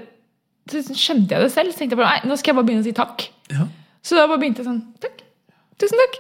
så 0.71 0.83
skjønte 0.95 1.35
jeg 1.35 1.43
det 1.45 1.51
selv. 1.55 1.73
Så 1.73 1.83
tenkte 1.83 1.97
jeg 1.97 2.03
bare, 2.03 2.19
nei, 2.19 2.31
nå 2.31 2.39
skal 2.39 2.53
jeg 2.53 2.59
bare 2.61 2.69
begynne 2.69 2.85
å 2.85 2.89
si 2.89 2.97
takk. 2.97 3.27
Ja. 3.51 3.67
Så 4.07 4.19
da 4.19 4.27
bare 4.31 4.41
begynte 4.43 4.63
jeg 4.63 4.71
sånn 4.71 4.85
Takk. 5.03 5.25
Tusen 5.81 6.01
takk. 6.03 6.17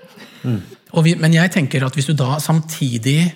Og 0.96 1.04
vi, 1.04 1.14
men 1.20 1.34
jeg 1.36 1.52
tenker 1.52 1.84
at 1.84 1.96
hvis 1.96 2.08
du 2.08 2.14
da 2.16 2.38
samtidig 2.40 3.28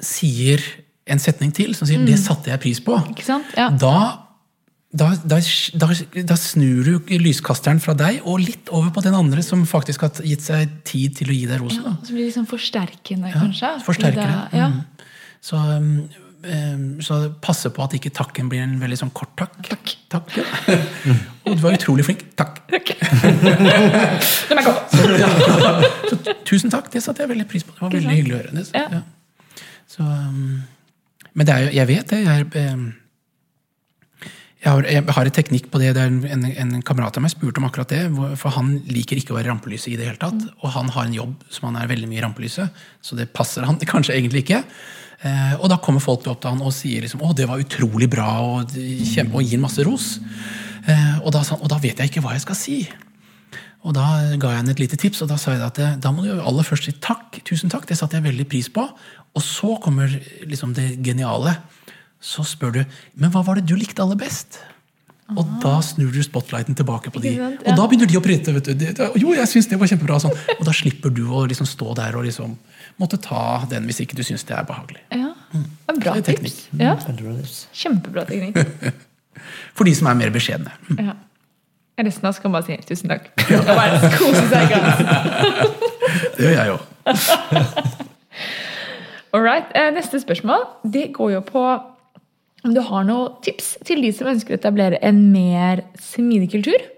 sier 0.00 0.62
en 1.04 1.20
setning 1.20 1.52
til 1.52 1.74
som 1.76 1.88
sier 1.88 2.00
'det 2.00 2.16
satte 2.18 2.48
jeg 2.48 2.60
pris 2.60 2.80
på', 2.80 2.96
Ikke 3.12 3.24
sant? 3.24 3.44
Ja. 3.56 3.68
da, 3.68 4.24
da, 4.94 5.10
da, 5.20 5.38
da, 6.24 6.36
snur 6.38 6.84
du 6.84 7.18
lyskasteren 7.18 7.80
fra 7.80 7.92
deg 7.98 8.22
og 8.24 8.40
litt 8.40 8.70
over 8.70 8.90
på 8.90 9.02
den 9.04 9.14
andre 9.14 9.42
som 9.42 9.66
faktisk 9.66 10.00
har 10.00 10.10
gitt 10.24 10.40
seg 10.40 10.70
tid 10.84 11.16
til 11.16 11.28
å 11.28 11.36
gi 11.36 11.46
deg 11.50 11.60
rosen. 11.60 11.84
Ja, 11.84 11.96
som 11.98 12.06
så 12.06 12.12
blir 12.14 12.24
det 12.24 12.30
liksom 12.32 12.46
forsterkende, 12.48 13.32
kanskje. 13.34 13.72
Ja. 14.16 14.48
Ja. 14.52 14.68
Mm. 14.68 14.80
Så, 15.44 15.58
um, 15.60 16.08
um, 16.48 16.84
så 17.04 17.18
passe 17.44 17.68
på 17.74 17.84
at 17.84 17.94
ikke 17.98 18.12
takken 18.16 18.48
blir 18.52 18.62
en 18.64 18.78
veldig 18.80 18.96
sånn 19.02 19.12
kort 19.16 19.34
takk. 19.36 19.58
Takk. 19.68 19.92
Takk, 20.14 20.36
ja. 20.40 20.44
Og 21.44 21.58
du 21.58 21.64
var 21.64 21.76
utrolig 21.76 22.06
flink. 22.06 22.24
Takk. 22.38 22.62
Takk. 22.72 22.94
Den 23.04 23.68
er 23.68 24.64
god. 24.64 25.84
Så 26.08 26.36
tusen 26.48 26.72
takk, 26.72 26.88
det 26.94 27.04
satte 27.04 27.24
jeg 27.26 27.34
veldig 27.34 27.48
pris 27.50 27.66
på. 27.66 27.76
Det 27.76 27.84
var 27.84 27.92
veldig 27.92 28.16
hyggelig 28.16 28.36
å 28.36 28.40
høre. 28.40 28.54
Det, 28.56 28.66
Ja. 28.72 28.86
ja. 29.00 29.02
Så, 29.94 30.02
um, 30.02 30.62
men 31.36 31.46
det 31.46 31.54
er 31.54 31.66
jo, 31.66 31.70
jeg 31.76 31.90
vet 31.90 32.12
det. 32.14 32.20
Jeg, 32.24 32.48
jeg, 34.64 34.70
har, 34.70 34.88
jeg 34.88 35.04
har 35.18 35.28
et 35.28 35.36
teknikk 35.36 35.68
på 35.70 35.80
det. 35.82 35.92
det 35.98 36.06
en, 36.08 36.18
en, 36.24 36.48
en 36.64 36.74
kamerat 36.86 37.20
av 37.20 37.26
meg 37.26 37.34
spurte 37.34 37.60
om 37.60 37.68
akkurat 37.68 37.92
det. 37.92 38.02
For 38.40 38.54
han 38.56 38.78
liker 38.88 39.20
ikke 39.20 39.34
å 39.34 39.38
være 39.38 39.50
i 39.50 39.52
rampelyset 39.52 39.92
i 39.92 39.98
det 40.00 40.08
hele 40.08 40.20
tatt. 40.24 40.40
Og 40.62 40.72
han 40.72 40.88
har 40.94 41.04
en 41.04 41.16
jobb 41.20 41.44
som 41.52 41.68
han 41.68 41.82
er 41.82 41.90
veldig 41.92 42.08
mye 42.10 42.22
i 42.22 42.24
rampelyset, 42.24 42.84
så 43.04 43.18
det 43.18 43.28
passer 43.36 43.68
han 43.68 43.76
kanskje 43.92 44.16
egentlig 44.16 44.46
ikke. 44.46 44.64
Eh, 45.24 45.54
og 45.56 45.70
da 45.72 45.78
kommer 45.80 46.04
folk 46.04 46.26
opp 46.28 46.42
til 46.42 46.52
han 46.52 46.64
og 46.64 46.74
sier 46.76 47.04
liksom, 47.04 47.22
å, 47.24 47.32
det 47.36 47.48
var 47.48 47.62
utrolig 47.62 48.10
bra, 48.12 48.28
og, 48.44 48.74
kjempe, 49.08 49.40
og 49.40 49.48
gir 49.48 49.62
masse 49.62 49.84
ros. 49.86 50.18
Eh, 50.84 51.16
og, 51.22 51.30
da, 51.32 51.40
og 51.56 51.70
da 51.72 51.80
vet 51.80 52.02
jeg 52.02 52.12
ikke 52.12 52.24
hva 52.24 52.36
jeg 52.36 52.44
skal 52.44 52.58
si. 52.58 52.78
Og 53.84 53.96
da 53.96 54.04
ga 54.40 54.52
jeg 54.52 54.60
henne 54.62 54.72
et 54.72 54.80
lite 54.80 54.98
tips, 55.00 55.22
og 55.24 55.30
da 55.32 55.38
sa 55.40 55.56
jeg 55.56 55.64
at 55.64 55.80
da 56.00 56.12
må 56.12 56.24
du 56.24 56.32
aller 56.34 56.66
først 56.66 56.88
si 56.88 56.94
takk. 57.04 57.40
Tusen 57.44 57.72
takk, 57.72 57.88
det 57.88 57.98
satte 58.00 58.16
jeg 58.16 58.26
veldig 58.28 58.46
pris 58.48 58.70
på. 58.72 58.84
Og 59.34 59.44
så 59.44 59.74
kommer 59.84 60.12
liksom 60.48 60.72
det 60.76 60.94
geniale. 61.04 61.58
Så 62.24 62.44
spør 62.48 62.78
du 62.78 62.80
men 63.20 63.32
hva 63.32 63.42
var 63.44 63.60
det 63.60 63.68
du 63.68 63.74
likte 63.76 64.00
aller 64.04 64.16
best? 64.20 64.60
Og 65.32 65.46
da 65.62 65.78
snur 65.80 66.10
du 66.12 66.18
spotlighten 66.22 66.76
tilbake 66.76 67.08
på 67.10 67.20
de. 67.24 67.30
Og 67.40 67.70
da 67.78 67.86
begynner 67.88 68.06
de 68.10 68.18
å 68.18 68.22
printe. 68.22 68.52
vet 68.52 68.66
du. 68.68 68.74
De- 68.76 68.92
Jo, 69.22 69.32
jeg 69.32 69.48
synes 69.48 69.68
det 69.70 69.78
var 69.80 69.88
kjempebra. 69.88 70.18
Sånn. 70.20 70.34
Og 70.58 70.64
da 70.68 70.72
slipper 70.76 71.10
du 71.16 71.22
å 71.32 71.46
liksom 71.48 71.66
stå 71.66 71.94
der 71.96 72.14
og 72.18 72.26
liksom 72.26 72.58
måtte 73.00 73.16
ta 73.24 73.64
den 73.70 73.86
hvis 73.88 74.02
ikke 74.04 74.14
du 74.18 74.22
syns 74.22 74.44
det 74.44 74.54
er 74.58 74.66
behagelig. 74.68 75.00
Ja. 75.10 75.32
Er 75.88 75.96
bra 75.98 76.12
Det 76.20 76.28
er 76.28 76.42
tips. 76.42 76.58
Ja. 76.76 76.92
Tips. 77.00 77.56
Kjempebra 77.72 78.26
teknikk. 78.28 78.60
For 79.74 79.88
de 79.88 79.94
som 79.96 80.06
er 80.12 80.14
mer 80.20 80.30
beskjedne. 80.34 80.70
Ja. 81.00 81.16
Resten 82.04 82.26
av 82.26 82.34
oss 82.34 82.40
kan 82.42 82.52
bare 82.52 82.66
si 82.68 82.76
tusen 82.84 83.08
takk. 83.08 83.30
Og 83.62 83.66
bare 83.70 84.12
kose 84.18 84.44
seg. 84.52 84.76
Det 86.36 86.44
gjør 86.44 86.56
jeg 86.58 86.74
òg. 86.74 86.82
All 89.34 89.42
right. 89.42 89.66
eh, 89.74 89.90
Neste 89.94 90.20
spørsmål 90.22 90.68
det 90.84 91.08
går 91.16 91.32
jo 91.38 91.40
på 91.48 91.62
om 92.64 92.74
du 92.74 92.80
har 92.80 93.06
noen 93.06 93.38
tips 93.44 93.74
til 93.84 94.02
de 94.04 94.10
som 94.16 94.30
ønsker 94.32 94.56
å 94.56 94.58
etablere 94.60 95.00
en 95.04 95.20
mer 95.32 95.84
smidig 96.00 96.50
kultur? 96.56 96.90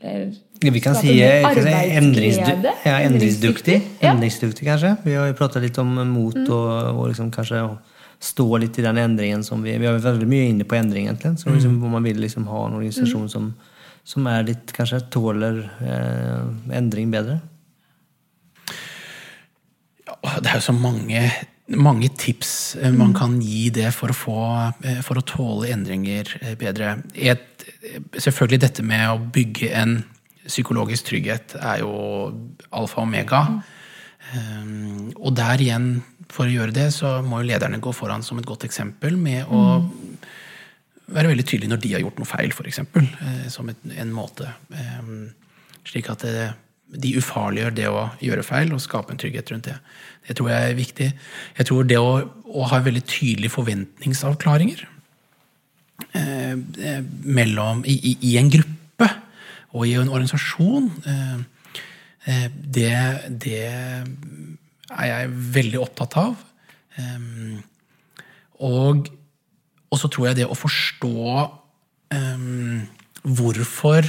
Eller 0.00 0.34
Ja, 0.64 0.70
Vi 0.72 0.80
kan 0.80 0.94
si, 0.96 1.18
kan 1.18 1.58
si 1.58 1.72
endringsdu 1.98 2.68
ja, 2.86 3.00
endringsduktig. 3.04 4.64
Kanskje. 4.64 4.94
Vi 5.04 5.16
har 5.18 5.26
jo 5.28 5.36
pratet 5.36 5.64
litt 5.66 5.78
om 5.82 5.90
mot 6.08 6.38
og, 6.38 6.70
og 6.94 7.08
liksom 7.10 7.32
kanskje 7.34 7.60
stå 8.24 8.46
litt 8.62 8.78
i 8.78 8.84
den 8.86 8.96
endringen 9.02 9.42
som 9.44 9.62
vi 9.64 9.74
Vi 9.76 9.88
er 9.90 9.98
veldig 10.00 10.28
mye 10.30 10.48
inne 10.52 10.64
på 10.64 10.78
endring, 10.78 11.08
egentlig. 11.10 11.34
Så 11.42 11.52
liksom, 11.52 11.80
hvor 11.82 11.92
man 11.92 12.06
vil 12.06 12.20
liksom 12.22 12.46
ha 12.48 12.66
en 12.68 12.78
organisasjon 12.78 13.28
som, 13.28 13.50
som 14.04 14.30
er 14.30 14.46
litt 14.48 14.72
Kanskje 14.76 15.02
tåler 15.12 15.60
eh, 15.84 16.78
endring 16.78 17.10
bedre. 17.12 17.40
Ja, 20.06 20.38
Det 20.40 20.50
er 20.50 20.60
jo 20.60 20.66
så 20.70 20.76
mange, 20.76 21.26
mange 21.72 22.10
tips 22.20 22.76
eh, 22.76 22.92
man 22.92 23.14
kan 23.16 23.38
gi 23.40 23.70
det 23.72 23.88
for 23.96 24.12
å, 24.12 24.16
få, 24.16 24.40
eh, 24.84 25.00
for 25.04 25.20
å 25.20 25.24
tåle 25.24 25.70
endringer 25.72 26.34
eh, 26.42 26.56
bedre. 26.60 26.98
Et, 27.14 27.64
selvfølgelig 28.12 28.60
dette 28.66 28.84
med 28.84 29.04
å 29.08 29.20
bygge 29.32 29.70
en 29.80 30.02
psykologisk 30.44 31.08
trygghet 31.08 31.56
er 31.56 31.80
jo 31.80 31.94
alfa 32.68 33.00
og 33.00 33.06
omega. 33.06 33.40
Um, 34.34 35.12
og 35.20 35.32
der 35.36 35.60
igjen, 35.62 35.88
for 36.32 36.48
å 36.48 36.52
gjøre 36.52 36.74
det, 36.74 36.90
så 36.92 37.18
må 37.24 37.40
jo 37.40 37.48
lederne 37.48 37.80
gå 37.80 37.92
foran 37.96 38.24
som 38.24 38.40
et 38.40 38.48
godt 38.48 38.66
eksempel 38.66 39.16
med 39.20 39.48
å 39.52 39.84
være 41.14 41.30
veldig 41.30 41.44
tydelige 41.46 41.72
når 41.72 41.82
de 41.84 41.92
har 41.94 42.04
gjort 42.04 42.20
noe 42.20 42.28
feil, 42.28 42.52
f.eks. 42.52 42.82
Uh, 42.92 43.46
som 43.52 43.72
et, 43.72 43.80
en 44.04 44.12
måte. 44.12 44.50
Um, 44.68 45.30
slik 45.88 46.10
at 46.12 46.24
det, 46.28 46.50
de 46.92 47.14
ufarliggjør 47.20 47.76
det 47.76 47.88
å 47.90 48.08
gjøre 48.24 48.44
feil 48.46 48.72
og 48.74 48.82
skape 48.84 49.14
en 49.14 49.20
trygghet 49.20 49.52
rundt 49.52 49.70
det. 49.70 49.78
Det 50.24 50.36
tror 50.38 50.50
jeg 50.50 50.70
er 50.70 50.78
viktig. 50.78 51.08
Jeg 51.58 51.68
tror 51.68 51.88
det 51.88 52.00
å, 52.00 52.12
å 52.24 52.68
ha 52.70 52.80
veldig 52.84 53.04
tydelige 53.04 53.52
forventningsavklaringer 53.52 54.84
eh, 56.16 56.54
eh, 56.54 57.02
mellom, 57.24 57.84
i, 57.84 57.98
i, 57.98 58.14
i 58.30 58.36
en 58.40 58.50
gruppe 58.52 59.10
og 59.74 59.86
i 59.88 59.96
en 59.98 60.08
organisasjon, 60.08 60.88
eh, 61.10 61.36
eh, 62.30 62.48
det, 62.78 62.94
det 63.44 63.62
er 63.64 65.06
jeg 65.10 65.32
veldig 65.58 65.82
opptatt 65.82 66.18
av. 66.22 66.36
Eh, 66.96 67.30
og, 68.64 69.08
og 69.90 70.00
så 70.00 70.10
tror 70.10 70.30
jeg 70.30 70.40
det 70.40 70.48
å 70.48 70.56
forstå 70.56 71.16
um, 72.14 72.84
hvorfor 73.24 74.06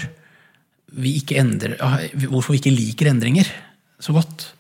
vi 0.96 1.16
ikke 1.20 1.40
endrer, 1.42 1.76
ah, 1.84 2.04
hvorfor 2.30 2.56
vi 2.56 2.62
ikke 2.62 2.76
liker 2.76 3.10
endringer 3.12 3.50
så 4.00 4.16
godt. 4.16 4.52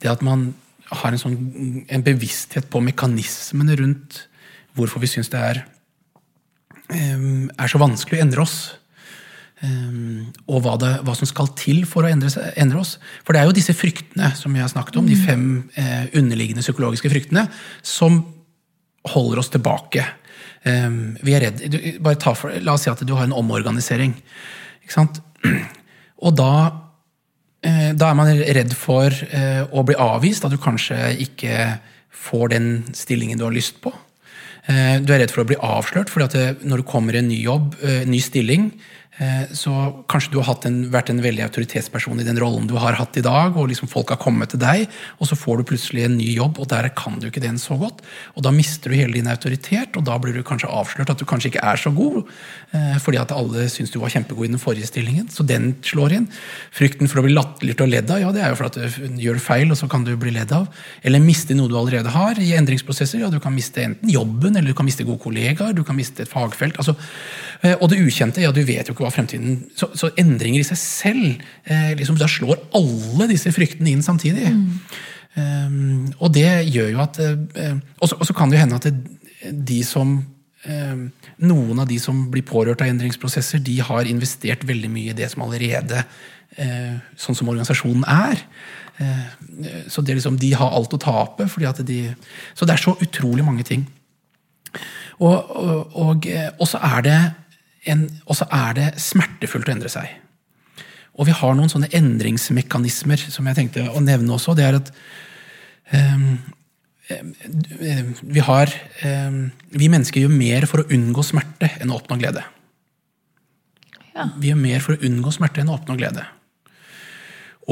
Det 0.00 0.10
at 0.10 0.24
man 0.26 0.50
har 0.88 1.12
en, 1.12 1.20
sånn, 1.20 1.38
en 1.88 2.04
bevissthet 2.04 2.68
på 2.72 2.80
mekanismene 2.84 3.76
rundt 3.80 4.22
hvorfor 4.78 5.02
vi 5.02 5.10
syns 5.10 5.30
det 5.32 5.40
er, 5.42 5.62
um, 6.92 7.48
er 7.50 7.70
så 7.70 7.80
vanskelig 7.82 8.20
å 8.20 8.24
endre 8.24 8.44
oss. 8.44 8.58
Um, 9.58 10.28
og 10.46 10.62
hva, 10.62 10.76
det, 10.78 10.92
hva 11.02 11.16
som 11.18 11.26
skal 11.26 11.50
til 11.58 11.82
for 11.88 12.06
å 12.06 12.12
endre, 12.12 12.30
endre 12.60 12.82
oss. 12.84 12.96
For 13.26 13.34
det 13.34 13.42
er 13.42 13.50
jo 13.50 13.56
disse 13.56 13.74
fryktene 13.76 14.30
som 14.38 14.54
vi 14.54 14.62
har 14.62 14.70
snakket 14.70 15.00
om, 15.00 15.08
de 15.08 15.18
fem 15.18 15.46
eh, 15.74 16.04
underliggende 16.18 16.62
psykologiske 16.62 17.10
fryktene, 17.10 17.48
som 17.82 18.20
holder 19.08 19.42
oss 19.42 19.50
tilbake. 19.50 20.04
Um, 20.62 21.16
vi 21.26 21.34
er 21.34 21.48
redd, 21.48 21.64
for, 22.28 22.54
La 22.62 22.76
oss 22.76 22.86
si 22.86 22.92
at 22.92 23.02
du 23.02 23.16
har 23.18 23.26
en 23.26 23.34
omorganisering. 23.36 24.14
Ikke 24.84 24.94
sant? 24.94 25.18
Og 26.24 26.38
da, 26.38 26.52
da 27.98 28.10
er 28.10 28.14
man 28.14 28.30
redd 28.30 28.74
for 28.78 29.10
eh, 29.10 29.64
å 29.70 29.82
bli 29.82 29.96
avvist, 29.98 30.44
at 30.44 30.52
du 30.54 30.58
kanskje 30.62 31.16
ikke 31.24 31.78
får 32.14 32.52
den 32.54 32.68
stillingen 32.94 33.38
du 33.38 33.44
har 33.44 33.54
lyst 33.54 33.80
på. 33.82 33.92
Eh, 34.68 35.00
Du 35.02 35.12
er 35.12 35.24
redd 35.24 35.32
for 35.34 35.42
å 35.42 35.48
bli 35.48 35.56
avslørt, 35.56 36.12
det, 36.32 36.62
når 36.62 36.76
du 36.76 36.82
kommer 36.86 37.14
i 37.14 37.18
en 37.18 37.28
ny 37.28 37.42
jobb, 37.42 37.74
en 37.82 38.10
ny 38.10 38.20
stilling, 38.20 38.72
Eh, 39.07 39.07
så 39.50 39.72
kanskje 40.10 40.30
du 40.30 40.38
har 40.46 40.60
en, 40.68 40.76
vært 40.92 41.10
en 41.10 41.22
veldig 41.22 41.42
autoritetsperson 41.48 42.20
i 42.22 42.26
den 42.26 42.38
rollen 42.38 42.68
du 42.70 42.76
har 42.78 42.94
hatt 43.00 43.16
i 43.18 43.24
dag, 43.24 43.56
og 43.58 43.66
liksom 43.70 43.90
folk 43.90 44.12
har 44.12 44.20
kommet 44.22 44.52
til 44.52 44.60
deg, 44.62 44.84
og 45.18 45.26
så 45.30 45.38
får 45.38 45.58
du 45.58 45.68
plutselig 45.72 46.04
en 46.06 46.16
ny 46.20 46.28
jobb, 46.36 46.60
og 46.62 46.68
der 46.70 46.86
kan 46.94 47.18
du 47.18 47.26
ikke 47.28 47.42
den 47.42 47.58
så 47.58 47.74
godt. 47.80 48.04
Og 48.38 48.44
da 48.46 48.52
mister 48.54 48.92
du 48.92 48.98
hele 48.98 49.16
din 49.16 49.30
autoritet, 49.30 49.96
og 49.98 50.06
da 50.06 50.18
blir 50.22 50.36
du 50.36 50.44
kanskje 50.46 50.70
avslørt 50.70 51.10
at 51.10 51.18
du 51.18 51.26
kanskje 51.28 51.52
ikke 51.52 51.64
er 51.66 51.80
så 51.82 51.90
god, 51.94 52.20
eh, 52.76 52.94
fordi 53.02 53.18
at 53.18 53.34
alle 53.34 53.66
syns 53.72 53.90
du 53.94 53.98
var 54.02 54.12
kjempegod 54.14 54.46
i 54.46 54.52
den 54.54 54.62
forrige 54.62 54.90
stillingen. 54.90 55.26
Så 55.34 55.46
den 55.46 55.72
slår 55.82 56.14
inn. 56.20 56.28
Frykten 56.74 57.10
for 57.10 57.20
å 57.20 57.26
bli 57.26 57.34
latterliggjort 57.34 57.84
og 57.86 57.92
ledd 57.96 58.14
av, 58.14 58.22
ja, 58.22 58.32
det 58.36 58.44
er 58.44 58.54
jo 58.54 58.60
for 58.60 58.70
at 58.70 58.78
du 58.78 59.18
gjør 59.24 59.42
feil, 59.42 59.74
og 59.74 59.80
så 59.80 59.90
kan 59.90 60.06
du 60.06 60.14
bli 60.20 60.34
ledd 60.36 60.54
av. 60.54 60.70
Eller 61.02 61.24
miste 61.24 61.58
noe 61.58 61.70
du 61.70 61.76
allerede 61.78 62.14
har 62.14 62.38
i 62.38 62.54
endringsprosesser. 62.58 63.24
Ja, 63.24 63.32
du 63.34 63.40
kan 63.42 63.56
miste 63.56 63.82
enten 63.82 64.14
jobben, 64.14 64.54
eller 64.54 64.70
du 64.70 64.78
kan 64.78 64.86
miste 64.86 65.06
gode 65.08 65.22
kollegaer, 65.26 65.74
du 65.74 65.82
kan 65.86 65.98
miste 65.98 66.22
et 66.22 66.30
fagfelt. 66.30 66.78
altså 66.78 66.94
Eh, 67.60 67.74
og 67.80 67.88
det 67.90 67.98
ukjente, 67.98 68.42
ja, 68.42 68.52
du 68.54 68.60
vet 68.62 68.86
jo 68.86 68.94
ikke 68.94 69.06
hva 69.06 69.07
fremtiden 69.14 69.60
Så, 69.76 69.90
så 69.98 70.10
endringer 70.20 70.62
i 70.62 70.66
seg 70.66 70.80
selv 70.80 71.44
eh, 71.68 71.92
liksom, 71.98 72.18
Da 72.20 72.28
slår 72.30 72.60
alle 72.76 73.28
disse 73.30 73.52
fryktene 73.54 73.92
inn 73.92 74.04
samtidig. 74.04 74.50
Mm. 74.54 74.66
Um, 75.38 76.08
og 76.18 76.32
det 76.34 76.48
gjør 76.72 76.88
jo 76.94 77.02
at 77.04 77.20
eh, 77.22 77.76
Og 78.00 78.26
så 78.26 78.34
kan 78.34 78.50
det 78.50 78.58
jo 78.58 78.62
hende 78.64 78.78
at 78.80 78.88
det, 78.88 78.94
de 79.68 79.82
som 79.86 80.16
eh, 80.66 81.04
Noen 81.46 81.82
av 81.82 81.86
de 81.90 81.98
som 82.02 82.24
blir 82.32 82.46
pårørt 82.48 82.82
av 82.82 82.90
endringsprosesser, 82.90 83.62
de 83.62 83.76
har 83.84 84.08
investert 84.10 84.66
veldig 84.66 84.90
mye 84.90 85.12
i 85.12 85.18
det 85.18 85.28
som 85.30 85.44
allerede 85.46 86.02
uh, 86.02 86.96
Sånn 87.20 87.38
som 87.38 87.50
organisasjonen 87.52 88.06
er. 88.08 88.42
så 89.86 90.02
det 90.02 90.16
liksom, 90.18 90.40
de 90.42 90.48
har 90.58 90.72
alt 90.74 90.94
å 90.96 90.98
tape. 90.98 91.46
fordi 91.46 91.66
at 91.68 91.78
de, 91.86 92.00
Så 92.58 92.66
det 92.66 92.74
er 92.74 92.82
så 92.82 92.96
utrolig 92.98 93.44
mange 93.46 93.62
ting. 93.62 93.84
Og, 95.22 95.36
og, 95.94 96.26
og 96.58 96.66
så 96.66 96.80
er 96.82 97.04
det 97.06 97.20
og 98.26 98.36
så 98.36 98.46
er 98.52 98.76
det 98.76 98.88
smertefullt 99.00 99.68
å 99.68 99.74
endre 99.74 99.92
seg. 99.92 100.10
Og 101.18 101.26
vi 101.26 101.34
har 101.34 101.56
noen 101.56 101.70
sånne 101.70 101.90
endringsmekanismer 101.98 103.24
som 103.32 103.48
jeg 103.50 103.58
tenkte 103.58 103.88
å 103.90 104.02
nevne 104.04 104.36
også. 104.36 104.54
Det 104.54 104.66
er 104.66 104.78
at 104.78 104.92
um, 105.94 106.28
vi 108.28 108.42
har 108.44 108.68
um, 109.08 109.38
Vi 109.72 109.88
mennesker 109.88 110.20
gjør 110.20 110.34
mer 110.34 110.66
for 110.68 110.82
å 110.82 110.90
unngå 110.92 111.24
smerte 111.24 111.70
enn 111.80 111.90
å 111.90 111.96
oppnå 111.96 112.18
glede. 112.20 112.44
Ja. 114.12 114.28
Vi 114.36 114.50
gjør 114.50 114.60
mer 114.60 114.84
for 114.84 114.94
å 114.94 115.08
unngå 115.08 115.32
smerte 115.34 115.62
enn 115.62 115.72
å 115.72 115.78
oppnå 115.78 115.96
glede. 115.98 116.26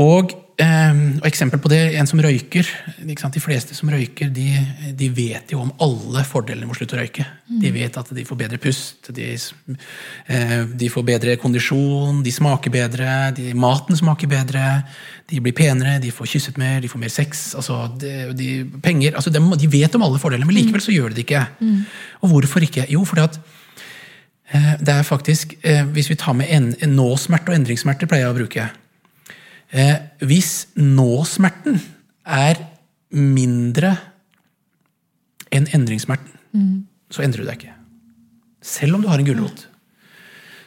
Og 0.00 0.32
Um, 0.56 1.18
og 1.20 1.26
eksempel 1.28 1.60
på 1.60 1.68
det, 1.68 1.98
En 2.00 2.06
som 2.08 2.20
røyker. 2.24 2.64
De 3.04 3.40
fleste 3.44 3.74
som 3.76 3.90
røyker, 3.92 4.30
de, 4.32 4.46
de, 4.96 5.08
vet 5.12 5.52
jo 5.52 5.58
om 5.60 5.72
alle 5.84 6.22
fordelene 6.24 6.64
med 6.64 6.72
å 6.72 6.78
slutte 6.78 6.96
å 6.96 7.00
røyke. 7.02 7.26
Mm. 7.50 7.58
De 7.60 7.72
vet 7.74 7.98
at 8.00 8.12
de 8.16 8.24
får 8.24 8.38
bedre 8.40 8.60
pust, 8.62 9.10
de, 9.12 9.34
uh, 9.36 10.62
de, 10.72 10.88
får 10.88 11.04
bedre 11.10 11.34
kondisjon, 11.42 12.22
de 12.24 12.32
smaker 12.32 12.72
bedre, 12.72 13.18
de, 13.36 13.50
maten 13.52 14.00
smaker 14.00 14.30
bedre, 14.32 14.62
de 15.28 15.42
blir 15.44 15.52
penere, 15.56 15.98
de 16.00 16.14
får 16.14 16.32
kysset 16.38 16.56
mer, 16.62 16.80
de 16.80 16.88
får 16.88 17.04
mer 17.04 17.12
sex. 17.12 17.52
altså 17.54 17.82
de, 18.00 18.64
penger, 18.80 19.12
altså 19.12 19.34
de, 19.34 19.44
de, 19.60 19.70
vet 19.76 20.00
om 20.00 20.08
alle 20.08 20.22
fordelene, 20.22 20.48
men 20.48 20.56
likevel 20.56 20.80
så 20.80 20.96
gjør 20.96 21.12
de 21.12 21.20
det 21.20 21.26
ikke. 21.26 21.44
Mm. 21.60 21.84
Og 22.22 22.32
hvorfor 22.32 22.64
ikke? 22.64 22.88
Jo, 22.96 23.04
fordi 23.04 23.26
at 23.28 23.38
uh, 24.54 24.72
det 24.80 24.96
er 24.96 25.04
faktisk, 25.04 25.52
uh, 25.68 25.84
Hvis 25.92 26.08
vi 26.08 26.16
tar 26.16 26.32
med 26.32 26.48
en, 26.48 26.72
en 26.80 26.96
nåsmerte 26.96 27.52
og 27.52 27.60
endringssmerter, 27.60 28.08
pleier 28.08 28.24
jeg 28.30 28.32
å 28.32 28.40
bruke 28.40 28.68
Eh, 29.76 29.96
hvis 30.24 30.52
nå-smerten 30.78 31.78
er 32.24 32.60
mindre 33.12 33.92
enn 35.52 35.68
endringssmerten, 35.76 36.32
mm. 36.56 36.76
så 37.12 37.24
endrer 37.26 37.44
du 37.44 37.50
deg 37.50 37.60
ikke. 37.60 37.74
Selv 38.64 38.96
om 38.96 39.04
du 39.04 39.10
har 39.10 39.20
en 39.20 39.28
gulrot. 39.28 39.66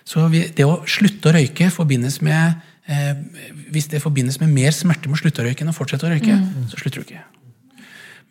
Så 0.08 0.28
det 0.30 0.66
å 0.66 0.80
slutte 0.90 1.30
å 1.30 1.34
røyke 1.36 1.68
forbindes 1.74 2.18
med 2.26 2.62
eh, 2.90 3.12
Hvis 3.70 3.92
det 3.92 4.00
forbindes 4.02 4.40
med 4.42 4.50
mer 4.50 4.74
smerte 4.74 5.10
med 5.10 5.20
å 5.20 5.22
slutte 5.22 5.44
å 5.44 5.46
røyke 5.46 5.62
enn 5.62 5.70
å 5.70 5.76
fortsette 5.76 6.08
å 6.08 6.14
røyke, 6.14 6.38
mm. 6.38 6.70
så 6.72 6.80
slutter 6.82 7.04
du 7.04 7.10
ikke. 7.10 7.26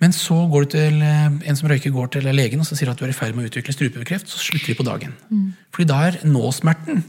Men 0.03 0.15
så 0.15 0.39
går 0.51 0.67
du 0.67 0.75
til 0.77 1.03
eh, 1.03 1.29
en 1.51 1.59
som 1.59 1.71
røyker 1.71 1.95
går 1.95 2.15
til 2.17 2.31
legen 2.31 2.63
og 2.63 2.67
så 2.67 2.79
sier 2.79 2.91
at 2.91 2.99
du 2.99 3.07
er 3.07 3.15
i 3.15 3.19
ferd 3.19 3.35
med 3.37 3.47
å 3.47 3.51
utvikle 3.51 3.75
strupekreft, 3.75 4.31
så 4.31 4.41
slutter 4.43 4.73
de 4.73 4.79
på 4.79 4.87
dagen. 4.87 5.15
Mm. 5.31 5.51
Fordi 5.75 5.91
da 5.91 6.01
er 6.07 6.21
nå-smerten 6.27 7.03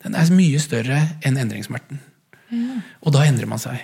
den 0.00 0.16
er 0.16 0.30
mye 0.32 0.62
større 0.62 1.02
enn 1.26 1.38
endringssmerten. 1.38 2.00
Og 3.04 3.14
da 3.14 3.24
endrer 3.26 3.48
man 3.50 3.62
seg. 3.62 3.80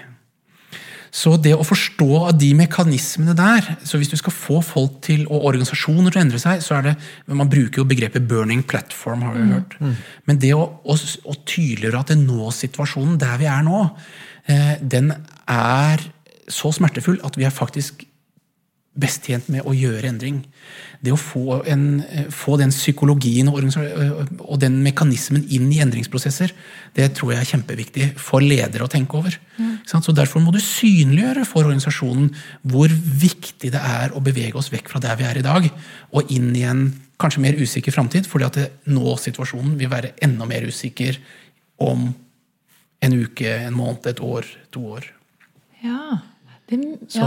Så 1.17 1.37
det 1.41 1.55
å 1.57 1.65
forstå 1.65 2.33
de 2.37 2.51
mekanismene 2.59 3.33
der 3.37 3.65
så 3.87 3.97
Hvis 3.97 4.11
du 4.13 4.19
skal 4.21 4.35
få 4.35 4.59
folk 4.65 4.99
til, 5.07 5.25
og 5.31 5.47
organisasjoner 5.49 6.13
til 6.13 6.21
å 6.21 6.25
endre 6.27 6.41
seg, 6.43 6.61
så 6.65 6.77
er 6.79 6.91
det 6.91 6.97
Man 7.29 7.51
bruker 7.53 7.83
jo 7.83 7.89
begrepet 7.89 8.27
'burning 8.29 8.65
platform', 8.67 9.23
har 9.25 9.37
vi 9.37 9.45
mm. 9.45 9.53
hørt. 9.55 9.79
Mm. 9.81 9.95
Men 10.27 10.43
det 10.43 10.53
å, 10.55 10.67
å, 10.85 10.97
å 10.97 11.39
tydeliggjøre 11.47 12.03
at 12.03 12.13
nå-situasjonen 12.21 13.17
der 13.23 13.39
vi 13.41 13.49
er 13.51 13.65
nå, 13.65 13.81
eh, 14.47 14.77
den 14.83 15.13
er 15.49 16.05
så 16.49 16.71
smertefull 16.75 17.19
at 17.27 17.39
vi 17.39 17.47
er 17.47 17.55
faktisk 17.55 18.06
best 18.97 19.27
tjent 19.29 19.49
med 19.53 19.67
å 19.69 19.75
gjøre 19.77 20.09
endring. 20.09 20.41
Det 21.05 21.13
å 21.13 21.19
få, 21.21 21.61
en, 21.69 22.01
eh, 22.01 22.27
få 22.33 22.57
den 22.59 22.73
psykologien 22.73 23.49
og, 23.49 23.61
og, 24.41 24.57
den 24.61 24.81
mekanismen 24.85 25.45
inn 25.53 25.69
i 25.73 25.81
endringsprosesser, 25.85 26.53
det 26.97 27.11
tror 27.19 27.35
jeg 27.35 27.43
er 27.43 27.51
kjempeviktig 27.53 28.11
for 28.21 28.45
ledere 28.45 28.87
å 28.87 28.91
tenke 28.91 29.19
over. 29.21 29.39
Mm. 29.59 29.79
Så 29.87 30.15
Derfor 30.17 30.41
må 30.41 30.53
du 30.55 30.61
synliggjøre 30.63 31.45
for 31.47 31.65
organisasjonen 31.67 32.31
hvor 32.65 32.89
viktig 32.89 33.73
det 33.75 33.81
er 33.81 34.15
å 34.17 34.23
bevege 34.25 34.57
oss 34.57 34.73
vekk 34.73 34.89
fra 34.93 35.03
der 35.03 35.19
vi 35.21 35.29
er 35.29 35.39
i 35.39 35.45
dag, 35.45 35.69
og 36.13 36.33
inn 36.33 36.55
i 36.57 36.65
en 36.65 36.87
kanskje 37.21 37.43
mer 37.45 37.59
usikker 37.61 37.93
framtid, 37.93 38.29
fordi 38.29 38.47
at 38.49 38.89
nå-situasjonen 38.89 39.77
vil 39.81 39.93
være 39.93 40.15
enda 40.25 40.49
mer 40.49 40.67
usikker 40.69 41.21
om 41.85 42.09
en 43.05 43.13
uke, 43.13 43.53
en 43.67 43.77
måned, 43.77 44.09
et 44.09 44.21
år, 44.25 44.49
to 44.73 44.85
år. 44.97 45.11
Ja, 45.85 46.19
det, 46.67 46.79
ja. 46.81 47.09
Så, 47.15 47.27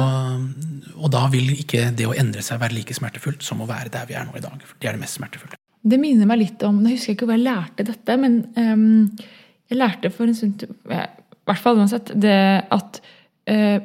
og 0.98 1.12
da 1.14 1.24
vil 1.32 1.54
ikke 1.56 1.90
det 1.96 2.08
å 2.10 2.16
endre 2.18 2.44
seg 2.44 2.60
være 2.60 2.76
like 2.76 2.96
smertefullt 2.96 3.46
som 3.46 3.64
å 3.64 3.70
være 3.70 3.92
der 3.94 4.08
vi 4.10 4.18
er 4.20 4.28
nå 4.28 4.36
i 4.36 4.44
dag. 4.44 4.64
Det 4.76 4.90
er 4.90 4.98
det 4.98 5.04
mest 5.04 5.20
smertefulle. 5.20 5.60
Det 5.80 6.00
minner 6.02 6.28
meg 6.28 6.42
litt 6.42 6.64
om 6.68 6.82
Jeg 6.84 6.98
husker 6.98 7.16
ikke 7.16 7.30
hvor 7.30 7.38
jeg 7.38 7.46
lærte 7.46 7.86
dette, 7.88 8.18
men 8.20 8.42
um, 8.60 9.06
jeg 9.72 9.80
lærte 9.80 10.12
for 10.12 10.28
en 10.28 10.36
stund 10.36 10.66
I 10.68 11.06
hvert 11.48 11.64
fall 11.64 11.80
uansett 11.80 12.12
det 12.20 12.42
at 12.76 13.00
uh, 13.00 13.80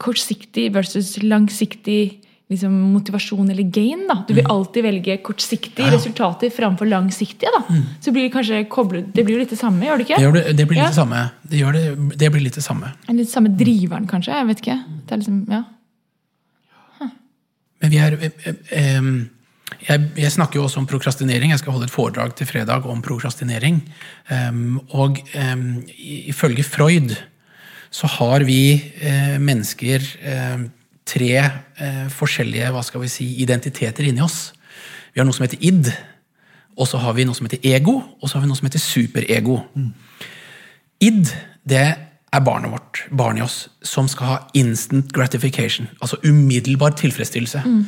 kortsiktig 0.00 0.68
versus 0.74 1.14
langsiktig 1.22 2.19
liksom, 2.50 2.74
motivasjon 2.92 3.50
eller 3.50 3.62
gain. 3.62 4.04
Da. 4.08 4.20
Du 4.28 4.34
vil 4.34 4.44
mm. 4.44 4.50
alltid 4.50 4.86
velge 4.86 5.16
kortsiktige 5.26 5.86
ja. 5.86 5.94
resultater 5.94 6.52
framfor 6.54 6.90
langsiktige. 6.90 7.50
Da. 7.54 7.62
Mm. 7.70 7.82
Så 8.02 8.14
blir 8.14 8.26
det 8.26 8.34
kanskje 8.34 8.62
koblet, 8.70 9.10
det 9.14 9.24
blir 9.26 9.38
jo 9.38 9.44
litt 9.44 9.54
det 9.54 9.60
samme, 9.60 9.86
gjør 9.86 10.00
det 10.00 10.08
ikke? 10.08 10.20
Det, 10.20 10.30
det, 10.36 10.54
det 10.58 10.68
blir 10.70 10.80
litt 10.80 10.86
ja. 10.86 10.92
det 10.92 11.00
samme. 11.00 11.26
Det, 11.42 11.64
det, 11.76 12.14
det, 12.24 12.30
blir 12.34 12.46
litt 12.46 12.58
det 12.58 12.66
samme. 12.66 12.94
Litt 13.14 13.32
samme 13.32 13.52
driveren, 13.56 14.08
kanskje? 14.10 14.38
Jeg 14.40 14.50
vet 14.50 14.64
ikke. 14.64 14.78
Det 15.06 15.16
er 15.16 15.22
liksom, 15.22 15.42
ja. 15.50 15.62
Huh. 17.00 17.12
Men 17.84 17.94
vi 17.94 18.02
er 18.02 18.18
eh, 18.18 18.50
eh, 18.78 19.12
jeg, 19.86 20.10
jeg, 20.18 20.32
snakker 20.34 20.58
jo 20.58 20.66
også 20.66 20.82
om 20.82 20.88
prokrastinering. 20.90 21.54
Jeg 21.54 21.62
skal 21.62 21.76
holde 21.76 21.86
et 21.88 21.94
foredrag 21.94 22.34
til 22.36 22.48
fredag 22.50 22.86
om 22.90 23.02
prokrastinering. 23.04 23.80
Um, 24.28 24.80
og 24.90 25.22
um, 25.38 25.66
ifølge 25.96 26.66
Freud 26.66 27.14
så 27.90 28.06
har 28.06 28.44
vi 28.46 28.78
eh, 29.02 29.38
mennesker 29.42 30.04
uh, 30.22 30.68
tre 31.10 31.34
eh, 31.40 32.06
forskjellige 32.14 32.70
hva 32.74 32.84
skal 32.86 33.04
vi 33.04 33.10
si, 33.12 33.26
identiteter 33.44 34.06
inni 34.06 34.22
oss. 34.24 34.52
Vi 35.10 35.20
har 35.20 35.26
noe 35.28 35.36
som 35.36 35.46
heter 35.46 35.62
id, 35.66 35.90
og 36.78 36.88
så 36.88 37.00
har 37.02 37.16
vi 37.16 37.26
noe 37.26 37.36
som 37.36 37.48
heter 37.48 37.64
ego, 37.66 37.98
og 38.20 38.28
så 38.28 38.38
har 38.38 38.44
vi 38.44 38.50
noe 38.52 38.58
som 38.58 38.68
heter 38.70 38.82
superego. 38.82 39.58
Mm. 39.74 39.90
Id 41.10 41.34
det 41.68 41.88
er 42.30 42.46
barnet 42.46 42.72
vårt, 42.72 43.02
barnet 43.10 43.42
i 43.42 43.44
oss, 43.44 43.58
som 43.82 44.08
skal 44.10 44.28
ha 44.28 44.38
instant 44.56 45.10
gratification. 45.14 45.90
Altså 46.00 46.20
umiddelbar 46.24 46.94
tilfredsstillelse. 46.98 47.62
Mm. 47.66 47.84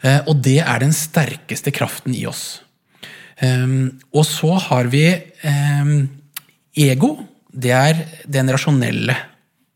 Eh, 0.00 0.20
og 0.30 0.40
det 0.44 0.60
er 0.62 0.82
den 0.82 0.94
sterkeste 0.96 1.72
kraften 1.74 2.14
i 2.16 2.24
oss. 2.30 2.62
Um, 3.40 3.96
og 4.12 4.26
så 4.28 4.52
har 4.60 4.90
vi 4.92 5.06
um, 5.48 6.08
ego. 6.76 7.14
Det 7.50 7.72
er 7.72 8.02
den 8.28 8.52
rasjonelle. 8.52 9.16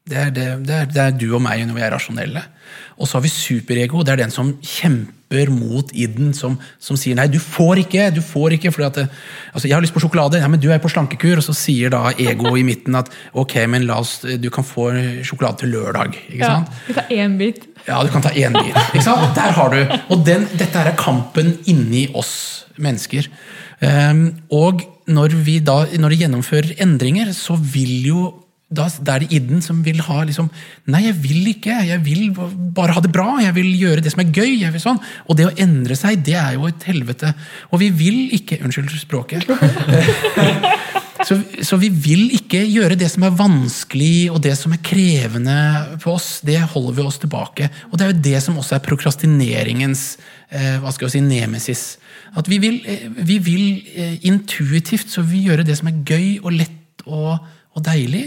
Det 0.05 0.17
er, 0.21 0.33
det, 0.37 0.47
det, 0.69 0.75
er, 0.77 0.89
det 0.93 1.01
er, 1.01 1.13
du 1.17 1.31
og 1.33 1.41
meg 1.41 1.63
når 1.65 1.77
vi 1.79 1.83
er 1.87 1.95
rasjonelle. 1.95 2.41
Og 3.01 3.09
så 3.09 3.17
har 3.17 3.23
vi 3.25 3.31
superego. 3.33 4.03
Det 4.05 4.13
er 4.13 4.21
den 4.21 4.35
som 4.35 4.51
kjemper 4.61 5.49
mot 5.49 5.89
idden, 5.97 6.35
som, 6.37 6.59
som 6.77 6.99
sier 7.01 7.17
nei, 7.17 7.25
du 7.33 7.39
får 7.41 7.81
ikke. 7.87 8.11
du 8.13 8.21
får 8.21 8.59
ikke, 8.59 8.71
fordi 8.75 8.85
at, 8.91 9.17
altså, 9.55 9.65
Jeg 9.65 9.75
har 9.75 9.81
lyst 9.81 9.97
på 9.97 10.03
sjokolade, 10.05 10.43
ja, 10.43 10.51
men 10.53 10.61
du 10.61 10.69
er 10.69 10.83
på 10.85 10.93
slankekur. 10.93 11.41
Og 11.41 11.47
så 11.49 11.57
sier 11.57 11.95
da 11.97 12.13
ego 12.21 12.53
i 12.53 12.67
midten 12.69 13.01
at 13.01 13.09
ok, 13.33 13.57
men 13.73 13.89
la 13.89 13.97
oss, 14.05 14.19
du 14.29 14.51
kan 14.53 14.69
få 14.69 14.91
sjokolade 15.25 15.63
til 15.65 15.73
lørdag. 15.73 16.21
ikke 16.29 16.53
sant? 16.53 16.69
Ja, 16.69 16.85
du 16.85 17.01
tar 17.01 17.17
én 17.17 17.41
bit. 17.41 17.65
Ja, 17.89 18.05
du 18.05 18.13
kan 18.13 18.29
ta 18.29 18.37
én 18.37 18.61
bit. 18.61 18.77
ikke 18.93 19.09
sant? 19.09 19.33
Der 19.41 19.57
har 19.57 19.73
du. 19.73 19.99
Og 20.13 20.29
den, 20.29 20.45
dette 20.53 20.85
er 20.85 20.93
kampen 21.01 21.55
inni 21.65 22.11
oss 22.13 22.35
mennesker. 22.77 23.33
Um, 23.81 24.27
og 24.53 24.85
når 25.09 25.41
vi 25.49 25.63
da, 25.65 25.87
når 25.97 26.13
de 26.13 26.25
gjennomfører 26.27 26.77
endringer, 26.85 27.33
så 27.33 27.57
vil 27.57 28.11
jo 28.13 28.31
da, 28.73 28.87
da, 29.05 29.15
er 29.15 29.25
det 29.25 29.37
idden 29.37 29.61
som 29.63 29.83
vil 29.85 30.01
ha 30.07 30.23
liksom 30.25 30.49
Nei, 30.91 31.05
jeg 31.07 31.19
vil 31.23 31.51
ikke. 31.53 31.77
Jeg 31.87 32.01
vil 32.05 32.33
bare 32.35 32.97
ha 32.97 33.03
det 33.05 33.13
bra. 33.13 33.37
Jeg 33.43 33.55
vil 33.57 33.71
gjøre 33.79 34.05
det 34.05 34.15
som 34.15 34.25
er 34.25 34.33
gøy. 34.33 34.57
Jeg 34.63 34.75
vil 34.75 34.83
sånn. 34.83 35.01
Og 35.29 35.39
det 35.39 35.49
å 35.49 35.55
endre 35.61 35.97
seg, 35.99 36.25
det 36.27 36.37
er 36.41 36.57
jo 36.57 36.67
et 36.69 36.89
helvete. 36.89 37.35
Og 37.71 37.81
vi 37.85 37.93
vil 37.95 38.19
ikke 38.37 38.63
Unnskyld 38.65 38.93
språket. 38.99 39.47
Så, 41.25 41.39
så 41.65 41.79
vi 41.81 41.89
vil 41.89 42.27
ikke 42.37 42.59
gjøre 42.67 42.99
det 43.01 43.07
som 43.09 43.25
er 43.25 43.37
vanskelig 43.39 44.29
og 44.35 44.43
det 44.45 44.53
som 44.59 44.75
er 44.75 44.83
krevende 44.85 45.57
på 46.03 46.13
oss. 46.13 46.43
Det 46.45 46.59
holder 46.75 46.99
vi 46.99 47.07
oss 47.07 47.21
tilbake. 47.23 47.71
Og 47.89 47.97
det 47.97 48.05
er 48.05 48.11
jo 48.13 48.25
det 48.27 48.41
som 48.45 48.59
også 48.61 48.77
er 48.77 48.85
prokrastineringens 48.85 50.03
eh, 50.51 50.77
hva 50.83 50.93
skal 50.93 51.09
jeg 51.09 51.15
si, 51.17 51.23
nemesis. 51.25 51.85
At 52.37 52.51
vi 52.51 52.59
vil, 52.61 52.81
eh, 52.91 53.07
vi 53.09 53.39
vil 53.47 53.67
eh, 53.95 54.17
intuitivt 54.29 55.15
så 55.15 55.25
vi 55.25 55.47
gjøre 55.47 55.65
det 55.67 55.79
som 55.81 55.89
er 55.89 56.03
gøy 56.03 56.43
og 56.43 56.59
lett 56.59 57.07
og, 57.07 57.39
og 57.75 57.83
deilig, 57.83 58.25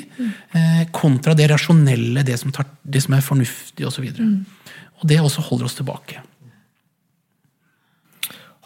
eh, 0.54 0.82
kontra 0.92 1.36
det 1.38 1.50
rasjonelle, 1.52 2.24
det 2.28 2.36
som, 2.40 2.52
tar, 2.52 2.68
det 2.84 3.04
som 3.04 3.16
er 3.16 3.24
fornuftig 3.24 3.88
osv. 3.88 4.10
Og, 4.10 4.18
så 4.18 4.98
og 4.98 5.08
det 5.08 5.22
også 5.22 5.46
holder 5.48 5.70
oss 5.70 5.78
tilbake. 5.78 6.20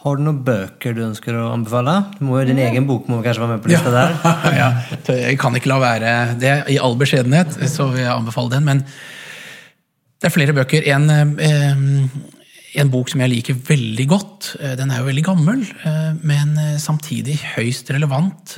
Har 0.01 0.17
du 0.17 0.23
noen 0.25 0.39
bøker 0.41 0.95
du 0.97 1.03
ønsker 1.05 1.35
å 1.37 1.51
anbefale? 1.53 1.93
Du 2.17 2.23
må 2.25 2.39
jo, 2.39 2.47
din 2.49 2.61
egen 2.63 2.87
bok 2.89 3.05
må 3.11 3.19
kanskje 3.21 3.43
være 3.43 3.53
med 3.53 3.61
på 3.61 3.69
lista 3.69 3.91
der. 3.93 4.15
ja, 4.61 4.69
jeg 5.13 5.37
kan 5.41 5.53
ikke 5.57 5.69
la 5.69 5.77
være 5.83 6.13
det. 6.41 6.53
I 6.73 6.79
all 6.81 6.97
beskjedenhet 6.97 7.53
så 7.69 7.91
vil 7.91 8.01
jeg 8.01 8.13
anbefale 8.15 8.55
den. 8.55 8.65
Men 8.65 8.81
det 8.81 10.29
er 10.29 10.33
flere 10.33 10.55
bøker. 10.57 10.87
En, 10.95 11.05
eh, 11.37 12.81
en 12.81 12.89
bok 12.89 13.13
som 13.13 13.21
jeg 13.21 13.33
liker 13.35 13.61
veldig 13.67 14.07
godt. 14.09 14.55
eh, 14.57 14.73
Den 14.79 14.89
er 14.89 15.03
jo 15.03 15.09
veldig 15.11 15.25
gammel, 15.27 15.61
eh, 15.85 16.11
men 16.25 16.57
samtidig 16.81 17.37
høyst 17.53 17.93
relevant. 17.93 18.57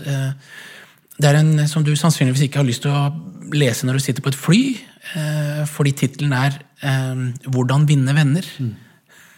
Eh, 1.14 1.22
Det 1.22 1.30
er 1.30 1.36
en 1.40 1.68
som 1.68 1.84
du 1.84 1.96
sannsynligvis 1.96 2.42
ikke 2.48 2.58
har 2.62 2.66
lyst 2.66 2.82
til 2.82 2.92
å 2.92 3.14
lese 3.54 3.86
når 3.86 3.94
du 3.94 4.00
sitter 4.00 4.22
på 4.22 4.30
et 4.30 4.36
fly, 4.36 4.78
eh, 5.16 5.66
fordi 5.66 5.92
tittelen 5.92 6.34
er 6.34 6.60
eh, 6.82 7.16
'Hvordan 7.50 7.88
vinne 7.88 8.14
venner'. 8.14 8.60
Mm. 8.60 8.76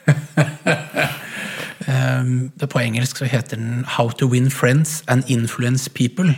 det 2.60 2.70
på 2.70 2.80
engelsk 2.80 3.18
så 3.18 3.26
heter 3.26 3.58
den 3.58 3.86
'How 3.86 4.10
to 4.10 4.28
Win 4.28 4.50
Friends 4.50 5.04
and 5.08 5.24
Influence 5.28 5.90
People' 5.90 6.36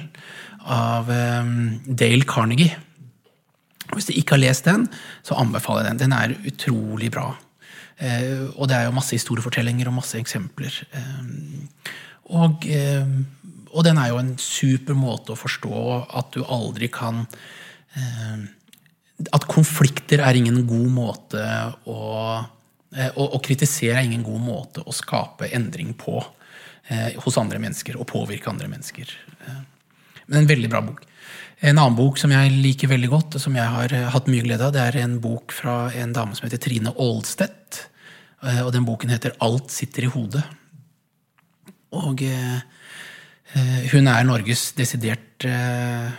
av 0.65 1.07
Dale 1.07 2.23
Carnegie. 2.23 2.75
Hvis 3.93 4.05
du 4.05 4.13
ikke 4.13 4.31
har 4.31 4.37
lest 4.37 4.65
den, 4.65 4.89
så 5.23 5.35
anbefaler 5.35 5.83
jeg 5.83 5.91
den. 5.91 5.99
Den 5.99 6.11
er 6.11 6.35
utrolig 6.45 7.11
bra. 7.11 7.35
Og 8.57 8.67
det 8.67 8.75
er 8.75 8.83
jo 8.83 8.91
masse 8.91 9.15
historiefortellinger 9.15 9.87
og 9.87 9.93
masse 9.93 10.19
eksempler. 10.19 10.83
Og, 12.25 12.65
og 13.77 13.85
den 13.85 13.99
er 14.01 14.09
jo 14.09 14.19
en 14.19 14.33
super 14.41 14.97
måte 14.97 15.35
å 15.35 15.39
forstå 15.39 15.81
at 16.17 16.33
du 16.33 16.41
aldri 16.43 16.89
kan 16.89 17.25
eh, 17.95 18.47
At 19.33 19.47
konflikter 19.49 20.21
er 20.21 20.37
ingen 20.37 20.65
god 20.69 20.89
måte 20.93 21.41
å 21.89 22.01
Eh, 22.95 23.11
Å, 23.19 23.25
å 23.35 23.39
kritisere 23.43 23.99
er 23.99 24.07
ingen 24.07 24.23
god 24.25 24.43
måte 24.43 24.83
å 24.85 24.95
skape 24.95 25.49
endring 25.55 25.91
på 25.99 26.21
eh, 26.87 27.17
hos 27.23 27.39
andre 27.39 27.59
mennesker. 27.61 27.99
Og 27.99 28.07
påvirke 28.09 28.51
andre 28.51 28.69
mennesker. 28.71 29.11
Eh, 29.43 29.59
men 30.27 30.41
en 30.41 30.49
veldig 30.49 30.71
bra 30.71 30.83
bok. 30.85 31.03
En 31.57 31.79
annen 31.81 31.97
bok 31.97 32.19
som 32.21 32.31
jeg 32.31 32.53
liker 32.53 32.91
veldig 32.91 33.09
godt, 33.11 33.37
og 33.37 33.43
som 33.43 33.55
jeg 33.57 33.73
har 33.73 33.93
eh, 33.95 34.07
hatt 34.13 34.31
mye 34.31 34.45
glede 34.45 34.67
av, 34.67 34.75
det 34.75 34.85
er 34.85 35.01
en 35.03 35.17
bok 35.23 35.55
fra 35.55 35.87
en 35.97 36.15
dame 36.15 36.37
som 36.37 36.47
heter 36.47 36.61
Trine 36.63 36.93
Aalstedt. 36.95 37.83
Eh, 38.45 38.63
og 38.63 38.71
den 38.75 38.87
boken 38.87 39.11
heter 39.11 39.35
'Alt 39.41 39.73
sitter 39.73 40.07
i 40.07 40.13
hodet'. 40.13 40.45
Og 41.97 42.21
eh, 42.23 42.61
hun 43.91 44.09
er 44.11 44.25
Norges 44.27 44.71
desidert 44.77 45.45
eh, 45.47 46.09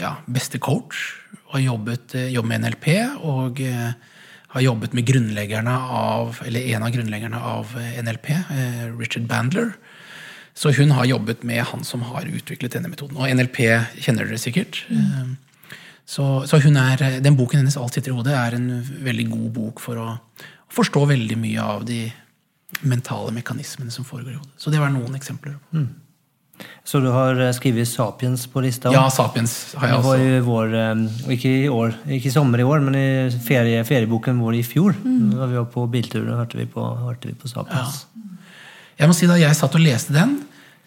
ja, 0.00 0.14
beste 0.30 0.58
coach. 0.62 1.02
Og 1.48 1.58
har 1.58 1.66
jobbet, 1.66 2.14
eh, 2.14 2.42
med 2.46 2.64
NLP. 2.64 2.88
og 3.20 3.60
eh, 3.60 3.92
har 4.50 4.64
jobbet 4.64 4.94
med 4.98 5.06
grunnleggerne 5.06 5.72
av, 5.94 6.40
eller 6.46 6.72
en 6.74 6.82
av 6.82 6.90
grunnleggerne 6.90 7.38
av 7.38 7.76
eh, 7.78 8.00
NLP, 8.02 8.30
eh, 8.34 8.86
Richard 8.98 9.28
Bandler. 9.30 9.76
Så 10.54 10.72
hun 10.74 10.90
har 10.90 11.06
jobbet 11.06 11.44
med 11.46 11.62
han 11.70 11.84
som 11.86 12.02
har 12.08 12.26
utviklet 12.26 12.74
denne 12.74 12.90
metoden. 12.90 13.16
Og 13.16 13.30
NLP 13.30 13.60
kjenner 14.02 14.26
dere 14.26 14.40
sikkert. 14.42 14.82
Mm. 14.90 15.36
Så, 16.04 16.24
så 16.50 16.58
hun 16.64 16.74
er, 16.80 17.20
den 17.22 17.38
boken 17.38 17.62
hennes, 17.62 17.78
'Alt 17.78 17.94
sitter 17.94 18.10
i 18.10 18.16
hodet', 18.16 18.34
er 18.34 18.56
en 18.58 18.82
veldig 18.82 19.28
god 19.30 19.50
bok 19.54 19.80
for 19.80 20.00
å, 20.02 20.08
å 20.18 20.74
forstå 20.74 21.04
veldig 21.12 21.38
mye 21.38 21.62
av 21.62 21.86
de 21.86 22.02
mentale 22.82 23.30
mekanismene 23.30 23.94
som 23.94 24.04
foregår 24.04 24.34
i 24.34 24.40
hodet. 24.40 24.58
Så 24.58 24.74
det 24.74 24.82
var 24.82 24.90
noen 24.90 25.14
eksempler. 25.14 25.54
Så 26.84 27.00
du 27.00 27.08
har 27.12 27.38
eh, 27.38 27.52
skrevet 27.52 27.86
'Sapiens' 27.88 28.46
på 28.50 28.62
lista? 28.64 28.92
Ja, 28.92 29.08
Sapiens 29.10 29.74
har 29.78 29.88
jeg 29.88 29.96
Det 29.96 30.04
var 30.04 30.16
også. 30.16 30.28
jo 30.28 30.44
vår, 30.44 30.74
eh, 30.74 31.34
ikke 31.36 31.50
i 31.64 31.68
år, 31.68 31.94
ikke 32.08 32.26
i 32.26 32.34
sommer 32.34 32.58
i 32.60 32.66
år, 32.66 32.80
men 32.80 32.94
i 32.94 33.30
ferie, 33.44 33.84
ferieboken 33.84 34.40
vår 34.40 34.58
i 34.58 34.62
fjor. 34.62 34.94
Da 35.04 35.46
vi 35.46 35.56
var 35.60 35.66
på 35.70 35.86
biltur, 35.90 36.24
da 36.26 36.36
hørte 36.42 36.56
vi 36.58 36.66
på, 36.66 36.82
hørte 37.06 37.28
vi 37.28 37.34
på 37.34 37.48
Sapiens. 37.48 38.06
Jeg 38.98 39.08
må 39.08 39.14
si 39.14 39.26
Da 39.26 39.36
jeg 39.40 39.56
satt 39.56 39.74
og 39.74 39.80
leste 39.80 40.12
den, 40.12 40.40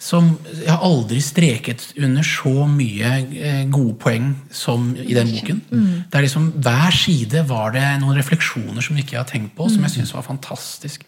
som 0.04 0.38
Jeg 0.52 0.68
har 0.68 0.82
aldri 0.84 1.22
streket 1.22 1.94
under 1.98 2.24
så 2.24 2.68
mye 2.68 3.12
eh, 3.40 3.64
gode 3.72 3.96
poeng 4.02 4.36
som 4.52 4.92
i 5.00 5.14
den 5.14 5.32
boken. 5.32 5.62
Det 6.12 6.18
er 6.18 6.26
liksom, 6.26 6.52
Hver 6.60 6.92
side 6.92 7.48
var 7.48 7.72
det 7.72 8.02
noen 8.02 8.18
refleksjoner 8.18 8.82
som 8.84 8.98
ikke 8.98 9.16
jeg 9.16 9.22
har 9.22 9.30
tenkt 9.32 9.56
på, 9.56 9.70
som 9.72 9.82
jeg 9.84 9.92
syns 9.92 10.14
var 10.14 10.26
fantastisk. 10.28 11.06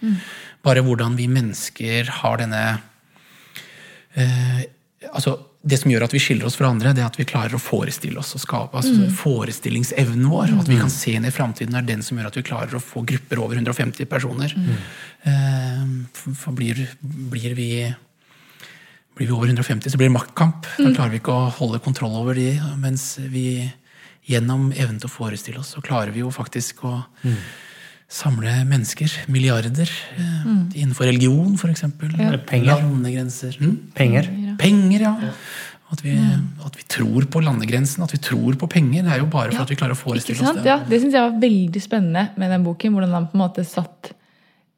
Bare 0.64 0.82
hvordan 0.82 1.18
vi 1.18 1.28
mennesker 1.28 2.08
har 2.22 2.38
denne 2.38 2.80
eh, 4.22 4.64
altså 5.12 5.38
det 5.66 5.80
som 5.82 5.90
gjør 5.90 6.06
at 6.06 6.14
vi 6.14 6.22
skiller 6.22 6.46
oss 6.46 6.58
fra 6.60 6.70
andre, 6.70 6.92
det 6.94 7.02
er 7.02 7.08
at 7.10 7.18
vi 7.18 7.26
klarer 7.26 7.58
å 7.58 7.62
forestille 7.62 8.20
oss 8.22 8.36
og 8.38 8.44
skape. 8.44 8.78
altså 8.78 9.08
Forestillingsevnen 9.18 10.28
vår, 10.30 10.54
at 10.62 10.70
vi 10.70 10.78
kan 10.78 10.92
se 10.94 11.16
inn 11.18 11.26
i 11.26 11.34
framtiden, 11.34 11.74
er 11.74 11.88
den 11.88 12.06
som 12.06 12.20
gjør 12.20 12.30
at 12.30 12.38
vi 12.38 12.46
klarer 12.46 12.78
å 12.78 12.84
få 12.84 13.02
grupper 13.08 13.42
over 13.42 13.58
150 13.58 14.06
personer. 14.10 14.54
Eh, 15.26 15.82
for 16.14 16.38
for 16.38 16.58
blir, 16.58 16.84
blir, 17.02 17.58
vi, 17.58 17.70
blir 19.18 19.32
vi 19.32 19.34
over 19.34 19.50
150, 19.50 19.90
så 19.90 19.98
blir 19.98 20.12
det 20.12 20.18
maktkamp. 20.20 20.70
Da 20.78 20.92
klarer 20.92 21.16
vi 21.16 21.24
ikke 21.24 21.34
å 21.34 21.50
holde 21.58 21.82
kontroll 21.82 22.14
over 22.22 22.38
de. 22.38 22.52
Mens 22.78 23.16
vi 23.18 23.66
gjennom 24.30 24.70
evnen 24.70 25.02
til 25.02 25.10
å 25.10 25.16
forestille 25.16 25.64
oss, 25.64 25.74
så 25.74 25.82
klarer 25.86 26.14
vi 26.14 26.22
jo 26.22 26.30
faktisk 26.34 26.86
å 26.86 27.00
samle 28.12 28.52
mennesker. 28.70 29.12
Milliarder. 29.28 29.90
mm. 30.46 30.72
Innenfor 30.76 31.06
religion, 31.10 31.56
f.eks. 31.58 31.84
Ja. 31.84 32.38
penger. 32.48 32.76
Landegrenser. 32.82 33.58
Mm? 33.62 33.78
Penger. 33.96 34.30
Penger, 34.60 35.00
ja. 35.08 35.16
At 35.94 36.02
vi, 36.04 36.16
at 36.66 36.76
vi 36.78 36.84
tror 36.90 37.26
på 37.30 37.40
landegrensen, 37.46 38.04
at 38.04 38.12
vi 38.14 38.18
tror 38.18 38.56
på 38.60 38.68
penger. 38.68 39.04
Det 39.06 39.12
er 39.14 39.20
jo 39.22 39.28
bare 39.32 39.52
for 39.54 39.64
at 39.64 39.70
vi 39.72 39.78
klarer 39.80 39.94
å 39.94 40.00
forestille 40.00 40.42
oss 40.42 40.58
det. 40.58 40.66
Ja, 40.66 40.80
det 40.82 41.02
syns 41.02 41.14
jeg 41.14 41.22
var 41.28 41.36
veldig 41.42 41.82
spennende 41.84 42.24
med 42.42 42.52
den 42.52 42.64
boken. 42.66 42.94
Hvordan 42.98 43.14
han 43.14 43.28
på 43.30 43.38
en 43.38 43.44
måte 43.46 43.66
satt 43.68 44.12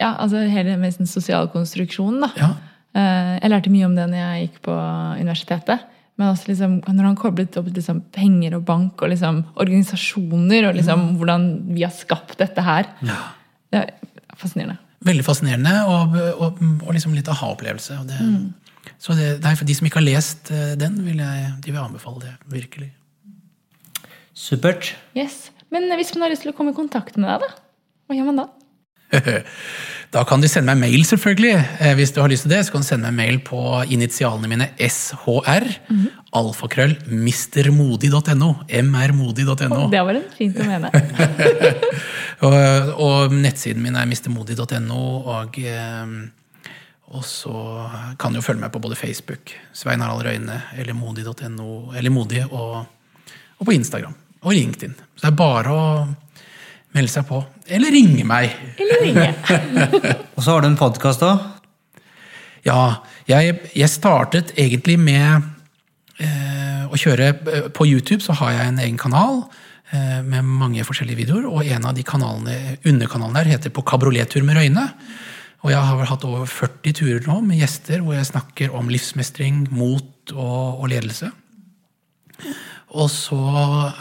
ja, 0.02 0.12
altså 0.20 0.44
hele 0.52 0.76
med 0.78 0.94
sosiale 1.10 1.48
konstruksjonen. 1.50 2.28
da. 2.28 2.32
Ja. 2.38 2.50
Eh, 2.94 3.40
Jeg 3.42 3.50
lærte 3.54 3.72
mye 3.74 3.86
om 3.88 3.96
det 3.98 4.10
når 4.12 4.20
jeg 4.24 4.48
gikk 4.48 4.60
på 4.68 4.76
universitetet. 5.22 5.88
Men 6.18 6.32
også 6.32 6.50
liksom, 6.50 6.80
når 6.82 7.10
han 7.12 7.18
koblet 7.20 7.58
opp 7.60 7.70
liksom 7.70 8.02
penger 8.16 8.58
og 8.58 8.66
bank 8.66 9.02
og 9.06 9.12
liksom 9.12 9.44
organisasjoner, 9.62 10.70
og 10.70 10.78
liksom 10.80 11.04
hvordan 11.20 11.48
vi 11.70 11.86
har 11.86 11.94
skapt 11.94 12.40
dette 12.42 12.64
her. 12.66 12.90
Det 13.70 13.84
er 13.84 13.92
fascinerende. 14.38 14.80
Veldig 15.06 15.26
fascinerende 15.28 15.76
og, 15.86 16.16
og, 16.42 16.64
og 16.88 16.96
liksom 16.96 17.14
litt 17.14 17.30
aha-opplevelse. 17.30 18.00
Mm. 18.02 18.48
Så 18.98 19.14
det, 19.14 19.36
nei, 19.44 19.54
for 19.60 19.70
de 19.70 19.76
som 19.78 19.86
ikke 19.86 20.02
har 20.02 20.08
lest 20.08 20.50
eh, 20.54 20.74
den, 20.80 20.98
vil 21.06 21.22
jeg, 21.22 21.52
de 21.62 21.74
vil 21.74 21.84
anbefale 21.84 22.24
det. 22.24 22.34
Virkelig. 22.50 22.90
Supert. 24.38 24.96
Yes. 25.18 25.52
Men 25.74 25.86
hvis 26.00 26.16
man 26.16 26.26
har 26.26 26.34
lyst 26.34 26.48
til 26.48 26.54
å 26.54 26.58
komme 26.58 26.74
i 26.74 26.78
kontakt 26.78 27.18
med 27.20 27.30
deg, 27.30 27.46
da? 27.46 27.94
Hva 28.08 28.18
gjør 28.18 28.30
man 28.32 28.42
da? 28.42 28.48
Da 30.14 30.22
kan 30.24 30.40
du 30.40 30.48
sende 30.48 30.72
meg 30.72 30.80
mail, 30.88 31.02
selvfølgelig. 31.06 31.54
Eh, 31.84 31.94
Hvis 32.00 32.14
du 32.16 32.22
har 32.22 32.30
lyst 32.32 32.46
til 32.46 32.54
det, 32.54 32.62
så 32.66 32.72
kan 32.72 32.84
du 32.84 32.88
sende 32.88 33.10
meg 33.12 33.18
mail 33.18 33.40
på 33.44 33.60
initialene 33.92 34.48
mine 34.48 34.70
SHR. 34.80 35.66
Alfakrøll 36.38 36.96
mistermodig.no. 37.12 38.50
mrmodig.no. 38.88 39.82
Det 39.92 40.04
var 40.08 40.20
en 40.20 40.30
fint 40.38 40.60
å 40.64 40.68
mene. 40.70 40.92
Og, 42.46 42.54
og 43.02 43.32
nettsiden 43.34 43.82
min 43.82 43.96
er 43.98 44.06
mistermodig.no. 44.06 45.00
Og, 45.34 45.56
eh, 45.58 46.12
og 47.10 47.24
så 47.26 47.54
kan 48.22 48.32
du 48.36 48.38
jo 48.38 48.46
følge 48.46 48.62
meg 48.62 48.70
på 48.76 48.82
både 48.84 48.98
Facebook, 49.00 49.56
Svein 49.74 50.04
Harald 50.06 50.22
Røyne, 50.28 50.60
eller 50.78 50.94
modig.no, 50.94 51.96
eller 51.98 52.14
Modig, 52.14 52.44
og, 52.52 52.84
og 53.58 53.66
på 53.66 53.74
Instagram. 53.74 54.14
Og 54.46 54.54
LinkedIn. 54.54 54.94
Så 55.18 55.24
det 55.26 55.32
er 55.32 55.40
bare 55.40 55.74
å 55.74 55.86
melde 56.96 57.12
seg 57.12 57.28
på. 57.28 57.42
Eller 57.68 57.94
ringe 57.94 58.24
meg. 58.28 58.56
Eller 58.80 59.04
ringe. 59.04 59.30
Og 60.36 60.44
så 60.44 60.54
har 60.54 60.64
du 60.64 60.70
en 60.70 60.80
podkast, 60.80 61.24
da. 61.24 61.34
Ja, 62.68 62.82
jeg, 63.30 63.60
jeg 63.78 63.92
startet 63.92 64.54
egentlig 64.60 64.98
med 65.00 65.46
eh, 66.24 66.84
å 66.88 67.00
kjøre 67.00 67.30
eh, 67.32 67.70
På 67.76 67.86
YouTube 67.88 68.20
så 68.24 68.36
har 68.40 68.56
jeg 68.56 68.72
en 68.72 68.82
egen 68.84 69.00
kanal 69.00 69.42
eh, 69.94 70.20
med 70.26 70.48
mange 70.48 70.84
forskjellige 70.88 71.22
videoer. 71.22 71.48
Og 71.48 71.68
en 71.68 71.88
av 71.88 71.96
de 71.98 72.06
kanalene, 72.08 72.78
underkanalene 72.88 73.44
der 73.44 73.56
heter 73.56 73.76
På 73.76 73.86
kabriolettur 73.88 74.46
med 74.48 74.60
Røyne. 74.60 74.88
Og 75.66 75.74
jeg 75.74 75.82
har 75.84 75.98
vel 76.00 76.10
hatt 76.10 76.26
over 76.28 76.48
40 76.48 76.96
turer 76.96 77.28
nå 77.28 77.42
med 77.44 77.60
gjester 77.60 78.04
hvor 78.06 78.16
jeg 78.16 78.30
snakker 78.30 78.76
om 78.78 78.92
livsmestring, 78.94 79.66
mot 79.74 80.34
og, 80.36 80.84
og 80.84 80.90
ledelse. 80.92 81.32
Og 82.96 83.10
så 83.12 83.40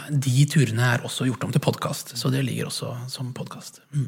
De 0.07 0.45
turene 0.47 0.93
er 0.93 1.03
også 1.05 1.27
gjort 1.27 1.43
om 1.47 1.51
til 1.51 1.63
podkast, 1.63 2.15
så 2.19 2.31
det 2.31 2.45
ligger 2.47 2.69
også 2.69 2.93
som 3.11 3.33
podkast. 3.35 3.81
Mm. 3.91 4.07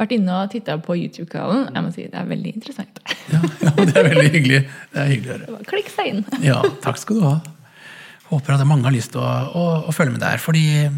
Vært 0.00 0.14
inne 0.16 0.38
og 0.42 0.50
titta 0.50 0.74
på 0.82 0.96
YouTube-kanalen. 0.98 1.68
Jeg 1.70 1.84
må 1.84 1.90
si 1.94 2.06
Det 2.10 2.18
er 2.18 2.30
veldig 2.30 2.54
interessant. 2.56 3.02
Ja, 3.30 3.40
ja, 3.62 3.74
det 3.78 3.94
er 3.94 4.08
veldig 4.08 4.30
hyggelig. 4.32 4.62
Det 4.92 5.02
er 5.02 5.10
hyggelig 5.12 5.34
å 5.34 5.36
høre. 5.38 5.66
Klikk 5.70 5.92
seg 5.92 6.10
inn. 6.10 6.24
Ja, 6.42 6.62
takk 6.82 6.98
skal 7.00 7.20
du 7.20 7.26
ha. 7.28 7.36
håper 8.30 8.56
at 8.56 8.66
mange 8.66 8.88
har 8.88 8.94
lyst 8.94 9.12
til 9.14 9.22
å, 9.22 9.28
å, 9.54 9.64
å 9.86 9.94
følge 9.94 10.16
med 10.16 10.24
der. 10.24 10.40
fordi 10.42 10.88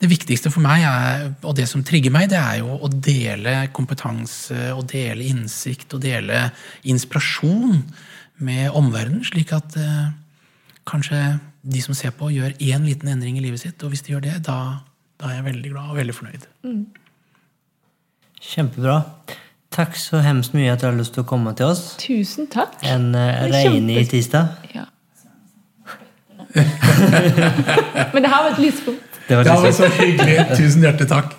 det 0.00 0.08
viktigste 0.08 0.50
for 0.50 0.64
meg, 0.64 0.82
er, 0.88 1.26
og 1.44 1.54
det 1.58 1.68
som 1.68 1.84
trigger 1.84 2.12
meg, 2.14 2.30
det 2.32 2.40
er 2.40 2.62
jo 2.62 2.78
å 2.80 2.88
dele 2.88 3.68
kompetanse 3.76 4.72
og 4.72 4.86
dele 4.88 5.26
innsikt 5.28 5.92
og 5.94 6.00
dele 6.00 6.46
inspirasjon 6.88 7.82
med 8.40 8.72
omverdenen, 8.72 9.20
slik 9.28 9.52
at 9.52 9.76
eh, 9.76 10.06
kanskje 10.88 11.20
de 11.62 11.82
som 11.84 11.94
ser 11.94 12.10
på, 12.16 12.30
gjør 12.32 12.54
én 12.62 12.84
liten 12.86 13.08
endring 13.12 13.36
i 13.38 13.44
livet 13.44 13.60
sitt. 13.60 13.82
Og 13.84 13.92
hvis 13.92 14.02
de 14.06 14.14
gjør 14.14 14.22
det, 14.24 14.36
da, 14.46 14.58
da 15.20 15.28
er 15.30 15.34
jeg 15.40 15.44
veldig 15.50 15.70
glad 15.74 15.90
og 15.92 15.96
veldig 16.00 16.14
fornøyd. 16.16 16.46
Kjempebra. 18.40 19.00
Takk 19.70 19.94
så 20.00 20.18
hemskt 20.24 20.54
mye 20.56 20.72
at 20.72 20.80
du 20.82 20.86
har 20.88 20.96
lyst 20.98 21.12
til 21.14 21.22
å 21.22 21.28
komme 21.30 21.52
til 21.54 21.68
oss 21.70 21.82
Tusen 22.02 22.48
takk. 22.50 22.72
en 22.82 23.12
uh, 23.14 23.20
var 23.22 23.52
regnig 23.54 24.00
kjempe- 24.00 24.10
tirsdag. 24.10 24.46
Ja. 24.74 24.86
Men 28.12 28.24
det 28.24 28.30
har 28.32 28.48
vært 28.48 28.58
lyspunkt. 28.64 29.20
Det 29.28 29.36
var 29.38 29.46
det 29.46 29.52
var. 29.54 29.70
Så 29.76 29.86
hyggelig. 30.00 30.38
Tusen 30.58 30.82
hjertelig 30.82 31.06
takk. 31.12 31.36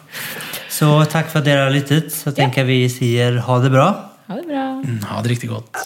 Så 0.71 0.87
takk 1.11 1.27
for 1.33 1.41
at 1.41 1.49
dere 1.49 1.65
har 1.65 1.73
lyttet. 1.73 2.13
Så 2.15 2.31
tenker 2.35 2.63
jeg 2.63 2.69
vi 2.69 2.77
sier 2.93 3.41
ha 3.43 3.57
det 3.63 3.73
bra. 3.73 3.89
Ha 4.29 4.37
det 4.39 4.47
bra. 4.47 4.63
Ha 5.09 5.19
det 5.25 5.33
riktig 5.33 5.49
godt. 5.51 5.81